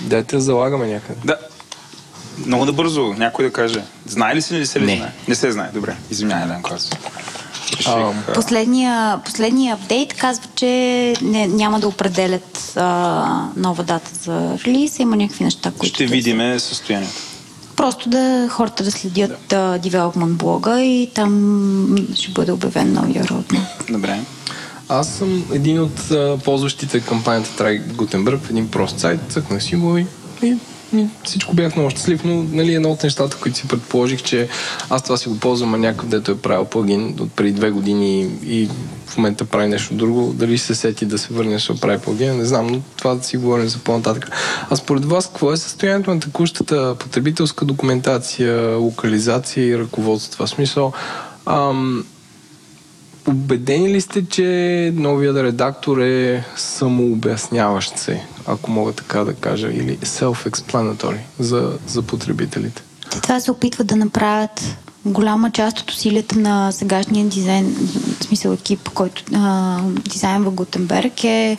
[0.00, 1.20] Дайте да залагаме някъде.
[1.24, 1.36] Да.
[2.46, 3.82] Много набързо, някой да каже.
[4.06, 4.96] Знае ли се или се ли Не.
[4.96, 5.12] знае?
[5.28, 5.70] Не се знае.
[5.74, 5.96] Добре.
[6.10, 6.56] Извинявай,
[7.86, 10.66] А, а, Последния, последния апдейт казва, че
[11.22, 14.98] не, няма да определят а, нова дата за релиз.
[14.98, 15.94] Има някакви неща, които...
[15.94, 17.14] Ще видиме състоянието.
[17.76, 19.78] Просто да хората да следят да.
[19.78, 23.90] девелопмент блога и там ще бъде обявен новия родмап.
[23.90, 24.20] Добре.
[24.88, 29.98] Аз съм един от а, ползващите кампанията Гутенбърг в един прост сайт, цъкнах си го
[29.98, 30.06] и,
[30.42, 30.56] и,
[30.96, 34.48] и всичко бях много щастлив, но нали, едно от нещата, които си предположих, че
[34.90, 38.30] аз това си го ползвам, а някакъв дето е правил плагин от преди две години
[38.46, 38.68] и
[39.06, 42.44] в момента прави нещо друго, дали се сети да се върне, ще прави плагин, не
[42.44, 44.30] знам, но това да си говорим за по-нататък.
[44.70, 50.46] А според вас, какво е състоянието на текущата потребителска документация, локализация и ръководство?
[50.46, 50.92] В смисъл,
[51.46, 52.04] ам,
[53.28, 59.98] Убедени ли сте, че новият редактор е самообясняващ се, ако мога така да кажа, или
[59.98, 62.82] self-explanatory за, за потребителите?
[63.10, 67.76] Те това се опитват да направят голяма част от усилията на сегашния дизайн,
[68.20, 69.78] в смисъл екип, който а,
[70.10, 71.56] дизайнва Гутенберг е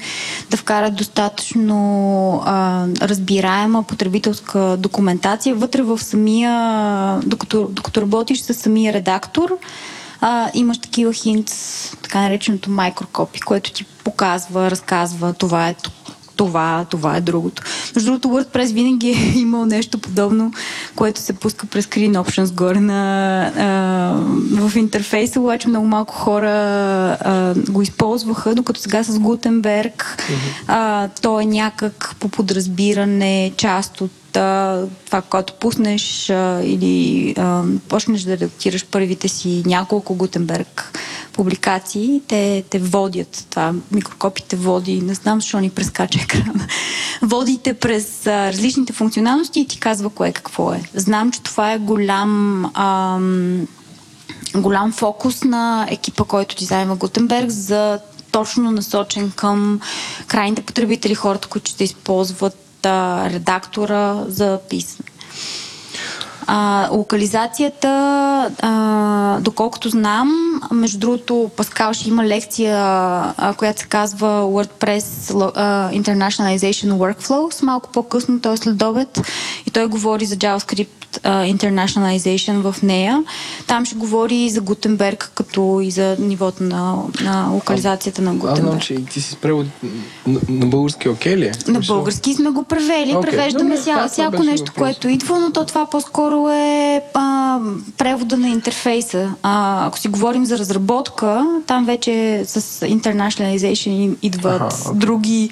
[0.50, 6.52] да вкарат достатъчно а, разбираема потребителска документация вътре в самия,
[7.26, 9.58] докато, докато работиш с самия редактор,
[10.22, 11.52] а, имаш такива хинт,
[12.04, 15.76] така нареченото микрокопи, което ти показва, разказва това е
[16.40, 17.64] това, това е другото.
[17.96, 20.54] Между другото, WordPress винаги е имал нещо подобно,
[20.96, 26.52] което се пуска през Screen Options горе на, а, в интерфейса, обаче много малко хора
[27.22, 30.04] а, го използваха, докато сега с Gutenberg
[30.68, 37.64] а, то е някак по подразбиране част от а, това, когато пуснеш а, или а,
[37.90, 41.00] почнеш да редактираш първите си няколко Гутенберг
[41.34, 43.48] публикации, те, те водят.
[43.50, 46.68] Това микрокопите води, не знам защо ни прескача екрана.
[47.22, 50.82] Водите през а, различните функционалности и ти казва кое какво е.
[50.94, 53.68] Знам, че това е голям ам,
[54.56, 58.00] голям фокус на екипа, който дизайнва Гутенберг за
[58.32, 59.80] точно насочен към
[60.28, 65.09] крайните потребители, хората, които ще използват а, редактора за писане.
[66.52, 67.90] А, локализацията,
[68.62, 70.32] а, доколкото знам,
[70.72, 77.90] между другото, Паскал ще има лекция, а, която се казва WordPress а, Internationalization Workflows, малко
[77.94, 78.58] по-късно, т.е.
[78.58, 79.22] след обед,
[79.68, 80.88] и той говори за JavaScript
[81.24, 83.24] а, Internationalization в нея.
[83.68, 88.38] Там ще говори и за Гутенберг, като и за нивото на, на локализацията на Аз
[88.38, 88.82] знам, Гутенберг.
[88.82, 89.66] че и ти си превод
[90.28, 91.52] на, на български окей ли е?
[91.68, 93.16] На български сме го превели.
[93.16, 94.84] Окей, Превеждаме добре, ся, това всяко нещо, въпрос.
[94.84, 97.60] което идва, но то това по-скоро е а,
[97.98, 99.34] превода на интерфейса.
[99.44, 105.00] А, ако си говорим за разработка, там вече с internationalization идват Аха, окей.
[105.00, 105.50] други,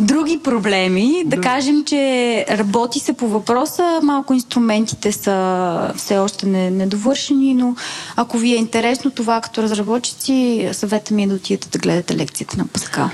[0.00, 1.22] други проблеми.
[1.26, 7.74] Да кажем, че работи се по въпроса, малко инструментите са все още не, недовършени, но
[8.16, 12.58] ако ви е интересно това като разработчици, съвета ми е да отидете да гледате лекцията
[12.58, 13.10] на Паскал.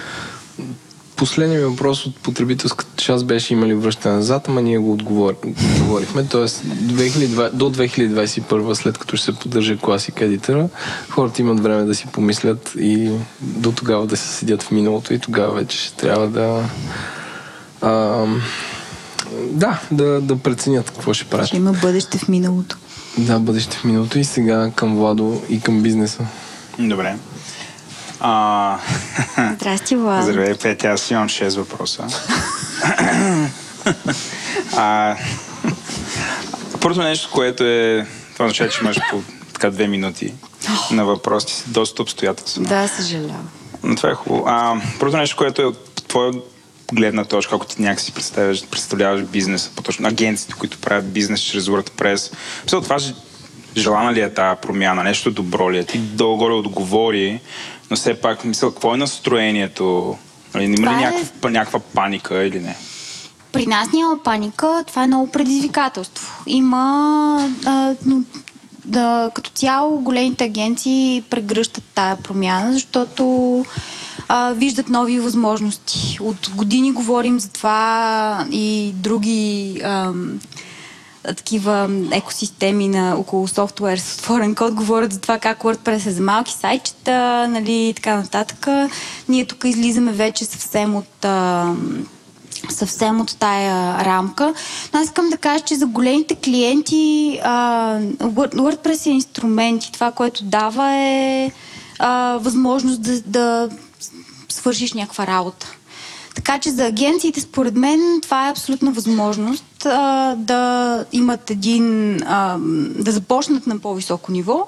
[1.17, 5.35] Последният ми въпрос от потребителската част беше има ли връщане назад, ама ние го отговор...
[5.47, 6.25] отговорихме.
[6.25, 10.69] Тоест 2020, до 2021, след като ще се поддържа класик едитора,
[11.09, 13.11] хората имат време да си помислят и
[13.41, 16.65] до тогава да се седят в миналото и тогава вече ще трябва да
[17.81, 18.27] а,
[19.51, 21.47] да, да, да преценят какво ще правят.
[21.47, 22.77] Ще има бъдеще в миналото.
[23.19, 26.27] Да, бъдеще в миналото и сега към Владо и към бизнеса.
[26.79, 27.17] Добре.
[28.27, 28.79] А...
[29.55, 30.25] Здрасти, Влад.
[30.25, 30.89] Здравей, Петя.
[30.89, 32.07] Аз имам 6 въпроса.
[34.77, 35.17] а...
[36.81, 38.07] Първото нещо, което е...
[38.33, 39.23] Това означава, че имаш по
[39.53, 40.35] така две минути
[40.91, 41.55] на въпроси.
[41.55, 42.69] Си доста обстоятелствено.
[42.69, 43.49] Да, съжалявам.
[43.83, 44.45] Но това е хубаво.
[44.47, 46.33] А, първото нещо, което е от твоя
[46.93, 52.35] гледна точка, ако ти някакси представяш, представляваш бизнеса, по-точно агенциите, които правят бизнес чрез WordPress.
[52.65, 52.99] Мисля, това
[53.77, 55.03] желана ли е тази промяна?
[55.03, 55.85] Нещо добро ли е?
[55.85, 57.41] Ти долу-горе отговори,
[57.91, 60.17] но все пак, мисля, какво е настроението?
[60.55, 62.77] Нали, Има ли е- някаква, някаква паника или не?
[63.53, 66.43] При нас няма паника, това е много предизвикателство.
[66.47, 67.95] Има а,
[68.85, 73.65] да, като цяло големите агенции прегръщат тая промяна, защото
[74.29, 76.19] а, виждат нови възможности.
[76.21, 80.41] От години говорим за това и други ам,
[81.27, 86.23] такива екосистеми на около софтуер с отворен код говорят за това как WordPress е за
[86.23, 88.67] малки сайтчета, нали, и така нататък.
[89.29, 91.67] Ние тук излизаме вече съвсем от а,
[92.71, 94.55] съвсем от тая рамка.
[94.93, 100.13] Но аз искам да кажа, че за големите клиенти а, WordPress е инструмент и това,
[100.13, 101.51] което дава е
[101.99, 103.69] а, възможност да, да
[104.49, 105.67] свършиш някаква работа.
[106.35, 112.57] Така че за агенциите, според мен, това е абсолютна възможност а, да имат един, а,
[112.99, 114.67] да започнат на по-високо ниво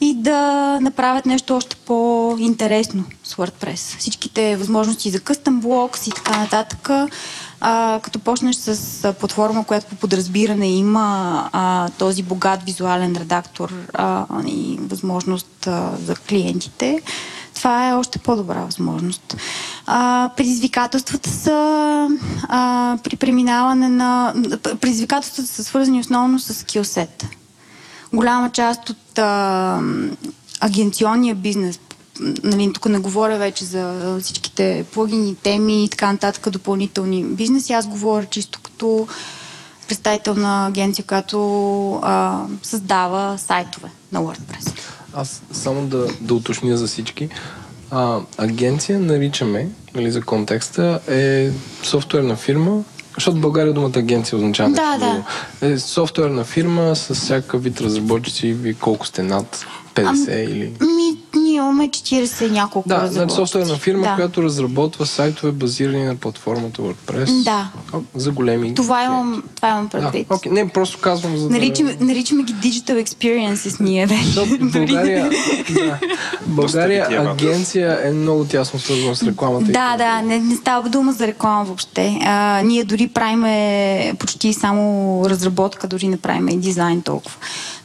[0.00, 3.98] и да направят нещо още по-интересно с WordPress.
[3.98, 6.90] Всичките възможности за custom blocks и така нататък.
[7.60, 14.26] А, като почнеш с платформа, която по подразбиране има а, този богат визуален редактор а,
[14.46, 17.02] и възможност а, за клиентите,
[17.58, 19.36] това е още по-добра възможност.
[19.86, 22.08] А, предизвикателствата са
[22.48, 24.34] а, при преминаване на...
[24.80, 27.26] Предизвикателствата са свързани основно с скилсет.
[28.12, 29.80] Голяма част от а,
[30.60, 31.80] агенционния бизнес,
[32.44, 37.86] нали, тук не говоря вече за всичките плагини, теми и така нататък, допълнителни бизнеси, аз
[37.86, 39.08] говоря чисто като
[39.88, 44.72] представител на агенция, която а, създава сайтове на WordPress.
[45.12, 47.28] Аз само да, да уточня за всички.
[47.90, 51.50] А, агенция наричаме, нали, за контекста, е
[51.82, 55.24] софтуерна фирма, защото в България думата агенция означава да, нещо
[55.60, 55.68] да.
[55.68, 60.72] Е софтуерна фирма с всякакъв вид разработчици, ви колко сте над 50 а, или...
[60.80, 64.14] Ми, ние имаме 40 няколко Да, значи софтуерна фирма, да.
[64.14, 67.42] която разработва сайтове базирани на платформата WordPress.
[67.42, 67.68] Да.
[68.14, 68.74] За големи...
[68.74, 70.28] Това имам, това имам предвид.
[70.28, 70.50] Да, okay.
[70.50, 72.04] Не, просто казвам за наричаме, да...
[72.04, 74.58] наричаме ги Digital Experiences ние вече.
[74.60, 75.30] България,
[75.70, 75.98] да,
[76.46, 79.72] България агенция е много тясно свързана с рекламата.
[79.72, 82.18] Да, да, не, не става дума за реклама въобще.
[82.24, 87.36] А, ние дори правиме почти само разработка, дори не правиме и дизайн толкова.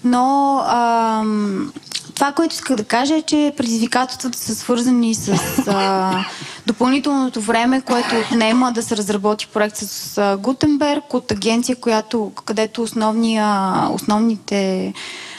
[0.03, 1.71] Но ам,
[2.15, 6.25] това, което исках да кажа е, че предизвикателствата са свързани с а,
[6.67, 12.81] допълнителното време, което отнема да се разработи проект с а, Гутенберг от агенция, която, където
[12.81, 14.93] основния, основните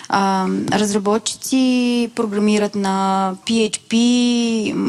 [0.08, 3.94] а, разработчици програмират на PHP,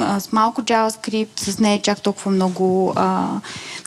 [0.02, 3.28] а, с малко JavaScript, с не е чак толкова много а,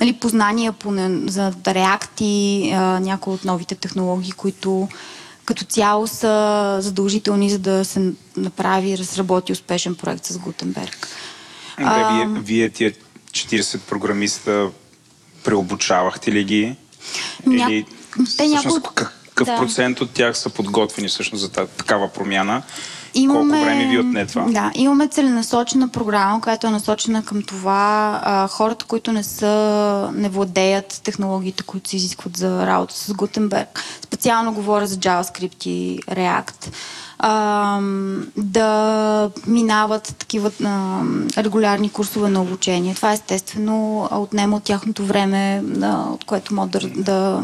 [0.01, 0.91] нали, познания по,
[1.27, 2.70] за React и
[3.01, 4.89] някои от новите технологии, които
[5.49, 11.09] като цяло са задължителни, за да се направи разработи успешен проект с Гутенберг.
[11.78, 12.93] Добре, вие, вие тия
[13.31, 14.70] 40 програмиста
[15.44, 16.77] преобучавахте ли ги?
[17.47, 17.67] Ня...
[17.70, 17.86] Или,
[18.36, 19.57] Те всъщност, какъв да.
[19.57, 22.62] процент от тях са подготвени всъщност за такава промяна?
[23.19, 24.43] Имаме, Колко време ви отне това?
[24.49, 30.29] Да, имаме целенасочена програма, която е насочена към това а, хората, които не са, не
[30.29, 33.85] владеят технологиите, които се изискват за работа с Гутенберг.
[34.03, 36.73] Специално говоря за JavaScript и React
[37.19, 37.81] а,
[38.37, 41.01] да минават такива а,
[41.39, 42.95] регулярни курсове на обучение.
[42.95, 47.43] Това естествено отнема от тяхното време, а, от което могат да, да,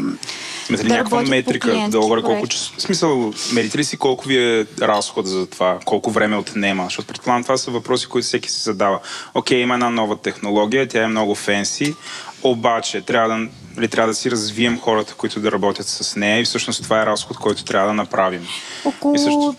[0.69, 2.47] Имате ли да някаква метрика, да говоря колко
[2.77, 6.83] Смисъл, мерите ли си колко ви е разход за това, колко време отнема?
[6.83, 8.99] Защото предполагам това са въпроси, които всеки си задава.
[9.33, 11.95] Окей, има една нова технология, тя е много фенси,
[12.43, 13.47] обаче трябва да,
[13.79, 17.05] ли, трябва да си развием хората, които да работят с нея и всъщност това е
[17.05, 18.47] разход, който трябва да направим.
[18.85, 19.55] Около също...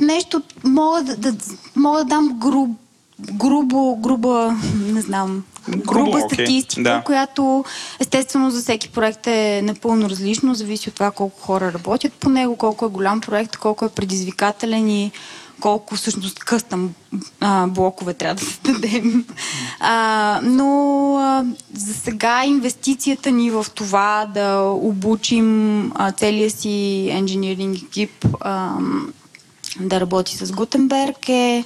[0.00, 1.34] нещо мога да, да,
[1.76, 2.70] мога да дам груб,
[3.20, 6.34] грубо, груба, не знам, груба okay.
[6.34, 7.02] статистика, да.
[7.04, 7.64] която
[8.00, 12.56] естествено за всеки проект е напълно различно, зависи от това колко хора работят по него,
[12.56, 15.12] колко е голям проект, колко е предизвикателен и
[15.62, 16.94] колко всъщност къстъм
[17.40, 19.24] а, блокове трябва да създадем.
[19.80, 27.84] А, но а, за сега инвестицията ни в това да обучим а, целия си engineering
[27.84, 28.76] екип а,
[29.80, 31.64] да работи с Гутенберг е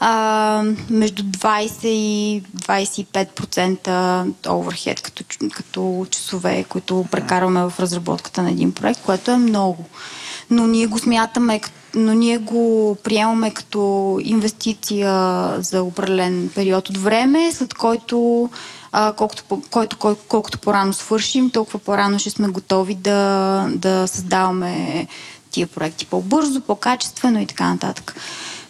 [0.00, 8.72] а, между 20 и 25% оверхед като, като часове, които прекарваме в разработката на един
[8.72, 9.84] проект, което е много.
[10.50, 11.60] Но ние го смятаме,
[11.96, 15.10] но ние го приемаме като инвестиция
[15.58, 18.48] за определен период от време, след който
[18.92, 25.06] а, колкото, който, кол, колкото по-рано свършим, толкова по-рано ще сме готови да, да създаваме
[25.50, 28.14] тия проекти по-бързо, по-качествено и така нататък.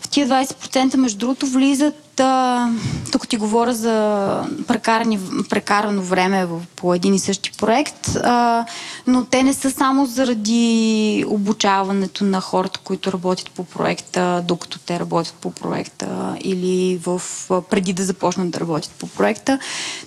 [0.00, 2.70] В тия 20% между другото влизат Та,
[3.12, 5.20] тук ти говоря за прекарани,
[5.50, 6.46] прекарано време
[6.76, 8.66] по един и същи проект, а,
[9.06, 15.00] но те не са само заради обучаването на хората, които работят по проекта, докато те
[15.00, 17.22] работят по проекта или в,
[17.70, 19.58] преди да започнат да работят по проекта.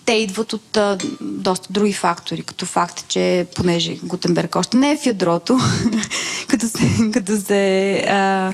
[0.05, 4.97] Те идват от а, доста други фактори, като факт, че понеже Гутенберг още не е
[4.97, 5.59] в ядрото,
[6.47, 8.53] като се, като се а,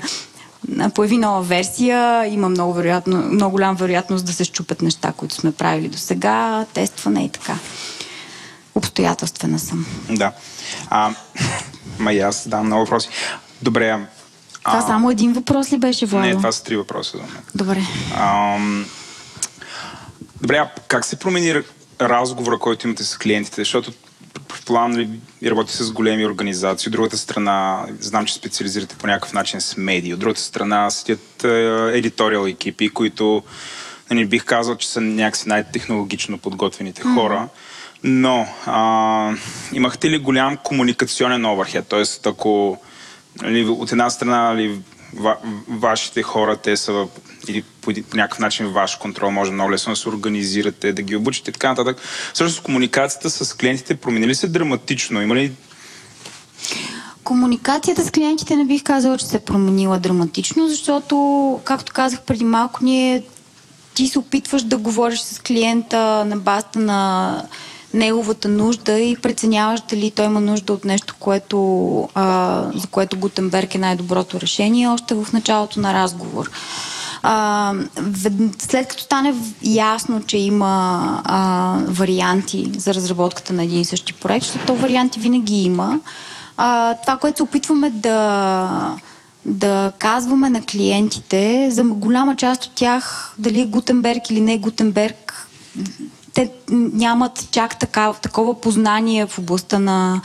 [0.94, 5.52] появи нова версия, има много, вероятно, много голям вероятност да се щупят неща, които сме
[5.52, 7.58] правили до сега, тестване и така.
[8.74, 9.86] Обстоятелствена съм.
[10.10, 10.32] Да.
[10.90, 11.14] А,
[11.98, 13.08] ма и аз дам много въпроси.
[13.62, 14.06] Добре.
[14.64, 14.70] А...
[14.70, 16.26] Това само един въпрос ли беше, Владо?
[16.26, 17.42] Не, това са три въпроса за мен.
[17.54, 17.82] Добре.
[18.16, 18.86] Ам...
[20.40, 21.62] Добре, а как се промени
[22.00, 23.60] разговора, който имате с клиентите?
[23.60, 23.92] Защото
[24.96, 25.08] ли
[25.42, 26.88] и работи с големи организации.
[26.88, 30.14] От другата страна, знам, че специализирате по някакъв начин с медии.
[30.14, 31.44] От другата страна седят
[31.94, 33.42] едиториал екипи, които
[34.10, 37.48] не нали, бих казал, че са някакси най-технологично подготвените хора.
[38.04, 39.34] Но а,
[39.72, 41.86] имахте ли голям комуникационен оверхед?
[41.88, 42.78] Тоест, ако
[43.42, 44.80] нали, от една страна нали,
[45.14, 45.36] ва,
[45.68, 47.08] вашите хора, те са в,
[47.48, 51.16] или по, по някакъв начин ваш контрол, може много лесно да се организирате, да ги
[51.16, 51.96] обучите и така нататък.
[52.34, 55.22] Също комуникацията с клиентите променили се драматично?
[55.22, 55.52] Има ли
[57.24, 62.44] Комуникацията с клиентите не бих казала, че се е променила драматично, защото, както казах преди
[62.44, 63.22] малко, ние
[63.94, 67.42] ти се опитваш да говориш с клиента на базата на
[67.94, 73.74] неговата нужда и преценяваш дали той има нужда от нещо, което, а, за което Гутенберг
[73.74, 76.50] е най-доброто решение, още в началото на разговор.
[77.28, 77.74] А,
[78.58, 84.46] след като стане ясно, че има а, варианти за разработката на един и същи проект,
[84.46, 86.00] защото варианти винаги има,
[86.56, 88.96] а, това, което се опитваме да
[89.44, 94.58] да казваме на клиентите, за голяма част от тях, дали е Гутенберг или не е
[94.58, 95.48] Гутенберг,
[96.34, 100.20] те нямат чак така, такова познание в областта, на,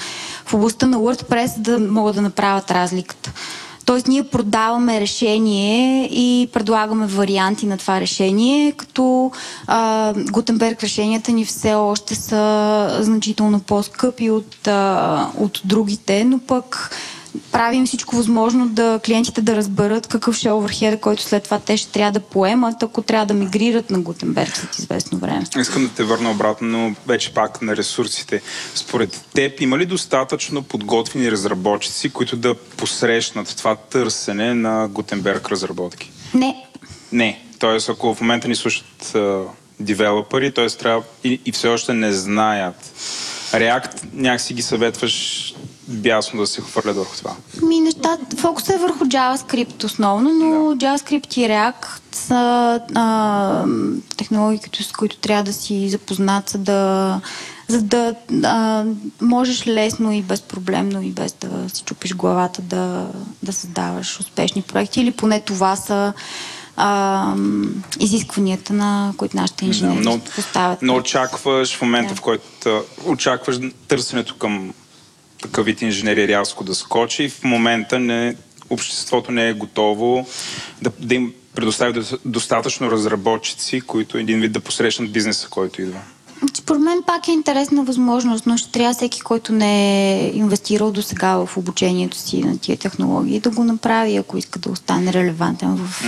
[0.45, 3.31] в областта на WordPress да могат да направят разликата.
[3.85, 9.31] Тоест ние продаваме решение и предлагаме варианти на това решение, като
[9.67, 16.91] а, Гутенберг решенията ни все още са значително по-скъпи от, а, от другите, но пък
[17.51, 21.77] правим всичко възможно да клиентите да разберат какъв ще е оверхеда, който след това те
[21.77, 25.43] ще трябва да поемат, ако трябва да мигрират на Гутенберг след известно време.
[25.59, 28.41] Искам да те върна обратно, но вече пак на ресурсите.
[28.75, 36.11] Според теб има ли достатъчно подготвени разработчици, които да посрещнат това търсене на Гутенберг разработки?
[36.33, 36.65] Не.
[37.11, 37.41] Не.
[37.59, 39.15] Тоест, ако в момента ни слушат
[39.79, 40.67] девелопери, т.е.
[40.67, 42.91] трябва и, и все още не знаят.
[43.51, 45.53] React някакси ги съветваш
[45.87, 47.35] бясно да се хвърля върху това?
[47.63, 50.85] Ми, неща, фокус е върху JavaScript основно, но да.
[50.85, 53.65] JavaScript и React са а,
[54.17, 57.21] технологии, с които трябва да си запознат, за да,
[57.67, 58.85] за да а,
[59.21, 63.07] можеш лесно и безпроблемно и без да си чупиш главата да,
[63.43, 66.13] да създаваш успешни проекти или поне това са
[66.77, 67.33] а,
[67.99, 70.81] изискванията, на които нашите инженери да, но, поставят.
[70.81, 72.15] Но очакваш в момента, да.
[72.15, 74.73] в който очакваш търсенето към
[75.41, 77.29] такъв вид инженери рязко да скочи.
[77.29, 78.35] В момента не,
[78.69, 80.25] обществото не е готово
[80.81, 85.99] да, да им предостави достатъчно разработчици, които един вид да посрещнат бизнеса, който идва.
[86.53, 91.01] Според мен пак е интересна възможност, но ще трябва всеки, който не е инвестирал до
[91.01, 95.75] сега в обучението си на тия технологии, да го направи, ако иска да остане релевантен
[95.75, 96.03] в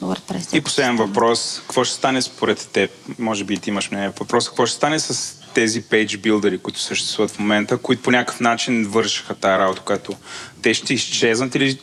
[0.00, 0.56] WordPress.
[0.56, 1.60] И последен въпрос.
[1.66, 2.90] Какво ще стане според теб?
[3.18, 4.48] Може би ти имаш мнение въпрос.
[4.48, 8.88] Какво ще стане с тези пейдж билдери, които съществуват в момента, които по някакъв начин
[8.88, 10.12] вършиха тази работа, която
[10.62, 11.78] те ще изчезнат или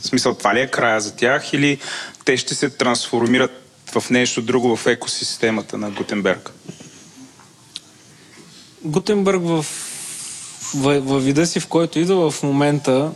[0.00, 1.78] в смисъл това ли е края за тях или
[2.24, 3.62] те ще се трансформират
[3.94, 6.52] в нещо друго в екосистемата на Гутенберг?
[8.84, 9.66] Гутенберг в,
[10.74, 13.12] в, в вида си, в който идва в момента,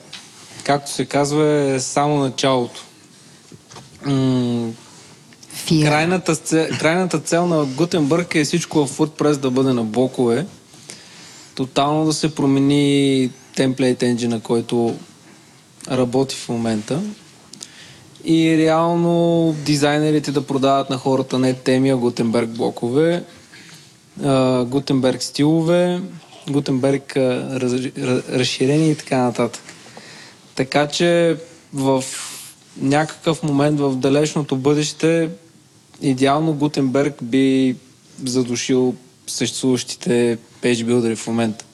[0.65, 2.85] както се казва, е само началото.
[4.05, 4.73] М-
[5.69, 6.37] Крайната,
[6.79, 10.47] крайната цел на Гутенбърг е всичко в WordPress да бъде на блокове.
[11.55, 14.97] Тотално да се промени темплейт енджина, който
[15.91, 17.03] работи в момента.
[18.25, 23.25] И реално дизайнерите да продават на хората не теми, а Гутенберг блокове,
[24.65, 26.01] Гутенберг стилове,
[26.51, 29.63] Гутенберг разширени и така нататък.
[30.55, 31.37] Така че
[31.73, 32.05] в
[32.81, 35.29] някакъв момент в далечното бъдеще
[36.03, 37.77] идеално Гутенберг би
[38.25, 38.95] задушил
[39.27, 41.65] съществуващите пейджбилдери в момента.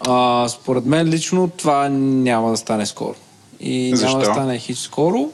[0.00, 3.14] А, според мен лично това няма да стане скоро.
[3.60, 4.06] И Защо?
[4.06, 5.30] няма да стане хич скоро,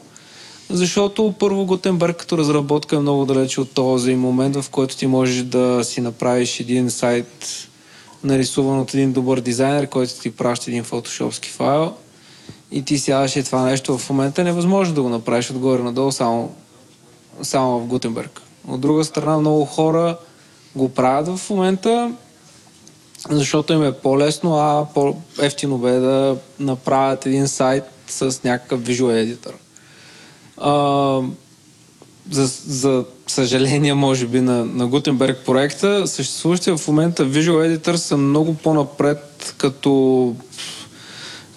[0.70, 5.42] защото първо Гутенберг като разработка е много далече от този момент, в който ти можеш
[5.42, 7.46] да си направиш един сайт
[8.24, 11.92] нарисуван от един добър дизайнер, който ти праща един фотошопски файл
[12.72, 16.12] и ти сядаш и това нещо в момента е невъзможно да го направиш отгоре надолу
[16.12, 16.54] само
[17.42, 18.40] само в Гутенберг.
[18.68, 20.16] От друга страна, много хора
[20.76, 22.12] го правят в момента,
[23.30, 29.52] защото им е по-лесно, а по-ефтино бе да направят един сайт с някакъв Visual Editor.
[30.56, 31.22] А,
[32.30, 38.16] за, за съжаление, може би, на, на Gutenberg проекта, съществуващите в момента Visual Editor са
[38.16, 40.34] много по-напред като,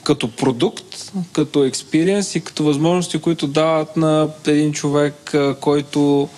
[0.04, 6.30] като продукт, като експириенс и като възможности, които дават на един човек, който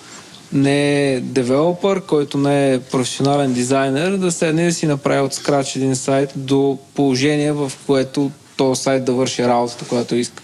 [0.52, 5.76] не е девелопър, който не е професионален дизайнер, да седне да си направи от скрач
[5.76, 10.42] един сайт до положение, в което този сайт да върши работата, която иска.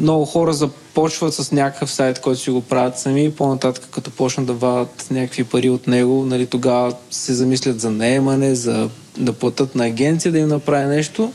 [0.00, 4.52] Много хора започват с някакъв сайт, който си го правят сами по-нататък, като почнат да
[4.52, 9.86] вадат някакви пари от него, нали, тогава се замислят за наемане, за да платят на
[9.86, 11.32] агенция да им направи нещо.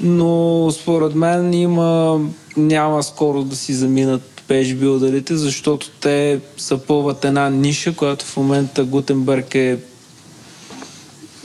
[0.00, 2.20] Но според мен има,
[2.56, 9.54] няма скоро да си заминат пейджбилдерите, защото те съпълват една ниша, която в момента Гутенберг
[9.54, 9.78] е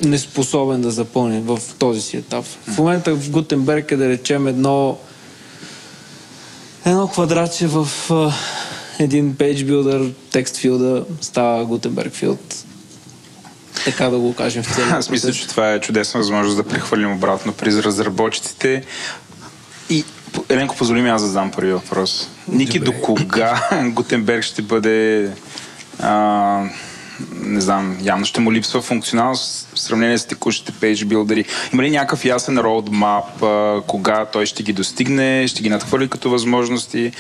[0.04, 2.46] неспособен да запълни в този си етап.
[2.46, 4.98] В момента в Гутенберг е да речем едно
[6.86, 8.34] едно квадратче в uh,
[9.00, 9.36] един
[10.32, 12.63] текст филда става Гутенберг филд.
[13.86, 17.12] Така да го кажем в целия Аз мисля, че това е чудесна възможност да прехвърлим
[17.12, 18.84] обратно при разработчиците.
[19.90, 20.06] И
[20.50, 22.30] Еленко, позволи ми аз да задам първи въпрос.
[22.48, 25.30] Ники, до кога Гутенберг ще бъде
[26.00, 26.64] а,
[27.32, 31.46] не знам, явно ще му липсва функционалност в сравнение с текущите пейдж билдери.
[31.74, 33.26] Има ли някакъв ясен роудмап,
[33.88, 37.12] кога той ще ги достигне, ще ги надхвърли като възможности?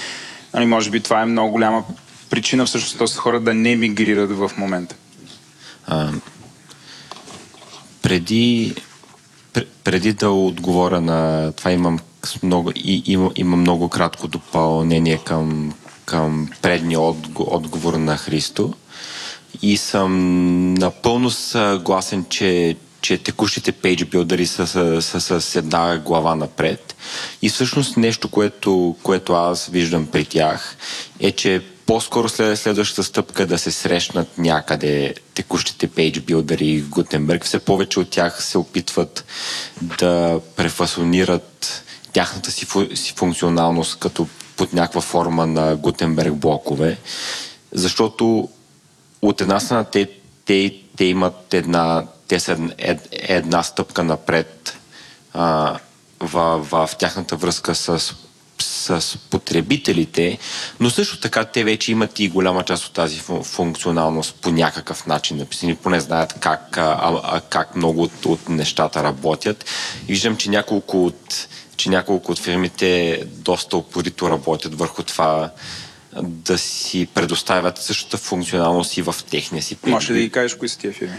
[0.53, 1.83] Ами, може би това е много голяма
[2.29, 4.95] причина всъщност този хора да не мигрират в момента.
[5.87, 6.11] А,
[8.03, 8.75] преди,
[9.83, 11.99] преди да отговоря на това имам
[12.43, 15.73] много, и, има, има много кратко допълнение към,
[16.05, 16.99] към предния
[17.37, 18.73] отговор на Христо.
[19.61, 26.35] И съм напълно съгласен, че, че текущите пейдж билдъри са, са, са, с една глава
[26.35, 26.95] напред.
[27.41, 30.77] И всъщност нещо, което, което аз виждам при тях
[31.19, 37.45] е, че по-скоро след следващата стъпка да се срещнат някъде текущите пейдж билдъри и Гутенберг.
[37.45, 39.25] Все повече от тях се опитват
[39.81, 46.97] да префасонират тяхната си, си функционалност като под някаква форма на Гутенберг блокове,
[47.71, 48.49] защото
[49.21, 50.09] от една страна те,
[50.45, 54.77] те, те имат една, те са ед, една стъпка напред
[55.33, 55.77] а,
[56.19, 58.13] в, в тяхната връзка с,
[58.73, 60.37] с потребителите,
[60.79, 65.37] но също така те вече имат и голяма част от тази функционалност по някакъв начин
[65.37, 69.65] написани, поне знаят как, а, а, как много от, от нещата работят.
[70.07, 75.51] И виждам, че няколко от, че няколко от фирмите доста упорито работят върху това
[76.21, 80.79] да си предоставят същата функционалност и в техния си Може да ги кажеш кои са
[80.79, 81.15] тия фирми?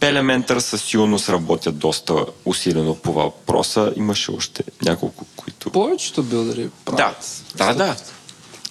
[0.00, 3.92] Elementor със сигурност работят доста усилено по въпроса.
[3.96, 5.70] Имаше още няколко, които...
[5.70, 7.42] Повечето билдери правят.
[7.56, 7.96] Да, да, да.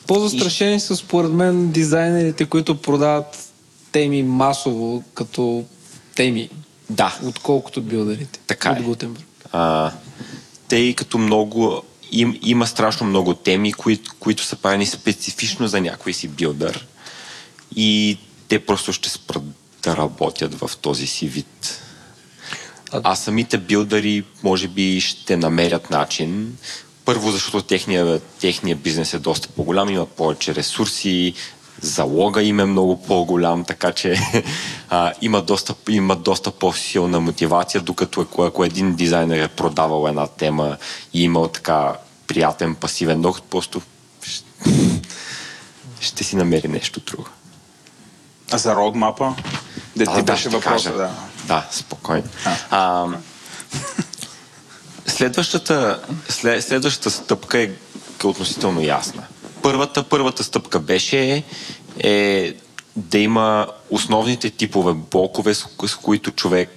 [0.07, 0.79] По-застрашени и...
[0.79, 3.51] са според мен дизайнерите, които продават
[3.91, 5.65] теми масово, като
[6.15, 6.49] теми.
[6.89, 7.19] Да.
[7.23, 8.39] Отколкото билдерите.
[8.47, 8.81] Така от е.
[8.81, 9.25] Гутенберг.
[9.51, 9.91] А,
[10.67, 16.13] те като много им, има страшно много теми, кои, които са правени специфично за някой
[16.13, 16.87] си билдър
[17.75, 18.17] и
[18.47, 19.43] те просто ще спрат
[19.83, 21.81] да работят в този си вид.
[22.91, 26.57] А самите билдъри може би ще намерят начин.
[27.05, 31.33] Първо, защото техния, техния бизнес е доста по-голям, имат повече ресурси,
[31.81, 34.15] залога им е много по-голям, така че
[34.89, 40.27] а, има, доста, има доста по-силна мотивация, докато ако, ако един дизайнер е продавал една
[40.27, 40.77] тема
[41.13, 41.93] и имал така
[42.27, 43.81] приятен пасивен доход, просто
[44.23, 44.45] ще,
[45.99, 47.25] ще си намери нещо друго.
[48.51, 49.35] А за родмапа?
[49.95, 51.09] Да, ти да, беше въпроса, да.
[51.47, 52.27] Да, спокойно.
[52.45, 52.55] А.
[52.69, 53.07] А,
[55.07, 57.71] следващата, след, следващата стъпка е
[58.23, 59.23] относително ясна
[59.61, 61.43] първата, първата стъпка беше
[61.99, 62.53] е
[62.95, 66.69] да има основните типове блокове, с, с които човек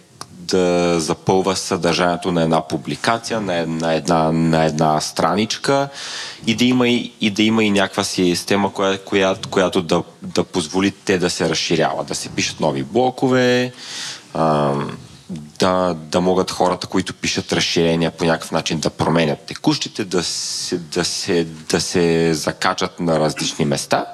[0.53, 5.89] да запълва съдържанието на една публикация, на една, една, на една страничка
[6.47, 10.45] и да има и, и, да има и някаква система, коя, коя, която да, да
[10.45, 13.73] позволи те да се разширяват, да се пишат нови блокове,
[15.59, 20.79] да, да могат хората, които пишат разширения по някакъв начин да променят текущите, да се,
[20.79, 24.07] да се, да се закачат на различни места.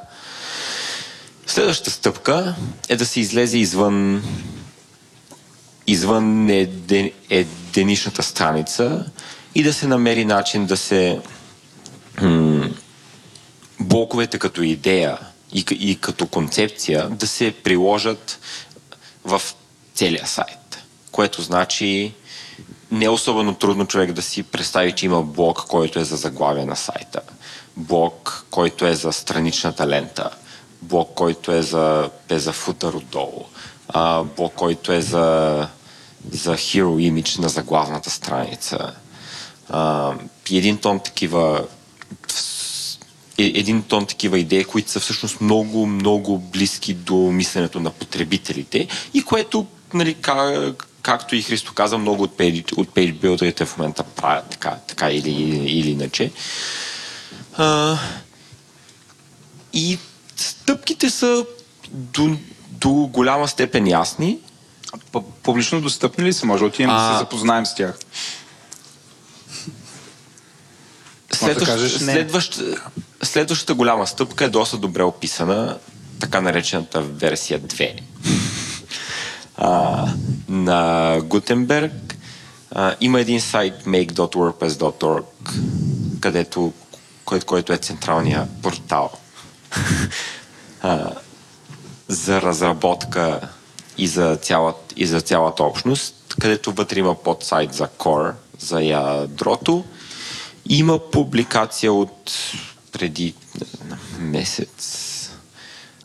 [1.46, 2.54] Следващата стъпка
[2.88, 4.22] е да се излезе извън
[5.88, 9.04] извън еден, единичната страница
[9.54, 11.20] и да се намери начин да се
[12.22, 12.68] м-
[13.80, 15.18] блоковете като идея
[15.52, 18.38] и, и като концепция да се приложат
[19.24, 19.42] в
[19.94, 20.84] целия сайт.
[21.12, 22.12] Което значи
[22.90, 26.64] не е особено трудно човек да си представи, че има блок, който е за заглавие
[26.64, 27.20] на сайта,
[27.76, 30.30] блок, който е за страничната лента,
[30.82, 33.44] блок, който е за, е за футър отдолу,
[33.88, 35.68] а, блок, който е за,
[36.32, 38.94] за hero image на заглавната страница.
[39.68, 40.14] А,
[40.50, 41.64] един тон такива
[43.38, 49.22] един тон такива идеи, които са всъщност много, много близки до мисленето на потребителите и
[49.22, 54.48] което, нали, как, както и Христо каза, много от пейдж, от пейдж в момента правят
[54.50, 55.30] така, така или,
[55.66, 56.32] или иначе.
[57.56, 57.98] А,
[59.72, 59.98] и
[60.36, 61.44] стъпките са
[61.92, 62.36] до,
[62.70, 64.38] до голяма степен ясни.
[65.42, 66.46] Публично достъпни ли са?
[66.46, 67.98] Може да отидем да се запознаем с тях.
[71.32, 72.60] Следващ, да кажеш, следващ,
[73.22, 75.78] следващата голяма стъпка е доста добре описана,
[76.20, 78.00] така наречената версия 2
[79.56, 80.06] а,
[80.48, 82.16] на Гутенберг.
[82.70, 85.24] А, има един сайт make.wordpress.org,
[86.20, 86.72] където,
[87.24, 89.10] който, който е централния портал
[90.82, 91.10] а,
[92.08, 93.48] за разработка
[93.98, 99.84] и за, цялата, и за цялата общност, където вътре има подсайт за Core, за ядрото.
[100.68, 102.32] Има публикация от
[102.92, 103.34] преди
[104.18, 105.08] месец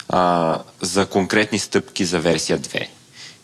[0.09, 2.87] а, за конкретни стъпки за версия 2.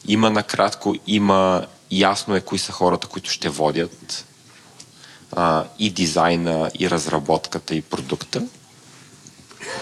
[0.08, 4.26] Има накратко, има ясно е кои са хората, които ще водят
[5.32, 8.44] а, и дизайна, и разработката, и продукта.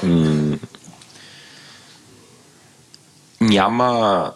[0.03, 0.57] М-
[3.41, 4.31] няма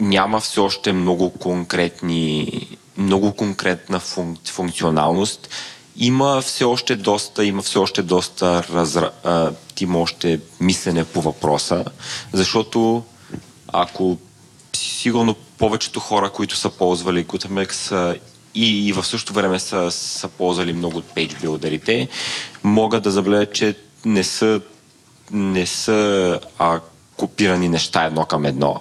[0.00, 5.48] няма все още много конкретни много конкретна функ, функционалност.
[5.96, 9.10] Има все още доста, има все още доста разра...
[9.80, 11.84] има още мислене по въпроса,
[12.32, 13.04] защото
[13.68, 14.18] ако
[14.76, 18.18] сигурно повечето хора, които са ползвали Gutenberg
[18.54, 22.08] и, и в същото време са, са ползвали много от пейджбилдерите,
[22.62, 24.60] могат да забележат, че не са,
[25.30, 26.80] не са а,
[27.16, 28.80] копирани неща едно към едно.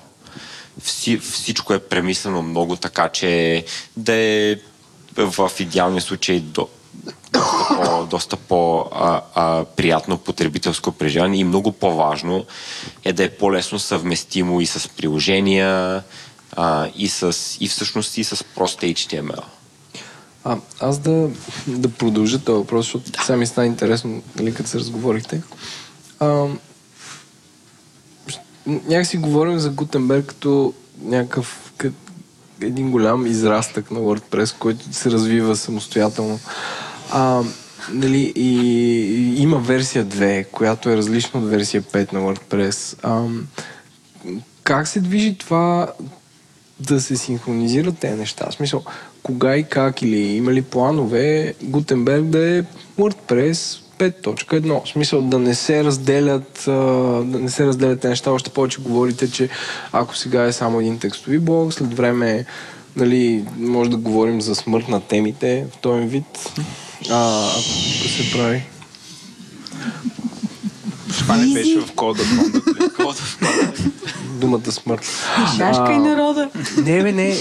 [0.81, 3.65] Вси, всичко е премислено много така, че
[3.97, 4.55] да е
[5.17, 6.67] в идеалния случай до,
[7.31, 12.45] доста по, доста по а, а, приятно потребителско преживяване и много по-важно
[13.03, 16.03] е да е по-лесно съвместимо и с приложения,
[16.55, 19.43] а, и, с, и всъщност и с прост HTML.
[20.43, 21.29] А, аз да,
[21.67, 23.23] да продължа този въпрос, защото да.
[23.23, 25.41] сега ми стана интересно, нали, като се разговорихте.
[26.19, 26.47] А,
[28.67, 31.95] някак си говорим за Гутенберг като някакъв като
[32.61, 36.39] един голям израстък на WordPress, който се развива самостоятелно.
[37.11, 37.41] А,
[37.91, 38.49] нали, и,
[39.35, 42.97] и има версия 2, която е различна от версия 5 на WordPress.
[43.03, 43.23] А,
[44.63, 45.91] как се движи това
[46.79, 48.49] да се синхронизират тези неща?
[48.49, 48.83] В смисъл,
[49.23, 52.63] кога и как или има ли планове Гутенберг да е
[52.99, 54.85] WordPress 5.1.
[54.85, 58.31] В смисъл да не се разделят да не се разделят неща.
[58.31, 59.49] Още повече говорите, че
[59.91, 62.45] ако сега е само един текстови блог, след време
[62.95, 66.53] нали, може да говорим за смърт на темите в този вид.
[67.09, 68.63] А, ако се прави.
[71.09, 72.23] Това не беше в кода.
[74.39, 75.05] Думата смърт.
[75.57, 76.49] Шашка и народа.
[76.77, 77.37] Не, бе, не.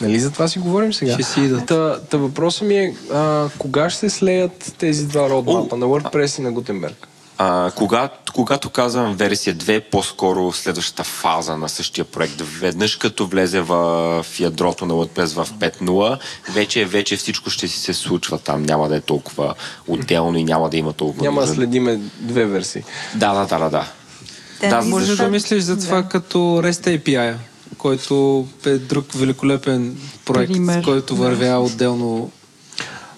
[0.00, 1.12] Нали за това си говорим сега?
[1.12, 1.66] Ще си идат.
[1.66, 6.38] Та, та въпросът ми е, а, кога ще се слеят тези два родмапа, на WordPress
[6.38, 7.07] и на Gutenberg?
[7.40, 13.60] А, когато, когато казвам версия 2, по-скоро следващата фаза на същия проект, веднъж като влезе
[13.60, 13.74] в,
[14.22, 16.18] в ядрото на WordPress в 5.0,
[16.52, 18.62] вече, вече всичко ще си се случва там.
[18.62, 19.54] Няма да е толкова
[19.86, 21.24] отделно и няма да има толкова...
[21.24, 22.82] Няма да следиме две версии.
[23.14, 23.70] Да, да, да, да.
[23.70, 23.86] да.
[24.70, 26.08] Да, може да мислиш за това да.
[26.08, 27.34] като REST API,
[27.78, 30.84] който е друг великолепен проект, Пример.
[30.84, 32.30] който вървя отделно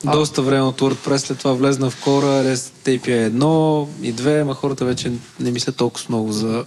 [0.07, 0.17] а...
[0.17, 4.55] доста време от WordPress, след това влезна в Core, REST API 1 и 2, ама
[4.55, 6.65] хората вече не мислят толкова много за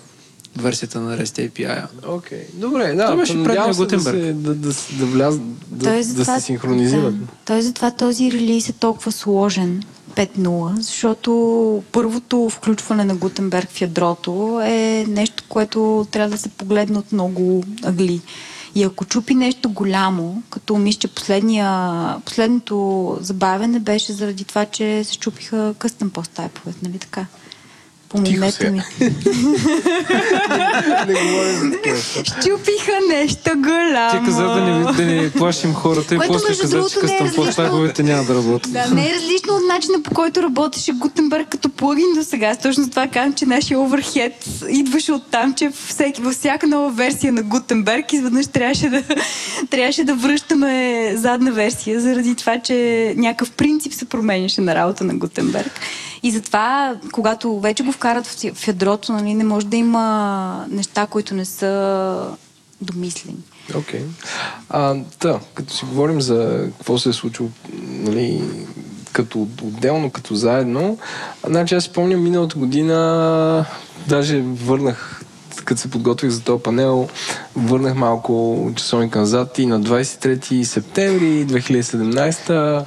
[0.57, 1.85] версията на REST API.
[2.07, 2.53] Окей, okay.
[2.53, 3.05] добре, да.
[3.05, 4.17] Това беше предния Гутенберг.
[4.17, 5.37] Да, да, да, да, вляз,
[5.67, 7.19] да, да, да се синхронизират.
[7.19, 7.27] Да.
[7.45, 9.83] Той затова този релиз е толкова сложен.
[10.15, 16.97] 5.0, защото първото включване на Гутенберг в ядрото е нещо, което трябва да се погледне
[16.97, 18.21] от много агли.
[18.75, 21.07] И ако чупи нещо голямо, като мисля, че
[22.25, 27.25] последното забавене беше заради това, че се чупиха къстъм пост тайповете, нали така?
[28.13, 28.81] Помогнете ми.
[32.23, 34.11] Щупиха нещо голямо.
[34.11, 37.17] Ти каза да не, да не плашим хората и Което, после каза, че е къстъм
[37.19, 38.71] различно пластаковете няма да работят.
[38.71, 42.55] Да, не е различно от начина по който работеше Гутенберг като плагин до сега.
[42.55, 47.33] Точно това казвам, че нашия оверхед идваше от там, че всеки, във всяка нова версия
[47.33, 49.03] на Гутенберг изведнъж трябваше да,
[49.69, 55.15] трябваше да връщаме задна версия, заради това, че някакъв принцип се променяше на работа на
[55.15, 55.79] Гутенберг.
[56.23, 61.35] И затова, когато вече го вкарат в, ядрото, нали, не може да има неща, които
[61.35, 62.27] не са
[62.81, 63.37] домислени.
[63.75, 64.01] Окей.
[64.69, 65.03] Okay.
[65.19, 68.43] Та, като си говорим за какво се е случило, нали,
[69.11, 70.97] като отделно, като заедно,
[71.47, 73.65] значи аз си помня миналата година,
[74.07, 75.22] даже върнах
[75.65, 77.09] като се подготвих за този панел,
[77.55, 82.85] върнах малко часовника назад и на 23 септември 2017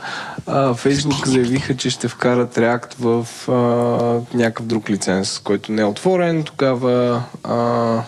[0.74, 6.42] Фейсбук заявиха, че ще вкарат React в а, някакъв друг лиценз, който не е отворен.
[6.42, 8.02] Тогава а,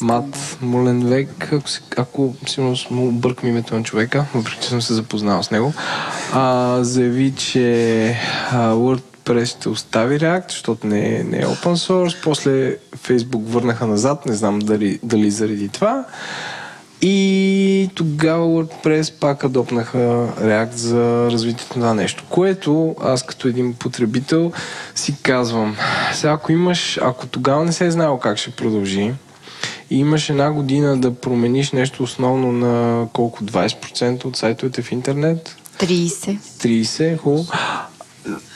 [0.00, 4.94] Мат Муленвек, ако, си, ако сигурно му объркам името на човека, въпреки че съм се
[4.94, 5.72] запознал с него,
[6.32, 8.16] а, заяви, че
[8.52, 9.13] а, WordPress
[9.44, 12.22] ще остави React, защото не е, не е open source.
[12.22, 16.04] После Facebook върнаха назад, не знам дали, дали заради това.
[17.02, 19.98] И тогава WordPress пак адопнаха
[20.40, 24.52] React за развитието на нещо, което аз като един потребител
[24.94, 25.76] си казвам,
[26.12, 29.12] сега ако имаш, ако тогава не се е знаел как ще продължи,
[29.90, 33.44] и имаш една година да промениш нещо основно на колко?
[33.44, 35.56] 20% от сайтовете в интернет?
[35.78, 36.38] 30.
[36.38, 37.46] 30, хубаво.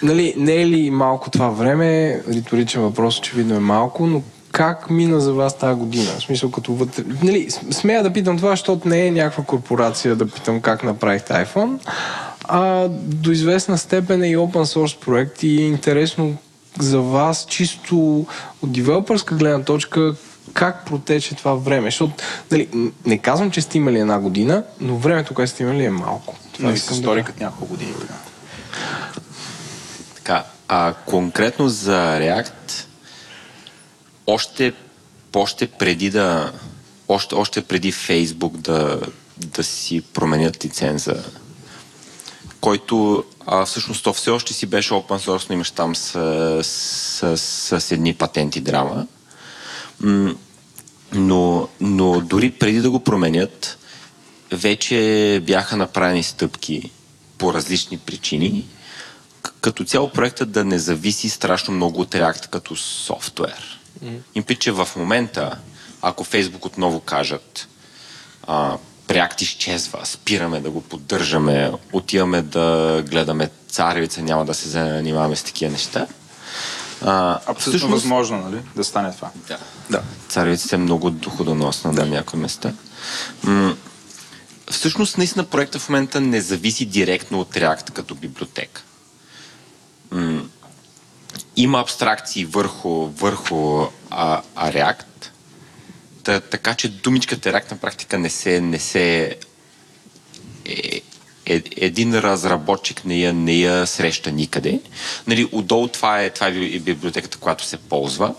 [0.02, 2.20] Нали, не е ли малко това време?
[2.28, 4.22] Риторичен въпрос, очевидно е малко, но
[4.52, 6.10] как мина за вас тази година?
[6.18, 7.04] В смисъл, като вътре...
[7.22, 11.78] Нали, смея да питам това, защото не е някаква корпорация да питам как направихте iPhone,
[12.44, 16.36] а до известна степен е и open source проект и е интересно
[16.78, 18.26] за вас, чисто
[18.62, 20.14] от девелопърска гледна точка,
[20.52, 21.86] как протече това време.
[21.86, 22.12] Защото,
[22.50, 22.68] нали,
[23.06, 26.34] не казвам, че сте имали една година, но времето, което сте имали е малко.
[26.52, 27.92] Това ви се стори като няколко години.
[30.28, 32.86] Така, а конкретно за React,
[34.26, 34.72] още,
[35.34, 36.52] още преди да
[37.08, 39.00] още, още преди Фейсбук да,
[39.36, 41.24] да си променят лиценза,
[42.60, 46.10] който а, всъщност то все още си беше open source, но имаш там с,
[46.62, 49.06] с, с, с едни патенти драма.
[51.12, 53.78] Но, но дори преди да го променят,
[54.52, 56.90] вече бяха направени стъпки
[57.38, 58.66] по различни причини,
[59.60, 63.80] като цяло проектът да не зависи страшно много от React като софтуер.
[64.04, 64.18] Mm.
[64.34, 65.58] Импи, че в момента,
[66.02, 67.68] ако Фейсбук отново кажат
[68.46, 68.76] а,
[69.08, 75.42] React изчезва, спираме да го поддържаме, отиваме да гледаме царевица, няма да се занимаваме с
[75.42, 76.06] такива неща,
[77.02, 78.58] а, Абсолютно всъщност, възможно, нали?
[78.76, 79.30] Да стане това.
[79.48, 79.58] Да.
[79.90, 80.02] да.
[80.28, 82.00] Царевицата е много доходоносна да.
[82.00, 82.72] на някои места.
[83.42, 83.76] М-
[84.70, 88.82] всъщност, наистина, проекта в момента не зависи директно от React като библиотека.
[90.10, 90.48] М-
[91.56, 95.04] има абстракции върху, върху а, а React,
[96.22, 99.36] та, така че думичката React на практика не се, не се
[100.64, 101.00] е,
[101.46, 104.80] е, един разработчик не я, не я среща никъде.
[105.26, 108.34] Нали, отдолу това е, това е библиотеката, която се ползва,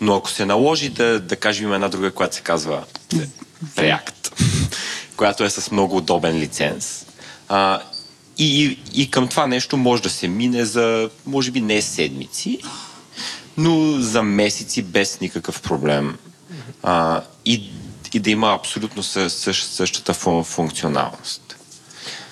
[0.00, 2.84] но ако се наложи да, да кажем една друга, която се казва
[3.76, 4.32] React,
[5.16, 7.06] която е с много удобен лиценз,
[7.48, 7.80] а,
[8.40, 12.58] и, и, към това нещо може да се мине за, може би не седмици,
[13.56, 16.16] но за месеци без никакъв проблем.
[16.82, 17.70] А, и,
[18.14, 21.56] и да има абсолютно същ, същата функционалност.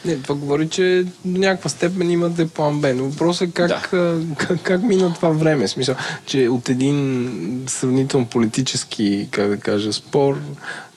[0.05, 2.95] Не, това говори, че до някаква степен имате план Б.
[2.95, 4.21] Но въпросът е как, да.
[4.37, 5.69] как, как мина това време.
[5.69, 5.95] Смисъл,
[6.27, 10.39] че от един сравнително политически, как да кажа, спор,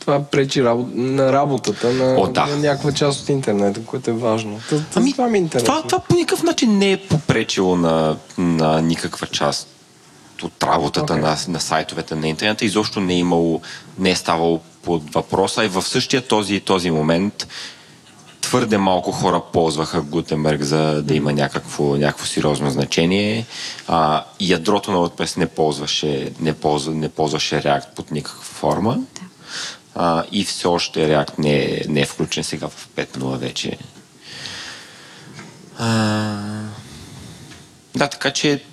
[0.01, 0.87] това пречи работ...
[0.95, 2.45] на работата на, О, да.
[2.45, 4.59] на някаква част от интернета, което е важно.
[4.69, 5.73] Т- ами, това ми е интересно.
[5.73, 9.67] Това, това по никакъв начин не е попречило на, на никаква част
[10.43, 11.21] от работата okay.
[11.21, 12.65] на, на сайтовете на интернета.
[12.65, 13.61] Изобщо не е имало,
[13.99, 17.47] не е ставало под въпроса и в същия този, този момент
[18.41, 23.45] твърде малко хора ползваха Гутенберг за да има някакво, някакво сериозно значение.
[23.87, 28.99] А, ядрото на WordPress не ползваше, не, ползва, не ползваше React под никаква форма.
[29.95, 33.77] А, и все още React не е, не е включен сега в 5.0 вече.
[35.77, 36.37] А,
[37.95, 38.63] да, така че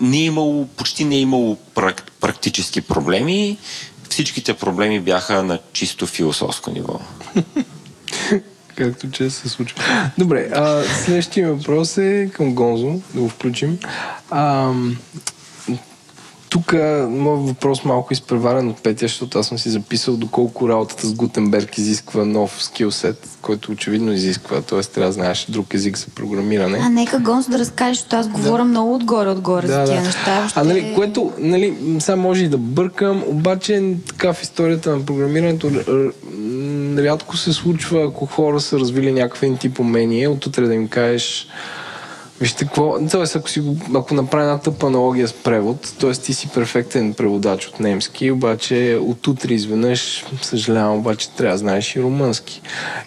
[0.00, 3.58] не е имало, почти не е имало прак, практически проблеми.
[4.10, 7.00] Всичките проблеми бяха на чисто философско ниво.
[8.78, 9.82] както че се случва.
[10.18, 13.78] Добре, а, следващия въпрос е към Гонзо, да го включим.
[14.30, 14.72] А,
[16.50, 16.72] тук
[17.08, 21.78] моят въпрос малко изпреварен от Петя, защото аз съм си записал доколко работата с Гутенберг
[21.78, 24.80] изисква нов скилсет, който очевидно изисква, т.е.
[24.80, 26.78] трябва да знаеш друг език за програмиране.
[26.82, 28.64] А нека Гонсо да разкажеш, защото аз говоря да.
[28.64, 30.06] много отгоре-отгоре да, за тия да.
[30.06, 30.38] неща.
[30.38, 30.60] Въобще...
[30.60, 35.70] А нали, което, нали, сега може и да бъркам, обаче така в историята на програмирането
[36.98, 41.48] рядко се случва, ако хора са развили някакъв тип умение, отутре да им кажеш
[42.40, 43.38] Вижте какво, т.е.
[43.38, 43.62] ако, си,
[43.94, 46.12] ако направя една тъпа аналогия с превод, т.е.
[46.12, 51.96] ти си перфектен преводач от немски, обаче от утре изведнъж, съжалявам, обаче трябва да знаеш
[51.96, 52.62] и румънски.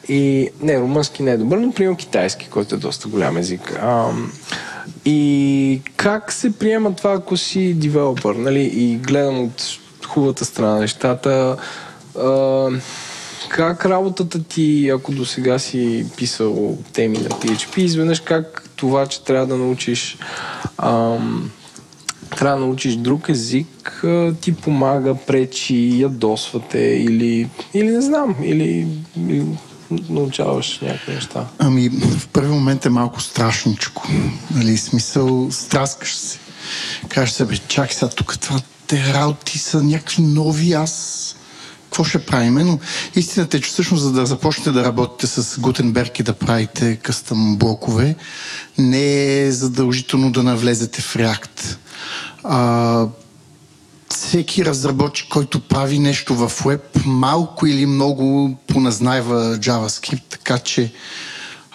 [0.08, 3.80] И не, румънски не е добър, но приема китайски, който е доста голям език.
[3.82, 4.10] А,
[5.06, 8.72] и как се приема това, ако си девелопър, нали?
[8.74, 11.58] И гледам от хубавата страна нещата.
[12.20, 12.68] А,
[13.50, 19.24] как работата ти, ако до сега си писал теми на PHP, изведнъж как това, че
[19.24, 20.18] трябва да научиш
[20.78, 21.52] ам,
[22.38, 24.04] трябва да научиш друг език,
[24.42, 28.88] ти помага, пречи, ядосвате или, или не знам, или,
[29.18, 29.46] или
[30.10, 31.48] научаваш някакви неща?
[31.60, 34.08] Ами, в първи момент е малко страшничко.
[34.56, 36.40] Нали, смисъл, страскаш се.
[37.10, 41.36] Кажеш се, бе, чакай сега, тук това те работи са някакви нови, аз
[41.92, 42.54] какво ще правим?
[42.54, 42.80] Но
[43.16, 47.58] истината е, че всъщност за да започнете да работите с Гутенберг и да правите къстъм
[47.58, 48.16] блокове,
[48.78, 51.78] не е задължително да навлезете в React.
[52.44, 53.08] А,
[54.10, 60.94] всеки разработчик, който прави нещо в веб, малко или много поназнайва JavaScript, така че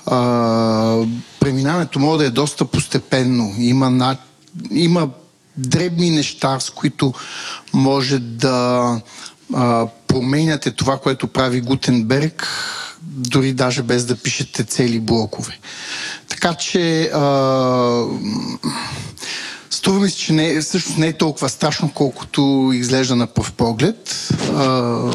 [0.07, 1.03] а,
[1.41, 3.55] преминаването може да е доста постепенно.
[3.59, 4.17] Има, на,
[4.71, 5.09] има
[5.57, 7.13] дребни неща, с които
[7.73, 9.01] може да
[9.55, 12.49] а, променяте това, което прави Гутенберг,
[13.03, 15.59] дори даже без да пишете цели блокове.
[16.29, 18.05] Така че а,
[19.71, 24.29] струва ми се, че не, всъщност не е толкова страшно, колкото изглежда на пръв поглед.
[24.55, 25.13] А,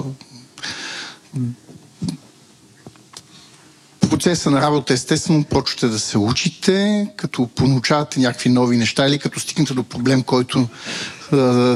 [4.22, 9.40] процеса на работа естествено почвате да се учите, като понаучавате някакви нови неща или като
[9.40, 10.68] стигнете до проблем, който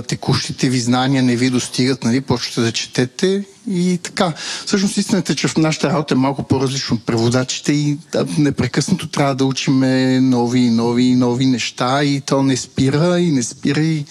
[0.08, 4.34] текущите ви знания не ви достигат, нали, почвате да четете и така.
[4.66, 9.36] Всъщност истината е, че в нашата работа е малко по-различно преводачите и да, непрекъснато трябва
[9.36, 9.80] да учим
[10.30, 14.06] нови и нови и нови неща и то не спира и не спира и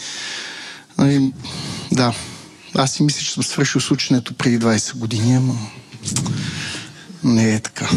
[0.99, 1.33] нали,
[1.93, 2.15] да.
[2.75, 3.89] Аз си мисля, че съм свършил с
[4.39, 5.57] преди 20 години, но
[7.25, 7.89] не е така.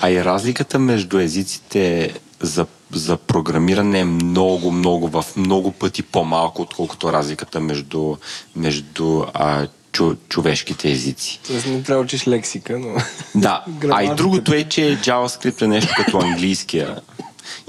[0.00, 6.62] А и разликата между езиците за, за програмиране е много, много, в много пъти по-малко,
[6.62, 8.16] отколкото разликата между,
[8.56, 11.40] между а, чу, човешките езици.
[11.46, 12.96] Тоест не трябва да учиш лексика, но...
[13.34, 17.00] Да, а и другото е, че JavaScript е нещо като английския.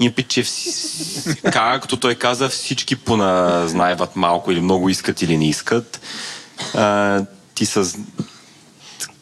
[0.00, 0.44] И че
[1.52, 6.00] както той каза, всички поназнайват малко или много искат или не искат.
[6.74, 7.98] А, ти с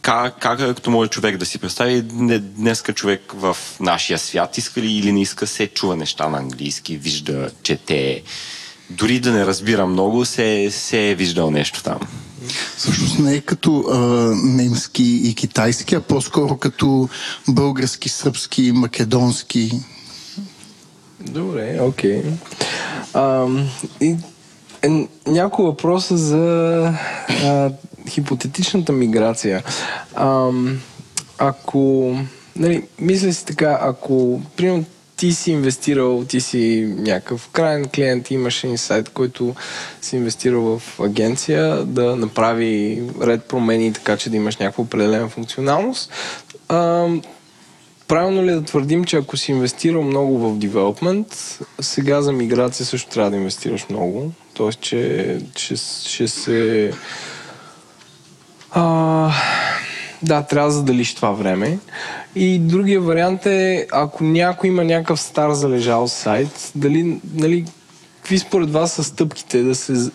[0.03, 4.93] как, как като може човек да си представи днеска човек в нашия свят иска ли
[4.93, 8.23] или не иска се чува неща на английски, вижда, чете,
[8.91, 11.99] дори да не разбира много, се, се е виждал нещо там.
[12.77, 13.99] Всъщност не е като а,
[14.43, 17.09] немски и китайски, а по-скоро като
[17.49, 19.70] български, сръбски, македонски.
[21.20, 22.23] Добре, окей.
[23.15, 23.65] Okay.
[24.01, 24.17] и
[24.83, 26.95] е, няколко въпроса за
[27.45, 27.70] а,
[28.09, 29.62] хипотетичната миграция.
[30.15, 30.51] А,
[31.39, 32.15] ако,
[32.57, 34.85] нали, мисля си така, ако, примерно,
[35.17, 39.55] ти си инвестирал, ти си някакъв крайен клиент, имаш инсайт, който
[40.03, 46.12] си инвестирал в агенция да направи ред промени, така че да имаш някаква определена функционалност.
[46.69, 47.09] А,
[48.09, 52.87] правилно ли е да твърдим, че ако си инвестирал много в девелопмент, сега за миграция
[52.87, 54.33] също трябва да инвестираш много?
[54.55, 56.93] Тоест, че ще, ще се...
[58.73, 59.32] А,
[60.23, 61.78] да, трябва да заделиш това време.
[62.34, 67.65] И другия вариант е, ако някой има някакъв стар залежал сайт, дали, нали,
[68.16, 70.10] какви според вас са стъпките да се,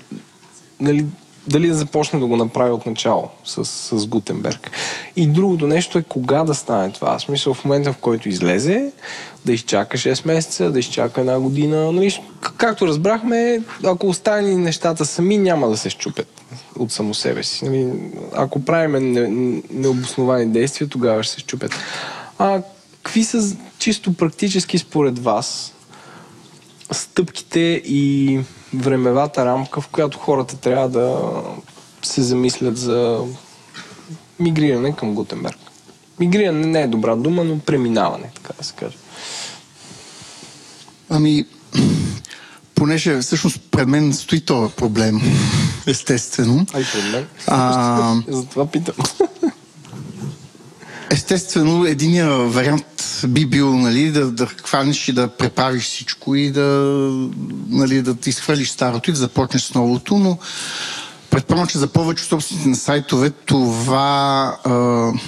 [0.79, 1.05] нали,
[1.47, 4.71] дали да започне да го направи от начало с, с Гутенберг.
[5.15, 7.17] И другото нещо е кога да стане това.
[7.17, 8.91] В смисъл в момента, в който излезе,
[9.45, 11.91] да изчака 6 месеца, да изчака една година.
[11.91, 12.19] Нали,
[12.57, 16.41] както разбрахме, ако остане нещата сами, няма да се щупят
[16.79, 17.65] от само себе си.
[17.65, 17.93] Нали,
[18.35, 21.71] ако правим не, необосновани действия, тогава ще се щупят.
[22.39, 22.61] А
[23.03, 25.73] какви са чисто практически според вас
[26.91, 28.39] стъпките и
[28.75, 31.31] времевата рамка, в която хората трябва да
[32.01, 33.19] се замислят за
[34.39, 35.57] мигриране към Гутенберг.
[36.19, 38.97] Мигриране не е добра дума, но преминаване, така да се каже.
[41.09, 41.45] Ами,
[42.75, 45.21] понеже всъщност пред мен стои този проблем,
[45.87, 46.65] естествено.
[46.73, 47.27] Ай, пред мен.
[47.47, 48.95] А, Затова питам.
[51.11, 52.85] естествено, единия вариант
[53.27, 56.61] би бил нали, да, да хванеш и да преправиш всичко и да,
[57.69, 60.37] нали, да ти изхвърлиш старото и да започнеш с новото, но
[61.29, 64.73] предполагам, че за повече собственици на сайтове това а,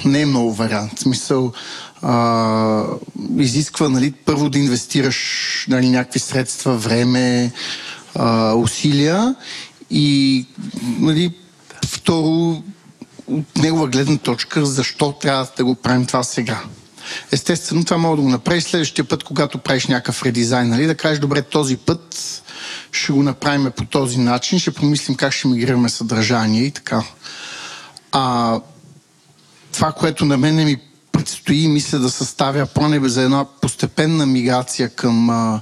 [0.05, 0.91] не е много вариант.
[0.95, 1.51] В смисъл,
[2.01, 2.83] а,
[3.37, 7.51] изисква нали, първо да инвестираш нали, някакви средства, време,
[8.15, 9.35] а, усилия
[9.89, 10.45] и
[10.99, 11.33] нали,
[11.85, 12.63] второ
[13.27, 16.63] от негова гледна точка, защо трябва да го правим това сега.
[17.31, 20.85] Естествено, това мога да го направиш следващия път, когато правиш някакъв редизайн, нали?
[20.85, 22.15] да кажеш, добре, този път
[22.91, 27.03] ще го направим по този начин, ще помислим как ще мигрираме съдържание и така.
[28.11, 28.59] А
[29.71, 30.77] това, което на мен ми
[31.11, 35.61] предстои, мисля да съставя плане за една постепенна миграция към а,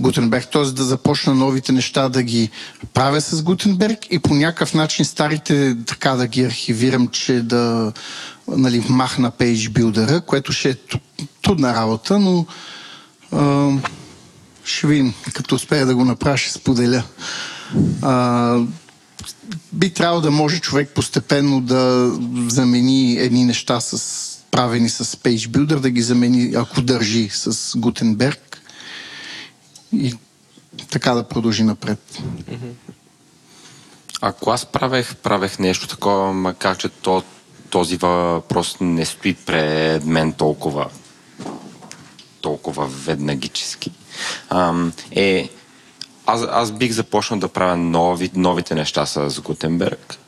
[0.00, 0.64] Гутенберг, т.е.
[0.64, 2.50] да започна новите неща да ги
[2.94, 7.92] правя с Гутенберг и по някакъв начин старите така да ги архивирам, че да
[8.48, 10.76] нали, махна Builder, което ще е
[11.42, 12.46] трудна работа, но
[13.32, 13.70] а,
[14.64, 15.14] ще видим.
[15.34, 17.02] Като успея да го направя, ще споделя.
[18.02, 18.58] А,
[19.72, 22.12] би трябвало да може човек постепенно да
[22.48, 28.49] замени едни неща с правени с Page Builder, да ги замени, ако държи с Гутенберг
[29.92, 30.14] и
[30.90, 32.18] така да продължи напред.
[34.20, 37.22] Ако аз правех, правех нещо такова, макар че то,
[37.70, 40.90] този въпрос не стои пред мен толкова
[42.40, 43.90] толкова веднагически,
[44.48, 45.48] ам, е
[46.26, 50.18] аз, аз бих започнал да правя нови, новите неща с Гутенберг.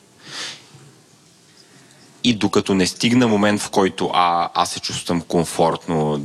[2.25, 6.21] И докато не стигна момент, в който а, аз се чувствам комфортно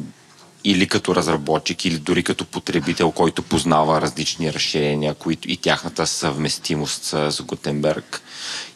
[0.69, 7.03] или като разработчик, или дори като потребител, който познава различни разширения които, и тяхната съвместимост
[7.03, 8.21] с Гутенберг.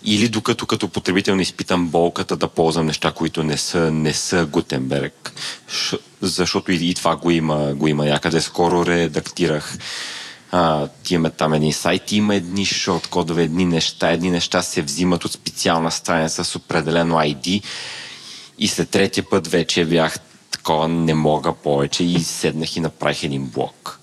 [0.04, 4.46] Или докато като потребител не изпитам болката да ползвам неща, които не са, не са
[4.46, 5.34] Гутенберг.
[6.22, 8.42] Защото и, и това го има, го има някъде.
[8.42, 9.78] Скоро редактирах
[10.52, 14.82] а, ти имаме там едни сайти, има едни шорт кодове, едни неща, едни неща се
[14.82, 17.64] взимат от специална страница с определено ID
[18.60, 20.20] и след третия път вече бях
[20.52, 24.00] такова не мога повече и седнах и направих един блок.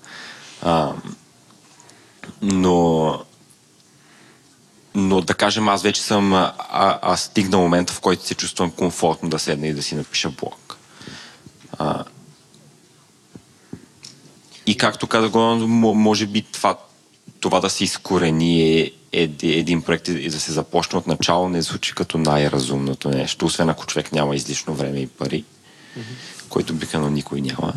[0.61, 0.93] А,
[2.41, 3.19] но
[4.95, 6.53] но да кажем, аз вече съм а,
[7.01, 10.77] а, стигнал момента, в който се чувствам комфортно да седна и да си напиша блог.
[11.77, 12.03] А,
[14.65, 16.77] и както казах, може би това,
[17.39, 21.61] това да се изкорени е, е, един проект и да се започне от начало не
[21.61, 25.43] звучи като най-разумното нещо, освен ако човек няма излишно време и пари,
[25.97, 26.38] mm-hmm.
[26.49, 27.73] Който обикновено никой няма.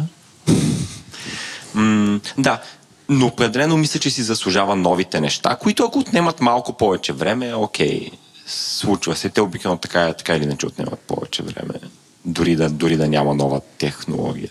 [1.75, 2.60] М- да,
[3.09, 8.10] но определено мисля, че си заслужава новите неща, които ако отнемат малко повече време, окей,
[8.47, 9.28] случва се.
[9.28, 11.75] Те обикновено така, така или иначе отнемат повече време,
[12.25, 14.51] дори да, дори да няма нова технология.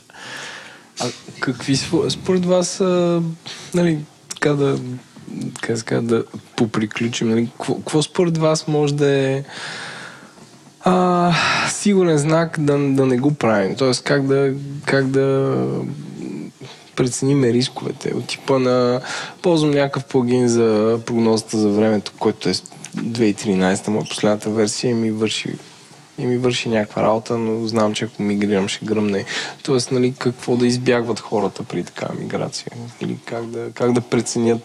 [1.00, 1.10] А
[1.40, 1.76] какви
[2.10, 3.22] според вас, а,
[3.74, 4.80] нали, така да,
[5.62, 6.24] как ска, да
[6.56, 9.44] поприключим, нали, какво според вас може да е
[10.84, 11.34] а,
[11.70, 13.76] сигурен знак да, да не го правим?
[13.76, 14.54] Тоест как да,
[14.86, 15.58] как да
[16.96, 18.14] преценим рисковете.
[18.14, 19.02] От типа на
[19.42, 25.54] ползвам някакъв плагин за прогнозата за времето, който е 2013, моя последната версия ми върши
[26.18, 29.26] и ми върши някаква работа, но знам, че ако мигрирам ще гръмне.
[29.64, 32.68] Тоест, нали, какво да избягват хората при такава миграция?
[33.02, 34.62] Или как да, как да преценят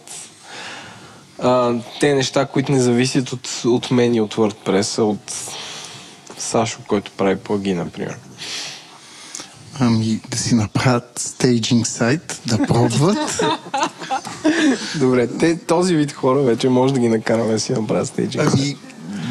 [1.39, 5.33] а, те неща, които не зависят от, от мен и от WordPress, от
[6.39, 8.17] Сашо, който прави плаги, например.
[9.79, 13.45] Ами да си направят стейджинг сайт, да пробват.
[14.95, 18.63] Добре, те, този вид хора вече може да ги накараме да си направят стейджинг ами,
[18.63, 18.77] сайт.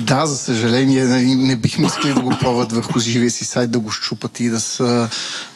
[0.01, 3.80] Да, за съжаление, нали, не бихме искали да го пробват върху живия си сайт, да
[3.80, 5.09] го щупат и да са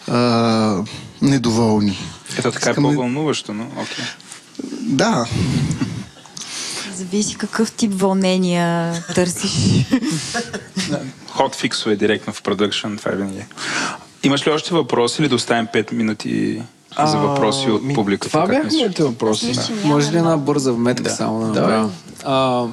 [0.08, 0.84] а,
[1.22, 2.00] недоволни.
[2.38, 3.84] Ето така е Искам е по-вълнуващо, но окей.
[3.84, 4.08] Okay.
[4.82, 5.26] Да.
[7.00, 9.86] Зависи какъв тип вълнения търсиш.
[11.30, 13.44] Хот фиксове директно в продъкшн, това е винаги.
[14.24, 16.62] Имаш ли още въпроси или да оставим 5 минути
[17.06, 18.28] за въпроси от публиката?
[18.28, 19.52] Това бяха моите въпроси.
[19.52, 19.68] Да.
[19.84, 21.10] Може ли една бърза вметка да.
[21.10, 21.90] само да направя?
[22.24, 22.70] Да.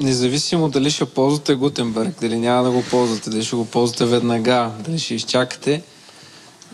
[0.00, 4.70] независимо дали ще ползвате Гутенберг, дали няма да го ползвате, дали ще го ползвате веднага,
[4.84, 5.82] дали ще изчакате,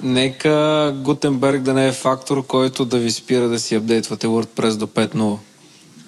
[0.03, 4.87] нека Гутенберг да не е фактор, който да ви спира да си апдейтвате WordPress до
[4.87, 5.39] 5.0.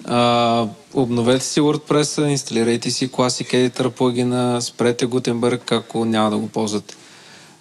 [0.04, 6.48] А, обновете си WordPress, инсталирайте си Classic Editor плагина, спрете Gutenberg, ако няма да го
[6.48, 6.94] ползвате.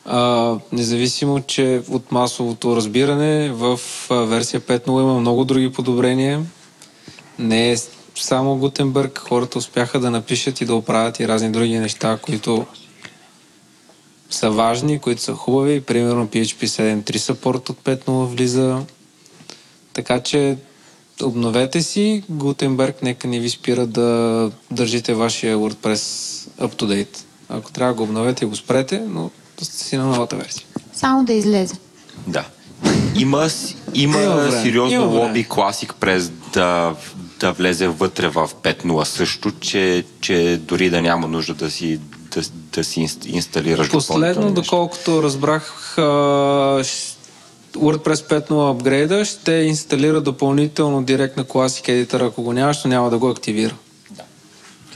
[0.05, 6.45] А, независимо, че от масовото разбиране в версия 5.0 има много други подобрения.
[7.39, 7.77] Не е
[8.15, 9.17] само Гутенбърг.
[9.17, 12.65] Хората успяха да напишат и да оправят и разни други неща, които
[14.29, 15.81] са важни, които са хубави.
[15.81, 18.85] Примерно PHP 7.3 support от 5.0 влиза.
[19.93, 20.57] Така че
[21.21, 25.95] обновете си Гутенберг, нека не ви спира да държите вашия WordPress
[26.61, 27.17] up to date.
[27.49, 30.65] Ако трябва да го обновете, го спрете, но да сте си на новата версия.
[30.93, 31.75] Само да излезе.
[32.27, 32.45] Да.
[33.15, 33.49] Има,
[33.93, 35.19] има, време, сериозно има време.
[35.19, 36.95] лоби Classic през да,
[37.39, 41.99] да влезе вътре в 5.0 също, че, че дори да няма нужда да си,
[42.35, 42.41] да,
[42.73, 46.83] да си инст- инсталираш Последно, доколкото разбрах, а,
[47.73, 52.27] WordPress 5.0 апгрейда ще инсталира допълнително директ на Classic Editor.
[52.27, 53.75] Ако го нямаш, то няма да го активира.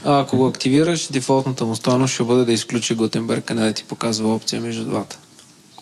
[0.04, 3.72] А ако го активираш, дефолтната му стойност ще бъде да изключи Gutenberg, а не да
[3.72, 5.18] ти показва опция между двата.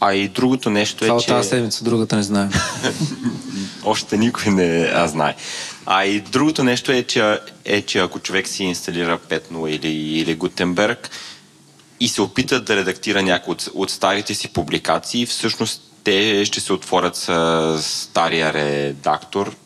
[0.01, 1.27] А и другото нещо е, Това че...
[1.27, 2.51] тази седмица, другата не знаем.
[3.85, 5.37] Още никой не а, знае.
[5.87, 10.39] А и другото нещо е че, е, че ако човек си инсталира 5.0 или, или
[10.39, 11.09] Gutenberg
[12.01, 16.73] и се опита да редактира някои от, от старите си публикации, всъщност те ще се
[16.73, 19.57] отворят с стария редактор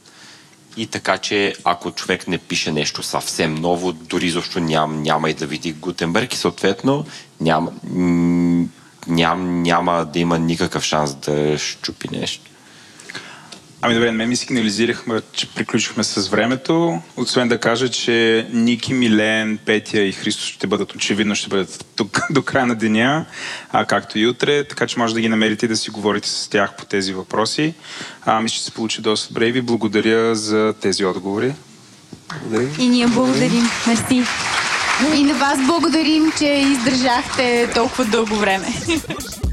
[0.77, 5.35] и така, че ако човек не пише нещо съвсем ново, дори защо ням, няма и
[5.35, 7.07] да види Гутенберг и съответно
[7.41, 7.73] няма,
[9.07, 12.51] ням, няма да има никакъв шанс да щупи нещо.
[13.83, 17.03] Ами добре, мен ми сигнализирахме, че приключихме с времето.
[17.17, 22.21] Освен да кажа, че Ники, Милен, Петя и Христо ще бъдат очевидно, ще бъдат тук
[22.31, 23.25] до края на деня,
[23.73, 26.49] а, както и утре, така че може да ги намерите и да си говорите с
[26.49, 27.75] тях по тези въпроси.
[28.25, 31.55] А, мисля, че се получи доста добре и ви благодаря за тези отговори.
[32.41, 32.69] Благодаря.
[32.79, 33.65] И ние благодарим.
[33.87, 34.23] Мерси.
[35.15, 38.67] И на вас благодарим, че издържахте толкова дълго време.